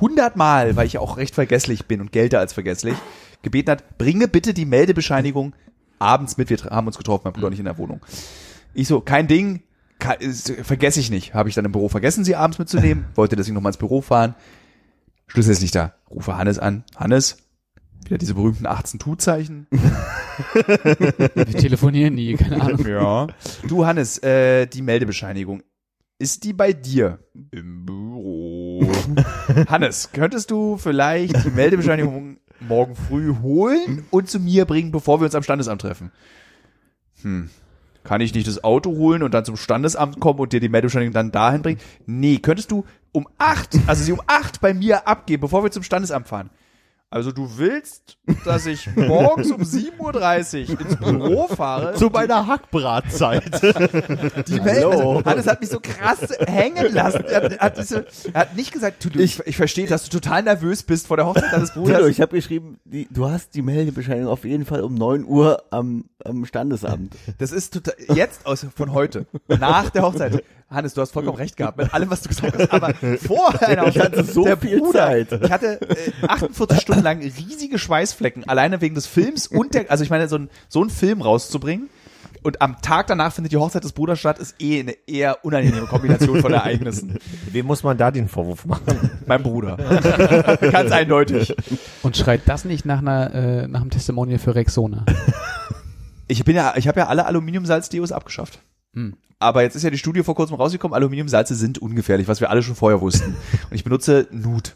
[0.00, 2.94] hundertmal, weil ich ja auch recht vergesslich bin und gelte als vergesslich,
[3.42, 5.54] gebeten hat, bringe bitte die Meldebescheinigung
[5.98, 6.50] abends mit.
[6.50, 8.00] Wir haben uns getroffen, mein Bruder und ich in der Wohnung.
[8.72, 9.62] Ich so, kein Ding,
[9.98, 11.34] ka- ist- vergesse ich nicht.
[11.34, 13.06] Habe ich dann im Büro vergessen, sie abends mitzunehmen.
[13.14, 14.34] Wollte deswegen nochmal ins Büro fahren.
[15.26, 15.94] Schlüssel ist nicht da.
[16.10, 16.84] Rufe Hannes an.
[16.96, 17.38] Hannes,
[18.04, 19.66] wieder diese berühmten 18 Tu-Zeichen.
[19.70, 22.86] Wir telefonieren nie, keine Ahnung.
[22.86, 23.26] Ja.
[23.66, 25.62] Du, Hannes, äh, die Meldebescheinigung.
[26.18, 27.18] Ist die bei dir?
[27.50, 28.86] Im Büro.
[29.68, 35.24] Hannes, könntest du vielleicht die Meldebescheinigung morgen früh holen und zu mir bringen, bevor wir
[35.24, 36.12] uns am Standesamt treffen?
[37.22, 37.50] Hm.
[38.04, 41.14] Kann ich nicht das Auto holen und dann zum Standesamt kommen und dir die Meldebescheinigung
[41.14, 41.80] dann dahin bringen?
[42.06, 45.82] Nee, könntest du um acht, also sie um acht bei mir abgeben, bevor wir zum
[45.82, 46.50] Standesamt fahren?
[47.14, 51.94] Also du willst, dass ich morgens um 7.30 Uhr ins Büro fahre?
[51.94, 53.44] Zu meiner Hackbratzeit.
[54.48, 57.24] Die Welt, also, Hannes hat mich so krass hängen lassen.
[57.24, 60.42] Er hat, diese, er hat nicht gesagt, du, du, ich, ich verstehe, dass du total
[60.42, 62.08] nervös bist vor der Hochzeit deines Bruders.
[62.08, 66.06] ich habe geschrieben, die, du hast die Meldebescheinigung auf jeden Fall um 9 Uhr am,
[66.24, 67.14] am Standesamt.
[67.38, 70.42] Das ist total, jetzt aus, von heute, nach der Hochzeit.
[70.70, 72.72] Hannes, du hast vollkommen recht gehabt mit allem, was du gesagt hast.
[72.72, 75.32] Aber vor einer Ich hatte so der viel Bruder, Zeit.
[75.42, 80.04] Ich hatte äh, 48 Stunden lang riesige Schweißflecken, alleine wegen des Films und der, also
[80.04, 81.88] ich meine, so ein, so ein Film rauszubringen.
[82.42, 85.86] Und am Tag danach findet die Hochzeit des Bruders statt, ist eh eine eher unangenehme
[85.86, 87.18] Kombination von Ereignissen.
[87.50, 89.10] Wem muss man da den Vorwurf machen?
[89.26, 89.76] Mein Bruder.
[90.70, 91.54] Ganz eindeutig.
[92.02, 95.06] Und schreit das nicht nach einer, äh, nach einem Testimonial für Rexona.
[96.26, 98.58] Ich bin ja, ich habe ja alle Aluminiumsalzdeos abgeschafft.
[98.94, 99.16] Hm.
[99.38, 102.62] Aber jetzt ist ja die Studie vor kurzem rausgekommen, Aluminiumsalze sind ungefährlich, was wir alle
[102.62, 103.34] schon vorher wussten.
[103.70, 104.70] Und ich benutze Nude.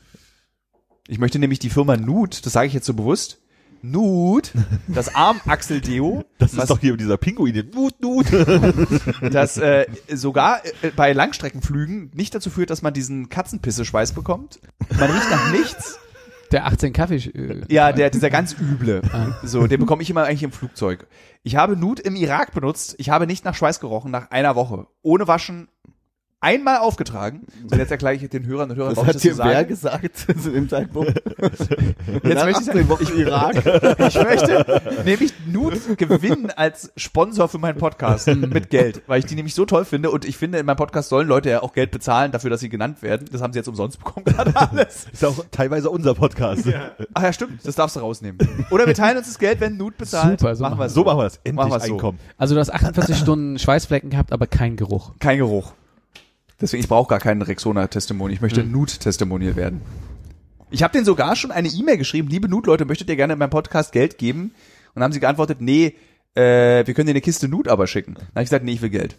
[1.07, 3.39] Ich möchte nämlich die Firma Nude, das sage ich jetzt so bewusst,
[3.81, 4.49] Nude,
[4.89, 7.71] das Armachseldeo, Das was- ist doch hier dieser Pinguin.
[7.73, 8.27] Nut, nut.
[9.33, 14.59] das äh, sogar äh, bei Langstreckenflügen nicht dazu führt, dass man diesen Katzenpisse-Schweiß bekommt.
[14.99, 15.99] Man riecht nach nichts.
[16.53, 17.16] Der 18 Kaffee.
[17.16, 19.03] Äh, Ja, der, dieser ganz üble.
[19.12, 19.37] Ah.
[19.43, 21.07] So, den bekomme ich immer eigentlich im Flugzeug.
[21.43, 22.95] Ich habe Nude im Irak benutzt.
[22.99, 24.87] Ich habe nicht nach Schweiß gerochen nach einer Woche.
[25.03, 25.69] Ohne Waschen.
[26.40, 27.47] Einmal aufgetragen.
[27.66, 30.52] So, jetzt erkläre ich den Hörern und Hörern, Was hat das dir wer gesagt zu
[30.52, 31.20] dem Zeitpunkt?
[31.40, 33.56] Jetzt möchte ich 18 sagen, Wochen ich, Irak.
[33.98, 39.35] ich möchte nämlich Nude gewinnen als Sponsor für meinen Podcast mit Geld, weil ich die
[39.35, 41.90] nämlich so toll finde und ich finde, in meinem Podcast sollen Leute ja auch Geld
[41.90, 43.28] bezahlen dafür, dass sie genannt werden.
[43.32, 45.06] Das haben sie jetzt umsonst bekommen gerade alles.
[45.12, 46.62] Ist ja auch teilweise unser Podcast.
[47.15, 48.39] Ach ja, stimmt, das darfst du rausnehmen.
[48.70, 50.39] Oder wir teilen uns das Geld, wenn Nude bezahlt.
[50.39, 51.35] Super, so machen wir es So machen wir das.
[51.39, 51.94] Machen Endlich wir's so.
[51.94, 52.19] Einkommen.
[52.36, 55.15] Also du hast 48 Stunden Schweißflecken gehabt, aber kein Geruch.
[55.19, 55.73] Kein Geruch.
[56.61, 58.35] Deswegen, ich brauche gar keinen Rexona-Testimonial.
[58.35, 58.73] Ich möchte Hm.
[58.73, 59.81] Nude-Testimonial werden.
[60.71, 63.51] Ich habe denen sogar schon eine E-Mail geschrieben, liebe Nude-Leute, möchtet ihr gerne in meinem
[63.51, 64.53] Podcast Geld geben?
[64.95, 65.95] Und haben sie geantwortet, nee,
[66.35, 68.15] äh, wir können dir eine Kiste Nude aber schicken.
[68.15, 69.17] Dann habe ich gesagt, nee, ich will Geld.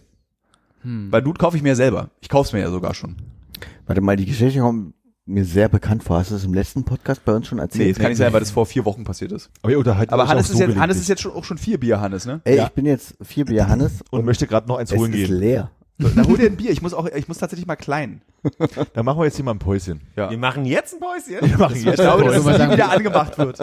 [0.82, 1.08] Hm.
[1.12, 2.10] Weil Nude kaufe ich mir ja selber.
[2.22, 3.16] Ich kauf's mir ja sogar schon.
[3.88, 4.94] Warte mal, die Geschichte kommt
[5.26, 6.18] mir sehr bekannt vor.
[6.20, 7.86] Hast du das im letzten Podcast bei uns schon erzählt?
[7.88, 9.50] Nee, das kann nicht sein, weil das vor vier Wochen passiert ist.
[9.62, 11.80] Aber, ihr unterhaltet Aber Hannes ist, so jetzt, Hannes ist jetzt schon, auch schon vier
[11.80, 12.42] Bier, Hannes, ne?
[12.44, 12.66] Ey, Ja.
[12.66, 15.68] ich bin jetzt vier Bier Hannes und möchte gerade noch eins es holen ist gehen.
[16.00, 16.12] Leer.
[16.16, 16.72] Na, hol dir ein Bier.
[16.72, 18.22] Ich muss auch, ich muss tatsächlich mal klein.
[18.94, 20.02] Dann machen wir jetzt hier mal ein Päuschen.
[20.16, 20.30] Ja.
[20.30, 21.50] Wir machen jetzt ein Päuschen.
[21.50, 23.60] Wir machen jetzt Ich glaube, dass es nie wieder angemacht wird.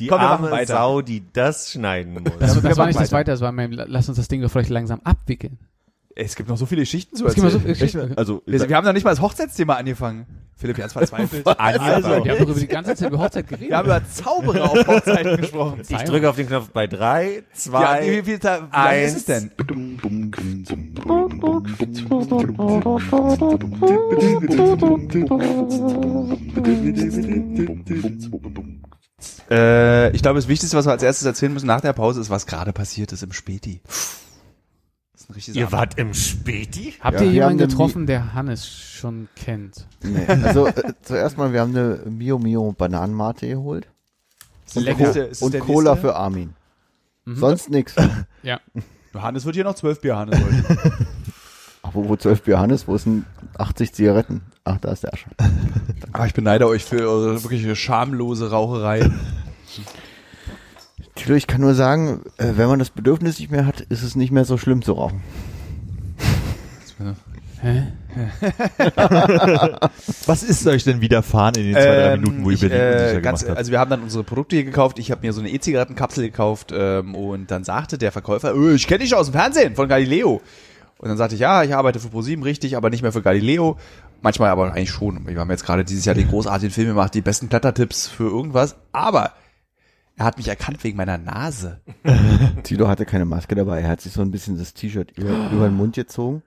[0.00, 0.66] Die Komm, arme.
[0.66, 2.22] Sau, die das schneiden muss.
[2.40, 3.18] Das, wir das war nicht das weiter.
[3.18, 5.58] Weite, das war mein, lass uns das Ding doch vielleicht langsam abwickeln.
[6.16, 7.74] Es gibt noch so viele Geschichten zu Es gibt mal so erzählen.
[7.76, 8.18] viele Geschichten.
[8.18, 10.26] Also, Wir, wir haben noch nicht mal das Hochzeitsthema angefangen.
[10.56, 11.44] Philipp jetzt verzweifelt.
[11.58, 13.70] Also, wir haben doch über die ganze Zeit über Hochzeit geredet.
[13.70, 15.82] wir haben über Zauberer auf Hochzeiten gesprochen.
[15.88, 19.16] Ich drücke auf den Knopf bei drei, Ja, zwei, wie, wie, wie, wie lang ist
[19.16, 19.50] es denn?
[29.50, 32.30] Äh, ich glaube, das Wichtigste, was wir als erstes erzählen müssen nach der Pause, ist,
[32.30, 33.80] was gerade passiert ist im Späti.
[35.24, 36.94] Ist ein richtiges Ihr wart im Späti?
[37.00, 39.86] Habt Ja, ihr jemanden getroffen, der Hannes schon kennt?
[40.02, 40.26] Nee.
[40.26, 43.88] Also äh, zuerst mal, wir haben eine Mio Mio Bananenmate geholt.
[44.66, 46.08] Ist der nächste- ist Und der Cola nächste?
[46.08, 46.54] für Armin.
[47.26, 47.94] Sonst nix.
[48.42, 48.60] Ja.
[49.14, 51.06] Hannes wird hier noch zwölf Bier, Hannes heute.
[51.82, 53.24] Ach, wo, wo 12 Bier Hannes, wo sind
[53.56, 54.42] 80 Zigaretten?
[54.64, 55.30] Ach, da ist der Asche.
[56.12, 59.08] Aber ich beneide euch für eure wirklich schamlose Raucherei.
[61.14, 64.16] Tilo, ich kann nur sagen, äh, wenn man das Bedürfnis nicht mehr hat, ist es
[64.16, 65.22] nicht mehr so schlimm zu rauchen.
[67.60, 67.84] Hä?
[70.26, 72.78] Was ist euch denn widerfahren in den zwei, drei Ähm, Minuten, wo ihr ich, Berlin
[72.78, 73.58] äh, ganz, gemacht habt?
[73.58, 74.98] Also wir haben dann unsere Produkte hier gekauft.
[74.98, 78.86] Ich habe mir so eine E-Zigarettenkapsel gekauft ähm, und dann sagte der Verkäufer, "Äh, ich
[78.86, 80.42] kenne dich aus dem Fernsehen von Galileo.
[80.98, 83.78] Und dann sagte ich, ja, ich arbeite für ProSieben, richtig, aber nicht mehr für Galileo.
[84.22, 85.26] Manchmal aber eigentlich schon.
[85.26, 88.76] Wir haben jetzt gerade dieses Jahr den großartigen Film gemacht, die besten Klettertipps für irgendwas.
[88.92, 89.32] Aber
[90.16, 91.80] er hat mich erkannt wegen meiner Nase.
[92.62, 93.80] Tilo hatte keine Maske dabei.
[93.80, 96.42] Er hat sich so ein bisschen das T-Shirt über, über den Mund gezogen.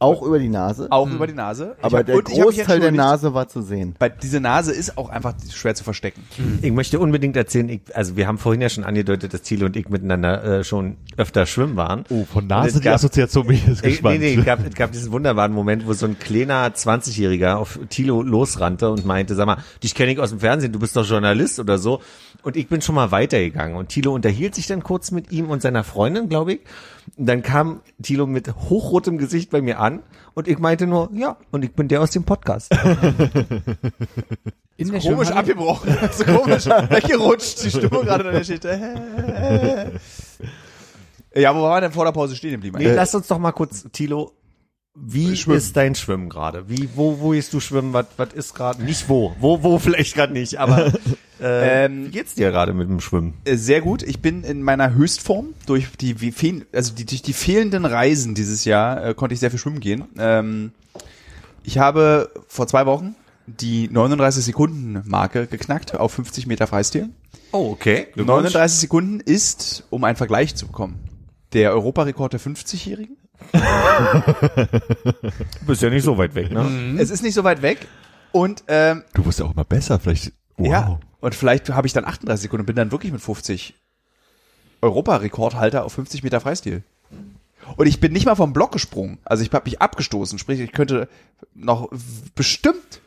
[0.00, 0.86] Auch über die Nase.
[0.90, 1.76] Auch über die Nase.
[1.78, 3.94] Ich aber hab- der Großteil der Nase war zu sehen.
[3.98, 6.22] Weil diese Nase ist auch einfach schwer zu verstecken.
[6.62, 9.76] Ich möchte unbedingt erzählen, ich, also wir haben vorhin ja schon angedeutet, dass Thilo und
[9.76, 12.04] ich miteinander äh, schon öfter schwimmen waren.
[12.08, 14.20] oh, von Nase die gab- Assoziation bin ich jetzt nee, gespannt.
[14.20, 18.22] nee, es gab, es gab diesen wunderbaren Moment, wo so ein kleiner 20-Jähriger auf Thilo
[18.22, 21.60] losrannte und meinte, sag mal, dich kenne ich aus dem Fernsehen, du bist doch Journalist
[21.60, 22.00] oder so.
[22.42, 23.76] Und ich bin schon mal weitergegangen.
[23.76, 26.60] Und Thilo unterhielt sich dann kurz mit ihm und seiner Freundin, glaube ich.
[27.16, 30.02] Und dann kam Thilo mit hochrotem Gesicht bei mir an
[30.34, 32.72] und ich meinte nur, ja, und ich bin der aus dem Podcast.
[34.76, 35.94] In der Komisch abgebrochen.
[36.12, 37.64] so komisch weggerutscht.
[37.64, 39.92] Die Stimmung gerade in der Geschichte.
[41.34, 42.78] ja, wo waren wir denn vor der Pause stehen geblieben?
[42.78, 44.32] Nee, lass uns doch mal kurz, Thilo,
[44.94, 45.58] wie Schwimmen.
[45.58, 46.70] ist dein Schwimmen gerade?
[46.70, 47.92] Wie, wo, wo gehst du schwimmen?
[47.92, 48.82] Was, was ist gerade?
[48.82, 49.36] Nicht wo.
[49.38, 50.92] Wo, wo vielleicht gerade nicht, aber
[51.40, 53.34] äh, Ähm, wie geht's dir gerade mit dem Schwimmen?
[53.44, 54.02] Äh, Sehr gut.
[54.02, 58.34] Ich bin in meiner Höchstform durch die wie fehl, also die, durch die fehlenden Reisen
[58.34, 60.04] dieses Jahr äh, konnte ich sehr viel schwimmen gehen.
[60.18, 60.72] Ähm,
[61.64, 63.14] ich habe vor zwei Wochen
[63.46, 67.08] die 39 Sekunden Marke geknackt auf 50 Meter Freistil.
[67.52, 68.08] Oh, okay.
[68.14, 71.00] 39 Sekunden ist, um einen Vergleich zu bekommen,
[71.52, 73.16] der Europarekord der 50-Jährigen.
[73.52, 73.60] Du
[75.66, 76.96] bist ja nicht so weit weg, ne?
[76.98, 77.78] Es ist nicht so weit weg
[78.32, 80.32] und ähm, Du wirst ja auch immer besser, vielleicht.
[80.56, 80.68] Wow.
[80.68, 83.74] Ja, und vielleicht habe ich dann 38 Sekunden und bin dann wirklich mit 50
[84.82, 86.82] Europarekordhalter auf 50 Meter Freistil.
[87.76, 89.18] Und ich bin nicht mal vom Block gesprungen.
[89.24, 90.38] Also ich habe mich abgestoßen.
[90.38, 91.08] Sprich, ich könnte
[91.54, 91.90] noch
[92.34, 93.00] bestimmt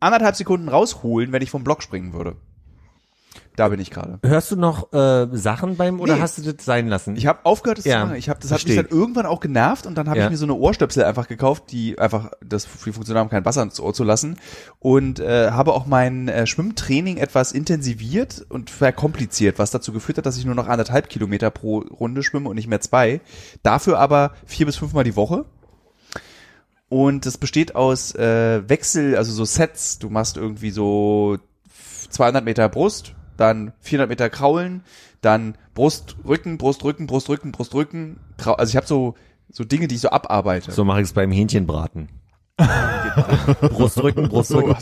[0.00, 2.36] anderthalb Sekunden rausholen, wenn ich vom Block springen würde.
[3.54, 4.18] Da bin ich gerade.
[4.24, 6.20] Hörst du noch äh, Sachen beim oder Nee.
[6.22, 7.16] hast du das sein lassen?
[7.16, 8.16] Ich habe aufgehört, das Ja, zu machen.
[8.16, 8.88] Ich hab, das hat mich versteh.
[8.88, 10.24] dann irgendwann auch genervt und dann habe Ja.
[10.24, 13.62] ich mir so eine Ohrstöpsel einfach gekauft, die einfach das die Funktion haben, kein Wasser
[13.62, 14.38] ins Ohr zu lassen
[14.78, 20.24] und äh, habe auch mein äh, Schwimmtraining etwas intensiviert und verkompliziert, was dazu geführt hat,
[20.24, 23.20] dass ich nur noch anderthalb Kilometer pro Runde schwimme und nicht mehr zwei.
[23.62, 25.44] Dafür aber vier bis fünfmal die Woche.
[26.88, 29.98] Und das besteht aus äh, Wechsel, also so Sets.
[29.98, 31.38] Du machst irgendwie so
[32.10, 34.82] 200 Meter Brust, dann 400 Meter Kraulen,
[35.20, 38.20] dann Brust, Rücken, Brust, Rücken, Brust, Rücken, Brust, Rücken.
[38.44, 39.14] Also ich habe so
[39.52, 40.72] so Dinge, die ich so abarbeite.
[40.72, 42.08] so mache ich es beim Hähnchenbraten.
[43.60, 44.76] Brustrücken, Brustrücken.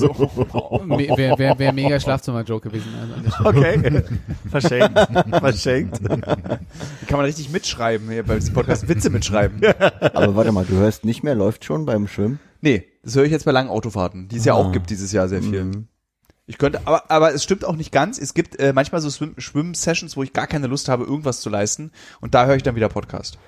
[0.86, 2.89] Me Wäre wär, wär mega Schlafzimmer-Joke gewesen.
[3.01, 3.48] Also.
[3.48, 4.02] Okay.
[4.51, 4.98] Verschenkt.
[5.31, 6.01] Verschenkt.
[6.09, 9.60] Kann man richtig mitschreiben hier bei diesem Podcast Witze mitschreiben.
[10.01, 12.39] Aber warte mal, du hörst nicht mehr, läuft schon beim Schwimmen?
[12.60, 15.28] Nee, das höre ich jetzt bei langen Autofahrten, die es ja auch gibt dieses Jahr
[15.28, 15.86] sehr viel.
[16.51, 18.18] Ich könnte, aber, aber es stimmt auch nicht ganz.
[18.18, 19.09] Es gibt äh, manchmal so
[19.39, 21.93] Schwimm-Sessions, wo ich gar keine Lust habe, irgendwas zu leisten.
[22.20, 23.39] Und da höre ich dann wieder Podcast.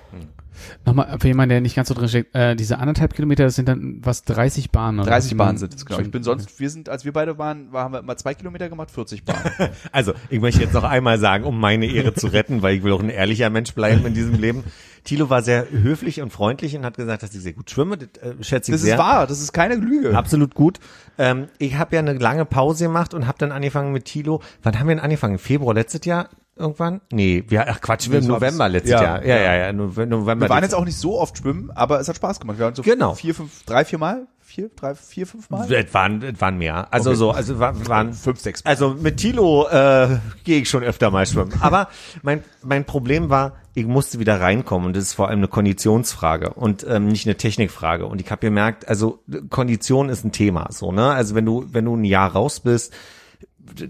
[0.85, 3.67] Nochmal für jemanden, der nicht ganz so drin steckt, äh, diese anderthalb Kilometer, das sind
[3.67, 4.99] dann was 30 Bahnen.
[4.99, 5.37] Oder 30 was?
[5.37, 5.99] Bahnen sind es, genau.
[5.99, 6.41] Ich bin Stimmt.
[6.41, 9.23] sonst, wir sind, als wir beide waren, war, haben wir immer zwei Kilometer gemacht, 40
[9.23, 9.39] Bahnen.
[9.91, 12.91] Also, ich möchte jetzt noch einmal sagen, um meine Ehre zu retten, weil ich will
[12.93, 14.63] auch ein ehrlicher Mensch bleiben in diesem Leben.
[15.03, 17.97] Thilo war sehr höflich und freundlich und hat gesagt, dass ich sehr gut schwimme.
[17.97, 18.95] Das äh, schätze ich Das sehr.
[18.95, 20.17] ist wahr, das ist keine Lüge.
[20.17, 20.79] Absolut gut.
[21.17, 24.41] Ähm, ich habe ja eine lange Pause gemacht und habe dann angefangen mit Thilo.
[24.61, 25.37] Wann haben wir denn angefangen?
[25.39, 27.01] Februar letztes Jahr irgendwann?
[27.11, 29.25] Nee, wir, ach Quatsch, wir im November letztes ja, Jahr.
[29.25, 30.45] Ja, ja, ja, Nove- November.
[30.45, 32.57] Wir waren jetzt auch nicht so oft schwimmen, aber es hat Spaß gemacht.
[32.59, 33.15] Wir waren so Genau.
[33.15, 35.71] vier, fünf, drei, vier Mal, vier, drei, vier, fünf Mal.
[35.71, 36.93] Es waren, es waren mehr.
[36.93, 37.17] Also Okay.
[37.17, 38.69] so, also wa- waren Fünf, sechs Mal.
[38.69, 41.53] Also mit Thilo äh, gehe ich schon öfter mal schwimmen.
[41.61, 41.87] Aber
[42.21, 46.53] mein mein Problem war, ich musste wieder reinkommen und das ist vor allem eine Konditionsfrage
[46.53, 48.05] und ähm, nicht eine Technikfrage.
[48.05, 51.11] Und ich habe gemerkt, also Kondition ist ein Thema, so ne.
[51.11, 52.93] Also wenn du wenn du ein Jahr raus bist,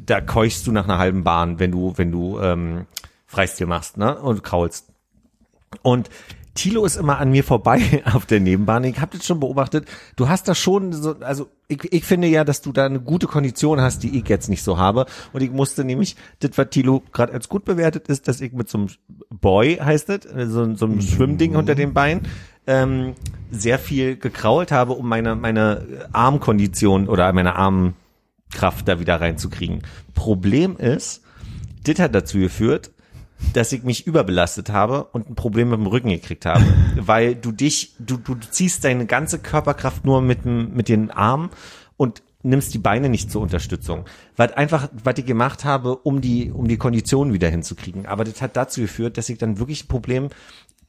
[0.06, 2.86] da keuchst du nach einer halben Bahn, wenn du wenn du ähm,
[3.26, 4.90] Freistil machst, ne und kraulst.
[5.82, 6.10] Und
[6.56, 8.84] Tilo ist immer an mir vorbei auf der Nebenbahn.
[8.84, 9.88] Ich habe das schon beobachtet.
[10.16, 13.28] Du hast da schon so, also ich, ich finde ja, dass du da eine gute
[13.28, 15.06] Kondition hast, die ich jetzt nicht so habe.
[15.32, 18.70] Und ich musste nämlich, das, was Tilo gerade als gut bewertet ist, dass ich mit
[18.70, 18.88] so einem
[19.30, 20.20] Boy, heißt das,
[20.52, 22.22] so, so einem Schwimmding unter dem Bein,
[22.68, 23.16] ähm,
[23.52, 27.56] sehr viel gekrault habe, um meine, meine Armkondition oder meine
[28.54, 29.82] Armkraft da wieder reinzukriegen.
[30.14, 31.22] Problem ist,
[31.84, 32.92] das hat dazu geführt,
[33.54, 36.64] dass ich mich überbelastet habe und ein Problem mit dem Rücken gekriegt habe,
[36.96, 41.50] weil du dich, du, du ziehst deine ganze Körperkraft nur mit, dem, mit den Armen
[41.98, 44.06] und nimmst die Beine nicht zur Unterstützung.
[44.36, 48.06] Was einfach, was ich gemacht habe, um die, um die Kondition wieder hinzukriegen.
[48.06, 50.30] Aber das hat dazu geführt, dass ich dann wirklich ein Problem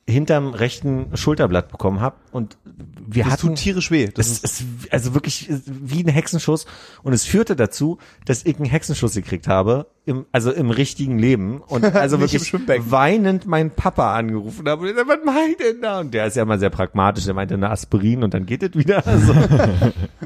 [0.06, 2.58] hinterm rechten Schulterblatt bekommen habe und
[3.06, 4.06] wir Das hatten tut tierisch weh.
[4.06, 6.66] Das das ist, also wirklich wie ein Hexenschuss
[7.02, 11.60] und es führte dazu, dass ich einen Hexenschuss gekriegt habe, im, also im richtigen Leben
[11.60, 16.00] und also wirklich weinend meinen Papa angerufen habe und was meint denn da?
[16.00, 18.74] Und der ist ja immer sehr pragmatisch, der meinte eine Aspirin und dann geht es
[18.74, 19.02] wieder.
[19.14, 19.32] Also,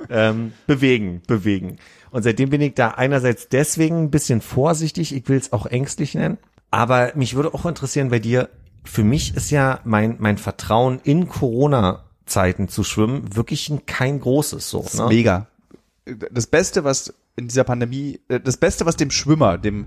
[0.09, 1.77] ähm, bewegen, bewegen.
[2.11, 6.15] Und seitdem bin ich da einerseits deswegen ein bisschen vorsichtig, ich will es auch ängstlich
[6.15, 6.39] nennen,
[6.71, 8.49] aber mich würde auch interessieren bei dir,
[8.89, 14.71] für mich ist ja mein, mein Vertrauen in Corona-Zeiten zu schwimmen wirklich ein, kein großes
[14.71, 14.83] so.
[14.83, 15.09] Das ist Ne?
[15.09, 15.47] mega.
[16.33, 19.87] Das Beste, was in dieser Pandemie, äh, das Beste, was dem Schwimmer, dem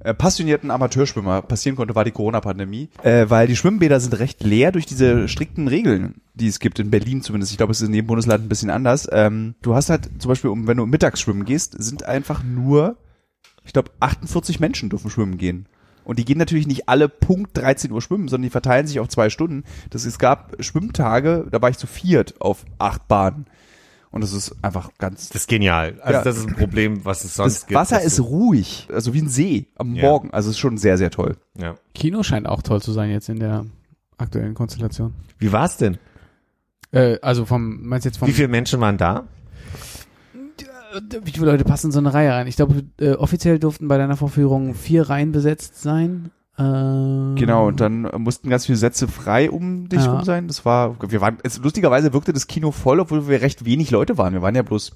[0.00, 4.72] äh, passionierten Amateurschwimmer passieren konnte, war die Corona-Pandemie, äh, weil die Schwimmbäder sind recht leer
[4.72, 7.52] durch diese strikten Regeln, die es gibt in Berlin zumindest.
[7.52, 9.06] Ich glaube, es ist in jedem Bundesland ein bisschen anders.
[9.12, 12.96] Ähm, du hast halt zum Beispiel, wenn du mittags schwimmen gehst, sind einfach nur,
[13.64, 15.66] ich glaube, 48 Menschen dürfen schwimmen gehen.
[16.08, 19.08] Und die gehen natürlich nicht alle Punkt 13 Uhr schwimmen, sondern die verteilen sich auf
[19.08, 19.62] zwei Stunden.
[19.90, 23.44] Das, es gab Schwimmtage, da war ich zu viert auf acht Bahnen.
[24.10, 26.00] Und das ist einfach ganz Das ist genial.
[26.00, 26.24] Also Ja.
[26.24, 27.78] das ist ein Problem, was es sonst das gibt.
[27.78, 30.02] Wasser ist ruhig, also wie ein See am Ja.
[30.04, 30.30] Morgen.
[30.32, 31.36] Also es ist schon sehr, sehr toll.
[31.58, 31.74] ja.
[31.94, 33.66] Kino scheint auch toll zu sein jetzt in der
[34.16, 35.12] aktuellen Konstellation.
[35.38, 35.98] Wie war's denn?
[36.90, 39.24] Äh, also vom, meinst du jetzt vom, Wie viele Menschen waren da?
[41.24, 42.46] Wie viele Leute passen in so eine Reihe rein?
[42.46, 46.30] Ich glaube, äh, offiziell durften bei deiner Vorführung vier Reihen besetzt sein.
[46.56, 46.62] Äh,
[47.36, 50.12] Genau, und dann mussten ganz viele Sätze frei um dich Ja.
[50.12, 50.48] rum sein.
[50.48, 54.18] Das war, wir waren, es, lustigerweise wirkte das Kino voll, obwohl wir recht wenig Leute
[54.18, 54.32] waren.
[54.32, 54.92] Wir waren ja bloß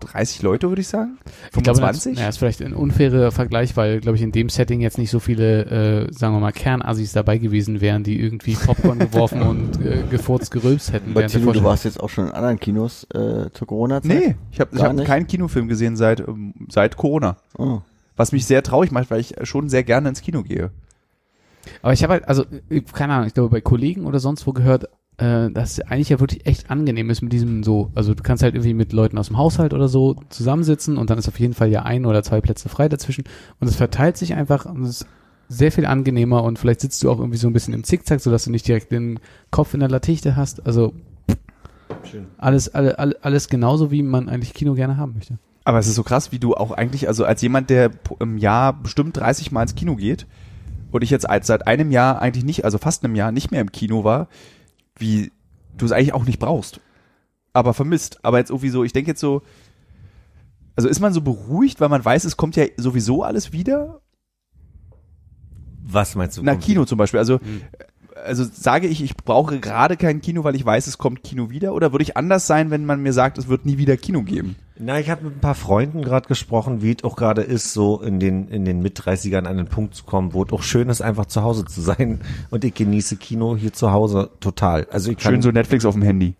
[0.00, 1.18] 30 Leute, würde ich sagen.
[1.46, 2.18] Ich glaube, das 25?
[2.18, 5.20] ja, ist vielleicht ein unfairer Vergleich, weil, glaube ich, in dem Setting jetzt nicht so
[5.20, 10.02] viele, äh, sagen wir mal, Kernassis dabei gewesen wären, die irgendwie Popcorn geworfen und äh,
[10.10, 11.10] gefurzt gerülpst hätten.
[11.10, 14.10] Aber Tilo, du warst jetzt auch schon in anderen Kinos äh, zur Corona-Zeit?
[14.10, 17.36] nee, ich habe hab keinen Kinofilm gesehen seit, ähm, seit Corona.
[17.56, 17.80] Oh.
[18.16, 20.70] Was mich sehr traurig macht, weil ich schon sehr gerne ins Kino gehe.
[21.82, 24.52] Aber ich habe halt, also, äh, keine Ahnung, ich glaube, bei Kollegen oder sonst wo
[24.52, 28.22] gehört, äh, dass es eigentlich ja wirklich echt angenehm ist mit diesem so, also du
[28.22, 31.40] kannst halt irgendwie mit Leuten aus dem Haushalt oder so zusammensitzen und dann ist auf
[31.40, 33.24] jeden Fall ja ein oder zwei Plätze frei dazwischen
[33.58, 35.06] und es verteilt sich einfach und es ist
[35.48, 38.44] sehr viel angenehmer und vielleicht sitzt du auch irgendwie so ein bisschen im Zickzack, sodass
[38.44, 39.20] du nicht direkt den
[39.50, 40.92] Kopf in der Latichte hast, also
[42.36, 45.38] alles, alle, alle, alles genauso, wie man eigentlich Kino gerne haben möchte.
[45.64, 47.90] Aber es ist so krass, wie du auch eigentlich, also als jemand, der
[48.20, 50.26] im Jahr bestimmt 30 Mal ins Kino geht
[50.92, 53.72] und ich jetzt seit einem Jahr eigentlich nicht, also fast einem Jahr nicht mehr im
[53.72, 54.28] Kino war,
[54.96, 55.32] wie
[55.76, 56.80] du es eigentlich auch nicht brauchst.
[57.52, 58.24] Aber vermisst.
[58.24, 59.42] Aber jetzt irgendwie so, ich denke jetzt so,
[60.74, 64.02] also ist man so beruhigt, weil man weiß, es kommt ja sowieso alles wieder?
[65.82, 66.42] Was meinst du?
[66.42, 67.18] Na, Kino zum Beispiel.
[67.18, 67.40] Also,
[68.24, 71.74] also sage ich, ich brauche gerade kein Kino, weil ich weiß, es kommt Kino wieder?
[71.74, 74.56] Oder würde ich anders sein, wenn man mir sagt, es wird nie wieder Kino geben?
[74.78, 78.00] Na, ich habe mit ein paar Freunden gerade gesprochen, wie es auch gerade ist, so
[78.00, 81.00] in den in den Mit-30ern an den Punkt zu kommen, wo es auch schön ist,
[81.00, 82.20] einfach zu Hause zu sein.
[82.50, 84.86] Und ich genieße Kino hier zu Hause total.
[84.90, 86.34] Also ich kann, Schön so Netflix auf dem Handy.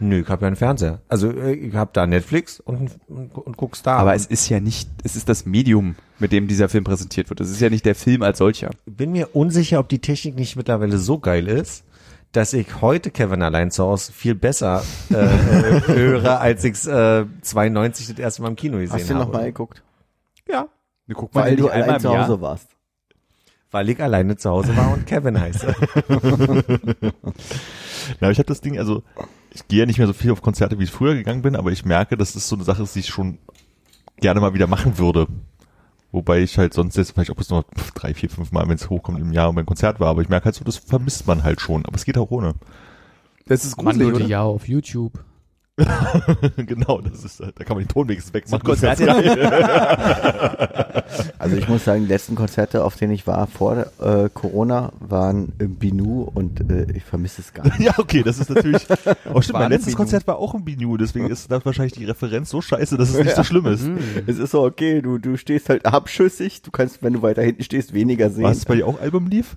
[0.00, 1.00] Nö, ich habe ja einen Fernseher.
[1.08, 3.96] Also äh, ich habe da Netflix und, und, und guck's da.
[3.96, 7.40] Aber es ist ja nicht, es ist das Medium, mit dem dieser Film präsentiert wird.
[7.40, 8.70] Es ist ja nicht der Film als solcher.
[8.86, 11.84] bin mir unsicher, ob die Technik nicht mittlerweile so geil ist,
[12.32, 15.14] dass ich heute Kevin allein zu Hause viel besser äh,
[15.86, 19.24] höre, als ich äh, 92 das erste Mal im Kino gesehen Hast du habe.
[19.24, 19.82] noch mal geguckt?
[20.48, 20.68] Ja.
[21.06, 22.68] Wir gucken Weil du allein zu Hause warst.
[23.72, 25.74] Weil ich alleine zu Hause war und Kevin heiße.
[28.20, 29.02] Na, ich habe das Ding, also
[29.52, 31.72] ich gehe ja nicht mehr so viel auf Konzerte, wie ich früher gegangen bin, aber
[31.72, 33.38] ich merke, dass das so eine Sache ist, die ich schon
[34.18, 35.26] gerne mal wieder machen würde.
[36.12, 37.64] Wobei ich halt sonst jetzt vielleicht auch bis noch
[37.94, 40.28] drei, vier, fünf Mal, wenn es hochkommt im Jahr um ein Konzert war, aber ich
[40.28, 41.84] merke halt so, das vermisst man halt schon.
[41.86, 42.54] Aber es geht auch ohne.
[43.46, 44.26] Das ist Man gruselig, würde oder?
[44.26, 45.24] ja auf YouTube.
[46.56, 48.62] genau, das ist, da kann man den Ton wenigstens wegmachen.
[51.38, 55.52] Also ich muss sagen, die letzten Konzerte, auf denen ich war vor äh, Corona, waren
[55.58, 57.80] im Binu und äh, ich vermisse es gar nicht.
[57.80, 58.86] Ja, okay, das ist natürlich.
[59.32, 59.96] Oh, stimmt, War mein ein letztes Binu.
[59.96, 63.18] Konzert war auch im Binu, deswegen ist das wahrscheinlich die Referenz so scheiße, dass es
[63.24, 63.88] nicht so schlimm ist.
[64.26, 67.62] Es ist so okay, du, du stehst halt abschüssig, du kannst, wenn du weiter hinten
[67.62, 68.44] stehst, weniger sehen.
[68.44, 69.56] War es bei dir auch Album lief?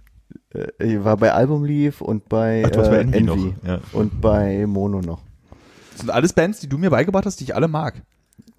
[0.54, 3.80] Äh, ich war bei Album Leaf und bei Ach, warst bei äh, Envy Envy, ja.
[3.92, 5.22] und bei Mono noch.
[6.04, 8.02] Das sind alles Bands, die du mir beigebracht hast, die ich alle mag.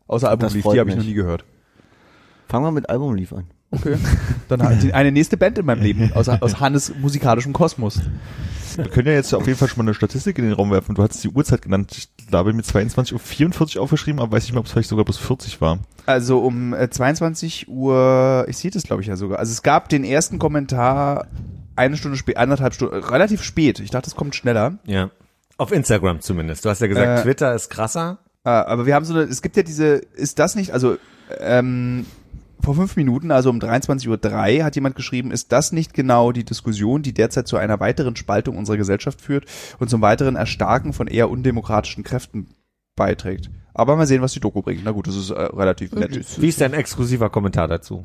[0.07, 1.45] Außer Album Leaf, die habe ich noch nie gehört.
[2.49, 3.45] Fangen wir mit Album Leaf an.
[3.71, 3.99] Okay.
[4.49, 8.01] Dann eine nächste Band in meinem Leben, aus, aus Hannes musikalischem Kosmos.
[8.77, 10.95] Wir können ja jetzt auf jeden Fall schon mal eine Statistik in den Raum werfen.
[10.95, 11.93] Du hattest die Uhrzeit genannt.
[11.99, 14.89] Ich da habe ich mir 22.44 Uhr aufgeschrieben, aber weiß nicht mehr, ob es vielleicht
[14.89, 15.81] sogar bis 40 war.
[16.07, 19.39] Also um äh, 22 Uhr, ich sehe das glaube ich ja sogar.
[19.39, 21.27] Also es gab den ersten Kommentar
[21.77, 23.81] eine Stunde spät, eineinhalb Stunden, relativ spät.
[23.81, 24.79] Ich dachte, es kommt schneller.
[24.87, 25.11] Ja.
[25.57, 26.65] Auf Instagram zumindest.
[26.65, 28.19] Du hast ja gesagt, Äh, Twitter ist krasser.
[28.45, 30.97] Äh, aber wir haben so eine, es gibt ja diese, ist das nicht, also
[31.41, 32.07] ähm,
[32.61, 36.45] vor fünf Minuten, also um 23.03 Uhr, hat jemand geschrieben, ist das nicht genau die
[36.45, 39.45] Diskussion, die derzeit zu einer weiteren Spaltung unserer Gesellschaft führt
[39.79, 42.49] und zum weiteren Erstarken von eher undemokratischen Kräften
[42.97, 43.51] beiträgt.
[43.75, 44.83] Aber mal sehen, was die Doku bringt.
[44.85, 46.41] Na gut, das ist äh, relativ nett.
[46.41, 48.05] Wie ist dein exklusiver Kommentar dazu?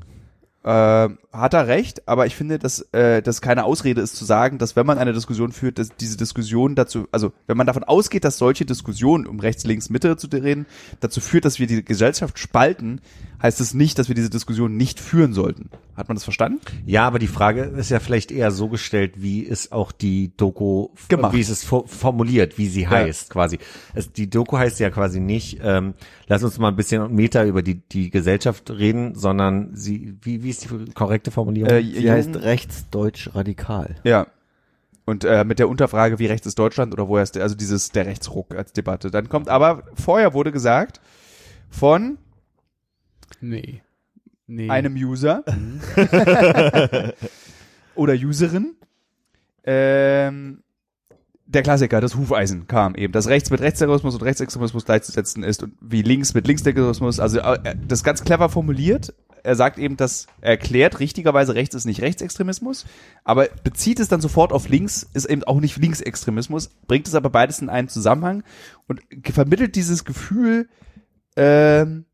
[0.61, 4.57] Äh, hat er recht, aber ich finde, dass äh, das keine Ausrede ist zu sagen,
[4.57, 8.25] dass wenn man eine Diskussion führt, dass diese Diskussion dazu, also wenn man davon ausgeht,
[8.25, 10.65] dass solche Diskussionen um rechts, links, Mitte zu reden,
[10.99, 12.99] dazu führt, dass wir die Gesellschaft spalten,
[13.41, 15.69] heißt es nicht, dass wir diese Diskussion nicht führen sollten.
[15.95, 16.59] Hat man das verstanden?
[16.85, 20.89] Ja, aber die Frage ist ja vielleicht eher so gestellt, wie ist auch die Doku,
[21.07, 21.33] Gemacht.
[21.33, 23.59] wie ist es fo- formuliert, wie sie heißt quasi.
[23.93, 25.93] Es, die Doku heißt ja quasi nicht, ähm,
[26.27, 30.49] lass uns mal ein bisschen Meta über die, die Gesellschaft reden, sondern sie, wie, wie
[30.49, 31.71] ist die korrekte Formulierung?
[31.71, 33.95] Äh, Sie jung- heißt rechtsdeutsch radikal.
[34.03, 34.27] Ja.
[35.05, 37.89] Und äh, mit der Unterfrage, wie rechts ist Deutschland oder woher ist der, also dieses
[37.91, 39.09] der Rechtsruck als Debatte.
[39.09, 41.01] Dann kommt aber vorher wurde gesagt
[41.69, 42.17] von
[43.41, 43.81] Nee.
[44.47, 44.69] Nee.
[44.69, 45.43] einem User
[47.95, 48.75] oder Userin.
[49.63, 50.63] Ähm,
[51.45, 55.73] der Klassiker, das Hufeisen kam eben, dass rechts mit Rechtsterrorismus und Rechtsextremismus gleichzusetzen ist und
[55.81, 59.13] wie links mit Linksterrorismus, also äh, das ist ganz clever formuliert.
[59.41, 62.85] Er sagt eben, dass er erklärt, richtigerweise rechts ist nicht Rechtsextremismus,
[63.23, 67.29] aber bezieht es dann sofort auf links, ist eben auch nicht Linksextremismus, bringt es aber
[67.29, 68.43] beides in einen Zusammenhang
[68.87, 69.01] und
[69.31, 70.69] vermittelt dieses Gefühl,
[71.35, 72.05] ähm,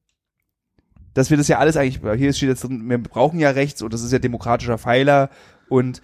[1.15, 3.91] dass wir das ja alles eigentlich, hier steht jetzt drin, wir brauchen ja rechts und
[3.91, 5.31] das ist ja demokratischer Pfeiler
[5.69, 6.03] und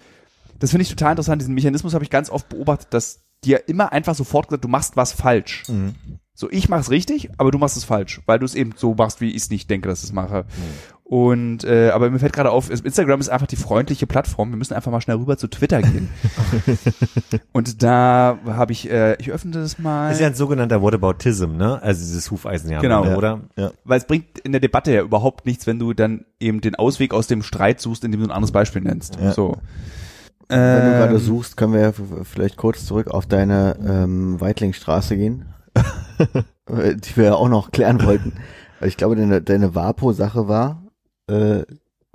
[0.58, 1.40] das finde ich total interessant.
[1.40, 4.96] Diesen Mechanismus habe ich ganz oft beobachtet, dass dir immer einfach sofort gesagt, du machst
[4.96, 5.64] was falsch.
[6.34, 9.20] So, ich mach's richtig, aber du machst es falsch, weil du es eben so machst,
[9.20, 10.46] wie ich es nicht denke, dass ich es mache.
[11.12, 14.48] Und äh, aber mir fällt gerade auf, Instagram ist einfach die freundliche Plattform.
[14.48, 16.08] Wir müssen einfach mal schnell rüber zu Twitter gehen.
[17.52, 20.10] und da habe ich, äh, ich öffne das mal.
[20.10, 21.82] ist ja ein sogenannter Whataboutism, ne?
[21.82, 23.04] Also dieses Hufeisen ja, Genau.
[23.14, 23.40] oder?
[23.84, 27.12] weil es bringt in der Debatte ja überhaupt nichts, wenn du dann eben den Ausweg
[27.12, 29.18] aus dem Streit suchst, indem du ein anderes Beispiel nennst.
[29.20, 29.32] Ja.
[29.32, 29.58] So.
[30.48, 35.18] Wenn du gerade Ähm, suchst, können wir ja vielleicht kurz zurück auf deine ähm, Weitlingstraße
[35.18, 35.44] gehen,
[36.70, 38.32] die wir ja auch noch klären wollten.
[38.80, 40.81] Weil Ich glaube, deine, deine Vapo-Sache war
[41.28, 41.62] äh,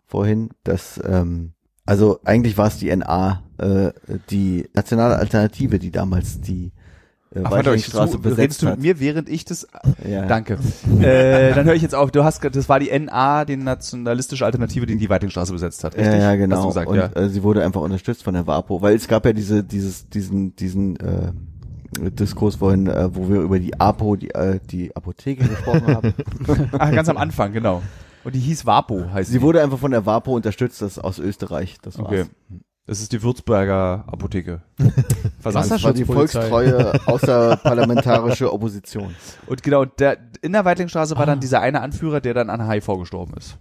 [0.05, 1.53] vorhin, dass ähm,
[1.85, 3.91] also eigentlich war es die NA, äh,
[4.29, 6.73] die nationale Alternative, die damals die
[7.33, 8.79] äh, Ach, warte, Weitlingstraße zu, besetzt redest du hat.
[8.79, 9.67] mir, während ich das.
[10.07, 10.25] Ja.
[10.25, 10.57] Danke.
[10.99, 12.11] äh, dann höre ich jetzt auf.
[12.11, 15.95] Du hast, das war die NA, die nationalistische Alternative, die die Weitingstraße besetzt hat.
[15.95, 16.13] Richtig?
[16.13, 16.67] Ja, ja, genau.
[16.67, 17.09] gesagt, und ja.
[17.15, 20.55] äh, sie wurde einfach unterstützt von der WAPO, weil es gab ja diese, dieses, diesen,
[20.57, 21.31] diesen äh,
[22.11, 26.13] Diskurs vorhin, äh, wo wir über die APO, die, äh, die Apotheke gesprochen haben.
[26.77, 27.81] Ach, ganz am Anfang, genau.
[28.27, 29.41] Und die hieß Wapo, heißt Sie die.
[29.41, 31.77] wurde einfach von der WAPO unterstützt, das ist aus Österreich.
[31.81, 32.07] Das war's.
[32.07, 32.25] Okay.
[32.85, 34.63] Das ist die Würzburger Apotheke.
[35.39, 35.71] Versand.
[35.71, 39.15] Das war die volkstreue außerparlamentarische Opposition.
[39.47, 42.99] Und genau, der, in der Weitlingstraße war dann dieser eine Anführer, der dann an HIV
[42.99, 43.57] gestorben ist.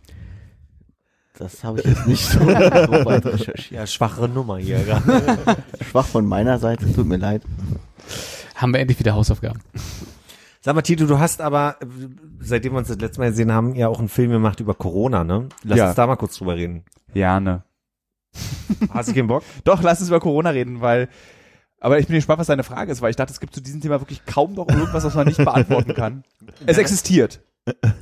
[1.38, 3.70] Das habe ich jetzt nicht so, so weit recherchiert.
[3.70, 4.82] Ja, schwache Nummer hier.
[4.82, 5.22] gerade.
[5.88, 7.42] Schwach von meiner Seite, tut mir leid.
[8.56, 9.60] Haben wir endlich wieder Hausaufgaben.
[10.66, 11.76] Sag mal, Tito, du hast aber,
[12.40, 15.22] seitdem wir uns das letzte Mal gesehen haben, ja auch einen Film gemacht über Corona,
[15.22, 15.48] ne?
[15.62, 15.86] Lass Ja.
[15.86, 16.82] uns da mal kurz drüber reden.
[17.14, 17.62] Ja, ne.
[18.90, 19.44] Hast du keinen Bock?
[19.64, 21.08] Doch, lass uns über Corona reden, weil.
[21.78, 23.80] Aber ich bin gespannt, was deine Frage ist, weil ich dachte, es gibt zu diesem
[23.80, 26.24] Thema wirklich kaum noch irgendwas, was man nicht beantworten kann.
[26.66, 27.42] Es existiert.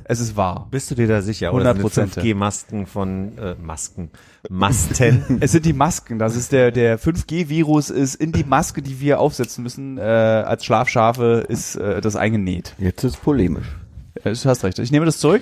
[0.03, 0.67] Es ist wahr.
[0.69, 1.51] Bist du dir da sicher?
[1.51, 2.19] Oder sind 100%.
[2.19, 4.11] 5G-Masken von äh, Masken.
[4.47, 5.23] Masten.
[5.41, 6.19] Es sind die Masken.
[6.19, 10.65] Das ist der, der 5G-Virus ist in die Maske, die wir aufsetzen müssen, äh, als
[10.65, 12.75] Schlafschafe, ist äh, das eingenäht.
[12.77, 13.75] Jetzt ist polemisch.
[14.23, 14.77] Du hast recht.
[14.77, 15.41] Ich nehme das zurück.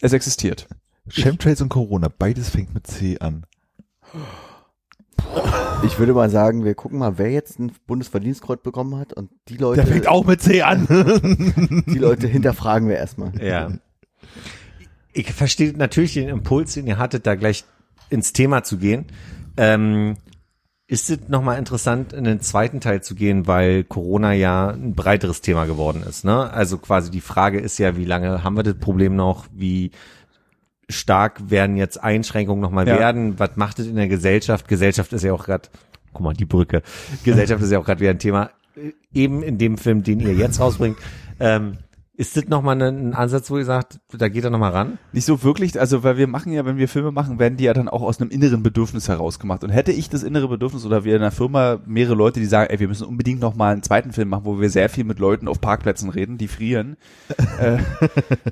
[0.00, 0.68] Es existiert.
[1.08, 3.46] Chemtrails und Corona, beides fängt mit C an.
[5.82, 9.56] Ich würde mal sagen, wir gucken mal, wer jetzt ein Bundesverdienstkreuz bekommen hat und die
[9.56, 10.86] Leute, Der fängt auch mit C an.
[11.86, 13.32] die Leute hinterfragen wir erstmal.
[13.42, 13.70] Ja.
[15.12, 17.64] Ich verstehe natürlich den Impuls, den ihr hattet, da gleich
[18.10, 19.06] ins Thema zu gehen.
[19.56, 20.16] Ähm,
[20.88, 25.40] ist es nochmal interessant, in den zweiten Teil zu gehen, weil Corona ja ein breiteres
[25.40, 26.24] Thema geworden ist.
[26.24, 26.50] Ne?
[26.50, 29.46] Also quasi die Frage ist ja, wie lange haben wir das Problem noch?
[29.52, 29.90] Wie
[30.88, 32.98] stark werden jetzt Einschränkungen nochmal Ja.
[32.98, 33.38] werden?
[33.38, 34.68] Was macht es in der Gesellschaft?
[34.68, 35.68] Gesellschaft ist ja auch gerade,
[36.12, 36.82] guck mal, die Brücke.
[37.24, 38.50] Gesellschaft ist ja auch gerade wieder ein Thema.
[38.76, 40.96] Äh, Eben in dem Film, den ihr jetzt rausbringt.
[41.40, 41.78] Ähm,
[42.18, 44.98] ist das nochmal ein, ein Ansatz, wo ihr sagt, da geht er nochmal ran?
[45.12, 47.74] Nicht so wirklich, also weil wir machen ja, wenn wir Filme machen, werden die ja
[47.74, 49.62] dann auch aus einem inneren Bedürfnis heraus gemacht.
[49.64, 52.70] Und hätte ich das innere Bedürfnis oder wir in einer Firma mehrere Leute, die sagen,
[52.70, 55.18] ey, wir müssen unbedingt noch mal einen zweiten Film machen, wo wir sehr viel mit
[55.18, 56.96] Leuten auf Parkplätzen reden, die frieren
[57.60, 57.78] äh,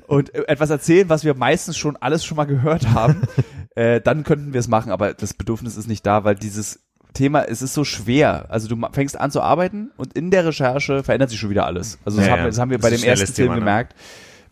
[0.07, 3.23] und etwas erzählen, was wir meistens schon alles schon mal gehört haben,
[3.75, 4.91] äh, dann könnten wir es machen.
[4.91, 6.81] Aber das Bedürfnis ist nicht da, weil dieses
[7.15, 8.45] Thema, es ist so schwer.
[8.49, 11.97] Also du fängst an zu arbeiten und in der Recherche verändert sich schon wieder alles.
[12.05, 13.53] Also das, Ja, haben, wir, das haben wir Das bei dem ersten schnelles Film Thema,
[13.55, 13.59] ne?
[13.61, 13.95] gemerkt.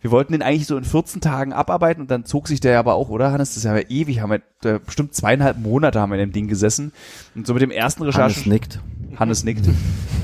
[0.00, 2.92] Wir wollten den eigentlich so in 14 Tagen abarbeiten und dann zog sich der aber
[2.94, 3.50] auch, oder Hannes?
[3.50, 6.92] Das ist ja ewig, haben wir bestimmt zweieinhalb Monate haben wir in dem Ding gesessen.
[7.34, 8.52] Und so mit dem ersten Hannes Recherchen.
[8.52, 8.80] nickt.
[9.16, 9.66] Hannes nickt.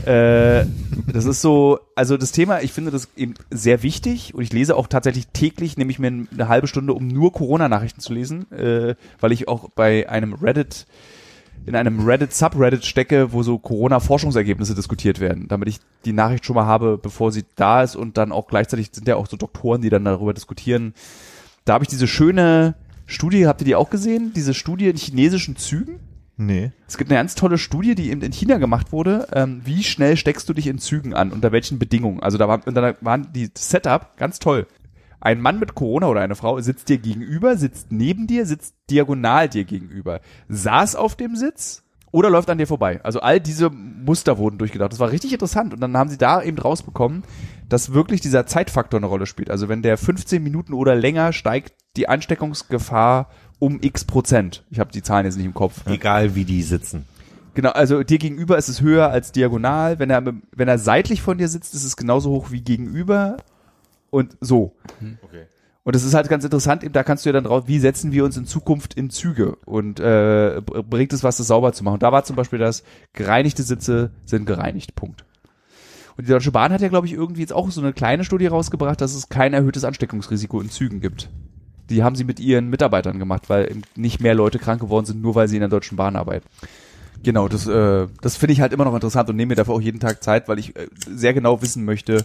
[0.06, 0.66] äh,
[1.10, 4.76] das ist so, also das Thema, ich finde das eben sehr wichtig und ich lese
[4.76, 8.96] auch tatsächlich täglich, nehme ich mir eine halbe Stunde, um nur Corona-Nachrichten zu lesen, äh,
[9.20, 10.86] weil ich auch bei einem Reddit
[11.66, 16.66] in einem Reddit-Subreddit stecke, wo so Corona-Forschungsergebnisse diskutiert werden, damit ich die Nachricht schon mal
[16.66, 19.90] habe, bevor sie da ist und dann auch gleichzeitig sind ja auch so Doktoren, die
[19.90, 20.94] dann darüber diskutieren.
[21.64, 22.74] Da habe ich diese schöne
[23.06, 24.32] Studie, habt ihr die auch gesehen?
[24.34, 26.00] Diese Studie in chinesischen Zügen?
[26.36, 26.72] Nee.
[26.88, 29.28] Es gibt eine ganz tolle Studie, die eben in China gemacht wurde.
[29.34, 31.32] Ähm, wie schnell steckst du dich in Zügen an?
[31.32, 32.20] Unter welchen Bedingungen?
[32.20, 34.66] Also da, war, und da waren die Setup ganz toll.
[35.20, 39.48] Ein Mann mit Corona oder eine Frau sitzt dir gegenüber, sitzt neben dir, sitzt diagonal
[39.48, 43.00] dir gegenüber, saß auf dem Sitz oder läuft an dir vorbei.
[43.04, 44.92] Also all diese Muster wurden durchgedacht.
[44.92, 45.72] Das war richtig interessant.
[45.72, 47.22] Und dann haben sie da eben rausbekommen,
[47.68, 49.50] dass wirklich dieser Zeitfaktor eine Rolle spielt.
[49.50, 53.28] Also wenn der 15 Minuten oder länger steigt die Ansteckungsgefahr
[53.58, 54.64] um x Prozent.
[54.70, 55.86] Ich habe die Zahlen jetzt nicht im Kopf.
[55.86, 57.06] Egal wie die sitzen.
[57.54, 59.98] Genau, also dir gegenüber ist es höher als diagonal.
[59.98, 60.22] Wenn er,
[60.54, 63.36] wenn er seitlich von dir sitzt, ist es genauso hoch wie gegenüber
[64.10, 64.76] und so.
[65.22, 65.44] Okay.
[65.82, 68.12] Und das ist halt ganz interessant, eben da kannst du ja dann drauf, wie setzen
[68.12, 71.84] wir uns in Zukunft in Züge und äh, br- bringt es was, das sauber zu
[71.84, 71.94] machen.
[71.94, 72.84] Und da war zum Beispiel das,
[73.14, 75.24] gereinigte Sitze sind gereinigt, Punkt.
[76.16, 78.46] Und die Deutsche Bahn hat ja, glaube ich, irgendwie jetzt auch so eine kleine Studie
[78.46, 81.30] rausgebracht, dass es kein erhöhtes Ansteckungsrisiko in Zügen gibt.
[81.88, 85.22] Die haben sie mit ihren Mitarbeitern gemacht, weil eben nicht mehr Leute krank geworden sind,
[85.22, 86.46] nur weil sie in der Deutschen Bahn arbeiten.
[87.22, 89.80] Genau, das, äh, das finde ich halt immer noch interessant und nehme mir dafür auch
[89.80, 92.24] jeden Tag Zeit, weil ich äh, sehr genau wissen möchte,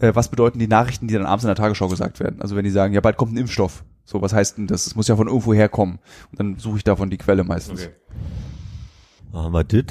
[0.00, 2.40] äh, was bedeuten die Nachrichten, die dann abends in der Tagesschau gesagt werden.
[2.40, 3.84] Also wenn die sagen, ja, bald kommt ein Impfstoff.
[4.04, 4.86] So, was heißt denn das?
[4.86, 5.98] Es muss ja von irgendwo herkommen.
[6.30, 7.82] Und dann suche ich davon die Quelle meistens.
[7.84, 7.94] Okay.
[9.32, 9.84] Aber das?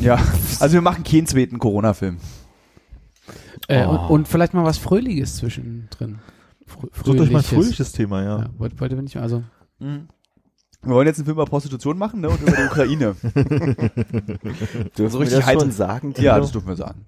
[0.00, 0.18] Ja,
[0.58, 2.16] also wir machen keinen zweiten Corona-Film.
[3.68, 3.90] Äh, Oh.
[3.90, 6.18] und, und vielleicht mal was Fröhliches zwischendrin.
[6.66, 7.48] Frö Sucht euch mal ein Fröhliches.
[7.50, 8.38] fröhliches Thema, ja.
[8.40, 9.44] Ja, wollte, wollte wir nicht, also
[9.78, 9.98] Wir
[10.82, 12.30] wollen jetzt einen Film über Prostitution machen, ne?
[12.30, 13.14] Und über die Ukraine.
[13.24, 16.14] Dürfen So wir richtig das schon heiter- sagen?
[16.18, 17.06] ja, das dürfen wir sagen.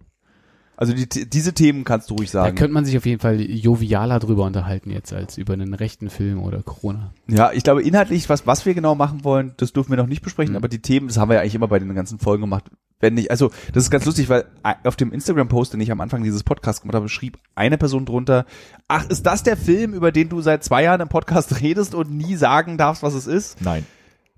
[0.76, 2.56] Also die, diese Themen kannst du ruhig da sagen.
[2.56, 6.42] könnte man sich auf jeden Fall jovialer drüber unterhalten jetzt als über einen rechten Film
[6.42, 7.12] oder Corona.
[7.28, 10.22] Ja, ich glaube inhaltlich, was, was wir genau machen wollen, das dürfen wir noch nicht
[10.22, 10.56] besprechen, Mhm.
[10.56, 12.64] aber die Themen, das haben wir ja eigentlich immer bei den ganzen Folgen gemacht.
[13.00, 14.44] Wenn nicht, also das ist ganz lustig, weil
[14.84, 18.46] auf dem Instagram-Post, den ich am Anfang dieses Podcasts gemacht habe, schrieb eine Person drunter,
[18.88, 22.10] ach, ist das der Film, über den du seit zwei Jahren im Podcast redest und
[22.12, 23.60] nie sagen darfst, was es ist?
[23.60, 23.84] Nein.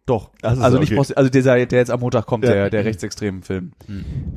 [0.06, 0.30] Doch.
[0.42, 1.12] Das ist also nicht, okay.
[1.16, 2.52] Also dieser, der jetzt am Montag kommt, Ja.
[2.52, 3.72] der, der rechtsextremen Film.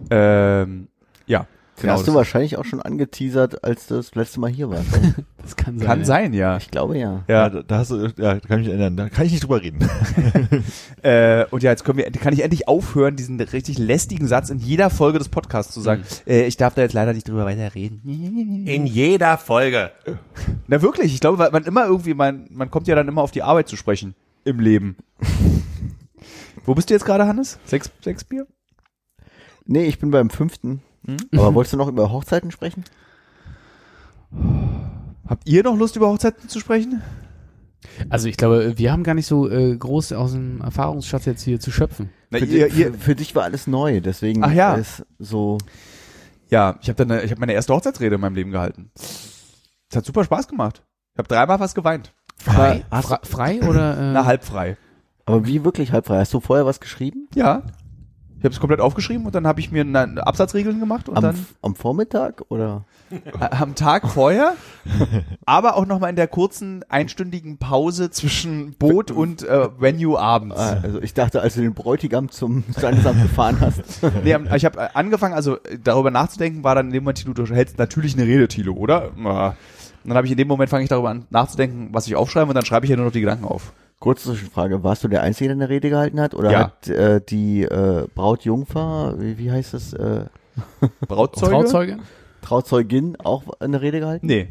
[0.09, 0.87] Ähm,
[1.25, 1.47] ja.
[1.77, 4.87] Den Genau, hast du wahrscheinlich auch schon angeteasert, als du das letzte Mal hier warst.
[5.47, 5.87] Das kann sein.
[5.87, 6.05] kann ja.
[6.05, 6.57] sein, ja.
[6.57, 7.23] Ich glaube ja.
[7.29, 8.97] Ja, da, da hast du, ja, da kann ich mich erinnern.
[8.97, 9.79] Da kann ich nicht drüber reden.
[11.03, 14.57] Äh, und ja, jetzt können wir, kann ich endlich aufhören, diesen richtig lästigen Satz in
[14.57, 16.03] jeder Folge des Podcasts zu sagen.
[16.25, 18.01] Äh, ich darf da jetzt leider nicht drüber weiterreden.
[18.65, 19.91] In jeder Folge.
[20.67, 23.31] Na wirklich, ich glaube, weil man immer irgendwie, man, man kommt ja dann immer auf
[23.31, 24.97] die Arbeit zu sprechen im Leben.
[26.65, 27.59] Wo bist du jetzt gerade, Hannes?
[27.63, 28.47] Sechs, sechs Bier?
[29.65, 30.81] Nee, ich bin beim fünften.
[31.05, 31.17] Hm?
[31.33, 32.83] Aber wolltest du noch über Hochzeiten sprechen?
[35.27, 37.01] Habt ihr noch Lust, über Hochzeiten zu sprechen?
[38.09, 41.59] Also ich glaube, wir haben gar nicht so äh, groß aus dem Erfahrungsschatz jetzt hier
[41.59, 42.09] zu schöpfen.
[42.29, 44.75] Na, Für, ihr, ihr, für, für dich war alles neu, deswegen Ach ja.
[44.75, 45.57] ist so.
[46.49, 48.91] ja, ich habe dann, ich habe meine erste Hochzeitsrede in meinem Leben gehalten.
[48.95, 50.83] Es hat super Spaß gemacht.
[51.13, 52.13] Ich habe dreimal fast geweint.
[52.37, 53.97] Frei, Fra frei oder?
[53.97, 54.77] Äh, Na, halb frei.
[55.25, 56.19] aber wie wirklich halb frei?
[56.19, 57.27] Hast du vorher was geschrieben?
[57.33, 57.63] Ja.
[58.39, 61.23] Ich habe es komplett aufgeschrieben und dann habe ich mir eine Absatzregeln gemacht und Am,
[61.23, 62.85] dann am Vormittag oder?
[63.09, 64.53] äh, am Tag vorher,
[65.45, 70.55] aber auch nochmal in der kurzen einstündigen Pause zwischen Boot und äh, Venue abends.
[70.57, 73.81] Ah, Also ich dachte, als du den Bräutigam zum Standesamt gefahren hast.
[74.23, 77.45] Nee, ich habe angefangen, also äh, darüber nachzudenken, war dann in dem Moment, Tilo, du
[77.45, 79.11] hältst natürlich eine Rede, Tilo, oder?
[79.17, 79.47] Ja.
[79.49, 79.55] Und
[80.11, 82.55] dann habe ich in dem Moment fange ich darüber an nachzudenken, was ich aufschreibe und
[82.55, 83.73] dann schreibe ich ja nur noch die Gedanken auf.
[83.99, 86.35] Kurze Zwischenfrage, warst du der Einzige, der eine Rede gehalten hat?
[86.35, 86.59] Oder Ja.
[86.59, 90.25] hat äh, die äh, Brautjungfer, wie, wie heißt das, äh,
[91.07, 91.51] Brautzeuge?
[91.51, 91.97] Trauzeuge?
[92.41, 94.27] Trauzeugin auch eine Rede gehalten?
[94.27, 94.49] Nee,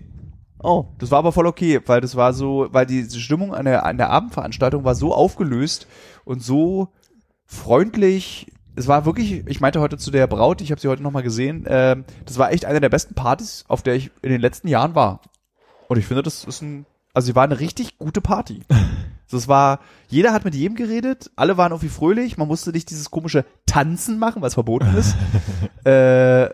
[0.62, 3.84] Oh, das war aber voll okay, weil das war so, weil die Stimmung an der,
[3.84, 5.86] an der Abendveranstaltung war so aufgelöst
[6.24, 6.88] und so
[7.44, 8.50] freundlich.
[8.74, 11.66] Es war wirklich, ich meinte heute zu der Braut, ich habe sie heute nochmal gesehen,
[11.68, 14.94] ähm, das war echt eine der besten Partys, auf der ich in den letzten Jahren
[14.94, 15.20] war.
[15.88, 18.62] Und ich finde, das ist ein, also sie war eine richtig gute Party.
[19.30, 23.10] Das war, jeder hat mit jedem geredet, alle waren irgendwie fröhlich, man musste nicht dieses
[23.10, 25.16] komische Tanzen machen, was verboten ist.
[25.84, 26.48] äh,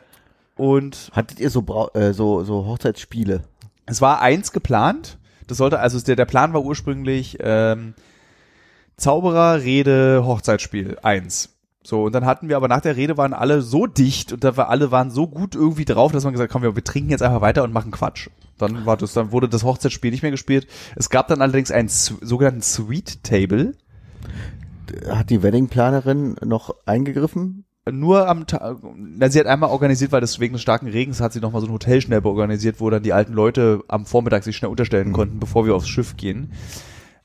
[0.56, 3.42] und hattet ihr so, Brau äh, so, so Hochzeitsspiele?
[3.86, 5.18] es war eins geplant.
[5.46, 7.94] Das sollte, also der, der Plan war ursprünglich ähm,
[8.96, 10.98] Zauberer, Rede, Hochzeitsspiel.
[11.02, 11.51] Eins.
[11.84, 14.56] So, und dann hatten wir aber nach der Rede waren alle so dicht und da
[14.56, 17.10] war, alle waren so gut irgendwie drauf, dass man gesagt hat, komm, wir, wir trinken
[17.10, 18.28] jetzt einfach weiter und machen Quatsch.
[18.58, 20.68] Dann war das, dann wurde das Hochzeitsspiel nicht mehr gespielt.
[20.94, 23.74] Es gab dann allerdings einen sogenannten Sweet Table.
[25.08, 27.64] Hat die Weddingplanerin noch eingegriffen?
[27.90, 31.32] Nur am Tag, na, sie hat einmal organisiert, weil das wegen des starken Regens hat
[31.32, 34.44] sie noch mal so ein Hotel schnell organisiert, wo dann die alten Leute am Vormittag
[34.44, 36.52] sich schnell unterstellen konnten, bevor wir aufs Schiff gehen.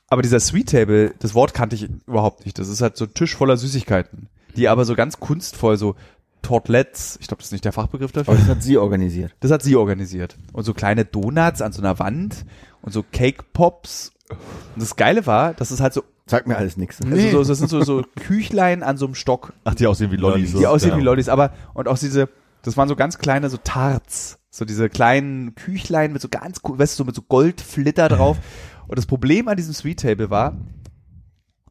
[0.08, 2.58] Aber dieser Sweet Table, das Wort kannte ich überhaupt nicht.
[2.58, 5.96] Das ist halt so ein Tisch voller Süßigkeiten, die aber so ganz kunstvoll so
[6.42, 8.34] Tortelettes, ich glaube, das ist nicht der Fachbegriff dafür.
[8.34, 9.36] Aber das hat sie organisiert.
[9.40, 10.38] Das hat sie organisiert.
[10.54, 12.46] Und so kleine Donuts an so einer Wand
[12.82, 14.14] und so Cake Pops.
[14.30, 17.00] Und das Geile war, dass es halt so, Sagt mir alles nichts.
[17.02, 20.18] also so das sind so, so Küchlein an so einem Stock Ach, die aussehen wie
[20.18, 20.54] Lollis.
[20.54, 20.98] die aussehen ja.
[20.98, 22.28] wie Lollis, aber und auch diese,
[22.64, 26.96] das waren so ganz kleine so Tarts, so diese kleinen Küchlein mit so ganz, weißt
[26.96, 28.38] du, so mit so Goldflitter drauf.
[28.88, 30.56] Und das Problem an diesem Sweet Table war,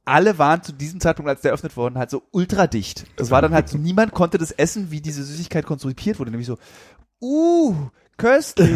[0.07, 3.05] alle waren zu diesem Zeitpunkt, als der eröffnet worden, halt so ultra dicht.
[3.17, 6.47] Das war dann halt so, niemand konnte das essen, wie diese Süßigkeit konzipiert wurde, nämlich
[6.47, 6.59] so,
[7.21, 7.75] uh,
[8.17, 8.71] köstlich,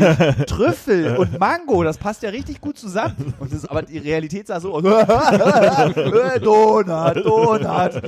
[0.47, 3.33] Trüffel und Mango, das passt ja richtig gut zusammen.
[3.39, 4.83] Und das, aber die Realität sah so aus,
[6.43, 8.03] Donut, Donut.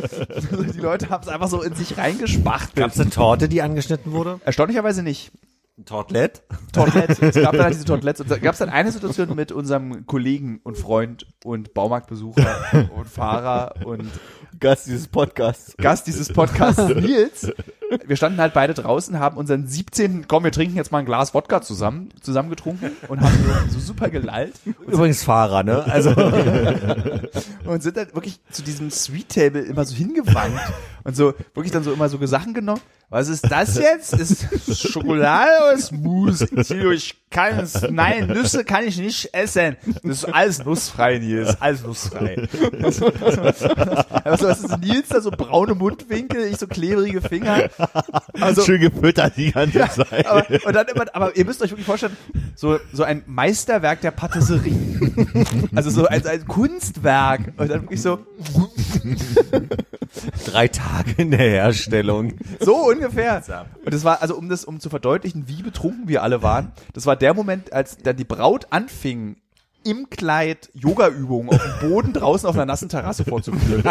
[0.74, 2.76] Die Leute haben es einfach so in sich reingespachtelt.
[2.76, 4.40] Gab es eine Torte, die angeschnitten wurde?
[4.44, 5.30] Erstaunlicherweise nicht.
[5.84, 6.42] Tortlet?
[6.72, 7.26] Tortelette.
[7.26, 8.20] Es gab dann halt diese Tortelettes.
[8.20, 13.08] Und da gab es dann eine Situation mit unserem Kollegen und Freund und Baumarktbesucher und
[13.08, 14.10] Fahrer und
[14.60, 15.74] Gast dieses Podcasts.
[15.78, 17.50] Gast dieses Podcasts, Nils.
[18.06, 20.28] Wir standen halt beide draußen, haben unseren 17.
[20.28, 23.34] Komm, wir trinken jetzt mal ein Glas Wodka zusammen, zusammen getrunken und haben
[23.68, 24.54] so, so super gelallt
[24.86, 25.84] Übrigens Fahrer, ne?
[25.84, 26.10] Also
[27.64, 30.60] und sind dann wirklich zu diesem Sweet Table immer so hingewandt
[31.04, 32.80] und so wirklich dann so immer so Sachen genommen.
[33.12, 34.14] Was ist das jetzt?
[34.14, 34.46] Ist
[34.90, 36.62] Schokolade oder Smoothie?
[36.62, 39.76] Tilo, Ich kann es, nein, Nüsse kann ich nicht essen.
[40.02, 42.48] Das ist alles nussfrei, Nils, alles nussfrei.
[42.82, 43.12] Also,
[44.24, 47.68] also, was ist Nils da so braune Mundwinkel, ich so klebrige Finger.
[48.40, 50.26] Also, Schön gefüttert die ganze Zeit.
[50.26, 52.16] aber, und dann immer, aber ihr müsst euch wirklich vorstellen,
[52.54, 54.72] so, so ein Meisterwerk der Patisserie.
[55.74, 57.52] Also so ein, ein Kunstwerk.
[57.56, 58.20] Und dann wirklich so,
[60.46, 62.34] drei Tage in der Herstellung.
[62.60, 63.42] so ungefähr.
[63.84, 67.06] Und das war, also um das, um zu verdeutlichen, wie betrunken wir alle waren, das
[67.06, 69.36] war der Moment, als dann die Braut anfing,
[69.84, 73.82] im Kleid Yoga-Übungen auf dem Boden draußen auf einer nassen Terrasse vorzuführen.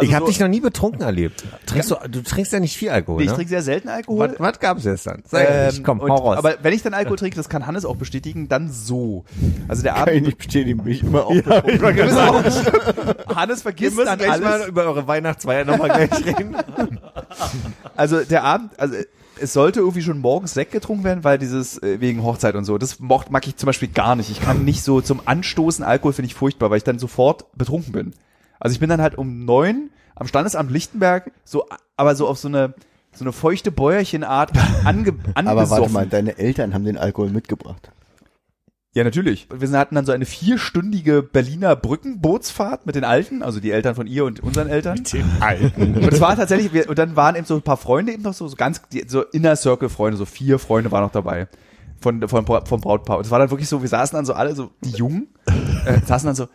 [0.00, 1.44] ich habe so- dich noch nie betrunken erlebt.
[1.66, 3.36] Trinkst du, du trinkst ja nicht viel Alkohol, Nee, ich ne?
[3.36, 4.30] trinke sehr selten Alkohol.
[4.30, 5.22] Was, was gab's jetzt dann?
[5.26, 6.38] Sag Ähm, ehrlich, komm, und, hau raus.
[6.38, 9.24] Aber wenn ich dann Alkohol trinke, das kann Hannes auch bestätigen, dann so.
[9.68, 11.34] Also der Kann ich Abend, nicht bestätigen, bin ich immer auch.
[13.34, 14.44] Hannes wir vergisst dann gleich alles.
[14.44, 16.56] mal über eure Weihnachtsfeier nochmal gleich reden.
[17.96, 18.94] Also der Abend, also
[19.42, 22.78] es sollte irgendwie schon morgens Sekt getrunken werden, weil dieses äh, wegen Hochzeit und so,
[22.78, 24.30] das mocht, mag ich zum Beispiel gar nicht.
[24.30, 27.92] Ich kann nicht so zum Anstoßen Alkohol finde ich furchtbar, weil ich dann sofort betrunken
[27.92, 28.14] bin.
[28.60, 32.48] Also ich bin dann halt um neun am Standesamt Lichtenberg so, aber so auf so
[32.48, 32.74] eine
[33.14, 34.52] so eine feuchte Bäuerchenart
[34.84, 35.48] ange, angesoffen.
[35.48, 37.91] Aber warte mal, deine Eltern haben den Alkohol mitgebracht.
[38.94, 39.46] Ja, natürlich.
[39.50, 44.06] Wir hatten dann so eine vierstündige Berliner Brückenbootsfahrt mit den Alten, also die Eltern von
[44.06, 44.98] ihr und unseren Eltern.
[45.76, 48.34] Und es war tatsächlich, wir, und dann waren eben so ein paar Freunde eben noch
[48.34, 51.48] so, so ganz, die, so Inner Circle Freunde, so vier Freunde waren noch dabei.
[52.02, 53.16] Von, von, vom Brautpaar.
[53.16, 55.28] Und es war dann wirklich so, wir saßen dann so alle, so, die Jungen,
[55.86, 56.48] äh, saßen dann so,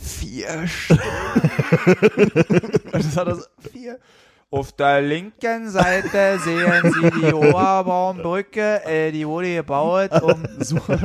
[0.00, 1.02] vier Stunden.
[2.92, 3.98] und das war dann so, vier.
[4.52, 11.00] Auf der linken Seite sehen Sie die Oberbaumbrücke, äh, die wurde gebaut, um so, das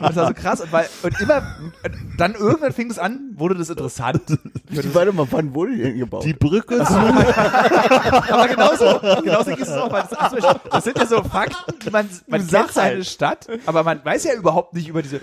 [0.00, 1.46] war so krass und, weil, und immer,
[1.84, 4.22] und dann irgendwann fing es an, wurde das interessant.
[4.68, 6.24] Warte mal, wann wurde die denn gebaut?
[6.24, 11.22] Die Brücke zu Aber genauso, genauso ist es auch, weil das, das sind ja so
[11.22, 15.20] Fakten, die man, man kennt seine Stadt, aber man weiß ja überhaupt nicht über diese,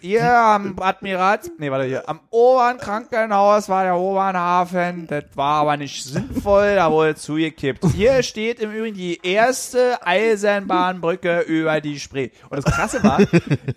[0.00, 5.76] hier am Admirals, nee, warte hier, am oberen Krankenhaus war der Obernhafen, das war aber
[5.76, 7.84] nicht sinnvoll, da wurde zugekippt.
[7.94, 12.30] Hier steht im Übrigen die erste Eisenbahnbrücke über die Spree.
[12.48, 13.18] Und das Krasse war,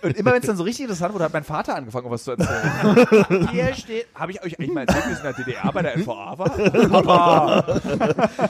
[0.02, 2.32] und immer wenn es dann so richtig interessant wurde, hat mein Vater angefangen, was zu
[2.32, 3.48] erzählen.
[3.52, 5.98] Hier steht, habe ich euch eigentlich mal erzählt, wie es in der DDR bei der
[5.98, 6.54] NVA war?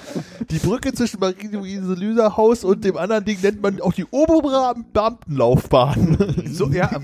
[0.49, 6.17] Die Brücke zwischen Marie-Louise-Lüser-Haus und dem anderen Ding nennt man auch die Oberbeamtenlaufbahn.
[6.51, 6.89] so, ja,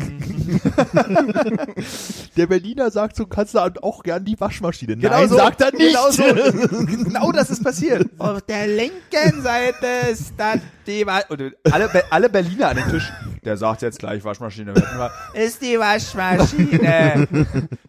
[2.38, 4.96] Der Berliner sagt so, kannst du auch gern die Waschmaschine.
[4.98, 5.36] Genau Nein, so.
[5.36, 5.94] sagt er nicht.
[5.94, 6.24] Genau so.
[6.86, 8.08] genau das ist passiert.
[8.18, 13.12] Auf der linken Seite ist das die Wa und alle, alle Berliner an den Tisch.
[13.44, 14.74] Der sagt jetzt gleich Waschmaschine.
[15.34, 17.28] Ist die Waschmaschine.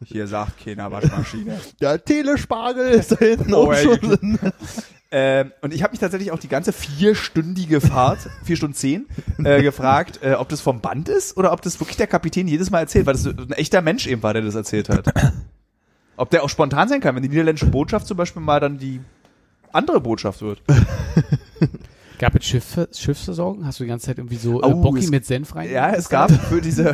[0.05, 1.59] Hier sagt keiner Waschmaschine.
[1.81, 3.73] Der Telespargel ist da hinten Oh.
[5.13, 9.07] Ähm, und ich habe mich tatsächlich auch die ganze vierstündige Fahrt, vier Stunden zehn,
[9.43, 12.71] äh, gefragt, äh, ob das vom Band ist oder ob das wirklich der Kapitän jedes
[12.71, 15.13] Mal erzählt, weil das ein echter Mensch eben war, der das erzählt hat.
[16.17, 19.01] Ob der auch spontan sein kann, wenn die niederländische Botschaft zum Beispiel mal dann die
[19.73, 20.63] andere Botschaft wird.
[22.21, 23.65] Gab es Schiff, Schiffsversorgung?
[23.65, 25.71] Hast du die ganze Zeit irgendwie so äh, Oh, Bocki mit Senf rein?
[25.71, 26.93] Ja, es gab für diese,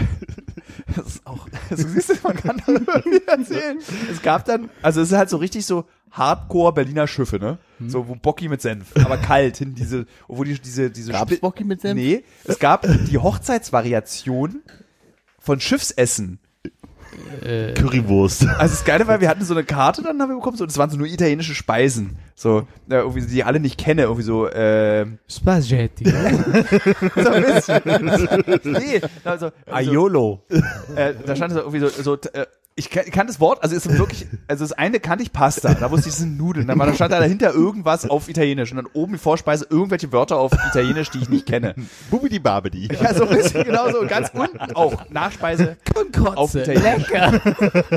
[0.94, 3.78] das ist auch, also siehst du, man kann da irgendwie erzählen.
[4.08, 7.58] Es gab dann, also es ist halt so richtig so Hardcore Berliner Schiffe, ne?
[7.88, 11.64] So, wo Bocki mit Senf, aber kalt hin, diese, wo die, diese, diese Gab's Bocki
[11.64, 11.96] mit Senf?
[11.96, 14.62] Nee, es gab die Hochzeitsvariation
[15.40, 16.38] von Schiffsessen.
[17.42, 18.46] Äh, Currywurst.
[18.46, 20.78] Also das Geile war, wir hatten so eine Karte dann haben wir bekommen, so, das
[20.78, 22.16] waren so nur italienische Speisen.
[22.34, 26.04] So, äh, irgendwie, die ich alle nicht kenne, irgendwie so, äh, Spaghetti.
[27.16, 27.82] so ein bisschen.
[28.64, 30.42] nee, also, also Aiolo.
[30.94, 32.46] äh, da stand so irgendwie so, so äh,
[32.78, 35.32] ich kann, ich kann das Wort, also es ist wirklich, also das eine kannte ich
[35.32, 38.28] Pasta, da wusste ich, es sind Nudeln, dann war, da stand da dahinter irgendwas auf
[38.28, 41.74] Italienisch und dann oben die Vorspeise irgendwelche Wörter auf Italienisch, die ich nicht kenne.
[42.10, 42.88] Bubidi Babidi.
[43.06, 45.76] Ja, so ein bisschen genau so, und ganz unten auch Nachspeise
[46.34, 47.08] auf Italienisch.
[47.08, 47.40] Lecker.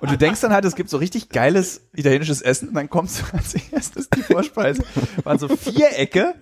[0.00, 3.10] Und du denkst dann halt, es gibt so richtig geiles italienisches Essen und dann kommt
[3.10, 4.84] so als erstes die Vorspeise,
[5.22, 6.34] waren so Vierecke,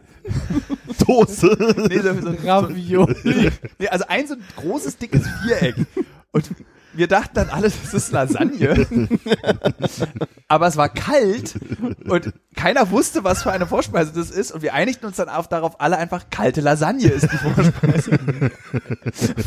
[1.07, 1.57] Dose.
[1.89, 3.51] nee, so, so, Ravioli.
[3.79, 5.75] Nee, also ein so ein großes, dickes Viereck.
[6.33, 6.51] Und
[6.93, 8.87] wir dachten dann alle, das ist Lasagne.
[10.49, 11.55] Aber es war kalt
[12.09, 14.51] und keiner wusste, was für eine Vorspeise das ist.
[14.51, 18.19] Und wir einigten uns dann auf, darauf, alle einfach kalte Lasagne ist die Vorspeise.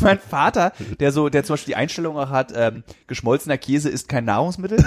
[0.00, 4.08] mein Vater, der so, der zum Beispiel die Einstellung auch hat, ähm, geschmolzener Käse ist
[4.08, 4.82] kein Nahrungsmittel.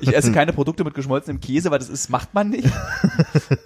[0.00, 2.68] Ich esse keine Produkte mit geschmolzenem Käse, weil das ist, macht man nicht.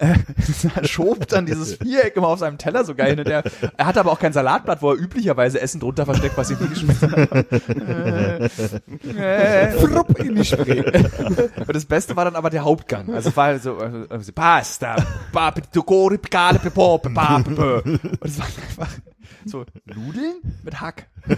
[0.03, 0.15] Äh,
[0.87, 3.17] schob dann dieses Viereck immer auf seinem Teller so geil.
[3.17, 3.43] Und der,
[3.77, 6.73] er hatte aber auch kein Salatblatt, wo er üblicherweise Essen drunter versteckt, was ihm nicht
[6.73, 7.45] geschmeckt hat.
[9.17, 10.81] Äh, äh, frupp in die Spree.
[10.83, 13.13] Und das Beste war dann aber der Hauptgang.
[13.13, 14.95] Also war so, also, also Pasta,
[15.31, 17.81] Papitukori, Picale, Pepo, Pepape.
[17.83, 18.89] Und es war einfach
[19.45, 21.07] so Nudeln mit Hack.
[21.25, 21.33] Und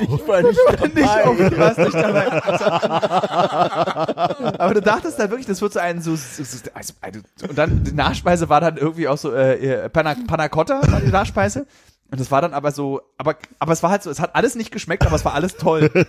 [0.00, 2.30] ich war nicht Nicht auf, du warst nicht dabei.
[4.60, 7.58] Aber du dachtest dann wirklich, das wird so ein so, so, so also, also, und
[7.58, 11.66] dann die Nachspeise war dann irgendwie auch so äh, Panna, Panna Cotta war die Nachspeise.
[12.10, 14.54] Und es war dann aber so, aber aber es war halt so, es hat alles
[14.54, 15.90] nicht geschmeckt, aber es war alles toll.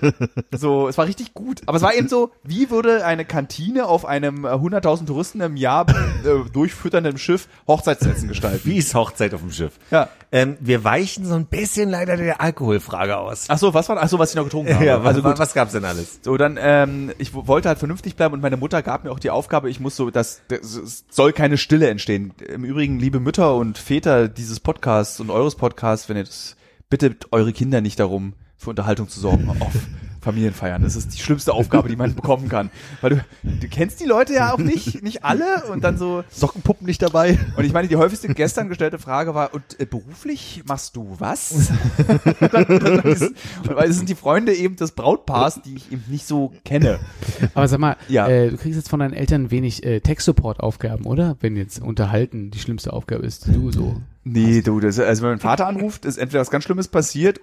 [0.53, 1.61] So, es war richtig gut.
[1.65, 5.55] Aber es war eben so, wie würde eine Kantine auf einem äh, 100.000 Touristen im
[5.55, 8.61] Jahr äh, durchfütternden Schiff Hochzeitsessen gestalten?
[8.63, 9.73] Wie ist Hochzeit auf dem Schiff?
[9.89, 10.09] Ja.
[10.31, 13.45] Ähm, wir weichen so ein bisschen leider der Alkoholfrage aus.
[13.49, 13.97] Ach so, was war?
[14.01, 14.85] Ach so, was ich noch getrunken habe.
[14.91, 15.39] Ja, also was, gut.
[15.39, 16.19] was gab's denn alles?
[16.23, 19.29] So, dann, ähm, ich wollte halt vernünftig bleiben und meine Mutter gab mir auch die
[19.29, 22.33] Aufgabe, ich muss so, das, es soll keine Stille entstehen.
[22.47, 26.55] Im Übrigen, liebe Mütter und Väter dieses Podcasts und eures Podcasts, wenn ihr das,
[26.89, 29.71] bittet eure Kinder nicht darum, für Unterhaltung zu sorgen auf
[30.21, 30.83] Familienfeiern.
[30.83, 32.69] Das ist die schlimmste Aufgabe, die man bekommen kann.
[33.01, 36.85] Weil du, du kennst die Leute ja auch nicht, nicht alle und dann so, Sockenpuppen
[36.85, 37.39] nicht dabei.
[37.57, 41.71] und ich meine, die häufigste gestern gestellte Frage war, und äh, beruflich machst du was?
[41.97, 45.91] und dann, dann ist, und weil es sind die Freunde eben des Brautpaars, die ich
[45.91, 46.99] eben nicht so kenne.
[47.55, 48.27] Aber sag mal, Ja.
[48.27, 51.35] äh, du kriegst jetzt von deinen Eltern wenig äh, Tech-Support-Aufgaben, oder?
[51.39, 53.99] Wenn jetzt unterhalten die schlimmste Aufgabe ist, du so.
[54.23, 57.39] Nee, du, das, also wenn mein Vater anruft, ist entweder was ganz Schlimmes passiert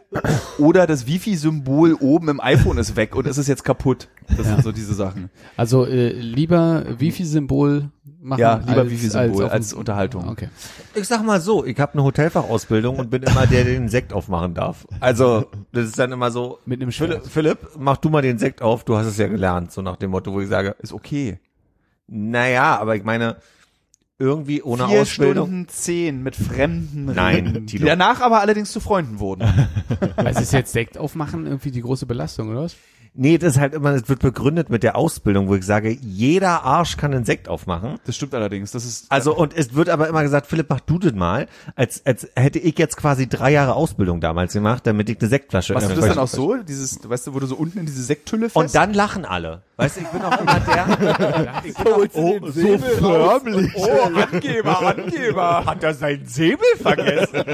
[0.58, 4.08] oder das Wifi-Symbol oben im iPhone ist weg und es ist jetzt kaputt.
[4.36, 5.28] Das sind so diese Sachen.
[5.56, 7.90] Also äh, lieber Wifi-Symbol
[8.20, 10.28] machen Ja, lieber als, Wifi-Symbol als, dem- Unterhaltung.
[10.28, 10.50] Okay.
[10.94, 14.12] Ich sag mal so, ich habe eine Hotelfachausbildung und bin immer der, der den Sekt
[14.12, 14.86] aufmachen darf.
[15.00, 17.22] Also, das ist dann immer so, Mit einem Philipp.
[17.26, 20.12] Philipp, mach du mal den Sekt auf, du hast es ja gelernt, so nach dem
[20.12, 21.40] Motto, wo ich sage, Ist okay.
[22.06, 23.36] Naja, aber ich meine,
[24.18, 25.46] irgendwie ohne Vier Ausbildung.
[25.46, 27.86] Stunden zehn mit Fremden Nein, reden, die Tilo.
[27.86, 29.44] danach aber allerdings zu Freunden wurden.
[30.16, 32.76] Also ist jetzt Sekt aufmachen irgendwie die große Belastung, oder was?
[33.14, 36.62] Nee, das ist halt immer, das wird begründet mit der Ausbildung, wo ich sage, jeder
[36.64, 37.98] Arsch kann einen Sekt aufmachen.
[38.06, 38.70] Das stimmt allerdings.
[38.70, 42.04] Das ist Also, und es wird aber immer gesagt, Philipp, mach du das mal, als,
[42.06, 45.90] als hätte ich jetzt quasi drei Jahre Ausbildung damals gemacht, damit ich eine Sektflasche Machst
[45.90, 46.56] du das dann auch so?
[46.56, 48.56] Dieses, weißt du, wo du so unten in diese Sekthülle fest?
[48.56, 49.62] Und dann lachen alle.
[49.76, 51.62] Weißt du, ich bin auch immer der.
[51.64, 53.72] ich bin auch, Oh, so förmlich.
[53.76, 55.66] Oh, Angeber, Angeber.
[55.66, 57.44] hat er seinen Säbel vergessen?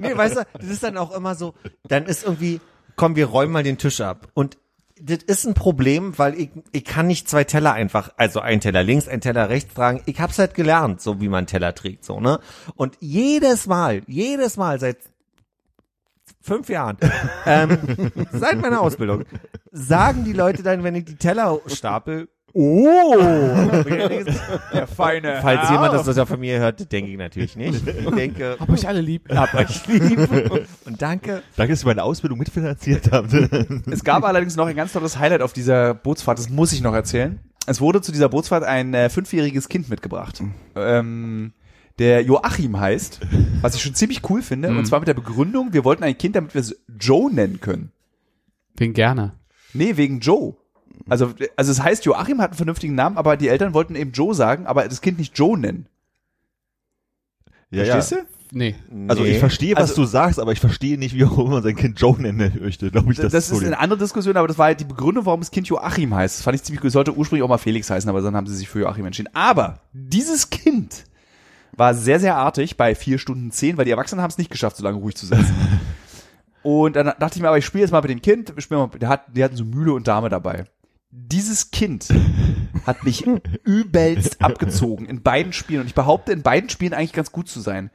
[0.00, 1.54] nee, weißt du, das ist dann auch immer so,
[1.88, 2.60] dann ist irgendwie,
[2.96, 4.28] komm, wir räumen mal den Tisch ab.
[4.34, 4.58] Und
[5.04, 8.84] das ist ein Problem, weil ich, ich kann nicht zwei Teller einfach, also ein Teller
[8.84, 10.00] links, ein Teller rechts tragen.
[10.06, 12.38] Ich hab's halt gelernt, so wie man Teller trägt, so, ne?
[12.76, 14.98] Und jedes Mal, jedes Mal seit
[16.40, 16.98] fünf Jahren,
[17.46, 17.78] ähm,
[18.32, 19.24] seit meiner Ausbildung,
[19.72, 23.14] sagen die Leute dann, wenn ich die Teller stapel, oh!
[24.72, 25.38] Der feine.
[25.42, 25.72] Falls Herr.
[25.72, 27.86] jemand das aus der Familie hört, denke ich natürlich nicht.
[27.86, 29.28] Ich denke, Hab euch alle lieb.
[29.34, 30.28] hab euch lieb
[30.84, 31.42] und danke.
[31.56, 33.82] Danke, dass Sie meine Ausbildung mitfinanziert haben.
[33.90, 36.94] Es gab allerdings noch ein ganz tolles Highlight auf dieser Bootsfahrt, das muss ich noch
[36.94, 37.40] erzählen.
[37.66, 40.42] Es wurde zu dieser Bootsfahrt ein äh, fünfjähriges Kind mitgebracht.
[40.74, 41.52] Ähm,
[41.98, 43.20] der Joachim heißt,
[43.60, 46.34] was ich schon ziemlich cool finde, und zwar mit der Begründung, wir wollten ein Kind,
[46.34, 47.92] damit wir es Joe nennen können.
[48.76, 49.34] Wen gerne.
[49.74, 50.56] Nee, wegen Joe.
[51.08, 54.34] Also, also es heißt, Joachim hat einen vernünftigen Namen, aber die Eltern wollten eben Joe
[54.34, 55.86] sagen, aber das Kind nicht Joe nennen.
[57.70, 58.16] Ja, Verstehst du?
[58.54, 58.74] Nee.
[59.08, 61.62] Also ich verstehe, was Also- du sagst, aber ich verstehe nicht, wie auch immer man
[61.62, 62.90] sein Kind Joe nennen möchte.
[62.90, 65.24] Glaube ich, Das, das, das ist eine andere Diskussion, aber das war halt die Begründung,
[65.24, 66.36] warum das Kind Joachim heißt.
[66.38, 66.88] Das fand ich ziemlich gut.
[66.88, 69.30] Es sollte ursprünglich auch mal Felix heißen, aber dann haben sie sich für Joachim entschieden.
[69.32, 71.04] Aber dieses Kind
[71.74, 74.76] war sehr, sehr artig bei vier Stunden zehn, weil die Erwachsenen haben es nicht geschafft,
[74.76, 75.54] so lange ruhig zu sitzen.
[76.62, 78.54] Und dann dachte ich mir, aber ich spiele jetzt mal mit dem Kind.
[78.54, 80.66] Wir spielen mal, der hat, die hatten so Mühle und Dame dabei.
[81.14, 82.08] Dieses Kind
[82.86, 83.26] hat mich
[83.64, 85.82] übelst abgezogen in beiden Spielen.
[85.82, 87.90] Und ich behaupte, in beiden Spielen eigentlich ganz gut zu sein.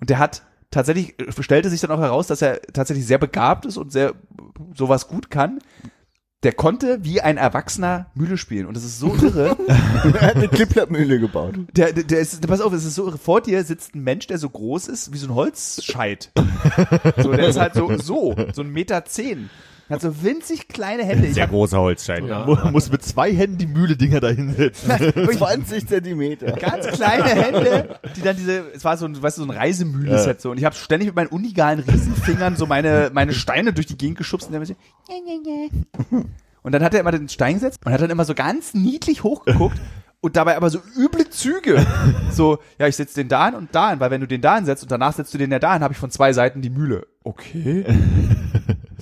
[0.00, 3.76] Und der hat tatsächlich, stellte sich dann auch heraus, dass er tatsächlich sehr begabt ist
[3.76, 4.14] und sehr
[4.74, 5.58] sowas gut kann.
[6.42, 8.64] Der konnte wie ein Erwachsener Mühle spielen.
[8.64, 9.58] Und das ist so irre.
[10.04, 11.56] Er hat eine Klippklappmühle gebaut.
[11.74, 13.18] Der, der, der ist, pass auf, es ist so irre.
[13.18, 16.32] Vor dir sitzt ein Mensch, der so groß ist wie so ein Holzscheit.
[17.22, 19.50] So, der ist halt so, so, so ein Meter zehn.
[19.90, 21.30] Hat so winzig kleine Hände.
[21.32, 22.26] Sehr großer Holzstein.
[22.26, 22.46] Ja.
[22.46, 24.90] Mu- muss mit zwei Händen die Mühle-Dinger da hinsetzen.
[25.36, 26.52] 20 Zentimeter.
[26.52, 30.40] ganz kleine Hände, die dann diese, es war so ein, weißt du, so ein Reisemühle-Set
[30.40, 30.50] so.
[30.50, 34.16] Und ich habe ständig mit meinen unigalen Riesenfingern so meine, meine Steine durch die Gegend
[34.16, 34.74] geschubst und mir so,
[36.62, 39.22] und dann hat er immer den Stein gesetzt und hat dann immer so ganz niedlich
[39.22, 39.78] hochgeguckt
[40.22, 41.84] und dabei aber so üble Züge.
[42.30, 44.56] So, ja, ich setze den da hin und da hin, weil wenn du den da
[44.56, 46.70] hinsetzt und danach setzt du den ja da hin, habe ich von zwei Seiten die
[46.70, 47.06] Mühle.
[47.22, 47.84] Okay.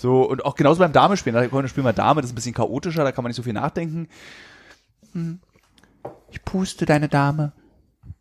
[0.02, 1.36] So, und auch genauso beim Dame-Spielen.
[1.36, 3.44] Da komm, spielen wir Dame, das ist ein bisschen chaotischer, da kann man nicht so
[3.44, 4.08] viel nachdenken.
[5.12, 5.38] Hm.
[6.32, 7.52] Ich puste deine Dame.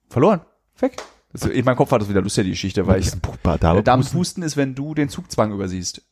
[0.08, 0.42] Verloren.
[0.77, 0.98] Weg.
[1.34, 3.11] Das, in meinem Kopf war das wieder lustig, die Geschichte, weil ich,
[3.60, 6.03] Dame äh, Damenpusten ist, wenn du den Zugzwang übersiehst.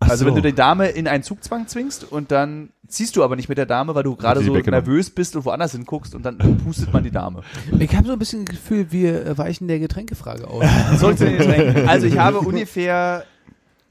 [0.00, 3.48] Also wenn du die Dame in einen Zugzwang zwingst und dann ziehst du aber nicht
[3.48, 6.92] mit der Dame, weil du gerade so nervös bist und woanders hinguckst und dann pustet
[6.92, 7.42] man die Dame.
[7.78, 10.64] Ich habe so ein bisschen das Gefühl, wir weichen der Getränkefrage aus.
[10.98, 11.88] Zurück zu den Getränken.
[11.88, 13.24] Also ich habe ungefähr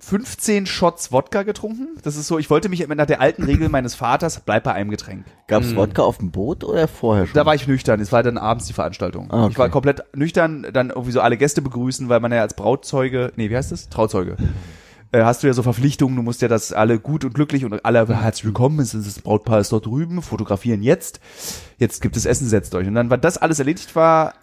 [0.08, 1.90] 15 Shots Wodka getrunken.
[2.02, 4.90] Das ist so, ich wollte mich nach der alten Regel meines Vaters, bleib bei einem
[4.90, 5.26] Getränk.
[5.48, 7.34] Gab's Wodka auf dem Boot oder vorher schon?
[7.34, 8.00] Da war ich nüchtern.
[8.00, 9.30] Es war dann abends die Veranstaltung.
[9.30, 9.52] Ah, okay.
[9.52, 13.34] Ich war komplett nüchtern, dann irgendwie so alle Gäste begrüßen, weil man ja als Brautzeuge,
[13.36, 13.90] nee, wie heißt das?
[13.90, 14.38] Trauzeuge.
[15.12, 17.84] Äh, hast du ja so Verpflichtungen, du musst ja das alle gut und glücklich und
[17.84, 21.20] alle herzlich willkommen, ist das Brautpaar ist dort drüben, fotografieren jetzt.
[21.80, 22.88] Jetzt gibt es Essen, setzt euch.
[22.88, 24.34] Und dann, weil das alles erledigt war,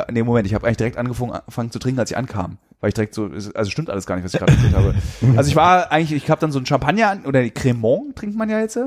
[0.00, 2.58] äh, nee, Moment, ich habe eigentlich direkt angefangen, angefangen zu trinken, als ich ankam.
[2.80, 4.94] Weil ich direkt so, also stimmt alles gar nicht, was ich gerade erzählt habe.
[5.36, 8.50] Also ich war eigentlich, ich habe dann so ein Champagner an, oder Cremant trinkt man
[8.50, 8.78] ja jetzt.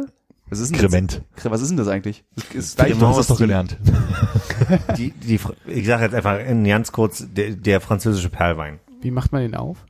[0.49, 1.21] Was ist denn Crement.
[1.35, 1.51] Das?
[1.51, 2.23] Was ist denn das eigentlich?
[2.35, 3.77] Das ist Ich gleich habe das doch gelernt.
[4.97, 8.79] Die, die, ich sage jetzt einfach in ganz kurz, der, der französische Perlwein.
[9.01, 9.85] Wie macht man den auf?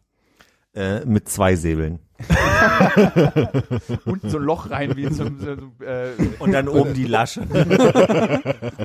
[0.74, 2.00] Äh, mit zwei Säbeln.
[4.06, 7.42] und so ein Loch rein wie in so äh, Und dann oben die Lasche.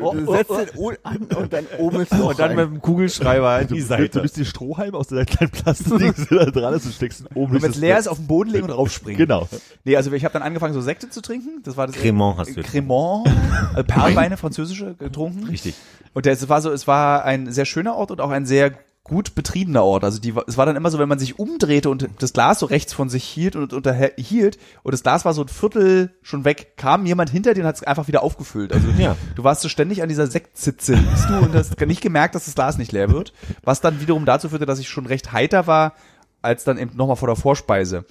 [0.00, 0.36] oh, Du oh,
[0.76, 0.92] oh.
[1.05, 2.57] an und dann oben ist Und dann rein.
[2.57, 4.20] mit dem Kugelschreiber in Du, die du Seite.
[4.20, 7.62] bist den Strohhalm aus der kleinen Plastikding da dran ist und steckst ihn oben Und
[7.62, 9.18] wenn es das leer ist, auf den Boden legen und raufspringen.
[9.18, 9.49] Genau.
[9.84, 11.62] Nee, also ich habe dann angefangen, so Sekte zu trinken.
[11.62, 12.62] Das war das Cremant hast du.
[12.62, 13.28] Cremant,
[13.76, 15.44] äh, Perlweine, französische, getrunken.
[15.44, 15.75] Richtig.
[16.12, 18.73] Und es war so, es war ein sehr schöner Ort und auch ein sehr
[19.03, 20.05] gut betriebener Ort.
[20.05, 22.67] Also die, es war dann immer so, wenn man sich umdrehte und das Glas so
[22.67, 26.77] rechts von sich hielt und unterhielt und das Glas war so ein Viertel schon weg,
[26.77, 28.73] kam jemand hinter dir und hat es einfach wieder aufgefüllt.
[28.73, 29.17] Also Ja.
[29.35, 30.97] du warst so ständig an dieser Sektsitze
[31.29, 33.33] du und hast nicht gemerkt, dass das Glas nicht leer wird.
[33.62, 35.95] Was dann wiederum dazu führte, dass ich schon recht heiter war,
[36.43, 38.05] als dann eben nochmal vor der Vorspeise.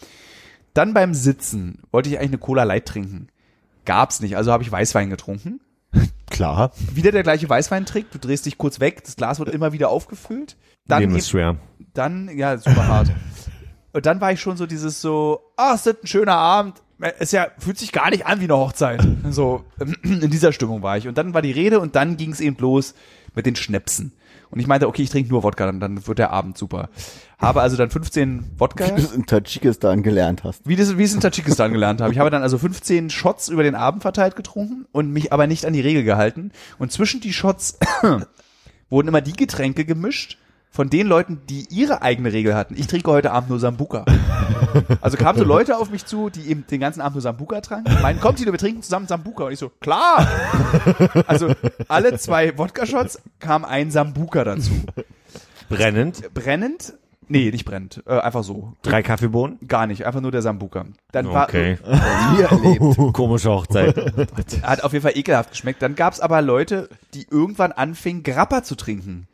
[0.74, 3.27] Dann beim Sitzen wollte ich eigentlich eine Cola Light trinken.
[3.85, 5.59] Gab's nicht, also habe ich Weißwein getrunken.
[6.30, 6.72] Klar.
[6.93, 10.58] Wieder der gleiche Weißweintrick, du drehst dich kurz weg, das Glas wird immer wieder aufgefüllt.
[10.88, 11.58] Dann, Leben ist schwer.
[11.93, 13.11] dann ja, super hart.
[13.93, 16.82] Und dann war ich schon so dieses so, ah, es ist ein schöner Abend.
[17.19, 19.06] Es ja, fühlt sich gar nicht an wie eine Hochzeit.
[19.30, 19.64] So,
[20.03, 21.08] in dieser Stimmung war ich.
[21.08, 22.93] Und dann war die Rede und dann ging es eben los
[23.35, 24.11] mit den Schnäpsen.
[24.51, 26.90] Und ich meinte, okay, ich trinke nur Wodka, dann, dann wird der Abend super.
[27.40, 30.68] Habe also dann 15 Wodka, Wie du es in Tadschikistan gelernt hast.
[30.68, 32.11] wie, das, wie ich es in Tadschikistan gelernt habe.
[32.11, 35.66] Ich habe dann also 15 Shots über den Abend verteilt getrunken und mich aber nicht
[35.66, 36.51] an die Regel gehalten.
[36.80, 37.80] Und zwischen die Shots
[38.90, 40.38] wurden immer die Getränke gemischt
[40.69, 42.76] von den Leuten, die ihre eigene Regel hatten.
[42.77, 44.03] Ich trinke heute Abend nur Sambuka.
[45.01, 47.92] Also kamen so Leute auf mich zu, die eben den ganzen Abend nur Sambuka tranken.
[47.92, 49.45] und Meinen, kommt Tino, wir trinken zusammen Sambuka.
[49.45, 50.27] Und ich so, klar!
[51.26, 51.53] Also
[51.88, 54.72] alle zwei Wodka-Shots kam ein Sambuka dazu.
[55.69, 56.34] Brennend.
[56.34, 56.93] Brennend?
[57.30, 58.03] Nee, nicht brennend.
[58.06, 58.74] Äh, einfach so.
[58.82, 59.59] Drei Kaffeebohnen.
[59.67, 60.06] Gar nicht.
[60.06, 60.85] Einfach nur der Sambuka.
[61.11, 61.77] Dann war, Okay.
[62.35, 62.98] Hier erlebt.
[63.14, 63.95] Komische Hochzeit.
[64.64, 65.82] Hat auf jeden Fall ekelhaft geschmeckt.
[65.82, 69.27] Dann gab's aber Leute, die irgendwann anfingen, Grappa zu trinken.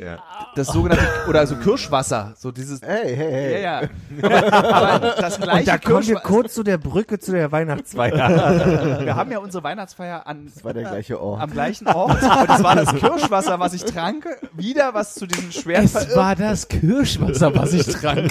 [0.00, 0.18] Ja.
[0.54, 2.34] Das sogenannte, oder so Kirschwasser.
[2.36, 3.52] So dieses, Hey, hey, hey.
[3.62, 3.88] ja, ja.
[4.22, 9.00] Aber, aber das gleiche Und da kommen wir kurz zu der Brücke zu der Weihnachtsfeier.
[9.04, 11.42] Wir haben ja unsere Weihnachtsfeier an, Das war der gleiche Ort.
[11.42, 12.22] am gleichen Ort.
[12.22, 14.26] Und es war das Kirschwasser, was ich trank.
[14.52, 18.30] Wieder was zu diesen schweren Es war das Kirschwasser, was ich trank.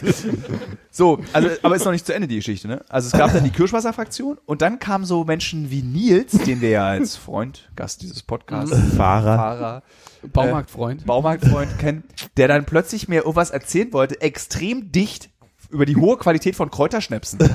[0.92, 2.82] So, also, aber ist noch nicht zu Ende die Geschichte, ne?
[2.90, 6.70] Also es gab dann die Kirschwasserfraktion und dann kamen so Menschen wie Nils, den wir
[6.70, 9.36] ja als Freund, Gast dieses Podcasts, Fahrer.
[9.36, 9.84] Fahrer,
[10.24, 11.06] Baumarktfreund.
[11.06, 12.04] Baumarktfreund kennen,
[12.38, 15.30] der dann plötzlich mir irgendwas erzählen wollte, extrem dicht
[15.70, 17.40] über die hohe Qualität von Kräuterschnäpsen.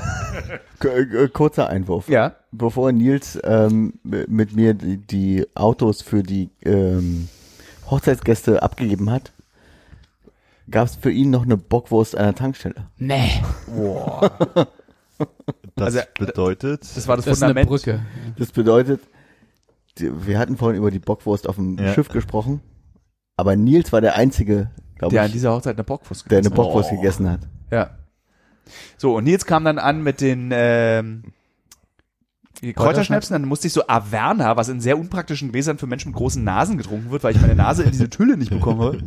[0.83, 2.09] Äh, kurzer Einwurf.
[2.09, 2.35] Ja.
[2.51, 7.29] Bevor Nils ähm, mit mir die, die Autos für die ähm,
[7.89, 9.31] Hochzeitsgäste abgegeben hat,
[10.69, 12.87] gab es für ihn noch eine Bockwurst an der Tankstelle.
[12.97, 13.41] Nee,
[15.75, 17.69] Das Also, bedeutet, Das war das, das ist eine Fundament.
[17.69, 18.05] Brücke.
[18.37, 18.99] Das bedeutet,
[19.97, 21.93] wir hatten vorhin über die Bockwurst auf dem Ja.
[21.93, 22.61] Schiff gesprochen,
[23.37, 26.43] aber Nils war der Einzige, glaube Der an ich, dieser Hochzeit eine Bockwurst der eine
[26.49, 26.65] gegessen hat.
[26.65, 27.39] Bockwurst gegessen hat.
[27.71, 27.89] Ja.
[28.97, 31.23] So, und Nils kam dann an mit den ähm,
[32.71, 36.41] Kräuterschnäpsen, dann musste ich so Averna, was in sehr unpraktischen Gläsern für Menschen mit großen
[36.41, 38.99] Nasen getrunken wird, weil ich meine Nase in diese Tülle nicht bekomme.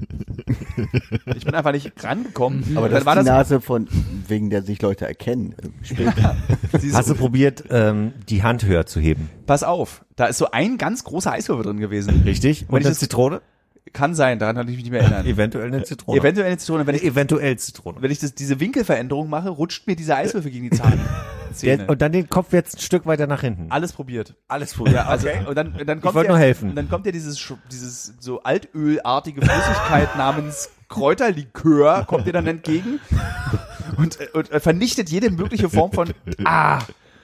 [1.35, 2.76] Ich bin einfach nicht rangekommen.
[2.76, 3.89] Aber dann das war ist die das, Nase von,
[4.28, 5.55] wegen der sich Leute erkennen.
[5.83, 6.36] Später.
[6.83, 9.31] dieses, Hast du probiert, ähm, die Hand höher zu heben?
[9.47, 12.23] pass auf, da ist so ein ganz großer Eiswürfel drin gewesen.
[12.26, 12.67] Richtig?
[12.68, 13.41] Wenn Und ich eine das- Zitrone?
[13.93, 15.25] Kann sein, daran kann ich mich nicht mehr erinnern.
[15.26, 16.18] Eventuell eine Zitrone.
[16.20, 18.02] Eventuell eine Zitrone, wenn ich, Eventuell Zitrone.
[18.02, 21.01] wenn ich das, diese Winkelveränderung mache, rutscht mir dieser Eiswürfel gegen die Zahn.
[21.60, 21.91] Der, Zähne.
[21.91, 23.70] und dann den Kopf jetzt ein Stück weiter nach hinten.
[23.70, 24.35] Alles probiert.
[24.49, 24.97] Alles probiert.
[24.97, 26.70] Ja, also, und dann, dann kommt wollte ja, nur helfen.
[26.70, 33.01] Und dann kommt ja dieses, dieses so altölartige Flüssigkeit namens Kräuterlikör, kommt dir dann entgegen
[33.97, 36.12] und, und äh, vernichtet jede mögliche Form von,
[36.44, 36.78] ah,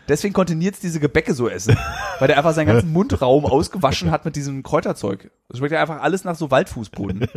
[0.09, 1.77] deswegen konnte Nils diese Gebäcke so essen,
[2.19, 5.31] weil der einfach seinen ganzen Mundraum ausgewaschen hat mit diesem Kräuterzeug.
[5.49, 7.29] Das schmeckt ja einfach alles nach so Waldfußboden.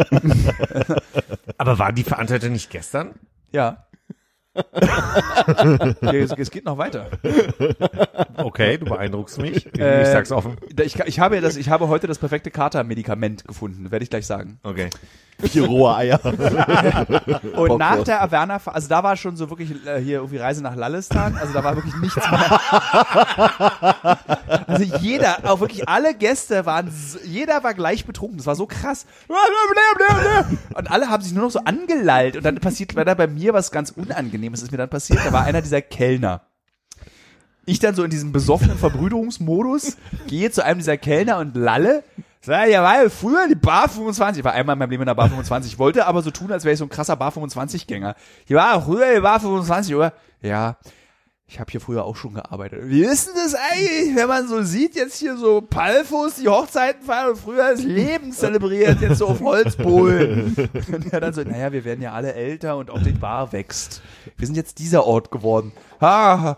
[1.57, 3.13] Aber waren die Veranstalter nicht gestern?
[3.51, 3.85] Ja.
[6.01, 7.09] es, es geht noch weiter.
[8.37, 9.65] Okay, du beeindruckst mich.
[9.65, 10.57] Ich, Äh, sag's offen.
[10.81, 14.59] Ich, ich, habe das, ich habe heute das perfekte Kater-Medikament gefunden, werde ich gleich sagen.
[14.63, 14.89] Okay.
[15.41, 16.19] Vier rohe Eier.
[17.55, 20.75] Und nach der Averna, also da war schon so wirklich äh, hier irgendwie Reise nach
[20.75, 22.59] Lallestan, also da war wirklich nichts mehr.
[24.67, 26.91] Also jeder, auch wirklich alle Gäste waren,
[27.23, 29.05] jeder war gleich betrunken, das war so krass.
[30.73, 33.71] Und alle haben sich nur noch so angelallt und dann passiert leider bei mir was
[33.71, 36.41] ganz Unangenehmes, ist mir dann passiert, da war einer dieser Kellner.
[37.65, 39.97] Ich dann so in diesem besoffenen Verbrüderungsmodus
[40.27, 42.03] gehe zu einem dieser Kellner und lalle.
[42.45, 44.39] Sag, ja, ja früher die Bar 25.
[44.39, 45.73] Ich war einmal in meinem Leben in der Bar 25.
[45.73, 48.13] Ich wollte aber so tun, als wäre ich so ein krasser Bar 25-Gänger.
[48.45, 50.13] Hier war früher die Bar 25, oder?
[50.43, 50.77] Ja.
[51.47, 52.81] Ich habe hier früher auch schon gearbeitet.
[52.83, 57.03] Wie ist denn das eigentlich, wenn man so sieht, jetzt hier so Palfos, die Hochzeiten
[57.03, 60.55] feiern und früher das Leben zelebriert, jetzt so auf Holzbohlen.
[60.91, 64.03] Und er dann so, naja, wir werden ja alle älter und auch die Bar wächst.
[64.37, 65.71] Wir sind jetzt dieser Ort geworden.
[65.99, 66.57] Ha, ha.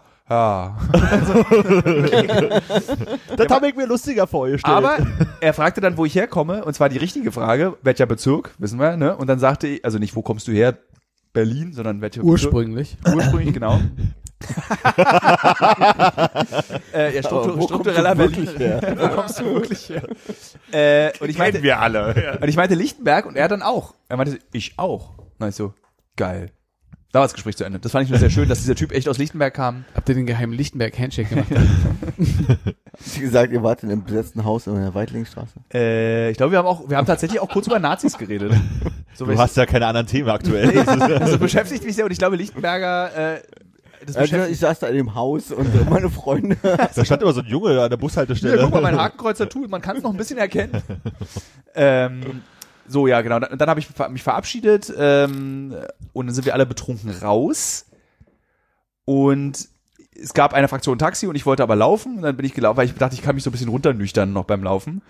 [3.37, 4.75] Das habe ich mir lustiger vorgestellt.
[4.75, 4.97] Aber
[5.39, 8.97] er fragte dann, wo ich herkomme, und zwar die richtige Frage, welcher Bezirk, wissen wir,
[8.97, 9.15] ne?
[9.15, 10.77] Und dann sagte ich, also nicht, wo kommst du her?
[11.33, 12.97] Berlin, sondern welcher Ursprünglich.
[12.97, 13.15] Bezirk?
[13.15, 13.79] Ursprünglich, genau.
[16.93, 18.99] äh, ja, struktur, struktureller kommst du Berlin.
[18.99, 20.03] wo kommst du wirklich her?
[20.69, 22.37] Äh, und ich meinte, wir alle.
[22.41, 23.93] und ich meinte Lichtenberg und er dann auch.
[24.09, 25.13] Er meinte, ich auch.
[25.39, 25.73] Na, ich so,
[26.17, 26.51] geil.
[27.13, 27.79] Da war das Gespräch zu Ende.
[27.79, 29.85] Das fand ich nur sehr schön, dass dieser Typ echt aus Lichtenberg kam.
[29.95, 31.47] Habt ihr den geheimen Lichtenberg-Handshake gemacht?
[32.17, 35.53] Wie gesagt, ihr wart in einem besetzten Haus in der Weitlingstraße.
[35.73, 38.51] Äh, ich glaube, wir haben auch, wir haben tatsächlich auch kurz über Nazis geredet.
[39.13, 40.77] So, du hast ja keine anderen Themen aktuell.
[41.19, 43.41] also beschäftigt mich sehr und ich glaube, Lichtenberger, äh,
[44.05, 46.55] das Also ich saß da in dem Haus und meine Freunde.
[46.61, 48.61] Da stand immer so ein Junge an der Ja, Bushaltestelle.
[48.61, 50.71] guck mal, mein Hakenkreuz-Tattoo, man kann es noch ein bisschen erkennen.
[51.73, 52.41] ähm,
[52.87, 53.39] so, ja, genau.
[53.39, 55.75] Dann, dann habe ich mich verabschiedet ähm,
[56.13, 57.85] und dann sind wir alle betrunken raus.
[59.05, 59.69] Und
[60.15, 62.17] es gab eine Fraktion Taxi und ich wollte aber laufen.
[62.17, 64.31] Und dann bin ich gelaufen, weil ich dachte, ich kann mich so ein bisschen runternüchtern
[64.31, 65.01] noch beim Laufen.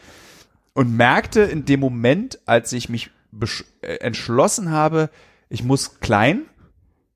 [0.73, 3.09] Und merkte in dem Moment, als ich mich
[3.81, 5.09] äh, entschlossen habe,
[5.49, 6.41] ich muss klein,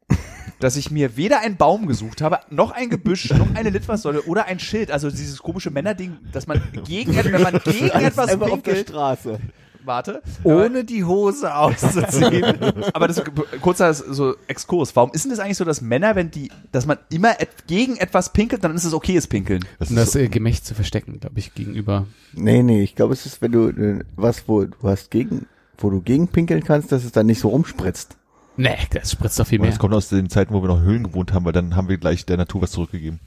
[0.60, 4.46] dass ich mir weder einen Baum gesucht habe, noch ein Gebüsch, noch eine Litfaßsäule oder
[4.46, 4.92] ein Schild.
[4.92, 8.90] Also dieses komische Männerding, dass man gegen, wenn man gegen etwas einfach auf der pinkelt,
[8.90, 9.40] Straße.
[9.86, 12.56] Warte, Ohne die Hose auszuziehen.
[12.94, 13.24] aber das
[13.62, 14.96] kurzer so Exkurs.
[14.96, 17.98] Warum ist denn das eigentlich so, dass Männer, wenn die, dass man immer et, gegen
[17.98, 19.66] etwas pinkelt, dann ist es okayes Pinkeln?
[19.80, 22.06] Das Um ist das äh, Gemächt zu verstecken, glaube ich, gegenüber.
[22.34, 25.90] Nee, nee, ich glaube, es ist, wenn du äh, was, wo du hast gegen, wo
[25.90, 28.18] du gegen pinkeln kannst, dass es dann nicht so rumspritzt.
[28.58, 29.72] Nee, das spritzt doch viel Und mehr.
[29.72, 31.98] das kommt aus den Zeiten, wo wir noch Höhlen gewohnt haben, weil dann haben wir
[31.98, 33.20] gleich der Natur was zurückgegeben.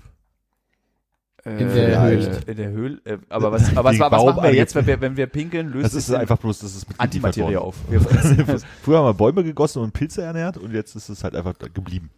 [1.45, 2.41] In der Höhle.
[2.47, 3.01] In der Höhle.
[3.05, 5.69] Äh, aber was, aber was, Gegen was machen wir jetzt, wenn wir, wenn wir pinkeln,
[5.71, 7.77] löst Das ist einfach bloß, das ist mit Antimaterie auf.
[8.83, 12.11] Früher haben wir Bäume gegossen und Pilze ernährt und jetzt ist es halt einfach geblieben.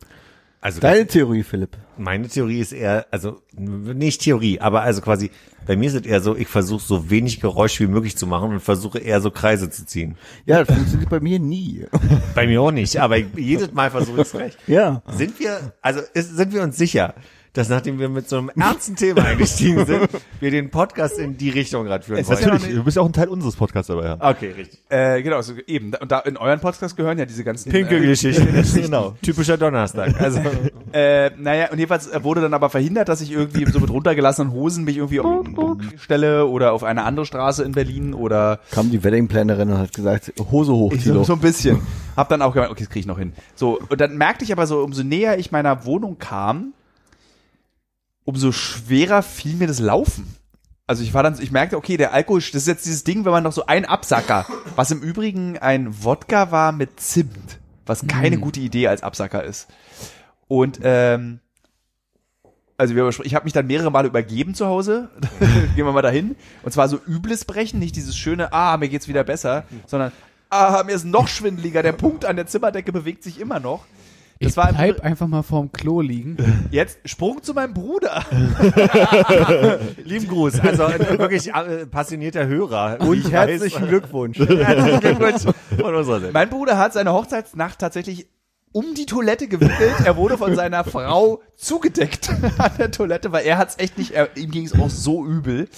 [0.61, 1.77] Also Deine Theorie, Philipp.
[1.97, 5.31] meine Theorie ist eher, also nicht Theorie, aber also quasi,
[5.67, 8.51] bei mir ist es eher so, ich versuche so wenig Geräusch wie möglich zu machen
[8.51, 10.17] und versuche eher so Kreise zu ziehen.
[10.45, 11.85] Ja, das funktioniert bei mir nie.
[12.35, 14.59] Bei mir auch nicht, aber jedes Mal versuche ich es recht.
[14.67, 15.03] Ja.
[15.09, 17.15] Sind wir, also ist, sind wir uns sicher,
[17.57, 20.09] dass nachdem wir mit so einem ernsten Thema eingestiegen sind,
[20.41, 22.41] wir den Podcast in die Richtung gerade führen wollen?
[22.41, 24.17] Natürlich, du bist ja auch ein Teil unseres Podcasts dabei, ja.
[24.20, 24.81] Okay, richtig.
[24.89, 25.93] Äh, genau, also eben.
[25.94, 28.47] Und da in euren Podcast gehören ja diese ganzen Pinkelgeschichten.
[28.83, 29.15] genau.
[29.23, 30.20] Typischer Donnerstag.
[30.20, 30.41] Also
[30.93, 34.52] Äh, naja, und jedenfalls äh, wurde dann aber verhindert, dass ich irgendwie so mit runtergelassenen
[34.52, 38.91] Hosen mich irgendwie auf die stelle oder auf eine andere Straße in Berlin oder Kam
[38.91, 41.25] die Weddingplanerin und hat gesagt, Hose hoch, Tilo.
[41.25, 41.81] so ein bisschen.
[42.17, 43.33] Hab dann auch gemeint, okay, das kriege ich noch hin.
[43.55, 46.73] So, und dann merkte ich aber so, umso näher ich meiner Wohnung kam,
[48.27, 50.37] umso schwerer fiel mir das Laufen.
[50.87, 53.33] Also ich war dann, ich merkte, okay, der Alkohol, das ist jetzt dieses Ding, wenn
[53.33, 54.47] man noch so ein Absacker,
[54.77, 59.69] was im Übrigen ein Wodka war mit Zimt, was keine gute Idee als Absacker ist.
[60.49, 61.41] Und ähm,
[62.77, 65.09] also ich habe mich dann mehrere Male übergeben zu Hause.
[65.75, 66.37] Gehen wir mal dahin.
[66.63, 70.13] Und zwar so übles Brechen, nicht dieses schöne, ah, mir geht's wieder besser, sondern
[70.51, 71.83] ah, mir ist noch schwindeliger.
[71.83, 73.87] Der Punkt an der Zimmerdecke bewegt sich immer noch.
[74.41, 76.37] Das ich war bleib einfach mal vorm Klo liegen.
[76.71, 78.23] Jetzt Sprung zu meinem Bruder.
[80.05, 80.61] lieben Gruß.
[80.61, 83.01] Also ein wirklich äh, passionierter Hörer.
[83.01, 83.89] Und Ich herzlichen weiß.
[83.89, 84.39] Glückwunsch.
[84.39, 85.43] Herzlichen Glückwunsch
[85.81, 86.33] von unserer Seite.
[86.35, 88.27] Mein Bruder hat seine Hochzeitsnacht tatsächlich
[88.73, 89.95] um die Toilette gewickelt.
[90.05, 94.37] Er wurde von seiner Frau zugedeckt an der Toilette, weil er hat's echt nicht, er,
[94.37, 95.69] ihm ging's auch so übel.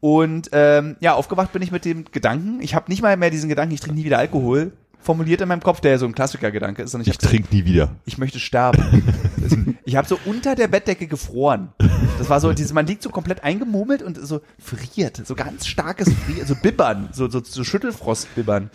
[0.00, 3.48] Und ähm, ja, aufgewacht bin ich mit dem Gedanken, ich habe nicht mal mehr diesen
[3.48, 4.72] Gedanken, ich trinke nie wieder Alkohol,
[5.06, 6.94] formuliert in meinem Kopf, der ja so ein Klassiker-Gedanke ist.
[6.94, 7.94] Und ich, Ich trinke nie wieder.
[8.04, 9.78] ich möchte sterben.
[9.84, 11.72] ich habe so unter der Bettdecke gefroren.
[12.18, 16.12] Das war so, dieses, man liegt so komplett eingemummelt und so friert, so ganz starkes
[16.12, 18.70] Frieren, so Bibbern, so, so, so Schüttelfrost-Bibbern.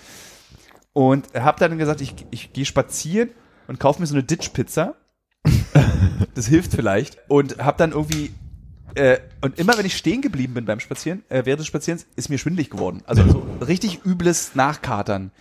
[0.94, 3.30] Und habe dann gesagt, ich, ich gehe spazieren
[3.68, 4.96] und kaufe mir so eine Ditch-Pizza.
[6.34, 7.18] Das hilft vielleicht.
[7.28, 8.32] Und habe dann irgendwie
[8.96, 12.30] äh, und immer wenn ich stehen geblieben bin beim Spazieren, äh, während des Spazierens, ist
[12.30, 13.02] mir schwindelig geworden.
[13.06, 15.32] Also so richtig übles Nachkatern.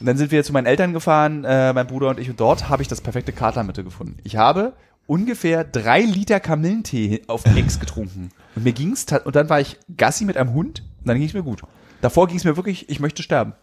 [0.00, 2.68] Und dann sind wir zu meinen Eltern gefahren, äh, mein Bruder und ich, und dort
[2.68, 4.16] habe ich das perfekte Katermittel gefunden.
[4.22, 4.74] Ich habe
[5.06, 8.30] ungefähr drei Liter Kamillentee auf Ex getrunken.
[8.54, 11.42] Und mir ging's, und dann war ich Gassi mit einem Hund, und dann ging's mir
[11.42, 11.62] gut.
[12.00, 13.54] Davor ging's mir wirklich, ich möchte sterben.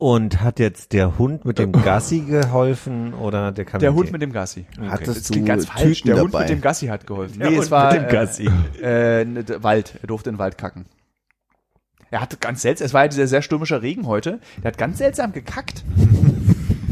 [0.00, 3.80] Und hat jetzt der Hund mit dem Gassi geholfen oder der Kamel?
[3.80, 4.64] Der Hund mit dem Gassi.
[4.80, 6.02] Hattest Das du ganz falsch.
[6.02, 6.44] Tüten Der Hund dabei?
[6.44, 7.40] mit dem Gassi hat geholfen.
[7.40, 8.48] Der nee, Hund es war mit dem Gassi.
[8.80, 9.94] Äh, äh, Wald.
[10.00, 10.84] Er durfte in den Wald kacken.
[12.10, 14.40] Er hatte ganz seltsam, es war ja dieser sehr stürmische Regen heute.
[14.62, 15.84] Der hat ganz seltsam gekackt.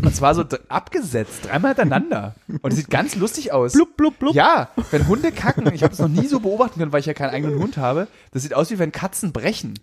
[0.02, 2.34] Und zwar so abgesetzt, dreimal hintereinander.
[2.62, 3.72] Und es sieht ganz lustig aus.
[3.72, 4.34] Blub, blub, blub.
[4.34, 7.14] Ja, wenn Hunde kacken, ich habe es noch nie so beobachten können, weil ich ja
[7.14, 8.06] keinen eigenen Hund habe.
[8.30, 9.74] Das sieht aus wie wenn Katzen brechen.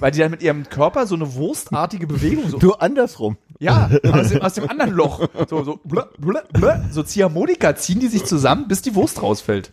[0.00, 3.36] Weil die dann mit ihrem Körper so eine wurstartige Bewegung so Nur andersrum.
[3.58, 5.28] ja, aus dem, aus dem anderen Loch.
[5.48, 9.72] So, so, blö, blö, blö, so Ziehharmonika ziehen die sich zusammen, bis die Wurst rausfällt.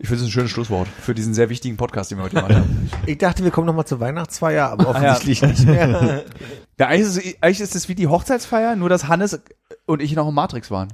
[0.00, 2.54] Ich finde es ein schönes Schlusswort für diesen sehr wichtigen Podcast, den wir heute gemacht
[2.54, 2.88] haben.
[3.06, 5.12] Ich dachte, wir kommen noch mal zur Weihnachtsfeier, aber Ah, ja.
[5.12, 6.24] offensichtlich nicht mehr.
[6.80, 9.40] Ja, eigentlich ist, es, eigentlich ist es wie die Hochzeitsfeier, nur dass Hannes
[9.86, 10.86] und ich noch im Matrix waren.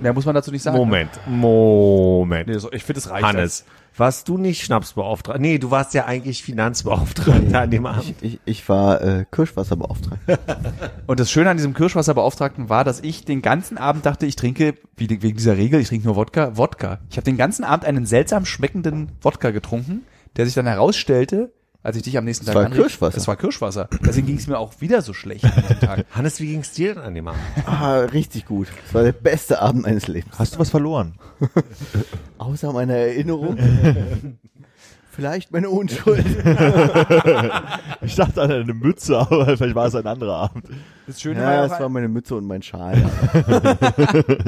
[0.00, 0.78] Mehr muss man dazu nicht sagen.
[0.78, 2.48] Moment, Moment.
[2.48, 3.22] Nee, ich finde, es reicht.
[3.26, 3.64] Hannes,
[3.96, 5.40] warst du nicht Schnapsbeauftragter?
[5.40, 8.14] Nee, du warst ja eigentlich Finanzbeauftragter an dem Abend.
[8.20, 10.38] Ich, ich war äh, Kirschwasserbeauftragter.
[11.06, 14.74] Und das Schöne an diesem Kirschwasserbeauftragten war, dass ich den ganzen Abend dachte, ich trinke,
[14.96, 17.00] wie, wegen dieser Regel, ich trinke nur Wodka, Wodka.
[17.10, 20.02] Ich habe den ganzen Abend einen seltsam schmeckenden Wodka getrunken,
[20.36, 21.52] der sich dann herausstellte,
[21.84, 22.80] als ich dich am nächsten Das Tag war anrief.
[22.82, 23.14] Kirschwasser.
[23.14, 23.88] Das war Kirschwasser.
[24.04, 26.06] Deswegen ging es mir auch wieder so schlecht an diesem Tag.
[26.10, 27.40] Hannes, wie ging's dir denn an dem Abend?
[27.66, 28.68] Ah, richtig gut.
[28.86, 30.36] Das war der beste Abend meines Lebens.
[30.38, 31.14] Hast du was verloren?
[32.38, 33.58] Außer meiner Erinnerung.
[35.10, 36.24] Vielleicht meine Unschuld.
[38.02, 40.66] Ich dachte an eine Mütze, aber vielleicht war es ein anderer Abend.
[41.06, 43.10] Das Schöne Ja, war, es war meine Mütze und mein Schal.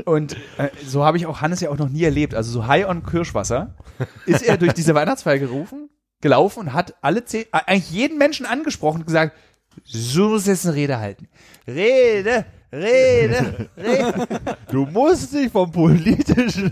[0.05, 2.35] Und äh, so habe ich auch Hannes ja auch noch nie erlebt.
[2.35, 3.75] Also so high on Kirschwasser
[4.27, 5.89] ist er durch diese Weihnachtsfeier gerufen,
[6.21, 9.37] gelaufen und hat alle zehn, äh, eigentlich jeden Menschen angesprochen und gesagt,
[9.85, 11.29] so muss jetzt eine Rede halten.
[11.67, 14.27] Rede, Rede, Rede.
[14.71, 16.71] Du musst dich vom Politischen.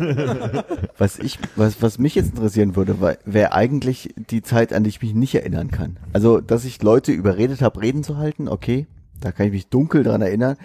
[0.98, 5.02] Was ich, was, was mich jetzt interessieren würde, wäre eigentlich die Zeit, an die ich
[5.02, 5.98] mich nicht erinnern kann.
[6.12, 8.86] Also, dass ich Leute überredet habe, Reden zu halten, okay,
[9.20, 10.56] da kann ich mich dunkel dran erinnern.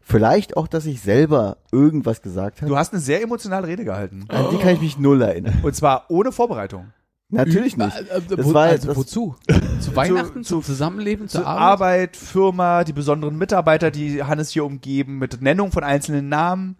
[0.00, 2.70] Vielleicht auch, dass ich selber irgendwas gesagt habe.
[2.70, 4.24] Du hast eine sehr emotionale Rede gehalten.
[4.28, 5.58] An die kann ich mich null erinnern.
[5.64, 6.92] Und zwar ohne Vorbereitung.
[7.28, 7.96] Natürlich nicht.
[7.96, 9.36] Äh, äh, Das war- also das- wozu?
[9.80, 11.60] Zu Weihnachten, zu- zum Zusammenleben, zur Zur Arbeit?
[11.62, 16.76] Arbeit, Firma, die besonderen Mitarbeiter, die Hannes hier umgeben, mit Nennung von einzelnen Namen.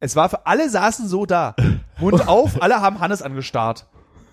[0.00, 1.56] Es war für alle saßen so da.
[1.98, 3.86] Mund auf, alle haben Hannes angestarrt.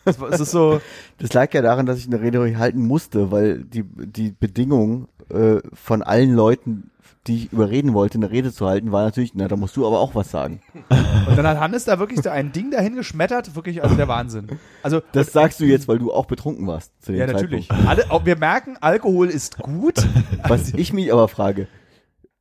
[0.03, 0.81] War- es ist so,
[1.19, 5.59] Das lag ja daran, dass ich eine Rede halten musste, weil die, die Bedingung äh,
[5.73, 6.91] von allen Leuten,
[7.27, 9.99] die ich überreden wollte, eine Rede zu halten, war natürlich, na, da musst du aber
[9.99, 10.61] auch was sagen.
[11.27, 14.47] Und dann hat Hannes da wirklich so ein Ding dahin geschmettert, wirklich also der Wahnsinn.
[14.81, 17.69] Also Das sagst du jetzt, weil du auch betrunken warst zu dem ja natürlich.
[17.71, 19.95] Alle, wir merken, Alkohol ist gut.
[20.47, 21.67] Was ich mich aber frage,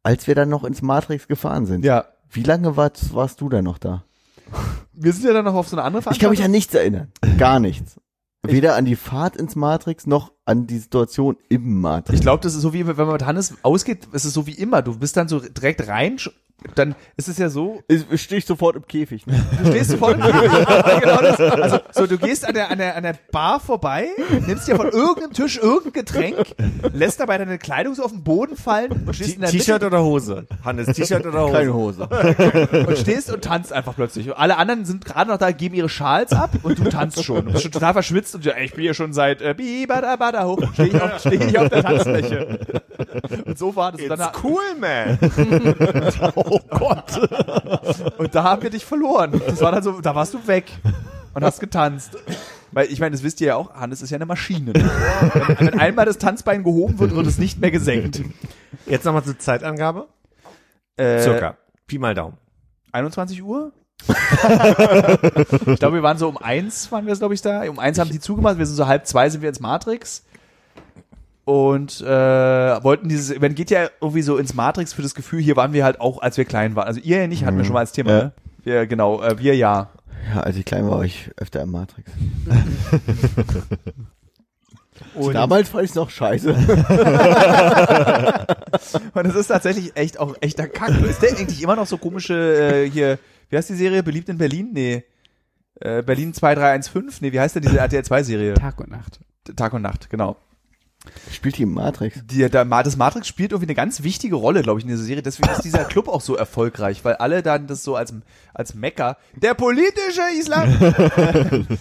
[0.02, 3.60] als wir dann noch ins Matrix gefahren sind, Ja, wie lange warst, warst du da
[3.60, 4.04] noch da?
[4.92, 6.44] wir sind ja dann noch auf so eine andere Ich kann mich Veranstaltung.
[6.46, 7.12] an nichts erinnern.
[7.38, 8.00] Gar nichts.
[8.42, 12.18] Weder an die Fahrt ins Matrix noch an die Situation im Matrix.
[12.18, 14.54] Ich glaube, das ist so wie wenn man mit Hannes ausgeht, ist es so wie
[14.54, 14.80] immer.
[14.82, 16.18] Du bist dann so direkt rein,
[16.74, 19.26] dann ist es ja so, Ich stehe ich sofort im Käfig.
[19.26, 19.42] Ne?
[19.62, 20.50] du stehst sofort im Käfig.
[21.00, 21.40] genau das.
[21.40, 24.08] Also so, du gehst an der, an der, an der Bar vorbei,
[24.46, 26.54] nimmst dir von irgendeinem Tisch irgendein Getränk,
[26.92, 30.02] lässt dabei deine Kleidung so auf den Boden fallen und stehst in der T-Shirt oder
[30.02, 30.46] Hose?
[30.64, 31.52] Hannes, T-Shirt oder Hose?
[31.52, 32.08] Keine Hose.
[32.86, 34.28] und stehst und tanzt einfach plötzlich.
[34.28, 37.44] Und alle anderen sind gerade noch da, geben ihre Schals ab und du tanzt schon.
[37.46, 40.44] Du bist schon total verschwitzt und ey, ich bin hier schon seit äh, bibada bada
[40.44, 42.58] hoch, stehe ich, auf, steh ich auf der Tanzfläche.
[43.46, 44.02] Und so war das.
[44.02, 45.18] Und, dann, cool, man.
[48.18, 49.40] und da haben wir dich verloren.
[49.46, 50.70] Das war dann so, da warst du weg
[51.34, 52.16] und hast getanzt.
[52.72, 54.72] Weil ich meine, das wisst ihr ja auch, Hannes ist ja eine Maschine.
[54.72, 54.90] Ne?
[55.34, 58.22] Wenn, wenn einmal das Tanzbein gehoben wird, wird es nicht mehr gesenkt.
[58.86, 60.08] Jetzt nochmal zur Zeitangabe.
[60.96, 61.56] Äh, Circa.
[61.86, 62.36] Pi mal Daumen.
[62.92, 63.72] 21 Uhr?
[64.08, 67.68] ich glaube, wir waren so um eins, waren wir glaube ich da.
[67.68, 70.24] Um eins haben die zugemacht, wir sind so halb zwei sind wir ins Matrix.
[71.44, 75.56] Und äh, wollten dieses Event geht ja irgendwie so ins Matrix für das Gefühl, hier
[75.56, 76.86] waren wir halt auch, als wir klein waren.
[76.86, 78.18] Also ihr ja nicht, hatten wir schon mal als Thema, Ja.
[78.24, 78.32] ne?
[78.62, 79.88] Wir, genau, äh, wir ja.
[80.34, 82.10] Ja, als ich klein war, war ich öfter im Matrix.
[85.14, 86.50] Und, Damals fand ich es noch scheiße.
[89.14, 90.90] und es ist tatsächlich echt auch echter Kack.
[91.02, 94.02] Ist der eigentlich immer noch so komische äh, hier, wie heißt die Serie?
[94.02, 94.70] Beliebt in Berlin?
[94.72, 95.04] Nee.
[95.80, 97.26] Äh, Berlin 2315?
[97.26, 98.54] Nee, wie heißt denn diese RTL 2 Serie?
[98.54, 99.18] Tag und Nacht.
[99.56, 100.36] Tag und Nacht, genau.
[101.32, 102.20] Spielt die Matrix?
[102.26, 105.22] Die, der, das Matrix spielt irgendwie eine ganz wichtige Rolle, glaube ich, in dieser Serie.
[105.22, 108.12] Deswegen ist dieser Club auch so erfolgreich, weil alle dann das so als,
[108.52, 110.76] als Mecker, der politische Islam,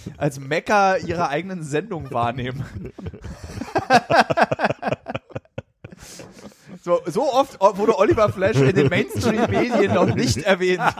[0.16, 2.64] als Mecker ihrer eigenen Sendung wahrnehmen.
[6.82, 10.80] So, so oft wurde Oliver Flash in den Mainstream-Medien noch nicht erwähnt.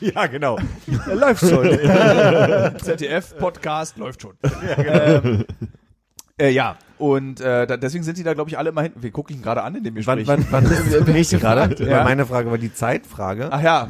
[0.00, 0.58] Ja, genau.
[1.06, 1.68] Er läuft schon.
[2.82, 4.34] ZDF-Podcast läuft schon.
[4.78, 5.44] ähm,
[6.42, 9.02] äh, ja, und äh, da, deswegen sind die da, glaube ich, alle immer hinten.
[9.02, 10.46] Wir gucken ihn gerade an in dem Wann, Gespräch.
[10.50, 11.84] wann, wann bin ich gerade?
[11.84, 12.04] Ja.
[12.04, 13.48] Meine Frage war die Zeitfrage.
[13.50, 13.88] Ach ja,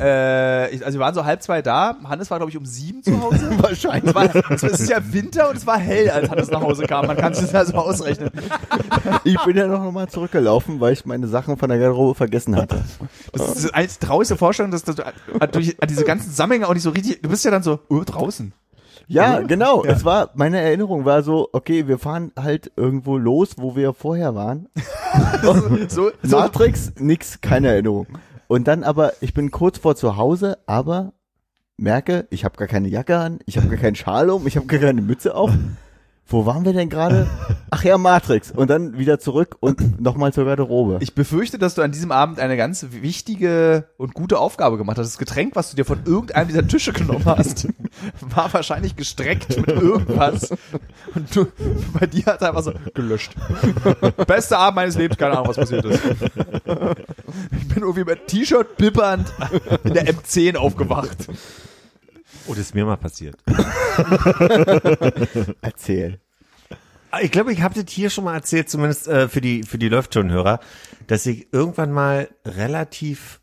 [0.00, 1.96] äh, ich, also wir waren so halb zwei da.
[2.04, 3.50] Hannes war, glaube ich, um sieben zu Hause.
[3.58, 4.04] Wahrscheinlich.
[4.04, 7.08] Es, war, es ist ja Winter und es war hell, als Hannes nach Hause kam.
[7.08, 8.30] Man kann sich das also ausrechnen.
[9.24, 12.84] Ich bin ja noch mal zurückgelaufen, weil ich meine Sachen von der Garderobe vergessen hatte.
[13.32, 16.82] Das ist eine traurigste Vorstellung, dass, dass du äh, durch diese ganzen Zusammenhänge auch nicht
[16.82, 18.52] so richtig, du bist ja dann so, oh, draußen.
[19.08, 19.84] Ja, genau.
[19.84, 24.34] Es war, meine Erinnerung war so, okay, wir fahren halt irgendwo los, wo wir vorher
[24.34, 24.68] waren.
[25.88, 28.06] So, so Matrix, nix, keine Erinnerung.
[28.46, 31.12] Und dann aber, ich bin kurz vor zu Hause, aber
[31.76, 34.66] merke, ich habe gar keine Jacke an, ich habe gar keinen Schal um, ich habe
[34.66, 35.50] gar keine Mütze auf.
[36.32, 37.28] Wo waren wir denn gerade?
[37.70, 38.50] Ach ja, Matrix.
[38.50, 40.96] Und dann wieder zurück und nochmal zur Garderobe.
[41.00, 45.08] Ich befürchte, dass du an diesem Abend eine ganz wichtige und gute Aufgabe gemacht hast.
[45.08, 47.68] Das Getränk, was du dir von irgendeinem dieser Tische genommen hast,
[48.22, 50.54] war wahrscheinlich gestreckt mit irgendwas.
[51.14, 51.48] Und du,
[52.00, 53.34] bei dir hat er einfach so gelöscht.
[54.26, 56.00] Bester Abend meines Lebens, keine Ahnung, was passiert ist.
[57.60, 59.30] Ich bin irgendwie mit T-Shirt bippernd
[59.84, 61.28] in der M10 aufgewacht.
[62.46, 63.36] Oh, das ist mir mal passiert.
[65.62, 66.20] Erzähl.
[67.20, 69.88] Ich glaube, ich habe das hier schon mal erzählt, zumindest äh, für die für die
[69.88, 70.60] läuft schon Hörer,
[71.06, 73.40] dass ich irgendwann mal relativ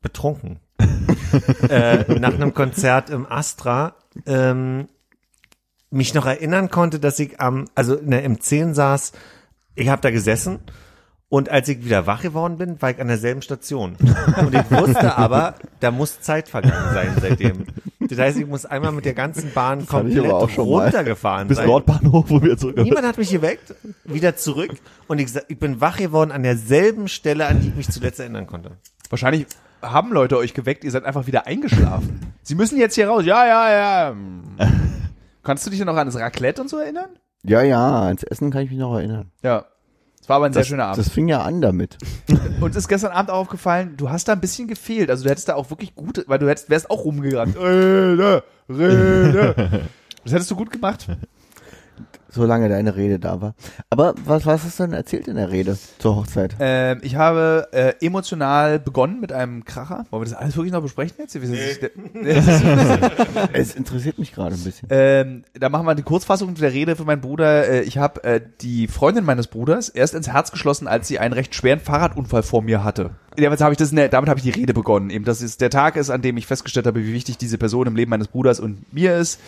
[0.00, 0.60] betrunken
[1.68, 4.86] äh, nach einem Konzert im Astra ähm,
[5.90, 9.12] mich noch erinnern konnte, dass ich am also in der M10 saß.
[9.74, 10.60] Ich habe da gesessen
[11.28, 13.96] und als ich wieder wach geworden bin, war ich an derselben Station.
[14.38, 17.66] Und ich wusste aber, da muss Zeit vergangen sein seitdem.
[18.08, 20.84] Das heißt, ich muss einmal mit der ganzen Bahn ich komplett aber auch schon mal.
[20.84, 21.66] runtergefahren Bis sein.
[21.66, 22.76] Nordbahnhof, wo wir zurück.
[22.76, 24.72] Niemand hat mich geweckt, wieder zurück
[25.06, 28.46] und ich, ich bin wach geworden an derselben Stelle, an die ich mich zuletzt erinnern
[28.46, 28.72] konnte.
[29.10, 29.46] Wahrscheinlich
[29.82, 32.20] haben Leute euch geweckt, ihr seid einfach wieder eingeschlafen.
[32.42, 33.24] Sie müssen jetzt hier raus.
[33.24, 34.16] Ja, ja, ja.
[35.42, 37.10] Kannst du dich noch an das Raclette und so erinnern?
[37.42, 39.30] Ja, ja, ans Essen kann ich mich noch erinnern.
[39.42, 39.66] Ja.
[40.28, 40.98] War aber ein sehr Das, schöner Abend.
[40.98, 41.98] das fing ja an damit.
[42.60, 45.10] Uns ist gestern Abend auch aufgefallen, du hast da ein bisschen gefehlt.
[45.10, 47.56] Also du hättest da auch wirklich gut, weil du hättest, wärst auch rumgerannt.
[47.56, 49.80] Rede, Rede.
[50.24, 51.06] Das hättest du gut gemacht.
[52.30, 53.54] Solange deine Rede da war.
[53.88, 56.56] Aber was, was hast du denn erzählt in der Rede zur Hochzeit?
[56.60, 60.04] Ähm, ich habe äh, emotional begonnen mit einem Kracher.
[60.10, 61.32] Wollen wir das alles wirklich noch besprechen jetzt?
[61.32, 61.90] Sind-
[63.52, 64.88] Es interessiert mich gerade ein bisschen.
[64.90, 67.66] Ähm, da machen wir die Kurzfassung der Rede für meinen Bruder.
[67.68, 71.32] Äh, ich habe äh, die Freundin meines Bruders erst ins Herz geschlossen, als sie einen
[71.32, 73.10] recht schweren Fahrradunfall vor mir hatte.
[73.40, 75.10] Damit habe ich das, in der- damit habe ich die Rede begonnen.
[75.10, 77.86] Eben, dass es der Tag ist, an dem ich festgestellt habe, wie wichtig diese Person
[77.86, 79.40] im Leben meines Bruders und mir ist.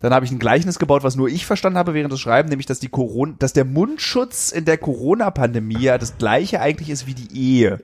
[0.00, 2.66] Dann habe ich ein Gleichnis gebaut, was nur ich verstanden habe während des Schreiben, nämlich
[2.66, 7.14] dass die Corona, dass der Mundschutz in der Corona-Pandemie ja das gleiche eigentlich ist wie
[7.14, 7.80] die Ehe.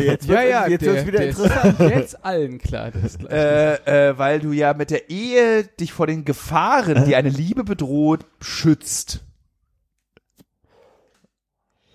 [0.00, 1.78] Jetzt Ja, ja, jetzt der, wird's wieder der interessant.
[1.80, 2.90] Jetzt allen klar.
[2.90, 3.24] Das ist.
[3.30, 7.62] Äh, äh, weil du ja mit der Ehe dich vor den Gefahren, die eine Liebe
[7.62, 9.20] bedroht, schützt.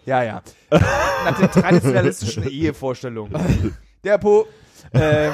[0.06, 0.42] Ja, ja.
[0.70, 3.34] Nach den traditionalistischen Ehevorstellungen.
[4.04, 4.46] Der Po.
[4.96, 5.32] Ähm,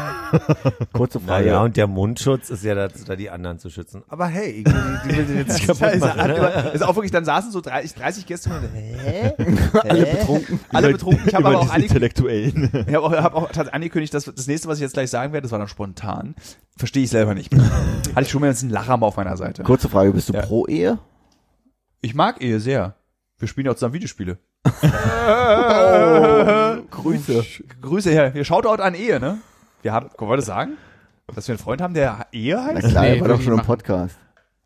[0.93, 1.45] Kurze Frage.
[1.47, 4.03] Naja, und der Mundschutz ist ja dazu da, die anderen zu schützen.
[4.07, 4.71] Aber hey, ich, die,
[5.09, 6.27] die will den jetzt nicht kaputt machen.
[6.27, 6.71] ne?
[6.71, 9.33] also auch wirklich, dann saßen so 30, 30 Gäste und hä?
[9.89, 10.59] Alle betrunken.
[10.71, 11.27] Alle betrunken.
[11.27, 12.69] Ich habe aber auch Intellektuellen.
[12.87, 15.33] ich habe auch, hab auch tatsächlich angekündigt, dass das nächste, was ich jetzt gleich sagen
[15.33, 16.35] werde, das war dann spontan.
[16.77, 17.51] Verstehe ich selber nicht.
[17.53, 19.63] Hatte ich schon mal jetzt einen Lacher mal auf meiner Seite.
[19.63, 20.41] Kurze Frage, bist du Ja.
[20.41, 20.99] pro Ehe?
[22.01, 22.95] Ich mag Ehe sehr.
[23.39, 24.37] Wir spielen ja auch zusammen Videospiele.
[26.91, 27.43] Grüße.
[27.81, 28.33] Grüße her.
[28.33, 29.39] Wir Shoutout an Ehe, ne?
[29.81, 30.73] Wir haben, wollen wir das sagen?
[31.33, 32.89] Dass wir einen Freund haben, der Ehe Na heißt?
[32.89, 33.61] klar, Nee, war doch schon im.
[33.61, 34.15] Podcast.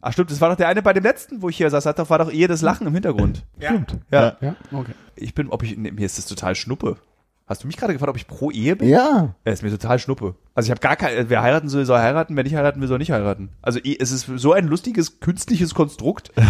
[0.01, 1.99] Ach stimmt, das war doch der eine bei dem letzten, wo ich hier saß, hat
[1.99, 3.45] doch, war doch Ehe das Lachen im Hintergrund.
[3.57, 3.97] Stimmt.
[4.11, 4.35] Ja.
[4.41, 4.91] ja, okay.
[5.15, 6.97] Ich bin, ob ich, nee, mir ist das total schnuppe.
[7.45, 8.89] Hast du mich gerade gefragt, ob ich pro Ehe bin?
[8.89, 9.35] Ja.
[9.45, 10.35] Ja, ist mir total schnuppe.
[10.55, 12.97] Also ich habe gar kein, wer heiraten soll, soll heiraten, wer nicht heiraten will, soll
[12.97, 13.49] nicht heiraten.
[13.61, 16.31] Also es ist so ein lustiges, künstliches Konstrukt.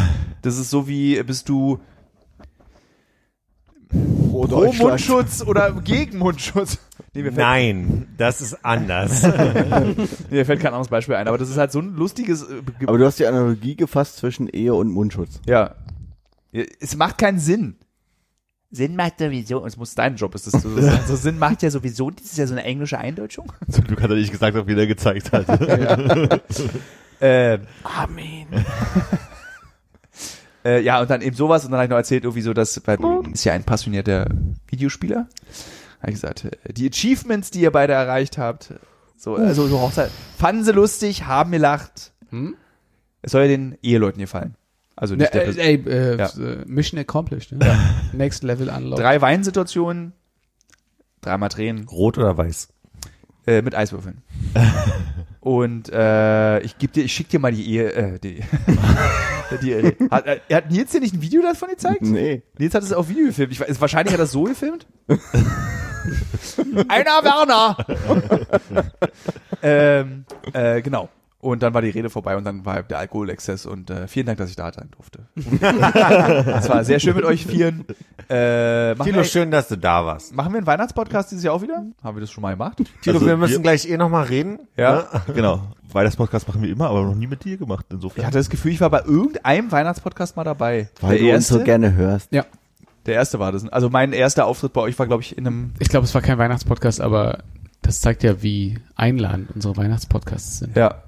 [0.42, 1.80] Das ist so wie, bist du
[4.34, 6.78] Pro pro Mundschutz oder gegen Mundschutz?
[7.14, 9.22] Nee, Nein, das ist anders.
[9.24, 12.62] nee, mir fällt kein anderes Beispiel ein, aber das ist halt so ein lustiges, äh,
[12.80, 15.40] Ge- Aber du hast die Analogie gefasst zwischen Ehe und Mundschutz.
[15.46, 15.76] ja.
[16.52, 17.78] Ja, Es macht keinen Sinn.
[18.70, 21.00] Sinn macht sowieso, es muss dein Job ist das zu sagen.
[21.08, 23.52] So Sinn macht ja sowieso, das ist ja so eine englische Eindeutschung.
[23.70, 25.48] Zum Glück hat er nicht gesagt, ob wie gezeigt hat.
[27.20, 28.48] Äh, Amen.
[30.66, 32.82] Äh, ja, und dann eben sowas und dann habe ich noch erzählt, irgendwie so, dass,
[32.86, 32.98] weil
[33.34, 34.28] ist ja ein passionierter
[34.68, 35.28] Videospieler.
[36.00, 38.74] Habe ich gesagt, äh, die Achievements, die ihr beide erreicht habt,
[39.18, 42.12] so, also so Hochzeit, fanden sie lustig, haben gelacht.
[42.30, 42.56] Hm?
[43.22, 44.56] Es soll ja den Eheleuten gefallen.
[44.96, 46.28] Also nicht Ne, der äh, äh, Ja.
[46.28, 47.52] äh, Mission accomplished.
[47.52, 47.78] Ne?
[48.12, 49.00] Next Level Unlock.
[49.00, 50.14] Drei Weinsituationen,
[51.22, 52.68] dreimal Tränen, Rot oder weiß?
[53.46, 54.22] Äh, mit Eiswürfeln.
[55.40, 58.42] Und äh, ich geb dir, ich schick dir mal die Ehe, äh, die,
[59.62, 59.76] die
[60.10, 62.04] hat, äh, hat Nils dir nicht ein Video davon gezeigt?
[62.04, 62.44] Nee.
[62.58, 63.52] Nils hat es auf Video gefilmt.
[63.52, 64.88] Ich weiß, wahrscheinlich hat er es so gefilmt.
[66.88, 67.78] Einer Werner!
[69.62, 70.24] ähm,
[70.54, 71.10] äh, genau.
[71.44, 74.38] Und dann war die Rede vorbei und dann war der Alkoholexzess und äh, vielen Dank,
[74.38, 75.28] dass ich da sein durfte.
[75.36, 77.86] Es war sehr schön mit euch vieren.
[78.30, 80.34] Äh, machen, Tilo, wir, schön, dass du da warst.
[80.34, 81.84] machen wir einen Weihnachtspodcast dieses Jahr auch wieder?
[82.02, 82.78] Haben wir das schon mal gemacht?
[83.02, 84.60] Tilo, Also wir müssen wir- gleich eh nochmal reden.
[84.78, 85.06] Ja.
[85.34, 85.62] genau.
[85.92, 88.26] Weihnachtspodcast machen wir immer, aber noch nie mit dir gemacht, Ich insofern.
[88.26, 90.90] hatte das Gefühl, ich war bei irgendeinem Weihnachtspodcast mal dabei.
[91.02, 92.32] Weil der du uns erste, so gerne hörst.
[92.32, 92.46] Ja.
[93.06, 93.68] der erste war das.
[93.68, 95.74] Also mein erster Auftritt bei euch war, glaube ich, in einem.
[95.80, 97.40] Ich glaube, es war kein Weihnachtspodcast, aber
[97.82, 100.76] das zeigt ja, wie einladend unsere Weihnachtspodcasts sind.
[100.78, 101.04] Ja.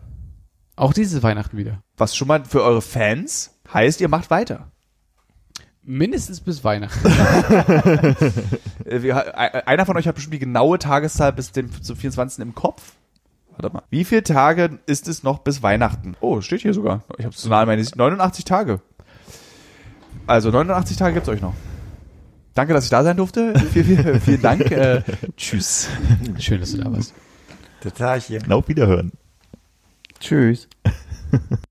[0.76, 1.82] Auch dieses Weihnachten wieder.
[1.98, 4.72] Was schon mal für eure Fans heißt, ihr macht weiter.
[5.84, 7.06] Mindestens bis Weihnachten.
[8.86, 12.40] Äh, wir, einer von euch hat bestimmt die genaue Tageszahl bis dem zum 24.
[12.40, 12.94] im Kopf.
[13.58, 13.84] Warte mal.
[13.90, 16.16] Wie viele Tage ist es noch bis Weihnachten?
[16.20, 17.04] Oh, steht hier sogar.
[17.18, 18.82] Ich habe es zu nahe meine 89 Tage.
[20.28, 21.56] Also 89 Tage gibt's euch noch.
[22.54, 23.58] Danke, dass ich da sein durfte.
[23.74, 24.70] vielen, vielen, vielen Dank.
[24.70, 25.02] Äh,
[25.36, 25.90] tschüss.
[26.38, 27.14] Schön, dass du da warst.
[27.84, 28.42] Der Tag hier.
[28.50, 29.12] Auf Wiederhören.
[30.26, 30.68] Tschüss.